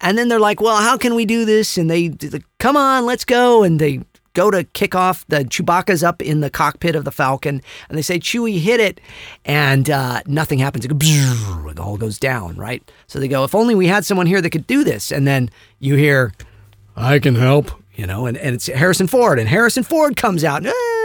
And 0.00 0.16
then 0.18 0.28
they're 0.28 0.40
like, 0.40 0.60
well, 0.60 0.80
how 0.80 0.96
can 0.96 1.14
we 1.14 1.24
do 1.24 1.44
this? 1.44 1.78
And 1.78 1.90
they, 1.90 2.10
come 2.58 2.76
on, 2.76 3.06
let's 3.06 3.24
go. 3.24 3.62
And 3.62 3.80
they 3.80 4.00
go 4.34 4.50
to 4.50 4.64
kick 4.64 4.94
off. 4.94 5.24
The 5.28 5.44
Chewbacca's 5.44 6.02
up 6.02 6.20
in 6.20 6.40
the 6.40 6.50
cockpit 6.50 6.96
of 6.96 7.04
the 7.04 7.12
Falcon, 7.12 7.62
and 7.88 7.96
they 7.96 8.02
say, 8.02 8.18
Chewie, 8.18 8.58
hit 8.58 8.80
it. 8.80 9.00
And 9.44 9.88
uh, 9.88 10.22
nothing 10.26 10.58
happens. 10.58 10.84
It, 10.84 10.88
goes, 10.98 11.78
all 11.78 11.96
goes 11.96 12.18
down, 12.18 12.56
right? 12.56 12.82
So 13.06 13.18
they 13.20 13.28
go, 13.28 13.44
if 13.44 13.54
only 13.54 13.74
we 13.74 13.86
had 13.86 14.04
someone 14.04 14.26
here 14.26 14.40
that 14.40 14.50
could 14.50 14.66
do 14.66 14.84
this. 14.84 15.12
And 15.12 15.26
then 15.26 15.50
you 15.78 15.94
hear, 15.96 16.32
I 16.96 17.18
can 17.18 17.36
help. 17.36 17.70
you 17.96 18.06
know, 18.06 18.26
and, 18.26 18.36
and 18.36 18.54
it's 18.54 18.66
Harrison 18.66 19.06
Ford, 19.06 19.38
and 19.38 19.48
Harrison 19.48 19.82
Ford 19.82 20.16
comes 20.16 20.44
out, 20.44 20.64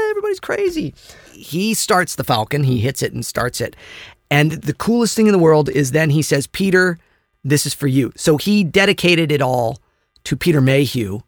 everybody's 0.10 0.40
crazy. 0.40 0.94
He 1.32 1.74
starts 1.74 2.16
the 2.16 2.24
Falcon, 2.24 2.66
he 2.66 2.80
hits 2.80 3.02
it 3.02 3.14
and 3.14 3.26
starts 3.26 3.62
it. 3.62 3.76
And 4.32 4.54
the 4.54 4.74
coolest 4.74 5.16
thing 5.16 5.28
in 5.28 5.34
the 5.34 5.40
world 5.40 5.70
is 5.70 5.92
then 5.92 6.10
he 6.10 6.22
says, 6.22 6.48
Peter, 6.48 6.98
this 7.44 7.66
is 7.66 7.74
for 7.74 7.88
you. 7.88 8.14
So 8.16 8.38
he 8.38 8.64
dedicated 8.64 9.30
it 9.30 9.42
all 9.42 9.80
to 10.24 10.38
Peter 10.38 10.62
Mayhew, 10.62 11.20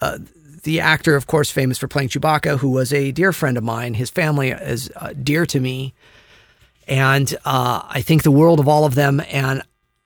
uh, 0.00 0.18
the 0.62 0.80
actor, 0.80 1.14
of 1.14 1.26
course, 1.26 1.50
famous 1.50 1.76
for 1.76 1.88
playing 1.88 2.08
Chewbacca, 2.08 2.58
who 2.58 2.70
was 2.70 2.90
a 2.92 3.12
dear 3.12 3.32
friend 3.32 3.58
of 3.58 3.64
mine. 3.64 3.94
His 3.94 4.08
family 4.08 4.50
is 4.50 4.90
uh, 4.96 5.12
dear 5.12 5.44
to 5.46 5.60
me. 5.60 5.92
And 6.88 7.34
uh, 7.44 7.82
I 7.86 8.00
think 8.00 8.22
the 8.22 8.30
world 8.30 8.60
of 8.60 8.66
all 8.66 8.86
of 8.86 8.94
them. 8.94 9.20
And 9.30 9.62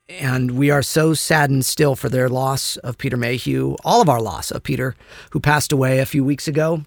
and 0.08 0.52
we 0.52 0.70
are 0.70 0.82
so 0.82 1.14
saddened 1.14 1.64
still 1.64 1.96
for 1.96 2.08
their 2.08 2.28
loss 2.28 2.76
of 2.78 2.96
Peter 2.96 3.16
Mayhew, 3.16 3.76
all 3.84 4.00
of 4.00 4.08
our 4.08 4.20
loss 4.20 4.52
of 4.52 4.62
Peter, 4.62 4.94
who 5.30 5.40
passed 5.40 5.72
away 5.72 5.98
a 5.98 6.06
few 6.06 6.22
weeks 6.22 6.46
ago. 6.46 6.84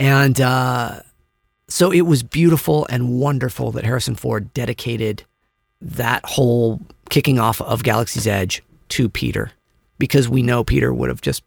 And 0.00 0.40
uh, 0.40 1.02
so 1.72 1.90
it 1.90 2.02
was 2.02 2.22
beautiful 2.22 2.86
and 2.90 3.18
wonderful 3.18 3.72
that 3.72 3.84
Harrison 3.84 4.14
Ford 4.14 4.52
dedicated 4.52 5.24
that 5.80 6.22
whole 6.24 6.82
kicking 7.08 7.38
off 7.38 7.62
of 7.62 7.82
Galaxy's 7.82 8.26
Edge 8.26 8.62
to 8.90 9.08
Peter 9.08 9.52
because 9.98 10.28
we 10.28 10.42
know 10.42 10.64
Peter 10.64 10.92
would 10.92 11.08
have 11.08 11.22
just 11.22 11.42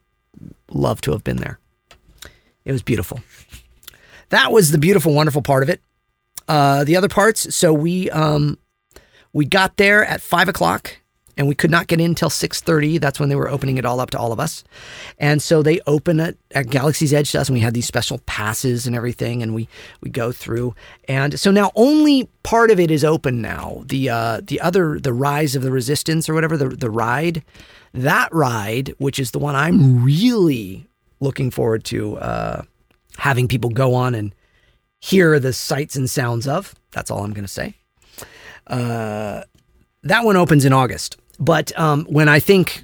loved 0.72 1.04
to 1.04 1.12
have 1.12 1.24
been 1.24 1.38
there. 1.38 1.60
It 2.66 2.72
was 2.72 2.82
beautiful. 2.82 3.20
That 4.30 4.52
was 4.52 4.72
the 4.72 4.80
beautiful, 4.80 5.14
wonderful 5.14 5.44
part 5.44 5.62
of 5.62 5.70
it. 5.70 5.80
Uh, 6.48 6.84
the 6.84 6.96
other 6.96 7.08
parts, 7.08 7.56
so 7.56 7.72
we 7.72 8.10
um, 8.10 8.58
we 9.32 9.46
got 9.46 9.78
there 9.78 10.04
at 10.04 10.22
five 10.22 10.50
o'clock 10.50 10.98
and 11.38 11.48
we 11.48 11.56
could 11.56 11.72
not 11.72 11.88
get 11.88 12.00
in 12.00 12.12
until 12.12 12.30
6.30 12.30 13.00
that's 13.00 13.20
when 13.20 13.30
they 13.30 13.36
were 13.36 13.50
opening 13.50 13.78
it 13.78 13.86
all 13.86 14.00
up 14.00 14.10
to 14.12 14.20
all 14.20 14.32
of 14.32 14.40
us. 14.40 14.64
And 15.18 15.42
so 15.42 15.62
they 15.62 15.80
open 15.88 16.20
it 16.20 16.38
at 16.52 16.70
galaxy's 16.70 17.14
edge 17.14 17.32
to 17.32 17.42
us 17.42 17.50
and 17.50 17.54
we 17.54 17.62
had 17.62 17.74
these 17.74 17.86
special 17.86 18.20
passes 18.26 18.88
and 18.88 18.96
everything 18.96 19.42
and 19.44 19.54
we 19.54 19.68
we 20.02 20.10
go 20.10 20.32
through. 20.32 20.76
And 21.08 21.40
so 21.40 21.52
now 21.52 21.72
only 21.76 22.30
part 22.44 22.72
of 22.72 22.80
it 22.80 22.92
is 22.92 23.04
open 23.04 23.42
now. 23.42 23.84
The 23.86 24.10
uh 24.10 24.42
the 24.44 24.62
other 24.62 25.00
the 25.00 25.14
rise 25.14 25.56
of 25.56 25.64
the 25.64 25.72
resistance 25.72 26.30
or 26.30 26.34
whatever 26.34 26.58
the 26.58 26.70
the 26.70 26.90
ride 26.90 27.44
that 27.94 28.34
ride 28.34 28.94
which 28.98 29.20
is 29.20 29.32
the 29.32 29.40
one 29.40 29.56
i'm 29.56 30.04
really 30.04 30.86
looking 31.22 31.50
forward 31.50 31.86
to 31.86 32.18
uh 32.18 32.62
having 33.18 33.48
people 33.48 33.70
go 33.70 33.94
on 33.94 34.14
and 34.14 34.36
hear 35.00 35.40
the 35.40 35.54
sights 35.54 35.96
and 35.96 36.10
sounds 36.10 36.46
of 36.46 36.76
that's 36.92 37.10
all 37.10 37.24
i'm 37.24 37.32
going 37.32 37.46
to 37.46 37.52
say. 37.52 37.74
Uh, 38.68 39.44
that 40.04 40.24
one 40.24 40.36
opens 40.36 40.66
in 40.66 40.74
August. 40.74 41.18
But 41.40 41.78
um, 41.78 42.06
when 42.06 42.30
I 42.30 42.40
think 42.40 42.84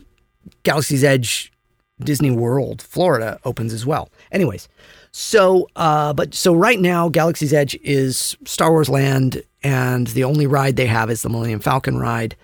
Galaxy's 0.64 1.04
Edge 1.04 1.52
Disney 2.00 2.32
World, 2.32 2.82
Florida 2.82 3.40
opens 3.46 3.74
as 3.74 3.86
well. 3.86 4.10
Anyways, 4.32 4.68
so 5.12 5.68
uh, 5.76 6.14
but 6.14 6.34
so 6.34 6.54
right 6.54 6.80
now 6.80 7.10
Galaxy's 7.10 7.54
Edge 7.54 7.78
is 7.84 8.36
Star 8.46 8.72
Wars 8.72 8.90
Land, 8.90 9.44
and 9.64 10.08
the 10.08 10.24
only 10.24 10.48
ride 10.48 10.76
they 10.76 10.88
have 10.88 11.10
is 11.10 11.22
the 11.22 11.30
Millennium 11.30 11.60
Falcon 11.60 11.98
ride, 11.98 12.36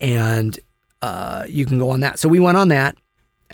and 0.00 0.58
uh, 1.02 1.44
you 1.48 1.66
can 1.66 1.78
go 1.78 1.90
on 1.90 2.00
that. 2.00 2.18
So 2.18 2.28
we 2.28 2.40
went 2.40 2.56
on 2.56 2.68
that 2.68 2.96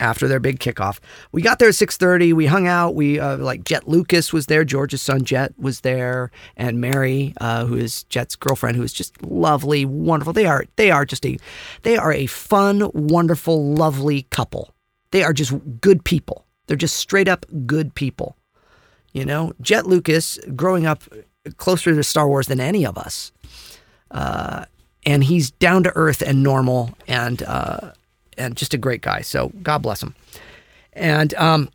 after 0.01 0.27
their 0.27 0.39
big 0.39 0.59
kickoff. 0.59 0.99
We 1.31 1.41
got 1.41 1.59
there 1.59 1.69
at 1.69 1.75
6:30. 1.75 2.33
We 2.33 2.47
hung 2.47 2.67
out. 2.67 2.95
We 2.95 3.19
uh, 3.19 3.37
like 3.37 3.63
Jett 3.63 3.87
Lucas 3.87 4.33
was 4.33 4.47
there. 4.47 4.65
George's 4.65 5.01
son 5.01 5.23
Jett 5.23 5.57
was 5.57 5.81
there, 5.81 6.31
and 6.57 6.81
Mary, 6.81 7.33
uh, 7.39 7.65
who 7.65 7.75
is 7.75 8.03
Jett's 8.05 8.35
girlfriend, 8.35 8.75
who 8.75 8.83
is 8.83 8.93
just 8.93 9.21
lovely, 9.23 9.85
wonderful. 9.85 10.33
They 10.33 10.45
are 10.45 10.65
they 10.75 10.91
are 10.91 11.05
just 11.05 11.25
a 11.25 11.37
they 11.83 11.95
are 11.95 12.11
a 12.11 12.25
fun, 12.25 12.89
wonderful, 12.93 13.73
lovely 13.73 14.23
couple. 14.23 14.73
They 15.11 15.23
are 15.23 15.33
just 15.33 15.53
good 15.79 16.03
people. 16.03 16.45
They're 16.67 16.77
just 16.77 16.95
straight 16.95 17.27
up 17.27 17.45
good 17.65 17.95
people. 17.95 18.35
You 19.13 19.25
know, 19.25 19.53
Jett 19.61 19.85
Lucas, 19.85 20.39
growing 20.55 20.85
up 20.85 21.03
closer 21.57 21.93
to 21.93 22.03
Star 22.03 22.27
Wars 22.27 22.47
than 22.47 22.59
any 22.59 22.85
of 22.85 22.97
us, 22.97 23.31
uh, 24.09 24.65
and 25.05 25.23
he's 25.23 25.51
down 25.51 25.83
to 25.83 25.91
earth 25.95 26.21
and 26.21 26.41
normal 26.43 26.91
and 27.07 27.43
uh, 27.43 27.91
and 28.37 28.55
just 28.55 28.73
a 28.73 28.77
great 28.77 29.01
guy. 29.01 29.21
So 29.21 29.51
God 29.61 29.79
bless 29.79 30.01
him. 30.01 30.15
And 30.93 31.33
um, 31.35 31.69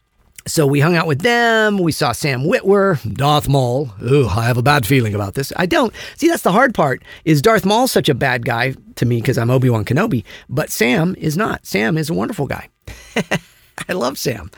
so 0.46 0.66
we 0.66 0.80
hung 0.80 0.94
out 0.94 1.06
with 1.06 1.20
them. 1.22 1.78
We 1.78 1.92
saw 1.92 2.12
Sam 2.12 2.42
Witwer, 2.42 3.14
Darth 3.14 3.48
Maul. 3.48 3.90
Ooh, 4.02 4.28
I 4.28 4.44
have 4.44 4.56
a 4.56 4.62
bad 4.62 4.86
feeling 4.86 5.14
about 5.14 5.34
this. 5.34 5.52
I 5.56 5.66
don't. 5.66 5.92
See, 6.16 6.28
that's 6.28 6.42
the 6.42 6.52
hard 6.52 6.74
part. 6.74 7.02
Is 7.24 7.42
Darth 7.42 7.64
Maul 7.64 7.88
such 7.88 8.08
a 8.08 8.14
bad 8.14 8.44
guy 8.44 8.74
to 8.94 9.06
me 9.06 9.20
because 9.20 9.38
I'm 9.38 9.50
Obi 9.50 9.70
Wan 9.70 9.84
Kenobi, 9.84 10.24
but 10.48 10.70
Sam 10.70 11.16
is 11.18 11.36
not. 11.36 11.66
Sam 11.66 11.98
is 11.98 12.10
a 12.10 12.14
wonderful 12.14 12.46
guy. 12.46 12.68
I 13.88 13.92
love 13.92 14.18
Sam. 14.18 14.50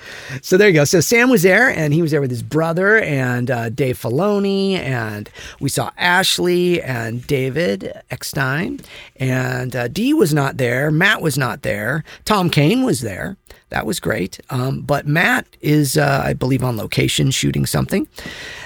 So 0.42 0.56
there 0.56 0.68
you 0.68 0.74
go. 0.74 0.84
So 0.84 1.00
Sam 1.00 1.28
was 1.28 1.42
there, 1.42 1.68
and 1.68 1.92
he 1.92 2.02
was 2.02 2.10
there 2.10 2.20
with 2.20 2.30
his 2.30 2.42
brother 2.42 2.98
and 2.98 3.50
uh, 3.50 3.68
Dave 3.68 3.98
Filoni, 3.98 4.74
and 4.74 5.28
we 5.60 5.68
saw 5.68 5.90
Ashley 5.96 6.80
and 6.82 7.26
David 7.26 7.92
Eckstein, 8.10 8.80
and 9.16 9.74
uh, 9.74 9.88
Dee 9.88 10.14
was 10.14 10.32
not 10.32 10.56
there. 10.56 10.90
Matt 10.90 11.20
was 11.20 11.36
not 11.36 11.62
there. 11.62 12.04
Tom 12.24 12.48
Kane 12.48 12.84
was 12.84 13.00
there. 13.00 13.36
That 13.70 13.86
was 13.86 14.00
great. 14.00 14.40
Um, 14.50 14.80
but 14.82 15.06
Matt 15.06 15.46
is, 15.60 15.98
uh, 15.98 16.22
I 16.24 16.32
believe, 16.32 16.62
on 16.62 16.76
location 16.76 17.30
shooting 17.30 17.66
something, 17.66 18.06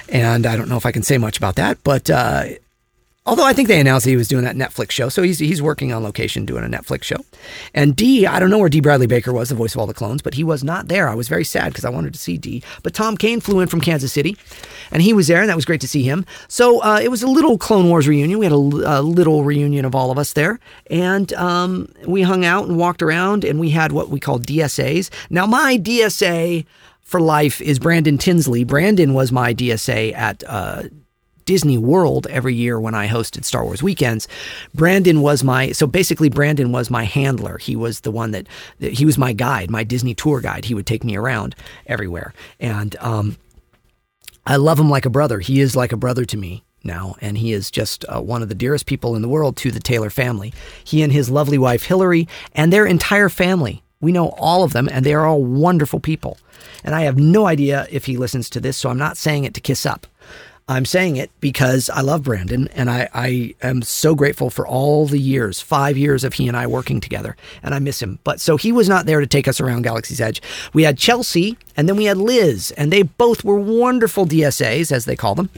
and 0.08 0.46
I 0.46 0.56
don't 0.56 0.68
know 0.68 0.76
if 0.76 0.86
I 0.86 0.92
can 0.92 1.02
say 1.02 1.18
much 1.18 1.36
about 1.38 1.56
that, 1.56 1.78
but. 1.82 2.10
Although 3.24 3.44
I 3.44 3.52
think 3.52 3.68
they 3.68 3.78
announced 3.78 4.02
that 4.04 4.10
he 4.10 4.16
was 4.16 4.26
doing 4.26 4.42
that 4.42 4.56
Netflix 4.56 4.90
show, 4.90 5.08
so 5.08 5.22
he's 5.22 5.38
he's 5.38 5.62
working 5.62 5.92
on 5.92 6.02
location 6.02 6.44
doing 6.44 6.64
a 6.64 6.68
Netflix 6.68 7.04
show. 7.04 7.18
And 7.72 7.94
Dee, 7.94 8.26
I 8.26 8.40
don't 8.40 8.50
know 8.50 8.58
where 8.58 8.68
Dee 8.68 8.80
Bradley 8.80 9.06
Baker 9.06 9.32
was, 9.32 9.48
the 9.48 9.54
voice 9.54 9.74
of 9.74 9.80
all 9.80 9.86
the 9.86 9.94
clones, 9.94 10.22
but 10.22 10.34
he 10.34 10.42
was 10.42 10.64
not 10.64 10.88
there. 10.88 11.08
I 11.08 11.14
was 11.14 11.28
very 11.28 11.44
sad 11.44 11.68
because 11.68 11.84
I 11.84 11.90
wanted 11.90 12.12
to 12.14 12.18
see 12.18 12.36
Dee. 12.36 12.64
But 12.82 12.94
Tom 12.94 13.16
Kane 13.16 13.40
flew 13.40 13.60
in 13.60 13.68
from 13.68 13.80
Kansas 13.80 14.12
City, 14.12 14.36
and 14.90 15.02
he 15.02 15.12
was 15.12 15.28
there, 15.28 15.40
and 15.40 15.48
that 15.48 15.54
was 15.54 15.64
great 15.64 15.80
to 15.82 15.88
see 15.88 16.02
him. 16.02 16.26
So 16.48 16.82
uh, 16.82 16.98
it 17.00 17.12
was 17.12 17.22
a 17.22 17.28
little 17.28 17.58
Clone 17.58 17.88
Wars 17.88 18.08
reunion. 18.08 18.40
We 18.40 18.46
had 18.46 18.52
a, 18.52 18.56
a 18.56 19.02
little 19.02 19.44
reunion 19.44 19.84
of 19.84 19.94
all 19.94 20.10
of 20.10 20.18
us 20.18 20.32
there, 20.32 20.58
and 20.90 21.32
um, 21.34 21.92
we 22.04 22.22
hung 22.22 22.44
out 22.44 22.66
and 22.66 22.76
walked 22.76 23.02
around, 23.02 23.44
and 23.44 23.60
we 23.60 23.70
had 23.70 23.92
what 23.92 24.08
we 24.08 24.18
call 24.18 24.40
DSAs. 24.40 25.10
Now 25.30 25.46
my 25.46 25.78
DSA 25.78 26.66
for 27.02 27.20
life 27.20 27.60
is 27.60 27.78
Brandon 27.78 28.18
Tinsley. 28.18 28.64
Brandon 28.64 29.14
was 29.14 29.30
my 29.30 29.54
DSA 29.54 30.12
at. 30.12 30.42
Uh, 30.44 30.82
Disney 31.44 31.78
World 31.78 32.26
every 32.28 32.54
year 32.54 32.80
when 32.80 32.94
I 32.94 33.08
hosted 33.08 33.44
Star 33.44 33.64
Wars 33.64 33.82
weekends. 33.82 34.28
Brandon 34.74 35.20
was 35.20 35.42
my 35.42 35.72
so 35.72 35.86
basically 35.86 36.28
Brandon 36.28 36.72
was 36.72 36.90
my 36.90 37.04
handler. 37.04 37.58
He 37.58 37.76
was 37.76 38.00
the 38.00 38.10
one 38.10 38.30
that 38.32 38.46
he 38.78 39.04
was 39.04 39.18
my 39.18 39.32
guide, 39.32 39.70
my 39.70 39.84
Disney 39.84 40.14
tour 40.14 40.40
guide. 40.40 40.64
He 40.64 40.74
would 40.74 40.86
take 40.86 41.04
me 41.04 41.16
around 41.16 41.54
everywhere, 41.86 42.32
and 42.60 42.96
um, 43.00 43.36
I 44.46 44.56
love 44.56 44.78
him 44.78 44.90
like 44.90 45.06
a 45.06 45.10
brother. 45.10 45.40
He 45.40 45.60
is 45.60 45.76
like 45.76 45.92
a 45.92 45.96
brother 45.96 46.24
to 46.24 46.36
me 46.36 46.64
now, 46.84 47.14
and 47.20 47.38
he 47.38 47.52
is 47.52 47.70
just 47.70 48.04
uh, 48.08 48.20
one 48.20 48.42
of 48.42 48.48
the 48.48 48.54
dearest 48.54 48.86
people 48.86 49.14
in 49.14 49.22
the 49.22 49.28
world 49.28 49.56
to 49.58 49.70
the 49.70 49.80
Taylor 49.80 50.10
family. 50.10 50.52
He 50.84 51.02
and 51.02 51.12
his 51.12 51.30
lovely 51.30 51.58
wife 51.58 51.84
Hillary 51.84 52.28
and 52.54 52.72
their 52.72 52.86
entire 52.86 53.28
family. 53.28 53.82
We 54.00 54.10
know 54.10 54.30
all 54.30 54.64
of 54.64 54.72
them, 54.72 54.88
and 54.90 55.06
they 55.06 55.14
are 55.14 55.24
all 55.24 55.44
wonderful 55.44 56.00
people. 56.00 56.38
And 56.82 56.94
I 56.94 57.02
have 57.02 57.16
no 57.16 57.46
idea 57.46 57.86
if 57.90 58.06
he 58.06 58.16
listens 58.16 58.50
to 58.50 58.60
this, 58.60 58.76
so 58.76 58.90
I'm 58.90 58.98
not 58.98 59.16
saying 59.16 59.44
it 59.44 59.54
to 59.54 59.60
kiss 59.60 59.86
up. 59.86 60.06
I'm 60.72 60.86
saying 60.86 61.16
it 61.16 61.30
because 61.40 61.90
I 61.90 62.00
love 62.00 62.22
Brandon 62.22 62.68
and 62.68 62.88
I, 62.88 63.08
I 63.12 63.54
am 63.62 63.82
so 63.82 64.14
grateful 64.14 64.48
for 64.48 64.66
all 64.66 65.06
the 65.06 65.18
years, 65.18 65.60
five 65.60 65.98
years 65.98 66.24
of 66.24 66.34
he 66.34 66.48
and 66.48 66.56
I 66.56 66.66
working 66.66 66.98
together, 66.98 67.36
and 67.62 67.74
I 67.74 67.78
miss 67.78 68.00
him. 68.00 68.18
But 68.24 68.40
so 68.40 68.56
he 68.56 68.72
was 68.72 68.88
not 68.88 69.04
there 69.04 69.20
to 69.20 69.26
take 69.26 69.46
us 69.46 69.60
around 69.60 69.82
Galaxy's 69.82 70.20
Edge. 70.20 70.40
We 70.72 70.84
had 70.84 70.96
Chelsea 70.96 71.58
and 71.76 71.88
then 71.88 71.96
we 71.96 72.04
had 72.04 72.16
Liz, 72.16 72.72
and 72.76 72.92
they 72.92 73.02
both 73.02 73.44
were 73.44 73.58
wonderful 73.58 74.26
DSAs, 74.26 74.90
as 74.90 75.04
they 75.04 75.16
call 75.16 75.34
them. 75.34 75.50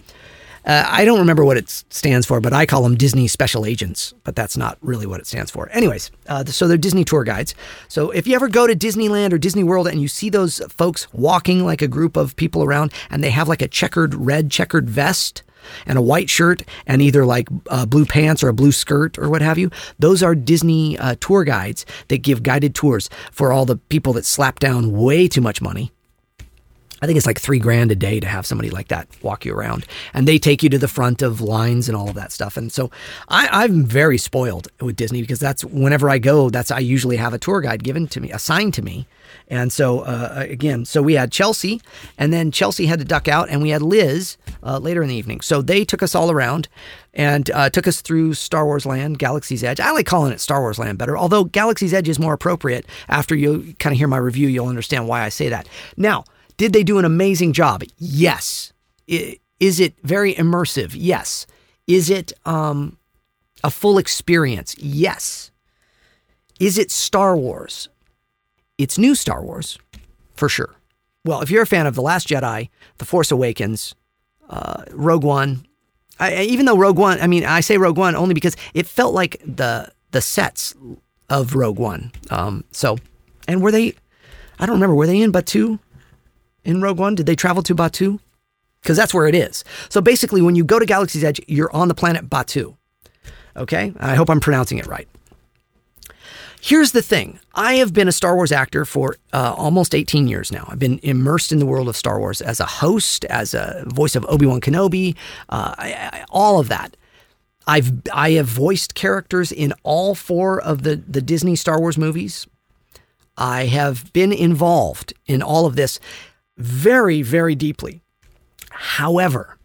Uh, 0.64 0.84
I 0.86 1.04
don't 1.04 1.18
remember 1.18 1.44
what 1.44 1.56
it 1.56 1.68
stands 1.68 2.26
for, 2.26 2.40
but 2.40 2.52
I 2.52 2.64
call 2.64 2.82
them 2.82 2.94
Disney 2.94 3.28
Special 3.28 3.66
Agents, 3.66 4.14
but 4.24 4.34
that's 4.34 4.56
not 4.56 4.78
really 4.80 5.06
what 5.06 5.20
it 5.20 5.26
stands 5.26 5.50
for. 5.50 5.68
Anyways, 5.70 6.10
uh, 6.28 6.44
so 6.46 6.66
they're 6.66 6.78
Disney 6.78 7.04
tour 7.04 7.22
guides. 7.22 7.54
So 7.88 8.10
if 8.10 8.26
you 8.26 8.34
ever 8.34 8.48
go 8.48 8.66
to 8.66 8.74
Disneyland 8.74 9.32
or 9.32 9.38
Disney 9.38 9.62
World 9.62 9.86
and 9.86 10.00
you 10.00 10.08
see 10.08 10.30
those 10.30 10.60
folks 10.70 11.12
walking 11.12 11.64
like 11.64 11.82
a 11.82 11.88
group 11.88 12.16
of 12.16 12.34
people 12.36 12.64
around 12.64 12.92
and 13.10 13.22
they 13.22 13.30
have 13.30 13.48
like 13.48 13.62
a 13.62 13.68
checkered, 13.68 14.14
red 14.14 14.50
checkered 14.50 14.88
vest, 14.88 15.42
and 15.86 15.98
a 15.98 16.02
white 16.02 16.28
shirt 16.28 16.62
and 16.86 17.00
either 17.00 17.24
like 17.24 17.48
uh, 17.70 17.86
blue 17.86 18.04
pants 18.04 18.42
or 18.42 18.48
a 18.48 18.52
blue 18.52 18.72
skirt 18.72 19.18
or 19.18 19.28
what 19.28 19.42
have 19.42 19.58
you. 19.58 19.70
Those 19.98 20.22
are 20.22 20.34
Disney 20.34 20.98
uh, 20.98 21.16
tour 21.20 21.44
guides 21.44 21.86
that 22.08 22.18
give 22.18 22.42
guided 22.42 22.74
tours 22.74 23.08
for 23.32 23.52
all 23.52 23.64
the 23.64 23.76
people 23.76 24.12
that 24.14 24.26
slap 24.26 24.58
down 24.58 24.92
way 24.92 25.26
too 25.26 25.40
much 25.40 25.62
money 25.62 25.90
I 27.02 27.06
think 27.06 27.16
it's 27.16 27.26
like 27.26 27.40
three 27.40 27.58
grand 27.58 27.90
a 27.90 27.94
day 27.94 28.20
to 28.20 28.26
have 28.26 28.46
somebody 28.46 28.70
like 28.70 28.88
that 28.88 29.08
walk 29.22 29.44
you 29.44 29.54
around, 29.54 29.86
and 30.12 30.26
they 30.26 30.38
take 30.38 30.62
you 30.62 30.68
to 30.70 30.78
the 30.78 30.88
front 30.88 31.22
of 31.22 31.40
lines 31.40 31.88
and 31.88 31.96
all 31.96 32.08
of 32.08 32.14
that 32.14 32.32
stuff. 32.32 32.56
And 32.56 32.72
so 32.72 32.90
I, 33.28 33.48
I'm 33.50 33.84
very 33.84 34.18
spoiled 34.18 34.68
with 34.80 34.96
Disney 34.96 35.20
because 35.20 35.40
that's 35.40 35.64
whenever 35.64 36.08
I 36.08 36.18
go, 36.18 36.50
that's 36.50 36.70
I 36.70 36.78
usually 36.78 37.16
have 37.16 37.34
a 37.34 37.38
tour 37.38 37.60
guide 37.60 37.82
given 37.84 38.06
to 38.08 38.20
me, 38.20 38.30
assigned 38.30 38.74
to 38.74 38.82
me. 38.82 39.06
And 39.48 39.72
so 39.72 40.00
uh, 40.00 40.46
again, 40.48 40.84
so 40.84 41.02
we 41.02 41.14
had 41.14 41.30
Chelsea, 41.30 41.80
and 42.16 42.32
then 42.32 42.50
Chelsea 42.50 42.86
had 42.86 42.98
to 43.00 43.04
duck 43.04 43.28
out, 43.28 43.48
and 43.50 43.60
we 43.60 43.70
had 43.70 43.82
Liz 43.82 44.36
uh, 44.62 44.78
later 44.78 45.02
in 45.02 45.08
the 45.08 45.14
evening. 45.14 45.40
So 45.40 45.60
they 45.60 45.84
took 45.84 46.02
us 46.02 46.14
all 46.14 46.30
around 46.30 46.68
and 47.12 47.50
uh, 47.50 47.70
took 47.70 47.86
us 47.86 48.00
through 48.00 48.34
Star 48.34 48.64
Wars 48.64 48.86
Land, 48.86 49.18
Galaxy's 49.18 49.62
Edge. 49.62 49.80
I 49.80 49.90
like 49.90 50.06
calling 50.06 50.32
it 50.32 50.40
Star 50.40 50.60
Wars 50.60 50.78
Land 50.78 50.98
better, 50.98 51.16
although 51.16 51.44
Galaxy's 51.44 51.92
Edge 51.92 52.08
is 52.08 52.18
more 52.18 52.32
appropriate. 52.32 52.86
After 53.08 53.34
you 53.34 53.74
kind 53.78 53.92
of 53.92 53.98
hear 53.98 54.08
my 54.08 54.16
review, 54.16 54.48
you'll 54.48 54.68
understand 54.68 55.08
why 55.08 55.22
I 55.22 55.28
say 55.28 55.48
that. 55.48 55.68
Now, 55.96 56.24
did 56.56 56.72
they 56.72 56.82
do 56.82 56.98
an 56.98 57.04
amazing 57.04 57.52
job? 57.52 57.82
Yes. 57.98 58.72
Is 59.06 59.80
it 59.80 59.94
very 60.02 60.34
immersive? 60.34 60.92
Yes. 60.94 61.46
Is 61.86 62.10
it 62.10 62.32
um, 62.44 62.98
a 63.62 63.70
full 63.70 63.98
experience? 63.98 64.76
Yes. 64.78 65.50
Is 66.60 66.78
it 66.78 66.90
Star 66.90 67.36
Wars? 67.36 67.88
It's 68.78 68.98
new 68.98 69.14
Star 69.14 69.42
Wars, 69.42 69.78
for 70.34 70.48
sure. 70.48 70.74
Well, 71.24 71.40
if 71.40 71.50
you're 71.50 71.62
a 71.62 71.66
fan 71.66 71.86
of 71.86 71.94
The 71.94 72.02
Last 72.02 72.28
Jedi, 72.28 72.68
The 72.98 73.04
Force 73.04 73.30
Awakens, 73.30 73.94
uh, 74.48 74.84
Rogue 74.90 75.24
One, 75.24 75.66
I, 76.20 76.42
even 76.42 76.66
though 76.66 76.76
Rogue 76.76 76.98
One, 76.98 77.20
I 77.20 77.26
mean, 77.26 77.44
I 77.44 77.60
say 77.60 77.76
Rogue 77.76 77.98
One 77.98 78.14
only 78.14 78.34
because 78.34 78.56
it 78.72 78.86
felt 78.86 79.14
like 79.14 79.40
the 79.44 79.92
the 80.12 80.20
sets 80.20 80.74
of 81.28 81.54
Rogue 81.54 81.78
One. 81.78 82.12
Um, 82.30 82.64
so, 82.70 82.98
and 83.48 83.62
were 83.62 83.72
they? 83.72 83.94
I 84.58 84.66
don't 84.66 84.76
remember. 84.76 84.94
Were 84.94 85.08
they 85.08 85.20
in 85.20 85.32
Batuu? 85.32 85.80
In 86.64 86.80
Rogue 86.80 86.98
One, 86.98 87.14
did 87.14 87.26
they 87.26 87.36
travel 87.36 87.62
to 87.62 87.74
Batuu? 87.74 88.20
Because 88.82 88.96
that's 88.96 89.14
where 89.14 89.26
it 89.26 89.34
is. 89.34 89.64
So 89.88 90.00
basically, 90.00 90.42
when 90.42 90.56
you 90.56 90.64
go 90.64 90.78
to 90.78 90.86
Galaxy's 90.86 91.24
Edge, 91.24 91.40
you're 91.48 91.74
on 91.74 91.88
the 91.88 91.94
planet 91.94 92.28
Batuu. 92.28 92.76
Okay, 93.56 93.92
I 93.98 94.14
hope 94.14 94.28
I'm 94.28 94.40
pronouncing 94.40 94.78
it 94.78 94.86
right. 94.86 95.08
Here's 96.60 96.92
the 96.92 97.02
thing 97.02 97.40
I 97.54 97.74
have 97.74 97.92
been 97.92 98.08
a 98.08 98.12
Star 98.12 98.34
Wars 98.34 98.50
actor 98.50 98.86
for 98.86 99.16
uh, 99.34 99.54
almost 99.56 99.94
18 99.94 100.28
years 100.28 100.50
now. 100.50 100.66
I've 100.70 100.78
been 100.78 100.98
immersed 101.02 101.52
in 101.52 101.58
the 101.58 101.66
world 101.66 101.88
of 101.88 101.96
Star 101.96 102.18
Wars 102.18 102.40
as 102.40 102.58
a 102.58 102.64
host, 102.64 103.26
as 103.26 103.52
a 103.52 103.84
voice 103.86 104.16
of 104.16 104.24
Obi 104.30 104.46
Wan 104.46 104.62
Kenobi, 104.62 105.14
uh, 105.50 105.74
I, 105.76 105.92
I, 105.92 106.24
all 106.30 106.58
of 106.58 106.68
that. 106.70 106.96
I've 107.66 107.92
I 108.12 108.32
have 108.32 108.46
voiced 108.46 108.94
characters 108.94 109.52
in 109.52 109.74
all 109.82 110.14
four 110.14 110.60
of 110.60 110.84
the 110.84 110.96
the 110.96 111.20
Disney 111.20 111.54
Star 111.54 111.78
Wars 111.78 111.98
movies. 111.98 112.46
I 113.36 113.66
have 113.66 114.12
been 114.12 114.32
involved 114.32 115.12
in 115.26 115.42
all 115.42 115.66
of 115.66 115.76
this 115.76 116.00
very 116.56 117.22
very 117.22 117.54
deeply. 117.54 118.02
However, 118.70 119.56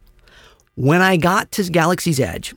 when 0.76 1.02
I 1.02 1.18
got 1.18 1.52
to 1.54 1.64
Galaxy's 1.70 2.20
Edge, 2.20 2.54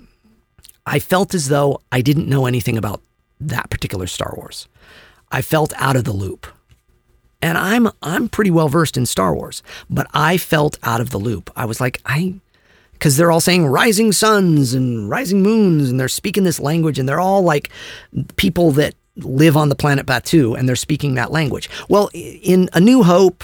I 0.86 0.98
felt 0.98 1.34
as 1.34 1.48
though 1.48 1.80
I 1.90 2.00
didn't 2.02 2.28
know 2.28 2.46
anything 2.46 2.76
about 2.76 3.02
that 3.40 3.70
particular 3.70 4.06
Star 4.06 4.34
Wars. 4.36 4.68
I 5.30 5.42
felt 5.42 5.72
out 5.76 5.96
of 5.96 6.04
the 6.04 6.12
loop. 6.12 6.46
And 7.40 7.58
I'm 7.58 7.88
I'm 8.02 8.28
pretty 8.28 8.52
well 8.52 8.68
versed 8.68 8.96
in 8.96 9.04
Star 9.04 9.34
Wars, 9.34 9.64
but 9.90 10.06
I 10.14 10.36
felt 10.36 10.78
out 10.84 11.00
of 11.00 11.10
the 11.10 11.18
loop. 11.18 11.50
I 11.56 11.64
was 11.64 11.80
like, 11.80 12.00
I 12.06 12.34
because 12.92 13.16
they're 13.16 13.32
all 13.32 13.40
saying 13.40 13.66
rising 13.66 14.12
suns 14.12 14.74
and 14.74 15.10
rising 15.10 15.42
moons, 15.42 15.90
and 15.90 15.98
they're 15.98 16.06
speaking 16.06 16.44
this 16.44 16.60
language, 16.60 17.00
and 17.00 17.08
they're 17.08 17.18
all 17.18 17.42
like 17.42 17.70
people 18.36 18.70
that 18.72 18.94
live 19.16 19.56
on 19.56 19.70
the 19.70 19.74
planet 19.74 20.06
Batuu, 20.06 20.56
and 20.56 20.68
they're 20.68 20.76
speaking 20.76 21.16
that 21.16 21.32
language. 21.32 21.68
Well, 21.88 22.10
in 22.14 22.70
A 22.74 22.80
New 22.80 23.02
Hope, 23.02 23.42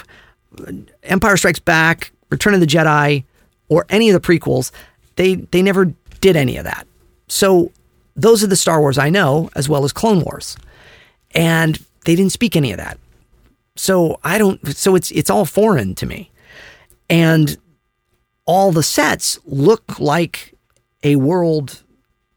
Empire 1.02 1.36
Strikes 1.36 1.60
Back, 1.60 2.12
Return 2.30 2.54
of 2.54 2.60
the 2.60 2.66
Jedi, 2.66 3.24
or 3.68 3.86
any 3.88 4.10
of 4.10 4.20
the 4.20 4.26
prequels, 4.26 4.70
they 5.16 5.36
they 5.36 5.62
never 5.62 5.92
did 6.20 6.36
any 6.36 6.56
of 6.56 6.64
that. 6.64 6.86
So 7.28 7.72
those 8.16 8.42
are 8.42 8.48
the 8.48 8.56
Star 8.56 8.80
Wars 8.80 8.98
I 8.98 9.10
know, 9.10 9.50
as 9.54 9.68
well 9.68 9.84
as 9.84 9.92
Clone 9.92 10.20
Wars, 10.20 10.56
and 11.32 11.78
they 12.04 12.14
didn't 12.16 12.32
speak 12.32 12.56
any 12.56 12.72
of 12.72 12.78
that. 12.78 12.98
So 13.76 14.18
I 14.24 14.38
don't. 14.38 14.66
So 14.76 14.94
it's 14.94 15.10
it's 15.12 15.30
all 15.30 15.44
foreign 15.44 15.94
to 15.96 16.06
me, 16.06 16.30
and 17.08 17.56
all 18.44 18.72
the 18.72 18.82
sets 18.82 19.38
look 19.44 20.00
like 20.00 20.54
a 21.02 21.16
world 21.16 21.82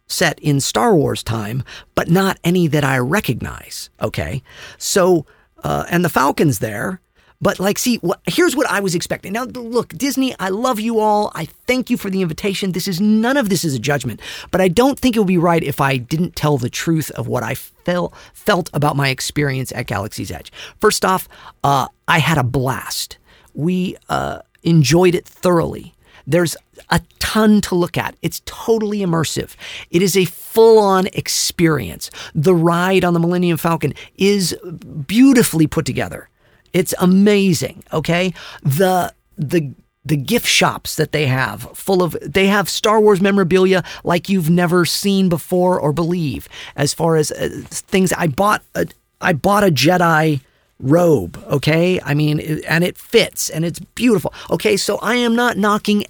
set 0.07 0.38
in 0.39 0.59
Star 0.59 0.93
Wars 0.93 1.24
time, 1.24 1.63
but 1.95 2.09
not 2.09 2.38
any 2.43 2.67
that 2.67 2.84
I 2.84 2.97
recognize. 2.97 3.89
Okay. 4.01 4.43
So, 4.78 5.26
uh, 5.63 5.86
and 5.89 6.03
the 6.03 6.09
Falcon's 6.09 6.59
there. 6.59 6.99
But 7.41 7.59
like, 7.59 7.79
see, 7.79 7.97
what, 7.97 8.21
here's 8.27 8.55
what 8.55 8.69
I 8.69 8.79
was 8.79 8.93
expecting. 8.93 9.33
Now, 9.33 9.43
look, 9.45 9.89
Disney, 9.89 10.35
I 10.39 10.49
love 10.49 10.79
you 10.79 10.99
all. 10.99 11.31
I 11.33 11.45
thank 11.45 11.89
you 11.89 11.97
for 11.97 12.09
the 12.09 12.21
invitation. 12.21 12.73
This 12.73 12.87
is 12.87 13.01
none 13.01 13.35
of 13.35 13.49
this 13.49 13.65
is 13.65 13.73
a 13.73 13.79
judgment, 13.79 14.21
but 14.51 14.61
I 14.61 14.67
don't 14.67 14.99
think 14.99 15.15
it 15.15 15.19
would 15.19 15.27
be 15.27 15.37
right 15.37 15.63
if 15.63 15.81
I 15.81 15.97
didn't 15.97 16.35
tell 16.35 16.57
the 16.57 16.69
truth 16.69 17.09
of 17.11 17.27
what 17.27 17.43
I 17.43 17.55
felt 17.55 18.13
felt 18.33 18.69
about 18.73 18.95
my 18.95 19.09
experience 19.09 19.71
at 19.71 19.87
Galaxy's 19.87 20.31
Edge. 20.31 20.51
First 20.79 21.03
off, 21.03 21.27
uh, 21.63 21.87
I 22.07 22.19
had 22.19 22.37
a 22.37 22.43
blast. 22.43 23.17
We 23.53 23.97
uh, 24.07 24.39
enjoyed 24.63 25.15
it 25.15 25.25
thoroughly. 25.25 25.95
There's 26.27 26.55
a 26.89 27.01
ton 27.19 27.61
to 27.61 27.75
look 27.75 27.97
at. 27.97 28.15
It's 28.21 28.41
totally 28.45 28.99
immersive. 28.99 29.55
It 29.89 30.03
is 30.03 30.15
a 30.15 30.25
full 30.25 30.77
on 30.77 31.07
experience. 31.07 32.11
The 32.35 32.53
ride 32.53 33.03
on 33.03 33.13
the 33.13 33.19
Millennium 33.19 33.57
Falcon 33.57 33.93
is 34.15 34.55
beautifully 35.07 35.65
put 35.65 35.85
together. 35.85 36.29
It's 36.74 36.93
amazing, 36.99 37.84
okay? 37.93 38.34
The 38.63 39.13
the 39.38 39.74
the 40.03 40.15
gift 40.17 40.47
shops 40.47 40.95
that 40.95 41.11
they 41.11 41.28
have 41.28 41.63
full 41.78 42.01
of 42.01 42.17
they 42.22 42.47
have 42.47 42.67
Star 42.69 42.99
Wars 42.99 43.22
memorabilia 43.22 43.84
like 44.03 44.30
you've 44.30 44.49
never 44.49 44.84
seen 44.86 45.30
before 45.30 45.80
or 45.80 45.93
believe 45.93 46.49
as 46.76 46.93
far 46.93 47.17
as 47.17 47.32
uh, 47.32 47.49
things 47.65 48.11
I 48.13 48.28
bought 48.28 48.63
a, 48.74 48.88
I 49.19 49.34
bought 49.34 49.63
a 49.63 49.67
Jedi 49.67 50.41
robe, 50.80 51.38
okay? 51.47 51.99
I 52.03 52.15
mean, 52.15 52.39
it- 52.39 52.63
and 52.67 52.84
it 52.84 52.97
fits 52.97 53.49
and 53.51 53.63
it's 53.63 53.78
beautiful. 53.80 54.34
Okay, 54.49 54.76
so 54.78 54.97
I 54.97 55.15
am 55.15 55.36
not 55.36 55.55
knocking 55.57 56.05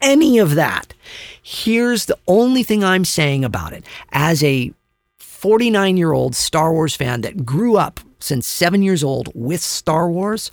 any 0.00 0.38
of 0.38 0.54
that. 0.54 0.94
Here's 1.42 2.06
the 2.06 2.16
only 2.26 2.62
thing 2.62 2.82
I'm 2.82 3.04
saying 3.04 3.44
about 3.44 3.74
it. 3.74 3.84
As 4.12 4.42
a 4.42 4.72
49 5.18 5.96
year 5.98 6.12
old 6.12 6.34
Star 6.34 6.72
Wars 6.72 6.96
fan 6.96 7.20
that 7.20 7.44
grew 7.44 7.76
up 7.76 8.00
since 8.26 8.46
seven 8.46 8.82
years 8.82 9.02
old 9.02 9.30
with 9.34 9.60
Star 9.60 10.10
Wars, 10.10 10.50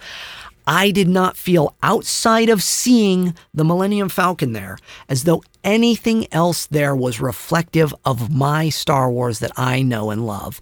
I 0.66 0.92
did 0.92 1.10
not 1.10 1.36
feel 1.36 1.76
outside 1.84 2.50
of 2.50 2.64
seeing 2.64 3.36
the 3.54 3.66
Millennium 3.66 4.10
Falcon 4.10 4.54
there 4.54 4.78
as 5.10 5.24
though 5.24 5.44
anything 5.64 6.32
else 6.32 6.68
there 6.68 6.96
was 6.96 7.20
reflective 7.20 7.94
of 8.06 8.34
my 8.34 8.70
Star 8.70 9.12
Wars 9.12 9.40
that 9.40 9.52
I 9.58 9.82
know 9.82 10.10
and 10.10 10.26
love. 10.26 10.62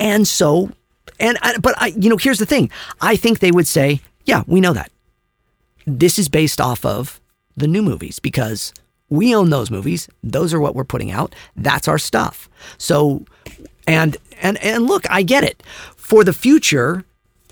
And 0.00 0.26
so, 0.26 0.72
and 1.20 1.38
I, 1.40 1.56
but 1.58 1.74
I, 1.80 1.88
you 1.96 2.10
know, 2.10 2.16
here's 2.16 2.40
the 2.40 2.46
thing. 2.46 2.70
I 3.00 3.14
think 3.14 3.38
they 3.38 3.52
would 3.52 3.68
say, 3.68 4.00
yeah, 4.24 4.42
we 4.46 4.60
know 4.60 4.72
that. 4.72 4.90
This 5.86 6.18
is 6.18 6.28
based 6.28 6.60
off 6.60 6.84
of 6.84 7.20
the 7.56 7.68
new 7.68 7.82
movies 7.82 8.18
because 8.18 8.72
we 9.08 9.34
own 9.34 9.50
those 9.50 9.70
movies. 9.70 10.08
Those 10.22 10.52
are 10.52 10.60
what 10.60 10.74
we're 10.74 10.84
putting 10.84 11.12
out. 11.12 11.34
That's 11.56 11.86
our 11.86 11.98
stuff. 11.98 12.48
So, 12.78 13.24
and 13.86 14.16
and 14.40 14.56
and 14.58 14.86
look, 14.86 15.08
I 15.10 15.22
get 15.22 15.44
it. 15.44 15.62
For 15.96 16.24
the 16.24 16.32
future, 16.32 17.04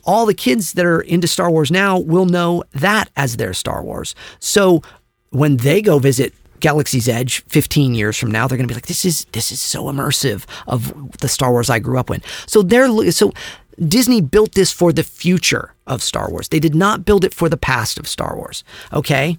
all 0.05 0.27
the 0.27 0.35
kids 0.35 0.73
that 0.75 0.85
are 0.85 1.01
into 1.01 1.27
Star 1.27 1.51
Wars 1.51 1.71
now 1.71 1.99
will 1.99 2.27
know 2.27 2.65
that 2.73 3.11
as 3.17 3.37
their 3.37 3.55
Star 3.55 3.83
Wars. 3.83 4.15
So 4.41 4.83
when 5.31 5.59
they 5.59 5.81
go 5.81 5.99
visit 5.99 6.35
Galaxy's 6.61 7.09
Edge 7.09 7.43
15 7.49 7.95
years 7.95 8.17
from 8.17 8.31
now, 8.31 8.47
they're 8.47 8.59
going 8.59 8.69
to 8.69 8.73
be 8.73 8.77
like, 8.77 8.87
this 8.87 9.05
is 9.05 9.25
this 9.33 9.51
is 9.53 9.61
so 9.61 9.85
immersive 9.85 10.45
of 10.67 11.19
the 11.19 11.29
Star 11.29 11.53
Wars 11.53 11.71
I 11.71 11.79
grew 11.79 11.99
up 11.99 12.11
with. 12.11 12.25
So 12.47 12.63
they're 12.63 13.11
so 13.13 13.33
Disney 13.79 14.21
built 14.21 14.53
this 14.53 14.71
for 14.71 14.93
the 14.93 15.03
future 15.03 15.75
of 15.87 16.03
Star 16.03 16.31
Wars. 16.31 16.49
They 16.49 16.61
did 16.61 16.75
not 16.75 17.05
build 17.05 17.25
it 17.25 17.35
for 17.35 17.49
the 17.49 17.57
past 17.57 17.99
of 17.99 18.07
Star 18.07 18.37
Wars. 18.37 18.65
Okay 18.93 19.39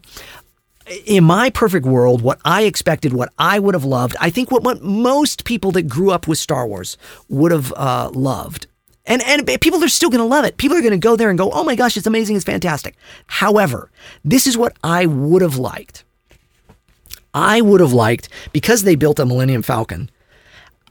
in 1.05 1.23
my 1.23 1.49
perfect 1.49 1.85
world, 1.85 2.21
what 2.21 2.39
I 2.43 2.63
expected, 2.63 3.13
what 3.13 3.31
I 3.37 3.59
would 3.59 3.73
have 3.73 3.85
loved, 3.85 4.15
I 4.19 4.29
think 4.29 4.51
what, 4.51 4.63
what 4.63 4.81
most 4.81 5.45
people 5.45 5.71
that 5.71 5.83
grew 5.83 6.11
up 6.11 6.27
with 6.27 6.37
Star 6.37 6.67
Wars 6.67 6.97
would 7.29 7.51
have 7.51 7.71
uh, 7.73 8.09
loved. 8.13 8.67
And, 9.05 9.21
and 9.23 9.45
people 9.59 9.83
are 9.83 9.89
still 9.89 10.09
going 10.09 10.19
to 10.19 10.25
love 10.25 10.45
it. 10.45 10.57
People 10.57 10.77
are 10.77 10.81
going 10.81 10.91
to 10.91 10.97
go 10.97 11.15
there 11.15 11.29
and 11.29 11.37
go, 11.37 11.51
oh 11.51 11.63
my 11.63 11.75
gosh, 11.75 11.97
it's 11.97 12.07
amazing, 12.07 12.35
it's 12.35 12.45
fantastic. 12.45 12.95
However, 13.27 13.91
this 14.23 14.47
is 14.47 14.57
what 14.57 14.77
I 14.83 15.05
would 15.05 15.41
have 15.41 15.57
liked. 15.57 16.05
I 17.33 17.61
would 17.61 17.81
have 17.81 17.93
liked, 17.93 18.29
because 18.53 18.83
they 18.83 18.95
built 18.95 19.19
a 19.19 19.25
Millennium 19.25 19.63
Falcon, 19.63 20.09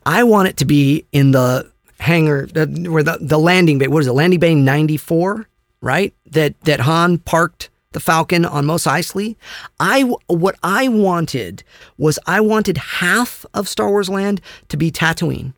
I 0.04 0.24
want 0.24 0.48
it 0.48 0.56
to 0.58 0.64
be 0.64 1.06
in 1.12 1.30
the 1.30 1.70
hangar, 2.00 2.46
the, 2.46 2.66
where 2.90 3.04
the, 3.04 3.18
the 3.20 3.38
landing 3.38 3.78
bay, 3.78 3.86
what 3.86 4.00
is 4.00 4.08
it, 4.08 4.12
landing 4.12 4.40
bay 4.40 4.54
94, 4.54 5.46
right? 5.80 6.12
That, 6.26 6.60
that 6.62 6.80
Han 6.80 7.18
parked 7.18 7.70
the 7.92 8.00
Falcon 8.00 8.44
on 8.44 8.66
Mos 8.66 8.84
Eisley. 8.84 9.36
I 9.80 10.02
what 10.26 10.56
I 10.62 10.88
wanted 10.88 11.62
was 11.98 12.18
I 12.26 12.40
wanted 12.40 12.78
half 12.78 13.46
of 13.54 13.68
Star 13.68 13.90
Wars 13.90 14.08
Land 14.08 14.40
to 14.68 14.76
be 14.76 14.90
Tatooine 14.90 15.54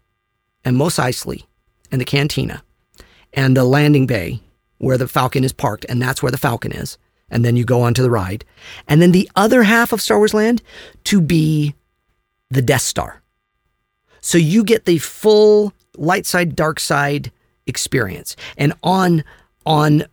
and 0.64 0.76
Mos 0.76 0.96
Eisley 0.96 1.44
and 1.90 2.00
the 2.00 2.04
Cantina 2.04 2.62
and 3.32 3.56
the 3.56 3.64
landing 3.64 4.06
bay 4.06 4.40
where 4.78 4.98
the 4.98 5.08
Falcon 5.08 5.44
is 5.44 5.52
parked, 5.52 5.86
and 5.88 6.00
that's 6.00 6.22
where 6.22 6.32
the 6.32 6.38
Falcon 6.38 6.72
is. 6.72 6.98
And 7.30 7.44
then 7.44 7.56
you 7.56 7.64
go 7.64 7.82
onto 7.82 8.02
the 8.02 8.10
ride. 8.10 8.44
And 8.86 9.00
then 9.00 9.12
the 9.12 9.30
other 9.34 9.62
half 9.62 9.92
of 9.92 10.00
Star 10.00 10.18
Wars 10.18 10.34
Land 10.34 10.62
to 11.04 11.20
be 11.20 11.74
the 12.50 12.62
Death 12.62 12.82
Star. 12.82 13.22
So 14.20 14.38
you 14.38 14.62
get 14.62 14.84
the 14.84 14.98
full 14.98 15.72
light 15.96 16.26
side, 16.26 16.54
dark 16.54 16.78
side 16.80 17.32
experience. 17.66 18.36
And 18.56 18.74
on 18.82 19.24
on 19.66 20.04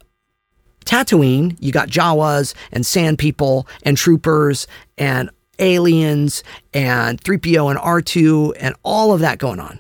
Tatooine, 0.85 1.55
you 1.59 1.71
got 1.71 1.89
Jawas 1.89 2.53
and 2.71 2.85
Sand 2.85 3.19
People 3.19 3.67
and 3.83 3.97
Troopers 3.97 4.67
and 4.97 5.29
aliens 5.59 6.43
and 6.73 7.21
3PO 7.21 7.69
and 7.69 7.79
R2 7.79 8.53
and 8.59 8.75
all 8.83 9.13
of 9.13 9.19
that 9.21 9.37
going 9.37 9.59
on. 9.59 9.79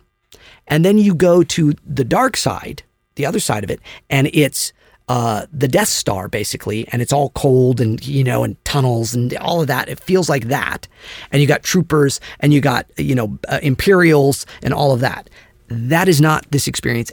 And 0.67 0.85
then 0.85 0.97
you 0.97 1.13
go 1.13 1.43
to 1.43 1.73
the 1.85 2.03
dark 2.03 2.37
side, 2.37 2.83
the 3.15 3.25
other 3.25 3.39
side 3.39 3.63
of 3.63 3.71
it, 3.71 3.81
and 4.09 4.29
it's 4.33 4.71
uh, 5.09 5.45
the 5.51 5.67
Death 5.67 5.89
Star 5.89 6.29
basically, 6.29 6.87
and 6.89 7.01
it's 7.01 7.11
all 7.11 7.31
cold 7.31 7.81
and 7.81 8.05
you 8.05 8.23
know, 8.23 8.45
and 8.45 8.63
tunnels 8.63 9.13
and 9.13 9.35
all 9.37 9.59
of 9.59 9.67
that. 9.67 9.89
It 9.89 9.99
feels 9.99 10.29
like 10.29 10.45
that, 10.45 10.87
and 11.31 11.41
you 11.41 11.47
got 11.47 11.63
troopers 11.63 12.21
and 12.39 12.53
you 12.53 12.61
got 12.61 12.85
you 12.97 13.15
know 13.15 13.37
uh, 13.49 13.59
Imperials 13.61 14.45
and 14.63 14.73
all 14.73 14.93
of 14.93 15.01
that. 15.01 15.29
That 15.67 16.07
is 16.07 16.21
not 16.21 16.49
this 16.51 16.67
experience 16.67 17.11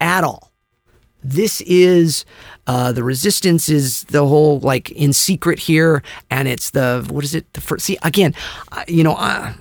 at 0.00 0.24
all. 0.24 0.49
This 1.22 1.60
is 1.62 2.24
uh, 2.66 2.92
the 2.92 3.04
resistance 3.04 3.68
is 3.68 4.04
the 4.04 4.26
whole 4.26 4.60
like 4.60 4.90
in 4.92 5.12
secret 5.12 5.58
here, 5.58 6.02
and 6.30 6.48
it's 6.48 6.70
the 6.70 7.06
what 7.10 7.24
is 7.24 7.34
it? 7.34 7.52
The 7.52 7.60
first, 7.60 7.84
see 7.84 7.98
again, 8.02 8.34
you 8.88 9.04
know, 9.04 9.14
I, 9.14 9.54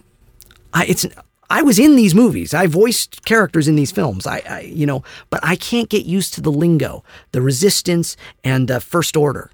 I 0.73 0.85
it's 0.85 1.05
I 1.49 1.61
was 1.63 1.79
in 1.79 1.95
these 1.95 2.13
movies. 2.13 2.53
I 2.53 2.67
voiced 2.67 3.25
characters 3.25 3.67
in 3.67 3.75
these 3.75 3.91
films. 3.91 4.27
I, 4.27 4.41
I 4.47 4.59
you 4.61 4.85
know, 4.85 5.03
but 5.29 5.39
I 5.43 5.55
can't 5.55 5.89
get 5.89 6.05
used 6.05 6.33
to 6.35 6.41
the 6.41 6.51
lingo, 6.51 7.03
the 7.31 7.41
resistance 7.41 8.15
and 8.43 8.67
the 8.67 8.79
first 8.79 9.17
order, 9.17 9.51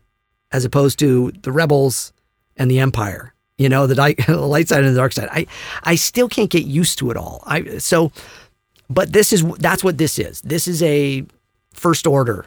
as 0.51 0.65
opposed 0.65 0.99
to 0.99 1.31
the 1.41 1.51
rebels 1.51 2.13
and 2.57 2.69
the 2.69 2.79
empire. 2.79 3.33
You 3.57 3.69
know, 3.69 3.87
the, 3.87 3.95
di- 3.95 4.13
the 4.27 4.37
light 4.37 4.67
side 4.67 4.83
and 4.83 4.93
the 4.93 4.99
dark 4.99 5.13
side. 5.13 5.29
I 5.31 5.47
I 5.83 5.95
still 5.95 6.27
can't 6.27 6.49
get 6.49 6.65
used 6.65 6.99
to 6.99 7.09
it 7.09 7.17
all. 7.17 7.41
I 7.45 7.77
so, 7.77 8.11
but 8.89 9.13
this 9.13 9.31
is 9.31 9.43
that's 9.59 9.83
what 9.83 9.97
this 9.97 10.19
is. 10.19 10.41
This 10.41 10.67
is 10.67 10.83
a 10.83 11.25
first 11.75 12.07
order 12.07 12.45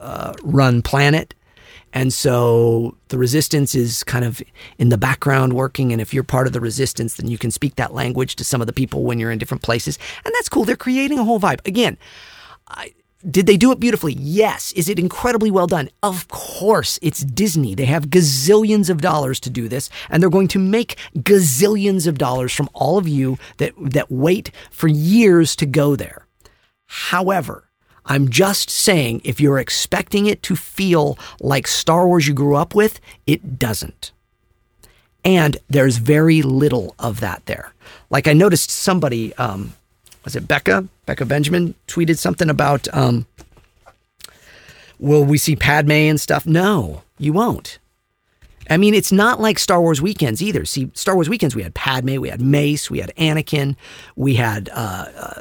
uh, 0.00 0.34
run 0.42 0.82
planet. 0.82 1.34
And 1.92 2.12
so 2.12 2.96
the 3.08 3.18
resistance 3.18 3.74
is 3.74 4.04
kind 4.04 4.24
of 4.24 4.42
in 4.78 4.90
the 4.90 4.98
background 4.98 5.54
working. 5.54 5.90
And 5.90 6.00
if 6.00 6.12
you're 6.12 6.22
part 6.22 6.46
of 6.46 6.52
the 6.52 6.60
resistance, 6.60 7.14
then 7.14 7.28
you 7.28 7.38
can 7.38 7.50
speak 7.50 7.76
that 7.76 7.94
language 7.94 8.36
to 8.36 8.44
some 8.44 8.60
of 8.60 8.66
the 8.66 8.72
people 8.72 9.04
when 9.04 9.18
you're 9.18 9.30
in 9.30 9.38
different 9.38 9.62
places. 9.62 9.98
And 10.24 10.34
that's 10.34 10.48
cool. 10.48 10.64
They're 10.64 10.76
creating 10.76 11.18
a 11.18 11.24
whole 11.24 11.40
vibe. 11.40 11.66
Again, 11.66 11.96
I, 12.68 12.92
did 13.28 13.46
they 13.46 13.56
do 13.56 13.72
it 13.72 13.80
beautifully? 13.80 14.12
Yes. 14.12 14.72
Is 14.72 14.88
it 14.88 14.98
incredibly 14.98 15.50
well 15.50 15.66
done? 15.66 15.88
Of 16.02 16.28
course. 16.28 16.98
It's 17.02 17.20
Disney. 17.24 17.74
They 17.74 17.86
have 17.86 18.08
gazillions 18.08 18.90
of 18.90 19.00
dollars 19.00 19.40
to 19.40 19.50
do 19.50 19.66
this, 19.66 19.90
and 20.08 20.22
they're 20.22 20.30
going 20.30 20.48
to 20.48 20.58
make 20.58 20.96
gazillions 21.16 22.06
of 22.06 22.18
dollars 22.18 22.52
from 22.52 22.68
all 22.74 22.98
of 22.98 23.08
you 23.08 23.38
that, 23.56 23.72
that 23.78 24.10
wait 24.10 24.50
for 24.70 24.88
years 24.88 25.56
to 25.56 25.66
go 25.66 25.96
there. 25.96 26.26
However, 26.86 27.67
I'm 28.08 28.30
just 28.30 28.70
saying 28.70 29.20
if 29.22 29.40
you're 29.40 29.58
expecting 29.58 30.26
it 30.26 30.42
to 30.44 30.56
feel 30.56 31.18
like 31.40 31.66
Star 31.66 32.06
Wars 32.06 32.26
you 32.26 32.34
grew 32.34 32.56
up 32.56 32.74
with, 32.74 33.00
it 33.26 33.58
doesn't. 33.58 34.12
And 35.24 35.58
there's 35.68 35.98
very 35.98 36.42
little 36.42 36.94
of 36.98 37.20
that 37.20 37.44
there. 37.46 37.72
Like 38.08 38.26
I 38.26 38.32
noticed 38.32 38.70
somebody, 38.70 39.34
um, 39.36 39.74
was 40.24 40.34
it 40.34 40.48
Becca? 40.48 40.88
Becca 41.06 41.26
Benjamin 41.26 41.74
tweeted 41.86 42.18
something 42.18 42.48
about, 42.48 42.88
um, 42.94 43.26
will 44.98 45.24
we 45.24 45.36
see 45.36 45.54
Padme 45.54 45.92
and 45.92 46.20
stuff? 46.20 46.46
No, 46.46 47.02
you 47.18 47.32
won't. 47.32 47.78
I 48.70 48.76
mean, 48.76 48.94
it's 48.94 49.12
not 49.12 49.40
like 49.40 49.58
Star 49.58 49.80
Wars 49.80 50.02
weekends 50.02 50.42
either. 50.42 50.64
See, 50.64 50.90
Star 50.94 51.14
Wars 51.14 51.28
weekends, 51.28 51.56
we 51.56 51.62
had 51.62 51.74
Padme, 51.74 52.16
we 52.16 52.28
had 52.28 52.40
Mace, 52.40 52.90
we 52.90 52.98
had 52.98 53.14
Anakin, 53.16 53.76
we 54.16 54.34
had 54.34 54.68
uh, 54.72 55.06
uh, 55.16 55.40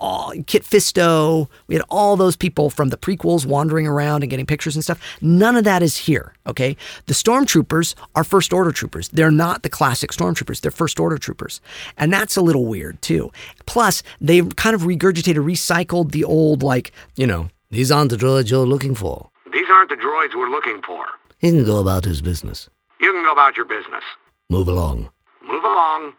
all, 0.00 0.32
Kit 0.46 0.64
Fisto, 0.64 1.48
we 1.66 1.74
had 1.74 1.84
all 1.88 2.16
those 2.16 2.36
people 2.36 2.70
from 2.70 2.88
the 2.88 2.96
prequels 2.96 3.46
wandering 3.46 3.86
around 3.86 4.22
and 4.22 4.30
getting 4.30 4.46
pictures 4.46 4.74
and 4.74 4.82
stuff. 4.82 5.00
None 5.20 5.56
of 5.56 5.64
that 5.64 5.82
is 5.82 5.96
here, 5.96 6.34
okay? 6.46 6.76
The 7.06 7.14
stormtroopers 7.14 7.94
are 8.14 8.24
first 8.24 8.52
order 8.52 8.72
troopers. 8.72 9.08
They're 9.10 9.30
not 9.30 9.62
the 9.62 9.68
classic 9.68 10.10
stormtroopers, 10.10 10.60
they're 10.60 10.70
first 10.70 10.98
order 10.98 11.18
troopers. 11.18 11.60
And 11.96 12.12
that's 12.12 12.36
a 12.36 12.42
little 12.42 12.66
weird 12.66 13.00
too. 13.02 13.30
Plus, 13.66 14.02
they've 14.20 14.54
kind 14.56 14.74
of 14.74 14.82
regurgitated, 14.82 15.44
recycled 15.44 16.12
the 16.12 16.24
old, 16.24 16.62
like, 16.62 16.92
you 17.16 17.26
know, 17.26 17.48
these 17.70 17.92
aren't 17.92 18.10
the 18.10 18.16
droids 18.16 18.50
you're 18.50 18.66
looking 18.66 18.94
for. 18.94 19.30
These 19.52 19.66
aren't 19.70 19.90
the 19.90 19.96
droids 19.96 20.34
we're 20.34 20.50
looking 20.50 20.80
for. 20.82 21.04
He 21.38 21.50
can 21.50 21.64
go 21.64 21.78
about 21.78 22.04
his 22.04 22.20
business. 22.20 22.68
You 23.00 23.12
can 23.12 23.22
go 23.22 23.32
about 23.32 23.56
your 23.56 23.66
business. 23.66 24.04
Move 24.50 24.68
along. 24.68 25.10
Move 25.42 25.64
along. 25.64 26.12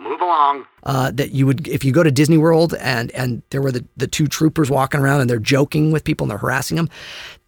Move 0.00 0.20
along. 0.20 0.64
uh, 0.84 1.10
that 1.10 1.32
you 1.32 1.46
would 1.46 1.68
if 1.68 1.84
you 1.84 1.92
go 1.92 2.02
to 2.02 2.10
Disney 2.10 2.38
World 2.38 2.74
and 2.80 3.10
and 3.12 3.42
there 3.50 3.60
were 3.60 3.70
the, 3.72 3.84
the 3.96 4.06
two 4.06 4.26
troopers 4.26 4.70
walking 4.70 4.98
around 5.00 5.20
and 5.20 5.28
they're 5.28 5.38
joking 5.38 5.92
with 5.92 6.04
people 6.04 6.24
and 6.24 6.30
they're 6.30 6.38
harassing 6.38 6.76
them. 6.76 6.88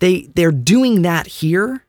They 0.01 0.29
they're 0.35 0.53
doing 0.53 1.03
that 1.03 1.27
here 1.27 1.85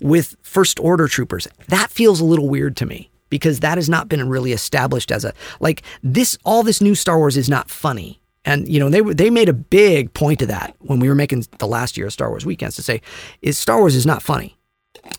with 0.00 0.36
first 0.42 0.80
order 0.80 1.08
troopers. 1.08 1.46
That 1.68 1.90
feels 1.90 2.20
a 2.20 2.24
little 2.24 2.48
weird 2.48 2.76
to 2.78 2.86
me 2.86 3.10
because 3.30 3.60
that 3.60 3.76
has 3.76 3.88
not 3.88 4.08
been 4.08 4.26
really 4.28 4.52
established 4.52 5.12
as 5.12 5.24
a 5.24 5.34
like 5.60 5.82
this 6.02 6.38
all 6.44 6.62
this 6.62 6.80
new 6.80 6.94
Star 6.94 7.18
Wars 7.18 7.36
is 7.36 7.48
not 7.48 7.68
funny. 7.70 8.20
And 8.44 8.66
you 8.66 8.80
know 8.80 8.88
they 8.88 9.02
they 9.02 9.28
made 9.28 9.50
a 9.50 9.52
big 9.52 10.14
point 10.14 10.40
of 10.40 10.48
that 10.48 10.74
when 10.78 11.00
we 11.00 11.08
were 11.08 11.14
making 11.14 11.44
the 11.58 11.66
last 11.66 11.98
year 11.98 12.06
of 12.06 12.12
Star 12.14 12.30
Wars 12.30 12.46
weekends 12.46 12.76
to 12.76 12.82
say 12.82 13.02
is 13.42 13.58
Star 13.58 13.78
Wars 13.78 13.94
is 13.94 14.06
not 14.06 14.22
funny. 14.22 14.56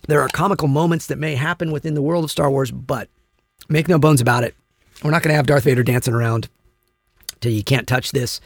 There 0.07 0.21
are 0.21 0.29
comical 0.29 0.67
moments 0.67 1.05
that 1.07 1.19
may 1.19 1.35
happen 1.35 1.71
within 1.71 1.93
the 1.93 2.01
world 2.01 2.23
of 2.23 2.31
Star 2.31 2.49
Wars, 2.49 2.71
but 2.71 3.07
make 3.69 3.87
no 3.87 3.99
bones 3.99 4.19
about 4.19 4.43
it. 4.43 4.55
We're 5.03 5.11
not 5.11 5.21
going 5.23 5.29
to 5.29 5.35
have 5.35 5.47
Darth 5.47 5.63
Vader 5.63 5.83
dancing 5.83 6.13
around 6.13 6.49
till 7.41 7.51
you 7.51 7.63
can't 7.63 7.87
touch 7.87 8.11
this 8.11 8.41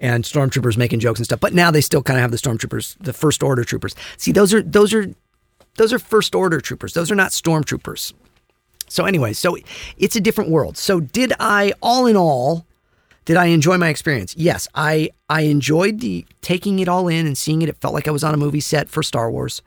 and 0.00 0.24
stormtroopers 0.24 0.76
making 0.76 1.00
jokes 1.00 1.18
and 1.18 1.26
stuff. 1.26 1.40
But 1.40 1.52
now 1.52 1.70
they 1.70 1.80
still 1.80 2.02
kind 2.02 2.18
of 2.18 2.22
have 2.22 2.30
the 2.30 2.38
stormtroopers, 2.38 2.96
the 2.98 3.12
first 3.12 3.42
order 3.42 3.64
troopers. 3.64 3.94
See, 4.16 4.32
those 4.32 4.54
are 4.54 4.62
those 4.62 4.94
are 4.94 5.12
those 5.76 5.92
are 5.92 5.98
first 5.98 6.34
order 6.34 6.60
troopers. 6.60 6.94
Those 6.94 7.10
are 7.10 7.14
not 7.14 7.30
stormtroopers. 7.30 8.12
So 8.88 9.04
anyway, 9.04 9.34
so 9.34 9.56
it's 9.98 10.16
a 10.16 10.20
different 10.20 10.50
world. 10.50 10.78
So 10.78 11.00
did 11.00 11.32
I 11.38 11.72
all 11.82 12.06
in 12.06 12.16
all 12.16 12.66
did 13.28 13.36
I 13.36 13.46
enjoy 13.46 13.76
my 13.76 13.90
experience? 13.90 14.34
Yes, 14.38 14.66
I 14.74 15.10
I 15.28 15.42
enjoyed 15.42 16.00
the 16.00 16.24
taking 16.40 16.78
it 16.78 16.88
all 16.88 17.08
in 17.08 17.26
and 17.26 17.36
seeing 17.36 17.60
it. 17.60 17.68
It 17.68 17.76
felt 17.76 17.92
like 17.92 18.08
I 18.08 18.10
was 18.10 18.24
on 18.24 18.32
a 18.32 18.38
movie 18.38 18.60
set 18.60 18.88
for 18.88 19.02
Star 19.02 19.30
Wars, 19.30 19.60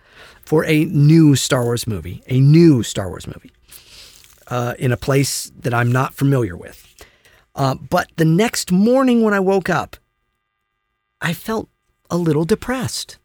for 0.44 0.66
a 0.66 0.86
new 0.86 1.36
Star 1.36 1.64
Wars 1.64 1.86
movie, 1.86 2.24
a 2.28 2.40
new 2.40 2.82
Star 2.82 3.08
Wars 3.10 3.28
movie, 3.28 3.52
uh, 4.52 4.76
in 4.78 4.92
a 4.92 4.98
place 4.98 5.52
that 5.58 5.74
I'm 5.74 5.92
not 5.92 6.14
familiar 6.14 6.56
with. 6.56 6.94
Uh, 7.56 7.76
but 7.76 8.12
the 8.18 8.26
next 8.26 8.72
morning 8.72 9.24
when 9.24 9.34
I 9.34 9.40
woke 9.40 9.70
up, 9.70 9.96
I 11.22 11.34
felt 11.34 11.70
a 12.10 12.18
little 12.18 12.44
depressed. 12.44 13.18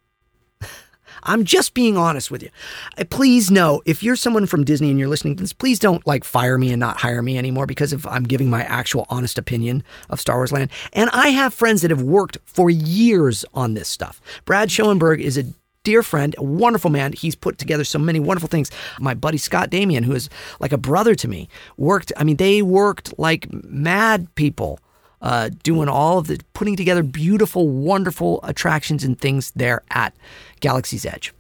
I'm 1.25 1.45
just 1.45 1.75
being 1.75 1.97
honest 1.97 2.31
with 2.31 2.45
you. 2.45 2.51
Uh, 2.97 3.05
Please 3.11 3.51
know 3.51 3.83
if 3.85 4.05
you're 4.05 4.15
someone 4.15 4.47
from 4.47 4.63
Disney 4.65 4.91
and 4.91 5.01
you're 5.01 5.09
listening 5.09 5.35
to 5.37 5.43
this, 5.43 5.53
please 5.53 5.81
don't 5.81 6.07
like 6.07 6.23
fire 6.23 6.59
me 6.59 6.71
and 6.71 6.79
not 6.79 6.99
hire 6.99 7.23
me 7.23 7.37
anymore 7.37 7.67
because 7.67 7.93
if 7.93 8.07
I'm 8.07 8.25
giving 8.25 8.49
my 8.49 8.63
actual 8.63 9.05
honest 9.09 9.37
opinion 9.37 9.83
of 10.09 10.21
Star 10.21 10.37
Wars 10.37 10.53
Land. 10.53 10.71
And 10.93 11.11
I 11.11 11.29
have 11.29 11.53
friends 11.53 11.83
that 11.83 11.91
have 11.91 12.03
worked 12.03 12.39
for 12.45 12.71
years 12.71 13.45
on 13.53 13.75
this 13.75 13.89
stuff. 13.89 14.21
Brad 14.45 14.71
Schoenberg 14.71 15.21
is 15.21 15.37
a 15.37 15.45
dear 15.87 16.03
friend, 16.03 16.35
a 16.37 16.43
wonderful 16.43 16.91
man. 16.91 17.13
He's 17.13 17.37
put 17.37 17.59
together 17.59 17.85
so 17.85 18.01
many 18.01 18.19
wonderful 18.19 18.49
things. 18.49 18.73
My 18.99 19.15
buddy 19.15 19.39
Scott 19.39 19.71
Damien, 19.71 20.03
who 20.03 20.15
is 20.15 20.29
like 20.59 20.73
a 20.73 20.77
brother 20.77 21.15
to 21.15 21.29
me, 21.29 21.49
worked, 21.77 22.13
I 22.17 22.25
mean, 22.25 22.39
they 22.39 22.61
worked 22.61 23.17
like 23.21 23.47
mad 23.53 24.35
people 24.35 24.81
uh, 25.23 25.51
doing 25.63 25.89
all 25.89 26.19
of 26.19 26.27
the 26.27 26.41
putting 26.55 26.75
together 26.75 27.05
beautiful, 27.05 27.69
wonderful 27.69 28.41
attractions 28.43 29.05
and 29.05 29.17
things 29.17 29.53
there 29.55 29.83
at 29.93 30.13
Galaxy's 30.59 31.07
Edge. 31.07 31.33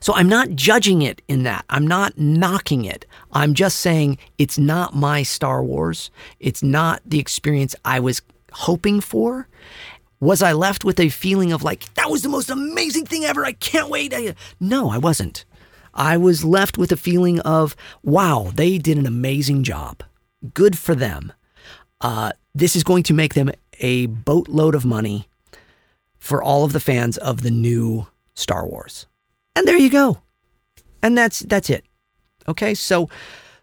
So 0.00 0.14
I'm 0.14 0.30
not 0.30 0.48
judging 0.52 1.02
it 1.02 1.20
in 1.28 1.42
that. 1.42 1.66
I'm 1.68 1.86
not 1.86 2.16
knocking 2.16 2.86
it. 2.86 3.04
I'm 3.32 3.52
just 3.52 3.80
saying 3.80 4.16
it's 4.38 4.56
not 4.56 4.96
my 4.96 5.22
Star 5.22 5.62
Wars. 5.62 6.10
It's 6.40 6.62
not 6.62 7.02
the 7.04 7.18
experience 7.18 7.76
I 7.84 8.00
was 8.00 8.22
hoping 8.50 9.02
for. 9.02 9.46
Was 10.20 10.42
I 10.42 10.52
left 10.52 10.84
with 10.84 10.98
a 10.98 11.08
feeling 11.08 11.52
of 11.52 11.62
like, 11.62 11.92
that 11.94 12.10
was 12.10 12.22
the 12.22 12.28
most 12.28 12.50
amazing 12.50 13.06
thing 13.06 13.24
ever? 13.24 13.44
I 13.44 13.52
can't 13.52 13.88
wait. 13.88 14.14
No, 14.58 14.90
I 14.90 14.98
wasn't. 14.98 15.44
I 15.94 16.16
was 16.16 16.44
left 16.44 16.78
with 16.78 16.92
a 16.92 16.96
feeling 16.96 17.40
of, 17.40 17.76
wow, 18.02 18.50
they 18.54 18.78
did 18.78 18.98
an 18.98 19.06
amazing 19.06 19.62
job. 19.62 20.02
Good 20.54 20.78
for 20.78 20.94
them. 20.94 21.32
Uh, 22.00 22.32
this 22.54 22.76
is 22.76 22.84
going 22.84 23.02
to 23.04 23.14
make 23.14 23.34
them 23.34 23.50
a 23.80 24.06
boatload 24.06 24.74
of 24.74 24.84
money 24.84 25.28
for 26.18 26.42
all 26.42 26.64
of 26.64 26.72
the 26.72 26.80
fans 26.80 27.16
of 27.18 27.42
the 27.42 27.50
new 27.50 28.06
Star 28.34 28.66
Wars. 28.66 29.06
And 29.54 29.66
there 29.66 29.78
you 29.78 29.90
go. 29.90 30.18
And 31.02 31.16
that's 31.16 31.40
that's 31.40 31.70
it. 31.70 31.84
Okay? 32.46 32.74
So 32.74 33.08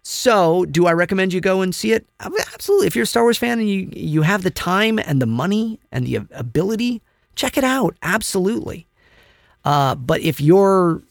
so 0.08 0.64
do 0.66 0.86
I 0.86 0.92
recommend 0.92 1.32
you 1.32 1.40
go 1.40 1.62
and 1.62 1.74
see 1.74 1.90
it? 1.90 2.06
Absolutely. 2.20 2.86
If 2.86 2.94
you're 2.94 3.02
a 3.02 3.06
Star 3.06 3.24
Wars 3.24 3.38
fan 3.38 3.58
and 3.58 3.68
you 3.68 3.90
you 3.92 4.22
have 4.22 4.44
the 4.44 4.52
time 4.52 5.00
and 5.00 5.20
the 5.20 5.26
money 5.26 5.80
and 5.90 6.06
the 6.06 6.20
ability, 6.30 7.02
check 7.34 7.58
it 7.58 7.64
out. 7.64 7.96
Absolutely. 8.04 8.86
Uh, 9.64 9.96
but 9.96 10.20
if 10.20 10.40
you're 10.40 11.02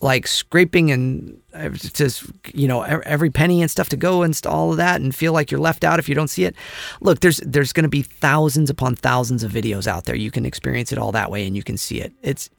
like 0.00 0.26
scraping 0.26 0.90
and 0.90 1.40
uh, 1.54 1.68
just 1.68 2.24
you 2.52 2.66
know 2.66 2.82
every 2.82 3.30
penny 3.30 3.62
and 3.62 3.70
stuff 3.70 3.88
to 3.90 3.96
go 3.96 4.22
and 4.22 4.36
all 4.46 4.72
of 4.72 4.78
that 4.78 5.00
and 5.00 5.14
feel 5.14 5.32
like 5.32 5.52
you're 5.52 5.60
left 5.60 5.84
out 5.84 6.00
if 6.00 6.08
you 6.08 6.14
don't 6.16 6.26
see 6.26 6.42
it 6.42 6.56
look 7.00 7.20
there's 7.20 7.36
there's 7.46 7.72
going 7.72 7.84
to 7.84 7.88
be 7.88 8.02
thousands 8.02 8.68
upon 8.68 8.96
thousands 8.96 9.44
of 9.44 9.52
videos 9.52 9.86
out 9.86 10.06
there 10.06 10.16
you 10.16 10.32
can 10.32 10.44
experience 10.44 10.90
it 10.90 10.98
all 10.98 11.12
that 11.12 11.30
way 11.30 11.46
and 11.46 11.54
you 11.54 11.62
can 11.62 11.76
see 11.76 12.00
it 12.00 12.12
it's 12.20 12.50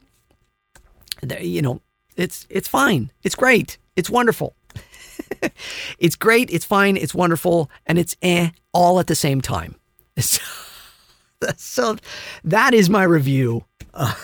you 1.38 1.60
know 1.60 1.82
it's 2.16 2.46
it's 2.48 2.66
fine 2.66 3.10
it's 3.22 3.34
great 3.34 3.76
it's 3.94 4.08
wonderful 4.08 4.56
it's 5.98 6.16
great 6.16 6.50
it's 6.50 6.64
fine 6.64 6.96
it's 6.96 7.14
wonderful 7.14 7.70
and 7.86 7.98
it's 7.98 8.16
eh 8.22 8.50
all 8.72 9.00
at 9.00 9.06
the 9.06 9.14
same 9.14 9.40
time 9.40 9.76
so, 10.18 10.40
so 11.56 11.96
that 12.44 12.74
is 12.74 12.88
my 12.88 13.02
review 13.02 13.64
uh, 13.94 14.14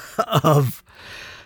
of 0.42 0.82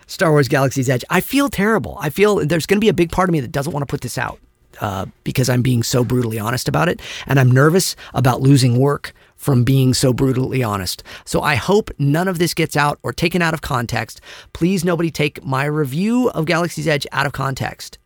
Star 0.07 0.31
Wars 0.31 0.47
Galaxy's 0.47 0.89
Edge. 0.89 1.03
I 1.09 1.19
feel 1.19 1.49
terrible. 1.49 1.97
I 1.99 2.09
feel 2.09 2.45
there's 2.45 2.65
going 2.65 2.77
to 2.77 2.85
be 2.85 2.89
a 2.89 2.93
big 2.93 3.11
part 3.11 3.29
of 3.29 3.33
me 3.33 3.39
that 3.39 3.51
doesn't 3.51 3.73
want 3.73 3.81
to 3.81 3.91
put 3.91 4.01
this 4.01 4.17
out 4.17 4.39
uh, 4.81 5.05
because 5.23 5.49
I'm 5.49 5.61
being 5.61 5.83
so 5.83 6.03
brutally 6.03 6.39
honest 6.39 6.67
about 6.67 6.89
it. 6.89 7.01
And 7.27 7.39
I'm 7.39 7.51
nervous 7.51 7.95
about 8.13 8.41
losing 8.41 8.77
work 8.77 9.13
from 9.35 9.63
being 9.63 9.93
so 9.93 10.13
brutally 10.13 10.63
honest. 10.63 11.03
So 11.25 11.41
I 11.41 11.55
hope 11.55 11.91
none 11.97 12.27
of 12.27 12.39
this 12.39 12.53
gets 12.53 12.77
out 12.77 12.99
or 13.03 13.13
taken 13.13 13.41
out 13.41 13.53
of 13.53 13.61
context. 13.61 14.21
Please, 14.53 14.83
nobody 14.83 15.11
take 15.11 15.43
my 15.43 15.65
review 15.65 16.29
of 16.29 16.45
Galaxy's 16.45 16.87
Edge 16.87 17.05
out 17.11 17.25
of 17.25 17.33
context. 17.33 17.97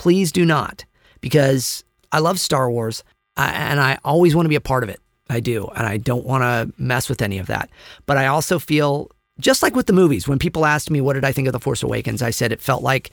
Please 0.00 0.32
do 0.32 0.46
not, 0.46 0.86
because 1.20 1.84
I 2.10 2.20
love 2.20 2.40
Star 2.40 2.70
Wars 2.70 3.04
and 3.36 3.78
I 3.78 3.98
always 4.02 4.34
want 4.34 4.46
to 4.46 4.48
be 4.48 4.54
a 4.54 4.60
part 4.60 4.82
of 4.82 4.88
it. 4.88 4.98
I 5.28 5.40
do. 5.40 5.66
And 5.76 5.86
I 5.86 5.98
don't 5.98 6.24
want 6.24 6.40
to 6.40 6.72
mess 6.82 7.10
with 7.10 7.20
any 7.20 7.36
of 7.36 7.48
that. 7.48 7.68
But 8.06 8.16
I 8.16 8.26
also 8.26 8.58
feel 8.58 9.10
just 9.40 9.62
like 9.62 9.76
with 9.76 9.84
the 9.84 9.92
movies, 9.92 10.26
when 10.26 10.38
people 10.38 10.64
asked 10.64 10.90
me 10.90 11.02
what 11.02 11.12
did 11.12 11.24
I 11.26 11.32
think 11.32 11.48
of 11.48 11.52
The 11.52 11.60
Force 11.60 11.82
Awakens, 11.82 12.22
I 12.22 12.30
said 12.30 12.50
it 12.50 12.62
felt 12.62 12.82
like 12.82 13.10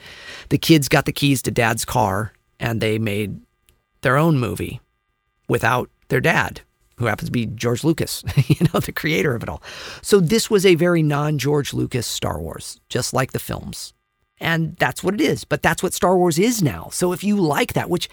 the 0.48 0.58
kids 0.58 0.88
got 0.88 1.04
the 1.04 1.12
keys 1.12 1.42
to 1.42 1.52
dad's 1.52 1.84
car 1.84 2.32
and 2.58 2.80
they 2.80 2.98
made 2.98 3.38
their 4.00 4.16
own 4.16 4.40
movie 4.40 4.80
without 5.50 5.90
their 6.08 6.22
dad, 6.22 6.62
who 6.96 7.08
happens 7.08 7.28
to 7.28 7.34
be 7.34 7.48
George 7.48 7.84
Lucas, 7.84 8.24
you 8.48 8.66
know, 8.74 8.80
the 8.80 8.94
creator 8.94 9.36
of 9.36 9.44
it 9.44 9.50
all. 9.50 9.62
So 10.02 10.22
this 10.22 10.50
was 10.50 10.66
a 10.66 10.76
very 10.76 11.04
non 11.04 11.38
George 11.38 11.74
Lucas 11.74 12.08
Star 12.08 12.40
Wars, 12.40 12.80
just 12.88 13.14
like 13.14 13.34
the 13.34 13.40
films. 13.40 13.94
And 14.40 14.76
that's 14.78 15.04
what 15.04 15.14
it 15.14 15.22
is. 15.22 15.44
But 15.44 15.62
that's 15.62 15.82
what 15.82 15.94
Star 15.94 16.18
Wars 16.18 16.38
is 16.38 16.62
now. 16.62 16.90
So 16.92 17.12
if 17.12 17.24
you 17.24 17.38
like 17.38 17.74
that, 17.74 17.90
which 17.90 18.10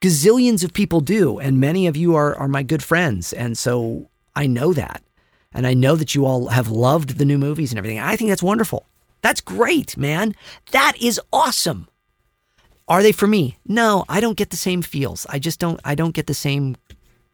gazillions 0.00 0.64
of 0.64 0.72
people 0.72 1.00
do, 1.00 1.38
and 1.38 1.60
many 1.60 1.86
of 1.86 1.96
you 1.96 2.14
are, 2.14 2.34
are 2.36 2.48
my 2.48 2.62
good 2.62 2.82
friends. 2.82 3.32
And 3.32 3.56
so 3.58 4.08
I 4.34 4.46
know 4.46 4.72
that. 4.72 5.02
And 5.52 5.66
I 5.66 5.74
know 5.74 5.96
that 5.96 6.14
you 6.14 6.26
all 6.26 6.48
have 6.48 6.68
loved 6.68 7.18
the 7.18 7.24
new 7.24 7.38
movies 7.38 7.72
and 7.72 7.78
everything. 7.78 7.98
I 7.98 8.16
think 8.16 8.30
that's 8.30 8.42
wonderful. 8.42 8.86
That's 9.22 9.40
great, 9.40 9.96
man. 9.96 10.34
That 10.70 10.92
is 11.00 11.20
awesome. 11.32 11.88
Are 12.88 13.02
they 13.02 13.12
for 13.12 13.26
me? 13.26 13.58
No, 13.66 14.04
I 14.08 14.20
don't 14.20 14.36
get 14.36 14.50
the 14.50 14.56
same 14.56 14.82
feels. 14.82 15.26
I 15.28 15.38
just 15.38 15.58
don't 15.58 15.80
I 15.84 15.94
don't 15.94 16.14
get 16.14 16.26
the 16.26 16.34
same 16.34 16.76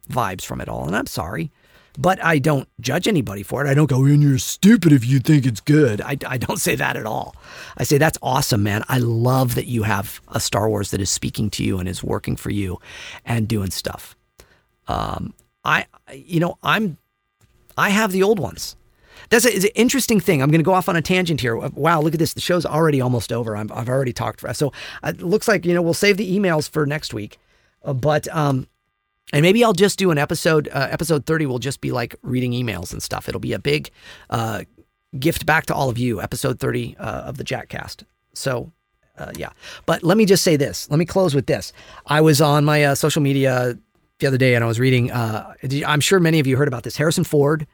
vibes 0.09 0.43
from 0.43 0.61
it 0.61 0.69
all. 0.69 0.87
And 0.87 0.95
I'm 0.95 1.05
sorry. 1.05 1.51
But 1.97 2.23
I 2.23 2.39
don't 2.39 2.67
judge 2.79 3.07
anybody 3.07 3.43
for 3.43 3.63
it. 3.63 3.69
I 3.69 3.75
don't 3.75 3.89
go, 3.89 4.03
and 4.05 4.23
you're 4.23 4.39
stupid 4.39 4.91
if 4.91 5.05
you 5.05 5.19
think 5.19 5.45
it's 5.45 5.61
good. 5.61 6.01
I, 6.01 6.17
I 6.27 6.37
don't 6.37 6.59
say 6.59 6.75
that 6.75 6.97
at 6.97 7.05
all. 7.05 7.35
I 7.77 7.83
say, 7.83 7.99
that's 7.99 8.17
awesome, 8.21 8.63
man. 8.63 8.83
I 8.89 8.97
love 8.97 9.53
that 9.55 9.67
you 9.67 9.83
have 9.83 10.19
a 10.29 10.39
Star 10.39 10.67
Wars 10.67 10.89
that 10.91 11.01
is 11.01 11.11
speaking 11.11 11.51
to 11.51 11.63
you 11.63 11.77
and 11.77 11.87
is 11.87 12.03
working 12.03 12.35
for 12.35 12.49
you 12.49 12.79
and 13.25 13.47
doing 13.47 13.69
stuff. 13.69 14.15
Um, 14.87 15.33
I, 15.63 15.85
you 16.13 16.39
know, 16.39 16.57
I'm 16.63 16.97
I 17.77 17.89
have 17.89 18.11
the 18.11 18.23
old 18.23 18.39
ones. 18.39 18.75
That's 19.29 19.45
a, 19.45 19.55
an 19.55 19.63
interesting 19.75 20.19
thing. 20.19 20.41
I'm 20.41 20.49
going 20.49 20.59
to 20.59 20.65
go 20.65 20.73
off 20.73 20.89
on 20.89 20.95
a 20.95 21.01
tangent 21.01 21.41
here. 21.41 21.55
Wow, 21.55 22.01
look 22.01 22.13
at 22.13 22.19
this. 22.19 22.33
The 22.33 22.41
show's 22.41 22.65
already 22.65 23.01
almost 23.01 23.31
over. 23.31 23.55
I'm, 23.55 23.71
I've 23.73 23.89
already 23.89 24.13
talked. 24.13 24.41
For, 24.41 24.49
us. 24.49 24.57
so 24.57 24.73
uh, 25.03 25.09
it 25.09 25.21
looks 25.21 25.47
like, 25.47 25.65
you 25.65 25.73
know, 25.73 25.81
we'll 25.81 25.93
save 25.93 26.17
the 26.17 26.37
emails 26.37 26.69
for 26.69 26.85
next 26.85 27.13
week. 27.13 27.39
Uh, 27.83 27.93
but, 27.93 28.27
um, 28.35 28.67
and 29.33 29.41
maybe 29.41 29.63
I'll 29.63 29.73
just 29.73 29.97
do 29.99 30.11
an 30.11 30.17
episode. 30.17 30.69
Uh, 30.71 30.87
episode 30.91 31.25
30 31.25 31.47
will 31.47 31.59
just 31.59 31.81
be 31.81 31.91
like 31.91 32.15
reading 32.21 32.51
emails 32.51 32.93
and 32.93 33.01
stuff. 33.01 33.27
It'll 33.27 33.41
be 33.41 33.53
a 33.53 33.59
big 33.59 33.89
uh, 34.29 34.63
gift 35.19 35.45
back 35.45 35.65
to 35.65 35.73
all 35.73 35.89
of 35.89 35.97
you, 35.97 36.21
episode 36.21 36.59
30 36.59 36.95
uh, 36.97 37.01
of 37.01 37.37
the 37.37 37.43
Jatcast. 37.43 38.03
So, 38.33 38.71
uh, 39.17 39.31
yeah. 39.35 39.49
But 39.87 40.03
let 40.03 40.17
me 40.17 40.25
just 40.25 40.43
say 40.43 40.55
this. 40.55 40.89
Let 40.89 40.99
me 40.99 41.05
close 41.05 41.33
with 41.33 41.47
this. 41.47 41.73
I 42.05 42.21
was 42.21 42.41
on 42.41 42.63
my 42.63 42.83
uh, 42.85 42.95
social 42.95 43.23
media 43.23 43.77
the 44.19 44.27
other 44.27 44.37
day 44.37 44.53
and 44.53 44.63
I 44.63 44.67
was 44.67 44.79
reading. 44.79 45.11
Uh, 45.11 45.53
I'm 45.85 45.99
sure 45.99 46.19
many 46.19 46.39
of 46.39 46.45
you 46.45 46.55
heard 46.55 46.67
about 46.67 46.83
this. 46.83 46.95
Harrison 46.95 47.23
Ford 47.23 47.65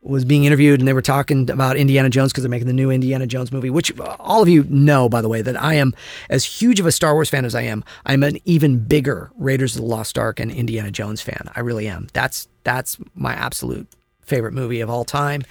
was 0.00 0.24
being 0.24 0.44
interviewed 0.44 0.80
and 0.80 0.86
they 0.86 0.92
were 0.92 1.02
talking 1.02 1.50
about 1.50 1.76
Indiana 1.76 2.08
Jones 2.08 2.32
because 2.32 2.44
they're 2.44 2.50
making 2.50 2.68
the 2.68 2.72
new 2.72 2.90
Indiana 2.90 3.26
Jones 3.26 3.50
movie, 3.50 3.70
which 3.70 3.98
all 4.00 4.42
of 4.42 4.48
you 4.48 4.64
know, 4.68 5.08
by 5.08 5.20
the 5.20 5.28
way, 5.28 5.42
that 5.42 5.60
I 5.60 5.74
am 5.74 5.92
as 6.30 6.44
huge 6.44 6.78
of 6.78 6.86
a 6.86 6.92
Star 6.92 7.14
Wars 7.14 7.28
fan 7.28 7.44
as 7.44 7.54
I 7.54 7.62
am. 7.62 7.84
I'm 8.06 8.22
an 8.22 8.38
even 8.44 8.78
bigger 8.78 9.30
Raiders 9.36 9.74
of 9.74 9.82
the 9.82 9.88
Lost 9.88 10.16
Ark 10.16 10.38
and 10.40 10.50
Indiana 10.50 10.90
Jones 10.90 11.20
fan. 11.20 11.50
I 11.54 11.60
really 11.60 11.88
am. 11.88 12.08
That's 12.12 12.48
that's 12.62 12.98
my 13.14 13.32
absolute 13.32 13.88
favorite 14.20 14.52
movie 14.52 14.80
of 14.80 14.90
all 14.90 15.04
time. 15.04 15.42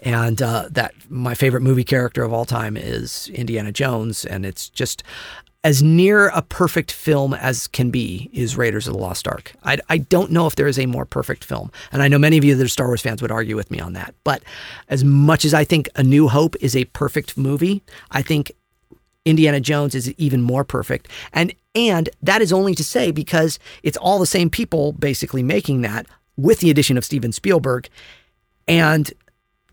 And 0.00 0.42
uh, 0.42 0.68
that 0.72 0.92
my 1.08 1.34
favorite 1.34 1.62
movie 1.62 1.84
character 1.84 2.22
of 2.22 2.32
all 2.32 2.44
time 2.44 2.76
is 2.76 3.28
Indiana 3.28 3.72
Jones. 3.72 4.24
And 4.26 4.44
it's 4.44 4.68
just 4.68 5.02
as 5.66 5.82
near 5.82 6.28
a 6.28 6.42
perfect 6.42 6.92
film 6.92 7.34
as 7.34 7.66
can 7.66 7.90
be 7.90 8.30
is 8.32 8.56
Raiders 8.56 8.86
of 8.86 8.92
the 8.92 9.00
Lost 9.00 9.26
Ark. 9.26 9.52
I, 9.64 9.78
I 9.88 9.98
don't 9.98 10.30
know 10.30 10.46
if 10.46 10.54
there 10.54 10.68
is 10.68 10.78
a 10.78 10.86
more 10.86 11.04
perfect 11.04 11.42
film. 11.42 11.72
And 11.90 12.04
I 12.04 12.06
know 12.06 12.20
many 12.20 12.38
of 12.38 12.44
you 12.44 12.54
that 12.54 12.64
are 12.64 12.68
Star 12.68 12.86
Wars 12.86 13.02
fans 13.02 13.20
would 13.20 13.32
argue 13.32 13.56
with 13.56 13.68
me 13.68 13.80
on 13.80 13.92
that. 13.94 14.14
But 14.22 14.44
as 14.88 15.02
much 15.02 15.44
as 15.44 15.52
I 15.52 15.64
think 15.64 15.88
A 15.96 16.04
New 16.04 16.28
Hope 16.28 16.54
is 16.60 16.76
a 16.76 16.84
perfect 16.84 17.36
movie, 17.36 17.82
I 18.12 18.22
think 18.22 18.52
Indiana 19.24 19.58
Jones 19.58 19.96
is 19.96 20.08
even 20.12 20.40
more 20.40 20.62
perfect. 20.62 21.08
And 21.32 21.52
and 21.74 22.10
that 22.22 22.42
is 22.42 22.52
only 22.52 22.76
to 22.76 22.84
say 22.84 23.10
because 23.10 23.58
it's 23.82 23.96
all 23.96 24.20
the 24.20 24.24
same 24.24 24.48
people 24.48 24.92
basically 24.92 25.42
making 25.42 25.80
that 25.80 26.06
with 26.36 26.60
the 26.60 26.70
addition 26.70 26.96
of 26.96 27.04
Steven 27.04 27.32
Spielberg 27.32 27.88
and 28.68 29.12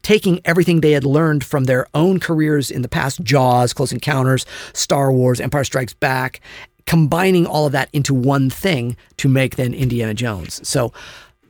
taking 0.04 0.42
everything 0.46 0.82
they 0.82 0.92
had 0.92 1.04
learned 1.04 1.44
from 1.44 1.64
their 1.64 1.88
own 1.94 2.20
careers 2.20 2.70
in 2.70 2.82
the 2.82 2.90
past 2.90 3.24
Jaws, 3.24 3.74
Close 3.74 3.92
Encounters, 3.92 4.46
Star 4.74 5.12
Wars, 5.12 5.40
Empire 5.40 5.64
Strikes 5.64 5.94
Back, 5.94 6.42
combining 6.86 7.46
all 7.46 7.66
of 7.66 7.72
that 7.72 7.90
into 7.94 8.14
one 8.14 8.50
thing 8.50 8.96
to 9.18 9.28
make 9.28 9.56
then 9.56 9.74
Indiana 9.74 10.14
Jones. 10.14 10.66
So 10.68 10.94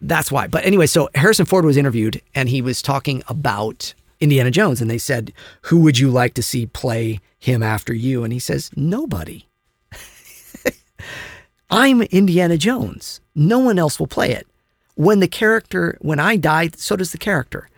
that's 0.01 0.31
why. 0.31 0.47
But 0.47 0.65
anyway, 0.65 0.85
so 0.85 1.09
Harrison 1.15 1.45
Ford 1.45 1.65
was 1.65 1.77
interviewed 1.77 2.21
and 2.35 2.49
he 2.49 2.61
was 2.61 2.81
talking 2.81 3.23
about 3.27 3.93
Indiana 4.19 4.51
Jones 4.51 4.81
and 4.81 4.89
they 4.89 4.97
said, 4.97 5.33
Who 5.63 5.81
would 5.81 5.97
you 5.97 6.09
like 6.09 6.33
to 6.35 6.43
see 6.43 6.65
play 6.65 7.19
him 7.39 7.63
after 7.63 7.93
you? 7.93 8.23
And 8.23 8.31
he 8.31 8.39
says, 8.39 8.69
Nobody. 8.75 9.47
I'm 11.69 12.03
Indiana 12.03 12.57
Jones. 12.57 13.19
No 13.33 13.59
one 13.59 13.79
else 13.79 13.99
will 13.99 14.07
play 14.07 14.31
it. 14.31 14.47
When 14.95 15.19
the 15.19 15.27
character, 15.27 15.97
when 16.01 16.19
I 16.19 16.35
die, 16.35 16.69
so 16.75 16.95
does 16.95 17.11
the 17.11 17.17
character. 17.17 17.69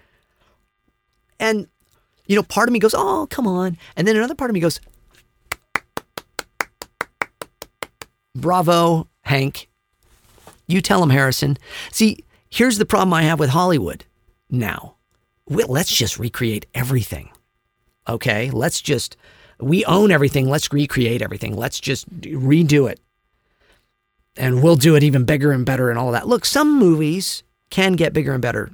And, 1.39 1.67
you 2.27 2.35
know, 2.35 2.43
part 2.43 2.69
of 2.69 2.73
me 2.73 2.79
goes, 2.79 2.95
oh, 2.95 3.27
come 3.29 3.47
on. 3.47 3.77
And 3.95 4.07
then 4.07 4.15
another 4.15 4.35
part 4.35 4.49
of 4.49 4.53
me 4.53 4.59
goes, 4.59 4.79
bravo, 8.35 9.07
Hank. 9.21 9.69
You 10.67 10.81
tell 10.81 11.03
him, 11.03 11.09
Harrison. 11.09 11.57
See, 11.91 12.23
here's 12.49 12.77
the 12.77 12.85
problem 12.85 13.13
I 13.13 13.23
have 13.23 13.39
with 13.39 13.49
Hollywood 13.49 14.05
now. 14.49 14.95
Let's 15.47 15.95
just 15.95 16.17
recreate 16.17 16.65
everything. 16.73 17.29
Okay? 18.07 18.49
Let's 18.49 18.81
just, 18.81 19.15
we 19.59 19.85
own 19.85 20.11
everything. 20.11 20.49
Let's 20.49 20.73
recreate 20.73 21.21
everything. 21.21 21.55
Let's 21.55 21.79
just 21.79 22.09
redo 22.21 22.89
it. 22.89 22.99
And 24.37 24.63
we'll 24.63 24.75
do 24.75 24.95
it 24.95 25.03
even 25.03 25.23
bigger 25.23 25.51
and 25.51 25.65
better 25.65 25.89
and 25.89 25.99
all 25.99 26.11
that. 26.11 26.27
Look, 26.27 26.45
some 26.45 26.77
movies 26.77 27.43
can 27.69 27.93
get 27.93 28.11
bigger 28.11 28.33
and 28.33 28.41
better 28.41 28.71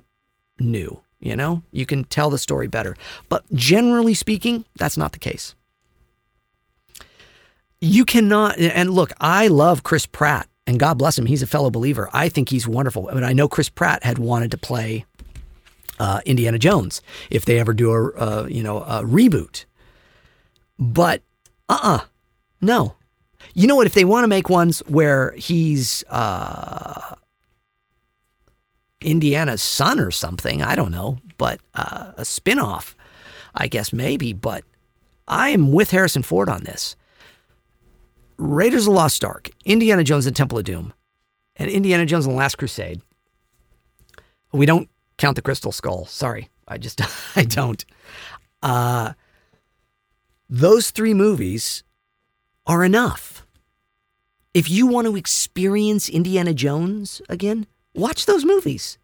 new. 0.59 1.01
You 1.21 1.35
know, 1.35 1.61
you 1.71 1.85
can 1.85 2.03
tell 2.03 2.29
the 2.29 2.39
story 2.39 2.67
better. 2.67 2.95
But 3.29 3.45
generally 3.53 4.15
speaking, 4.15 4.65
that's 4.75 4.97
not 4.97 5.11
the 5.11 5.19
case. 5.19 5.55
You 7.79 8.05
cannot, 8.05 8.57
and 8.59 8.89
look, 8.91 9.11
I 9.19 9.47
love 9.47 9.83
Chris 9.83 10.05
Pratt, 10.05 10.47
and 10.67 10.79
God 10.79 10.97
bless 10.97 11.17
him, 11.17 11.27
he's 11.27 11.41
a 11.41 11.47
fellow 11.47 11.69
believer. 11.69 12.09
I 12.11 12.27
think 12.29 12.49
he's 12.49 12.67
wonderful. 12.67 13.07
I 13.09 13.13
mean, 13.13 13.23
I 13.23 13.33
know 13.33 13.47
Chris 13.47 13.69
Pratt 13.69 14.03
had 14.03 14.17
wanted 14.17 14.51
to 14.51 14.57
play 14.57 15.05
uh, 15.99 16.21
Indiana 16.25 16.57
Jones 16.57 17.01
if 17.29 17.45
they 17.45 17.59
ever 17.59 17.73
do 17.73 17.91
a, 17.91 18.11
uh, 18.13 18.47
you 18.49 18.63
know, 18.63 18.79
a 18.79 19.03
reboot. 19.03 19.65
But 20.79 21.21
uh 21.69 21.79
uh 21.81 21.99
no. 22.59 22.95
You 23.53 23.67
know 23.67 23.75
what? 23.75 23.87
If 23.87 23.93
they 23.93 24.05
want 24.05 24.23
to 24.23 24.27
make 24.27 24.49
ones 24.49 24.79
where 24.87 25.31
he's, 25.31 26.03
uh, 26.09 27.15
Indiana's 29.01 29.61
son 29.61 29.99
or 29.99 30.11
something. 30.11 30.61
I 30.61 30.75
don't 30.75 30.91
know, 30.91 31.17
but 31.37 31.59
uh, 31.73 32.11
a 32.17 32.21
spinoff, 32.21 32.95
I 33.55 33.67
guess 33.67 33.91
maybe. 33.91 34.33
But 34.33 34.63
I 35.27 35.49
am 35.49 35.71
with 35.71 35.91
Harrison 35.91 36.23
Ford 36.23 36.49
on 36.49 36.63
this. 36.63 36.95
Raiders 38.37 38.83
of 38.83 38.85
the 38.85 38.91
Lost 38.91 39.23
Ark, 39.23 39.49
Indiana 39.65 40.03
Jones 40.03 40.25
and 40.25 40.35
Temple 40.35 40.57
of 40.57 40.63
Doom, 40.63 40.93
and 41.55 41.69
Indiana 41.69 42.05
Jones 42.05 42.25
and 42.25 42.33
the 42.33 42.37
Last 42.37 42.57
Crusade. 42.57 43.01
We 44.51 44.65
don't 44.65 44.89
count 45.17 45.35
the 45.35 45.41
Crystal 45.41 45.71
Skull. 45.71 46.05
Sorry, 46.05 46.49
I 46.67 46.77
just 46.77 47.01
I 47.37 47.43
don't. 47.43 47.83
Uh, 48.63 49.13
those 50.49 50.91
three 50.91 51.13
movies 51.13 51.83
are 52.65 52.83
enough. 52.83 53.45
If 54.53 54.69
you 54.69 54.85
want 54.85 55.07
to 55.07 55.15
experience 55.15 56.09
Indiana 56.09 56.53
Jones 56.53 57.21
again, 57.29 57.67
watch 57.93 58.25
those 58.25 58.45
movies. 58.45 58.97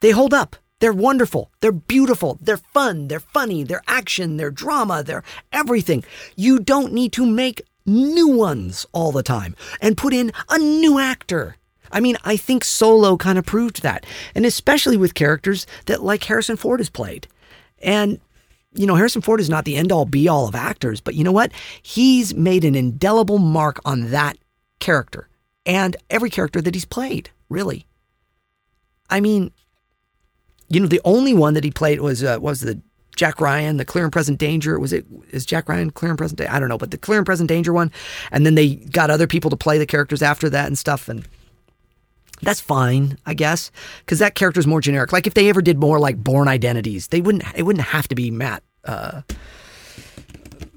They 0.00 0.10
hold 0.10 0.32
up. 0.32 0.56
They're 0.80 0.92
wonderful. 0.92 1.50
They're 1.60 1.72
beautiful. 1.72 2.38
They're 2.40 2.56
fun. 2.56 3.08
They're 3.08 3.20
funny. 3.20 3.64
They're 3.64 3.82
action. 3.86 4.38
They're 4.38 4.50
drama. 4.50 5.02
They're 5.02 5.24
everything. 5.52 6.04
You 6.36 6.58
don't 6.58 6.92
need 6.92 7.12
to 7.12 7.26
make 7.26 7.62
new 7.84 8.28
ones 8.28 8.86
all 8.92 9.12
the 9.12 9.22
time 9.22 9.54
and 9.80 9.96
put 9.96 10.14
in 10.14 10.32
a 10.48 10.58
new 10.58 10.98
actor. 10.98 11.56
I 11.92 12.00
mean, 12.00 12.16
I 12.24 12.36
think 12.36 12.64
Solo 12.64 13.16
kind 13.16 13.38
of 13.38 13.44
proved 13.44 13.82
that. 13.82 14.06
And 14.34 14.46
especially 14.46 14.96
with 14.96 15.14
characters 15.14 15.66
that 15.86 16.02
like 16.02 16.24
Harrison 16.24 16.56
Ford 16.56 16.80
has 16.80 16.88
played. 16.88 17.26
And 17.82 18.20
you 18.72 18.86
know, 18.86 18.94
Harrison 18.94 19.22
Ford 19.22 19.40
is 19.40 19.50
not 19.50 19.64
the 19.64 19.76
end 19.76 19.90
all 19.90 20.04
be 20.04 20.28
all 20.28 20.46
of 20.46 20.54
actors, 20.54 21.00
but 21.00 21.14
you 21.14 21.24
know 21.24 21.32
what? 21.32 21.50
He's 21.82 22.34
made 22.34 22.64
an 22.64 22.74
indelible 22.74 23.38
mark 23.38 23.80
on 23.84 24.10
that 24.10 24.38
character 24.78 25.28
and 25.66 25.96
every 26.08 26.30
character 26.30 26.60
that 26.60 26.74
he's 26.74 26.84
played, 26.84 27.30
really. 27.50 27.86
I 29.10 29.20
mean, 29.20 29.50
you 30.68 30.80
know, 30.80 30.86
the 30.86 31.00
only 31.04 31.34
one 31.34 31.54
that 31.54 31.64
he 31.64 31.70
played 31.70 32.00
was 32.00 32.22
uh, 32.24 32.38
was 32.40 32.60
the 32.60 32.80
Jack 33.16 33.40
Ryan, 33.40 33.76
the 33.76 33.84
Clear 33.84 34.04
and 34.04 34.12
Present 34.12 34.38
Danger. 34.38 34.78
Was 34.78 34.92
it 34.92 35.04
is 35.30 35.44
Jack 35.44 35.68
Ryan 35.68 35.90
Clear 35.90 36.12
and 36.12 36.18
Present 36.18 36.38
Danger? 36.38 36.52
I 36.52 36.60
don't 36.60 36.68
know, 36.68 36.78
but 36.78 36.90
the 36.90 36.96
Clear 36.96 37.18
and 37.18 37.26
Present 37.26 37.48
Danger 37.48 37.72
one. 37.72 37.92
And 38.30 38.46
then 38.46 38.54
they 38.54 38.76
got 38.76 39.10
other 39.10 39.26
people 39.26 39.50
to 39.50 39.56
play 39.56 39.76
the 39.76 39.86
characters 39.86 40.22
after 40.22 40.48
that 40.48 40.68
and 40.68 40.78
stuff. 40.78 41.08
And 41.08 41.28
that's 42.40 42.60
fine, 42.60 43.18
I 43.26 43.34
guess, 43.34 43.70
because 44.00 44.20
that 44.20 44.36
character's 44.36 44.66
more 44.66 44.80
generic. 44.80 45.12
Like 45.12 45.26
if 45.26 45.34
they 45.34 45.48
ever 45.48 45.60
did 45.60 45.78
more 45.78 45.98
like 45.98 46.16
Bourne 46.22 46.48
Identities, 46.48 47.08
they 47.08 47.20
wouldn't. 47.20 47.44
It 47.54 47.64
wouldn't 47.64 47.86
have 47.88 48.08
to 48.08 48.14
be 48.14 48.30
Matt. 48.30 48.62
Uh, 48.84 49.22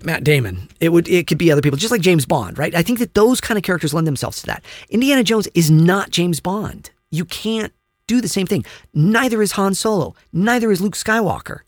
Matt 0.06 0.24
Damon. 0.24 0.70
It 0.80 0.90
would. 0.90 1.08
It 1.08 1.28
could 1.28 1.38
be 1.38 1.52
other 1.52 1.62
people, 1.62 1.78
just 1.78 1.92
like 1.92 2.02
James 2.02 2.26
Bond, 2.26 2.58
right? 2.58 2.74
I 2.76 2.82
think 2.82 3.00
that 3.00 3.14
those 3.14 3.42
kind 3.42 3.58
of 3.58 3.64
characters 3.64 3.94
lend 3.94 4.08
themselves 4.08 4.42
to 4.42 4.48
that. 4.48 4.64
Indiana 4.90 5.24
Jones 5.24 5.48
is 5.54 5.72
not 5.72 6.10
James 6.10 6.40
Bond. 6.40 6.92
You 7.12 7.26
can't 7.26 7.74
do 8.08 8.22
the 8.22 8.28
same 8.28 8.48
thing. 8.48 8.66
Neither 8.94 9.42
is 9.42 9.54
Han 9.54 9.76
Solo. 9.76 10.16
Neither 10.32 10.72
is 10.72 10.82
Luke 10.82 10.96
Skywalker. 10.96 11.60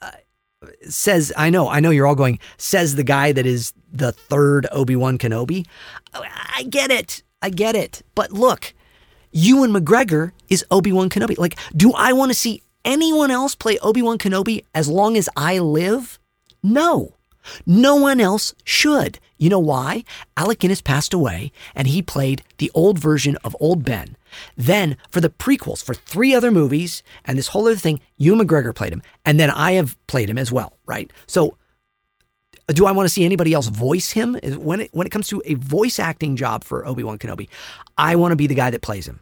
Uh, 0.00 0.10
says 0.88 1.32
I 1.36 1.50
know. 1.50 1.68
I 1.68 1.80
know 1.80 1.90
you're 1.90 2.06
all 2.06 2.14
going. 2.14 2.38
Says 2.56 2.94
the 2.96 3.04
guy 3.04 3.32
that 3.32 3.46
is 3.46 3.72
the 3.92 4.12
third 4.12 4.66
Obi 4.72 4.96
Wan 4.96 5.18
Kenobi. 5.18 5.66
I 6.14 6.64
get 6.68 6.90
it. 6.90 7.22
I 7.42 7.50
get 7.50 7.76
it. 7.76 8.02
But 8.14 8.32
look, 8.32 8.74
Ewan 9.30 9.72
McGregor 9.72 10.32
is 10.48 10.64
Obi 10.70 10.92
Wan 10.92 11.08
Kenobi. 11.08 11.38
Like, 11.38 11.58
do 11.76 11.92
I 11.92 12.12
want 12.12 12.30
to 12.30 12.34
see 12.34 12.62
anyone 12.84 13.30
else 13.30 13.54
play 13.54 13.78
Obi 13.78 14.02
Wan 14.02 14.18
Kenobi 14.18 14.64
as 14.74 14.88
long 14.88 15.16
as 15.16 15.28
I 15.36 15.58
live? 15.58 16.18
No. 16.62 17.14
No 17.66 17.96
one 17.96 18.20
else 18.20 18.54
should. 18.64 19.18
You 19.38 19.50
know 19.50 19.58
why? 19.58 20.04
Alec 20.36 20.58
Guinness 20.58 20.80
passed 20.80 21.14
away 21.14 21.52
and 21.74 21.86
he 21.88 22.02
played 22.02 22.42
the 22.58 22.70
old 22.74 22.98
version 22.98 23.36
of 23.44 23.56
Old 23.60 23.84
Ben. 23.84 24.16
Then, 24.56 24.96
for 25.10 25.20
the 25.20 25.30
prequels, 25.30 25.82
for 25.82 25.94
three 25.94 26.34
other 26.34 26.50
movies 26.50 27.02
and 27.24 27.38
this 27.38 27.48
whole 27.48 27.66
other 27.66 27.76
thing, 27.76 28.00
Ewan 28.16 28.46
McGregor 28.46 28.74
played 28.74 28.92
him. 28.92 29.02
And 29.24 29.38
then 29.38 29.50
I 29.50 29.72
have 29.72 29.96
played 30.06 30.28
him 30.28 30.38
as 30.38 30.52
well, 30.52 30.76
right? 30.86 31.10
So, 31.26 31.56
do 32.68 32.84
I 32.84 32.92
want 32.92 33.06
to 33.06 33.10
see 33.12 33.24
anybody 33.24 33.54
else 33.54 33.68
voice 33.68 34.10
him? 34.10 34.34
When 34.42 34.80
it, 34.82 34.90
when 34.92 35.06
it 35.06 35.10
comes 35.10 35.28
to 35.28 35.40
a 35.46 35.54
voice 35.54 35.98
acting 35.98 36.36
job 36.36 36.64
for 36.64 36.86
Obi 36.86 37.02
Wan 37.02 37.18
Kenobi, 37.18 37.48
I 37.96 38.16
want 38.16 38.32
to 38.32 38.36
be 38.36 38.46
the 38.46 38.54
guy 38.54 38.70
that 38.70 38.82
plays 38.82 39.08
him 39.08 39.20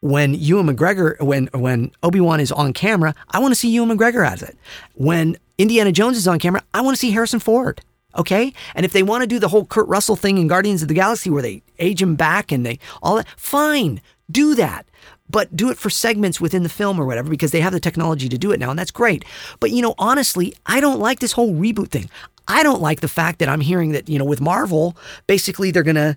when 0.00 0.34
Ewan 0.34 0.66
McGregor, 0.66 1.20
when 1.20 1.48
when 1.52 1.90
Obi 2.02 2.20
Wan 2.20 2.40
is 2.40 2.52
on 2.52 2.72
camera, 2.72 3.14
I 3.30 3.38
want 3.40 3.52
to 3.52 3.56
see 3.56 3.70
Ewan 3.70 3.96
McGregor 3.96 4.26
as 4.26 4.42
it. 4.42 4.56
When 4.94 5.36
Indiana 5.58 5.92
Jones 5.92 6.16
is 6.16 6.28
on 6.28 6.38
camera, 6.38 6.62
I 6.72 6.80
want 6.80 6.96
to 6.96 7.00
see 7.00 7.10
Harrison 7.10 7.40
Ford. 7.40 7.80
Okay, 8.16 8.54
and 8.74 8.86
if 8.86 8.92
they 8.92 9.02
want 9.02 9.22
to 9.22 9.26
do 9.26 9.38
the 9.38 9.48
whole 9.48 9.66
Kurt 9.66 9.86
Russell 9.86 10.16
thing 10.16 10.38
in 10.38 10.48
Guardians 10.48 10.80
of 10.80 10.88
the 10.88 10.94
Galaxy, 10.94 11.28
where 11.28 11.42
they 11.42 11.62
age 11.78 12.00
him 12.00 12.16
back 12.16 12.50
and 12.50 12.64
they 12.64 12.78
all 13.02 13.16
that, 13.16 13.28
fine, 13.36 14.00
do 14.30 14.54
that. 14.54 14.86
But 15.30 15.54
do 15.54 15.70
it 15.70 15.76
for 15.76 15.90
segments 15.90 16.40
within 16.40 16.62
the 16.62 16.70
film 16.70 16.98
or 16.98 17.04
whatever, 17.04 17.28
because 17.28 17.50
they 17.50 17.60
have 17.60 17.74
the 17.74 17.80
technology 17.80 18.28
to 18.30 18.38
do 18.38 18.50
it 18.50 18.58
now, 18.58 18.70
and 18.70 18.78
that's 18.78 18.90
great. 18.90 19.26
But 19.60 19.72
you 19.72 19.82
know, 19.82 19.94
honestly, 19.98 20.54
I 20.64 20.80
don't 20.80 21.00
like 21.00 21.18
this 21.18 21.32
whole 21.32 21.52
reboot 21.52 21.88
thing. 21.88 22.08
I 22.48 22.62
don't 22.62 22.80
like 22.80 23.00
the 23.00 23.08
fact 23.08 23.38
that 23.40 23.48
I'm 23.50 23.60
hearing 23.60 23.92
that 23.92 24.08
you 24.08 24.18
know 24.18 24.24
with 24.24 24.40
Marvel, 24.40 24.96
basically 25.26 25.70
they're 25.70 25.82
gonna 25.82 26.16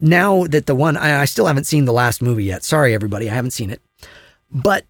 now 0.00 0.44
that 0.44 0.64
the 0.64 0.74
one 0.74 0.96
I, 0.96 1.20
I 1.20 1.24
still 1.26 1.46
haven't 1.46 1.66
seen 1.66 1.84
the 1.84 1.92
last 1.92 2.22
movie 2.22 2.44
yet. 2.44 2.64
Sorry, 2.64 2.94
everybody, 2.94 3.28
I 3.28 3.34
haven't 3.34 3.50
seen 3.50 3.70
it. 3.70 3.82
But 4.50 4.86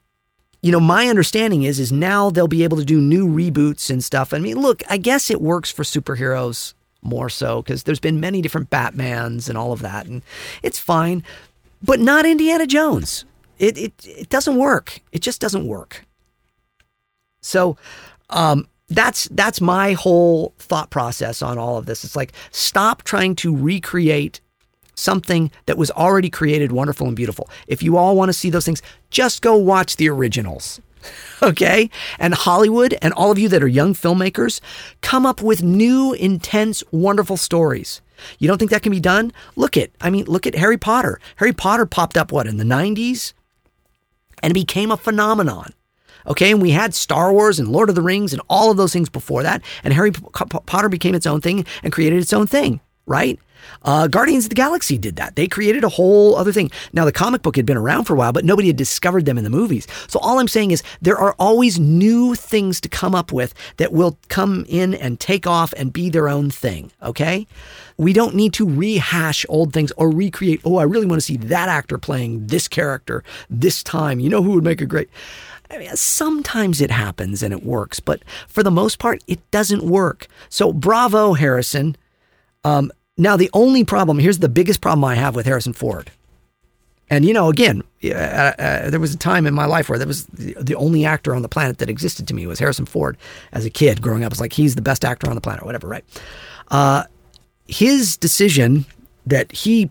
you 0.62 0.70
know, 0.70 0.80
my 0.80 1.09
understanding 1.09 1.64
is 1.64 1.80
is 1.80 1.93
now 1.93 2.30
they'll 2.30 2.48
be 2.48 2.64
able 2.64 2.76
to 2.76 2.84
do 2.84 3.01
new 3.01 3.26
reboots 3.26 3.90
and 3.90 4.02
stuff. 4.02 4.32
I 4.32 4.39
mean, 4.39 4.59
look, 4.59 4.82
I 4.89 4.97
guess 4.97 5.30
it 5.30 5.40
works 5.40 5.70
for 5.70 5.82
superheroes 5.82 6.74
more 7.02 7.28
so 7.28 7.62
because 7.62 7.82
there's 7.82 8.01
been 8.01 8.20
many 8.20 8.40
different 8.40 8.70
Batmans 8.70 9.48
and 9.48 9.59
all 9.59 9.72
of 9.72 9.80
that, 9.80 10.06
and 10.06 10.22
it's 10.62 10.78
fine, 10.78 11.24
but 11.82 11.98
not 11.98 12.24
Indiana 12.24 12.66
Jones. 12.66 13.24
It 13.59 13.76
it 13.76 13.93
it 14.06 14.28
doesn't 14.28 14.56
work. 14.56 15.01
It 15.10 15.20
just 15.20 15.40
doesn't 15.40 15.66
work. 15.66 16.06
So, 17.40 17.76
um, 18.30 18.68
that's 18.89 19.26
that's 19.32 19.60
my 19.60 19.94
whole 19.94 20.55
thought 20.59 20.90
process 20.90 21.43
on 21.43 21.59
all 21.59 21.76
of 21.76 21.86
this. 21.86 22.05
It's 22.05 22.14
like 22.14 22.32
stop 22.52 23.02
trying 23.02 23.34
to 23.36 23.55
recreate 23.56 24.40
something 25.02 25.50
that 25.66 25.76
was 25.76 25.90
already 25.90 26.30
created 26.30 26.72
wonderful 26.72 27.06
and 27.06 27.16
beautiful. 27.16 27.48
If 27.66 27.82
you 27.82 27.96
all 27.96 28.16
want 28.16 28.28
to 28.28 28.32
see 28.32 28.50
those 28.50 28.64
things, 28.64 28.82
just 29.10 29.42
go 29.42 29.56
watch 29.56 29.96
the 29.96 30.08
originals. 30.08 30.80
Okay? 31.42 31.90
And 32.20 32.34
Hollywood 32.34 32.96
and 33.02 33.12
all 33.14 33.32
of 33.32 33.38
you 33.38 33.48
that 33.48 33.64
are 33.64 33.66
young 33.66 33.94
filmmakers, 33.94 34.60
come 35.00 35.26
up 35.26 35.42
with 35.42 35.60
new, 35.60 36.12
intense, 36.12 36.84
wonderful 36.92 37.36
stories. 37.36 38.00
You 38.38 38.46
don't 38.46 38.58
think 38.58 38.70
that 38.70 38.82
can 38.82 38.92
be 38.92 39.00
done? 39.00 39.32
Look 39.56 39.76
at, 39.76 39.90
I 40.00 40.08
mean, 40.08 40.26
look 40.26 40.46
at 40.46 40.54
Harry 40.54 40.78
Potter. 40.78 41.18
Harry 41.36 41.52
Potter 41.52 41.84
popped 41.84 42.16
up 42.16 42.30
what 42.30 42.46
in 42.46 42.58
the 42.58 42.64
90s 42.64 43.32
and 44.40 44.54
became 44.54 44.92
a 44.92 44.96
phenomenon. 44.96 45.72
Okay, 46.26 46.52
and 46.52 46.62
we 46.62 46.70
had 46.70 46.94
Star 46.94 47.32
Wars 47.32 47.58
and 47.58 47.68
Lord 47.68 47.88
of 47.88 47.96
the 47.96 48.02
Rings 48.02 48.32
and 48.32 48.42
all 48.48 48.70
of 48.70 48.76
those 48.76 48.92
things 48.92 49.08
before 49.08 49.42
that, 49.42 49.62
and 49.82 49.92
Harry 49.92 50.12
Potter 50.12 50.88
became 50.88 51.14
its 51.14 51.26
own 51.26 51.40
thing 51.40 51.66
and 51.82 51.92
created 51.92 52.20
its 52.20 52.32
own 52.32 52.46
thing, 52.46 52.80
right? 53.06 53.40
Uh, 53.82 54.06
Guardians 54.06 54.44
of 54.44 54.51
the 54.51 54.55
Galaxy 54.55 54.98
did 54.98 55.16
that. 55.16 55.36
They 55.36 55.48
created 55.48 55.84
a 55.84 55.89
whole 55.89 56.36
other 56.36 56.52
thing. 56.52 56.70
Now, 56.93 57.05
the 57.05 57.12
comic 57.12 57.43
book 57.43 57.56
had 57.56 57.66
been 57.66 57.76
around 57.76 58.05
for 58.05 58.14
a 58.14 58.16
while, 58.16 58.32
but 58.32 58.44
nobody 58.44 58.68
had 58.68 58.76
discovered 58.76 59.24
them 59.24 59.39
in 59.39 59.44
the 59.44 59.51
movies. 59.51 59.86
So, 60.09 60.18
all 60.20 60.39
I'm 60.39 60.48
saying 60.48 60.70
is 60.70 60.82
there 61.01 61.18
are 61.18 61.34
always 61.39 61.78
new 61.78 62.34
things 62.34 62.80
to 62.82 62.89
come 62.89 63.14
up 63.14 63.32
with 63.32 63.55
that 63.76 63.93
will 63.93 64.18
come 64.28 64.64
in 64.68 64.94
and 64.94 65.18
take 65.18 65.47
off 65.47 65.72
and 65.76 65.93
be 65.93 66.10
their 66.10 66.28
own 66.28 66.51
thing. 66.51 66.93
Okay? 67.02 67.47
We 67.97 68.12
don't 68.12 68.34
need 68.34 68.52
to 68.55 68.68
rehash 68.68 69.47
old 69.48 69.72
things 69.72 69.93
or 69.93 70.10
recreate, 70.10 70.60
oh, 70.64 70.76
I 70.76 70.84
really 70.84 71.06
want 71.06 71.20
to 71.20 71.24
see 71.24 71.36
that 71.36 71.68
actor 71.68 71.98
playing 71.98 72.47
this 72.47 72.68
character 72.68 73.22
this 73.48 73.82
time. 73.82 74.20
You 74.20 74.28
know 74.28 74.43
who 74.43 74.52
would 74.52 74.64
make 74.64 74.80
a 74.80 74.86
great. 74.86 75.09
I 75.70 75.78
mean, 75.78 75.97
sometimes 75.97 76.80
it 76.80 76.90
happens 76.90 77.43
and 77.43 77.52
it 77.52 77.64
works, 77.64 77.98
but 77.98 78.22
for 78.47 78.62
the 78.62 78.70
most 78.70 78.98
part, 78.98 79.24
it 79.26 79.51
doesn't 79.51 79.82
work. 79.82 80.26
So, 80.48 80.72
bravo, 80.72 81.32
Harrison. 81.32 81.97
Um, 82.64 82.93
now, 83.16 83.36
the 83.36 83.51
only 83.52 83.84
problem 83.84 84.18
here's 84.18 84.39
the 84.39 84.48
biggest 84.48 84.80
problem 84.80 85.05
I 85.05 85.14
have 85.14 85.34
with 85.34 85.47
Harrison 85.47 85.72
Ford. 85.72 86.10
And, 87.10 87.26
you 87.26 87.34
know, 87.34 87.51
again, 87.51 87.82
uh, 88.02 88.09
uh, 88.09 88.90
there 88.90 89.01
was 89.01 89.12
a 89.12 89.18
time 89.18 89.47
in 89.47 89.52
my 89.52 89.66
life 89.66 89.90
where 89.90 89.98
that 89.98 90.09
was 90.09 90.24
the, 90.26 90.55
the, 90.55 90.74
only 90.76 91.05
actor 91.05 91.34
on 91.34 91.43
the 91.43 91.48
planet 91.48 91.76
that 91.78 91.90
existed 91.90 92.26
to 92.28 92.34
me 92.34 92.47
was 92.47 92.59
Harrison 92.59 92.86
Ford 92.86 93.18
as 93.52 93.66
a 93.66 93.70
kid 93.70 94.01
growing 94.01 94.24
up. 94.24 94.32
It's 94.32 94.40
like 94.40 94.55
he's 94.55 94.76
the 94.76 94.82
best 94.82 95.05
actor 95.05 95.28
on 95.28 95.34
the 95.34 95.43
planet, 95.43 95.62
or 95.62 95.66
whatever, 95.66 95.89
right? 95.89 96.05
Uh, 96.68 97.05
his 97.66 98.16
decision 98.16 98.86
that 99.26 99.52
he, 99.52 99.90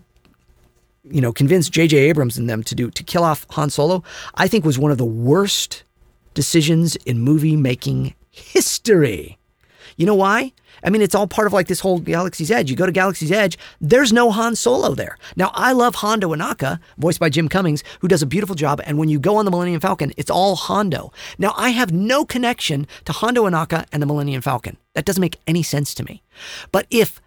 you 1.08 1.20
know, 1.20 1.32
convinced 1.32 1.70
J.J. 1.70 1.96
Abrams 1.96 2.36
and 2.36 2.50
them 2.50 2.64
to 2.64 2.74
do 2.74 2.90
to 2.90 3.04
kill 3.04 3.22
off 3.22 3.46
Han 3.50 3.70
Solo, 3.70 4.02
I 4.34 4.48
think 4.48 4.64
was 4.64 4.78
one 4.78 4.90
of 4.90 4.98
the 4.98 5.04
worst 5.04 5.84
decisions 6.34 6.96
in 6.96 7.20
movie 7.20 7.54
making 7.54 8.14
history. 8.30 9.38
You 9.96 10.06
know 10.06 10.16
why? 10.16 10.52
I 10.84 10.90
mean, 10.90 11.02
it's 11.02 11.14
all 11.14 11.26
part 11.26 11.46
of 11.46 11.52
like 11.52 11.68
this 11.68 11.80
whole 11.80 11.98
Galaxy's 11.98 12.50
Edge. 12.50 12.70
You 12.70 12.76
go 12.76 12.86
to 12.86 12.92
Galaxy's 12.92 13.32
Edge, 13.32 13.58
there's 13.80 14.12
no 14.12 14.30
Han 14.30 14.56
Solo 14.56 14.94
there. 14.94 15.16
Now, 15.36 15.50
I 15.54 15.72
love 15.72 15.96
Hondo 15.96 16.34
Ohnaka, 16.34 16.80
voiced 16.98 17.20
by 17.20 17.28
Jim 17.28 17.48
Cummings, 17.48 17.84
who 18.00 18.08
does 18.08 18.22
a 18.22 18.26
beautiful 18.26 18.54
job. 18.54 18.80
And 18.84 18.98
when 18.98 19.08
you 19.08 19.18
go 19.18 19.36
on 19.36 19.44
the 19.44 19.50
Millennium 19.50 19.80
Falcon, 19.80 20.12
it's 20.16 20.30
all 20.30 20.56
Hondo. 20.56 21.12
Now, 21.38 21.54
I 21.56 21.70
have 21.70 21.92
no 21.92 22.24
connection 22.24 22.86
to 23.04 23.12
Hondo 23.12 23.48
Ohnaka 23.48 23.86
and 23.92 24.02
the 24.02 24.06
Millennium 24.06 24.42
Falcon. 24.42 24.76
That 24.94 25.04
doesn't 25.04 25.20
make 25.20 25.40
any 25.46 25.62
sense 25.62 25.94
to 25.94 26.04
me. 26.04 26.22
But 26.70 26.86
if 26.90 27.20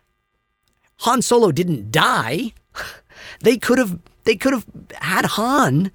Han 0.99 1.22
Solo 1.22 1.52
didn't 1.52 1.91
die, 1.91 2.53
they 3.41 3.57
could 3.57 3.77
have 3.77 3.99
they 4.23 4.36
could 4.36 4.53
have 4.53 4.65
had 5.02 5.26
Han 5.26 5.91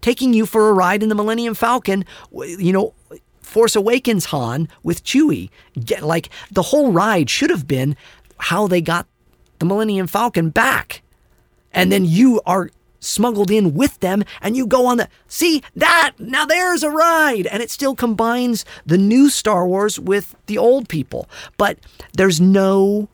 taking 0.00 0.32
you 0.32 0.46
for 0.46 0.68
a 0.68 0.72
ride 0.72 1.02
in 1.02 1.08
the 1.08 1.14
Millennium 1.14 1.54
Falcon, 1.54 2.04
you 2.32 2.72
know, 2.72 2.94
Force 3.42 3.76
Awakens 3.76 4.26
Han 4.26 4.68
with 4.82 5.04
Chewie. 5.04 5.50
Get, 5.84 6.02
like 6.02 6.30
the 6.50 6.62
whole 6.62 6.92
ride 6.92 7.28
should 7.28 7.50
have 7.50 7.68
been 7.68 7.96
how 8.38 8.66
they 8.66 8.80
got 8.80 9.06
the 9.58 9.66
Millennium 9.66 10.06
Falcon 10.06 10.50
back. 10.50 11.02
And 11.72 11.92
then 11.92 12.04
you 12.04 12.40
are 12.46 12.70
smuggled 13.00 13.50
in 13.50 13.74
with 13.74 13.98
them 14.00 14.22
and 14.40 14.56
you 14.56 14.66
go 14.66 14.86
on 14.86 14.96
the 14.96 15.08
see 15.26 15.62
that? 15.76 16.12
Now 16.18 16.46
there's 16.46 16.82
a 16.82 16.90
ride! 16.90 17.46
And 17.46 17.62
it 17.62 17.70
still 17.70 17.94
combines 17.94 18.64
the 18.86 18.98
new 18.98 19.28
Star 19.28 19.66
Wars 19.66 19.98
with 19.98 20.34
the 20.46 20.58
old 20.58 20.88
people. 20.88 21.28
But 21.56 21.78
there's 22.14 22.40
no 22.40 23.08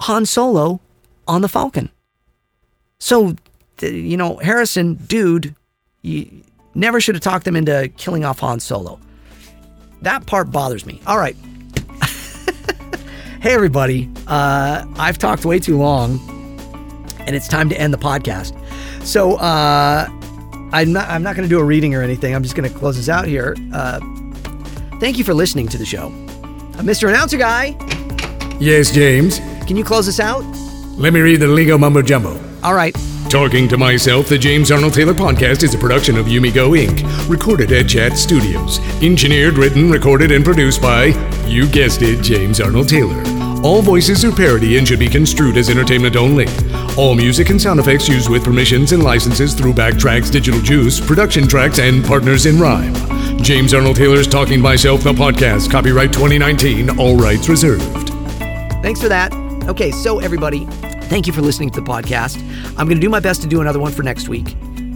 Han 0.00 0.26
Solo 0.26 0.80
on 1.26 1.42
the 1.42 1.48
Falcon. 1.48 1.90
So 2.98 3.36
you 3.80 4.16
know 4.16 4.38
Harrison 4.38 4.94
dude 4.94 5.54
you 6.02 6.42
never 6.74 7.00
should 7.00 7.14
have 7.14 7.22
talked 7.22 7.44
them 7.44 7.56
into 7.56 7.88
killing 7.96 8.24
off 8.24 8.40
Han 8.40 8.60
Solo 8.60 9.00
that 10.02 10.26
part 10.26 10.50
bothers 10.50 10.86
me 10.86 11.00
all 11.06 11.18
right 11.18 11.36
hey 13.40 13.52
everybody 13.54 14.10
uh, 14.26 14.84
I've 14.96 15.18
talked 15.18 15.44
way 15.44 15.58
too 15.58 15.76
long 15.78 16.18
and 17.20 17.34
it's 17.36 17.48
time 17.48 17.68
to 17.68 17.80
end 17.80 17.92
the 17.92 17.98
podcast 17.98 18.54
so 19.04 19.36
uh, 19.36 20.06
I'm 20.72 20.92
not 20.92 21.08
I'm 21.08 21.22
not 21.22 21.34
going 21.34 21.48
to 21.48 21.54
do 21.54 21.60
a 21.60 21.64
reading 21.64 21.94
or 21.94 22.02
anything. 22.02 22.34
I'm 22.34 22.42
just 22.42 22.54
going 22.54 22.70
to 22.70 22.78
close 22.78 22.96
this 22.96 23.08
out 23.08 23.26
here. 23.26 23.56
Uh, 23.72 24.00
thank 25.00 25.16
you 25.16 25.24
for 25.24 25.32
listening 25.32 25.66
to 25.68 25.78
the 25.78 25.86
show, 25.86 26.08
uh, 26.08 26.82
Mr. 26.82 27.08
Announcer 27.08 27.38
Guy. 27.38 27.76
Yes, 28.60 28.90
James. 28.90 29.38
Can 29.66 29.76
you 29.76 29.84
close 29.84 30.08
us 30.08 30.20
out? 30.20 30.44
Let 30.98 31.12
me 31.12 31.20
read 31.20 31.40
the 31.40 31.46
Lego 31.46 31.78
Mumbo 31.78 32.02
Jumbo. 32.02 32.47
All 32.62 32.74
right. 32.74 32.96
Talking 33.28 33.68
to 33.68 33.76
Myself, 33.76 34.28
the 34.28 34.38
James 34.38 34.72
Arnold 34.72 34.94
Taylor 34.94 35.12
podcast 35.14 35.62
is 35.62 35.74
a 35.74 35.78
production 35.78 36.16
of 36.16 36.26
Yumigo 36.26 36.70
Inc., 36.76 37.28
recorded 37.28 37.70
at 37.72 37.86
Jat 37.86 38.16
Studios. 38.16 38.80
Engineered, 39.02 39.58
written, 39.58 39.90
recorded, 39.90 40.32
and 40.32 40.44
produced 40.44 40.80
by, 40.80 41.06
you 41.46 41.68
guessed 41.68 42.02
it, 42.02 42.22
James 42.22 42.60
Arnold 42.60 42.88
Taylor. 42.88 43.22
All 43.62 43.82
voices 43.82 44.24
are 44.24 44.32
parody 44.32 44.78
and 44.78 44.88
should 44.88 44.98
be 44.98 45.08
construed 45.08 45.56
as 45.56 45.68
entertainment 45.68 46.16
only. 46.16 46.46
All 46.96 47.14
music 47.14 47.50
and 47.50 47.60
sound 47.60 47.80
effects 47.80 48.08
used 48.08 48.30
with 48.30 48.44
permissions 48.44 48.92
and 48.92 49.02
licenses 49.02 49.52
through 49.52 49.74
Backtracks 49.74 50.30
Digital 50.30 50.60
Juice, 50.60 50.98
Production 50.98 51.46
Tracks, 51.46 51.78
and 51.78 52.04
Partners 52.04 52.46
in 52.46 52.58
Rhyme. 52.58 52.94
James 53.42 53.74
Arnold 53.74 53.96
Taylor's 53.96 54.26
Talking 54.26 54.60
Myself, 54.60 55.02
the 55.02 55.12
podcast, 55.12 55.70
copyright 55.70 56.12
2019, 56.12 56.98
all 56.98 57.16
rights 57.16 57.48
reserved. 57.48 58.08
Thanks 58.80 59.02
for 59.02 59.08
that. 59.08 59.32
Okay, 59.68 59.90
so 59.90 60.18
everybody, 60.18 60.66
thank 61.08 61.26
you 61.26 61.32
for 61.32 61.40
listening 61.40 61.70
to 61.70 61.80
the 61.80 61.86
podcast. 61.86 62.38
I'm 62.78 62.86
going 62.86 62.96
to 62.96 63.00
do 63.00 63.08
my 63.08 63.20
best 63.20 63.40
to 63.42 63.48
do 63.48 63.60
another 63.60 63.78
one 63.78 63.92
for 63.92 64.02
next 64.02 64.28
week. 64.28 64.54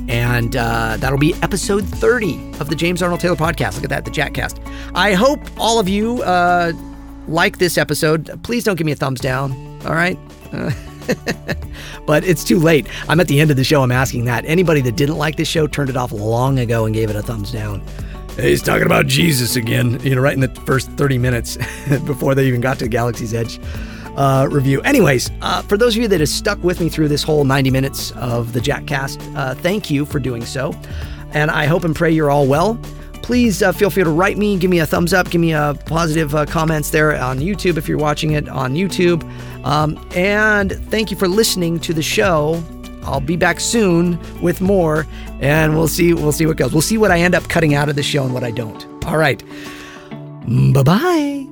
And 0.09 0.56
uh, 0.56 0.97
that'll 0.98 1.18
be 1.18 1.34
episode 1.43 1.86
30 1.86 2.59
of 2.60 2.68
the 2.68 2.74
James 2.74 3.02
Arnold 3.02 3.20
Taylor 3.20 3.36
podcast. 3.36 3.76
Look 3.76 3.84
at 3.84 3.90
that, 3.90 4.05
the 4.05 4.10
Jatcast. 4.10 4.60
I 4.94 5.14
hope 5.14 5.40
all 5.59 5.78
of 5.78 5.89
you 5.89 6.22
uh, 6.22 6.72
like 7.28 7.59
this 7.59 7.78
episode. 7.78 8.43
Please 8.43 8.62
don't 8.62 8.76
give 8.76 8.84
me 8.84 8.93
a 8.93 8.97
thumbs 8.97 9.20
down, 9.20 9.52
all 9.86 9.94
right? 9.94 10.18
Uh, 10.52 10.70
but 12.06 12.24
it's 12.24 12.44
too 12.44 12.59
late. 12.59 12.86
I'm 13.09 13.20
at 13.20 13.28
the 13.28 13.40
end 13.40 13.51
of 13.51 13.56
the 13.56 13.64
show. 13.64 13.82
I'm 13.82 13.93
asking 13.93 14.26
that. 14.26 14.44
Anybody 14.44 14.82
that 14.82 14.97
didn't 14.97 15.16
like 15.16 15.36
this 15.36 15.48
show 15.48 15.66
turned 15.66 15.89
it 15.89 15.97
off 15.97 16.12
long 16.12 16.59
ago 16.59 16.84
and 16.84 16.94
gave 16.94 17.09
it 17.09 17.16
a 17.16 17.22
thumbs 17.22 17.51
down. 17.51 17.82
He's 18.36 18.62
talking 18.62 18.86
about 18.86 19.06
Jesus 19.06 19.56
again, 19.56 20.01
you 20.02 20.14
know, 20.14 20.20
right 20.20 20.34
in 20.34 20.40
the 20.40 20.55
first 20.66 20.90
30 20.93 21.18
minutes 21.18 21.56
before 22.05 22.34
they 22.34 22.47
even 22.47 22.60
got 22.60 22.78
to 22.80 22.89
Galaxy's 22.89 23.34
Edge 23.34 23.59
uh, 24.16 24.48
review. 24.51 24.80
Anyways, 24.82 25.30
uh, 25.40 25.62
for 25.62 25.76
those 25.76 25.97
of 25.97 26.02
you 26.02 26.09
that 26.09 26.20
have 26.20 26.28
stuck 26.28 26.62
with 26.62 26.80
me 26.80 26.89
through 26.89 27.09
this 27.09 27.22
whole 27.22 27.44
90 27.44 27.70
minutes 27.70 28.10
of 28.12 28.52
the 28.52 28.60
Jatcast, 28.60 29.34
uh, 29.36 29.55
thank 29.55 29.90
you 29.90 30.05
for 30.05 30.18
doing 30.18 30.44
so. 30.44 30.74
And 31.32 31.51
I 31.51 31.66
hope 31.66 31.84
and 31.84 31.97
pray 31.97 32.10
you're 32.10 32.30
all 32.30 32.47
well. 32.47 32.78
Please 33.22 33.62
uh, 33.62 33.72
feel 33.72 33.89
free 33.89 34.02
to 34.02 34.10
write 34.10 34.36
me, 34.36 34.59
give 34.59 34.70
me 34.70 34.80
a 34.80 34.86
thumbs 34.86 35.12
up, 35.12 35.30
give 35.30 35.40
me 35.40 35.52
a 35.52 35.74
positive 35.86 36.34
uh, 36.34 36.44
comments 36.44 36.90
there 36.90 37.16
on 37.16 37.39
YouTube 37.39 37.76
if 37.76 37.89
you're 37.89 37.98
watching 37.98 38.32
it 38.32 38.48
on 38.48 38.74
YouTube. 38.74 39.22
Um, 39.64 40.05
and 40.14 40.72
thank 40.90 41.10
you 41.10 41.16
for 41.16 41.28
listening 41.28 41.78
to 41.80 41.94
the 41.94 42.02
show. 42.02 42.62
I'll 43.05 43.20
be 43.20 43.36
back 43.36 43.60
soon 43.60 44.18
with 44.40 44.60
more, 44.60 45.06
and 45.40 45.74
we'll 45.74 45.89
see. 45.89 46.14
We'll 46.14 46.32
see 46.32 46.47
what 46.47 46.56
goes. 46.56 46.72
We'll 46.72 46.82
see 46.82 46.98
what 46.98 47.10
I 47.10 47.20
end 47.20 47.34
up 47.34 47.48
cutting 47.48 47.74
out 47.74 47.89
of 47.89 47.97
the 47.97 48.02
show 48.02 48.24
and 48.24 48.32
what 48.32 48.44
I 48.44 48.51
don't. 48.51 48.86
All 49.06 49.16
right. 49.16 49.43
Bye 50.72 50.82
bye. 50.82 51.52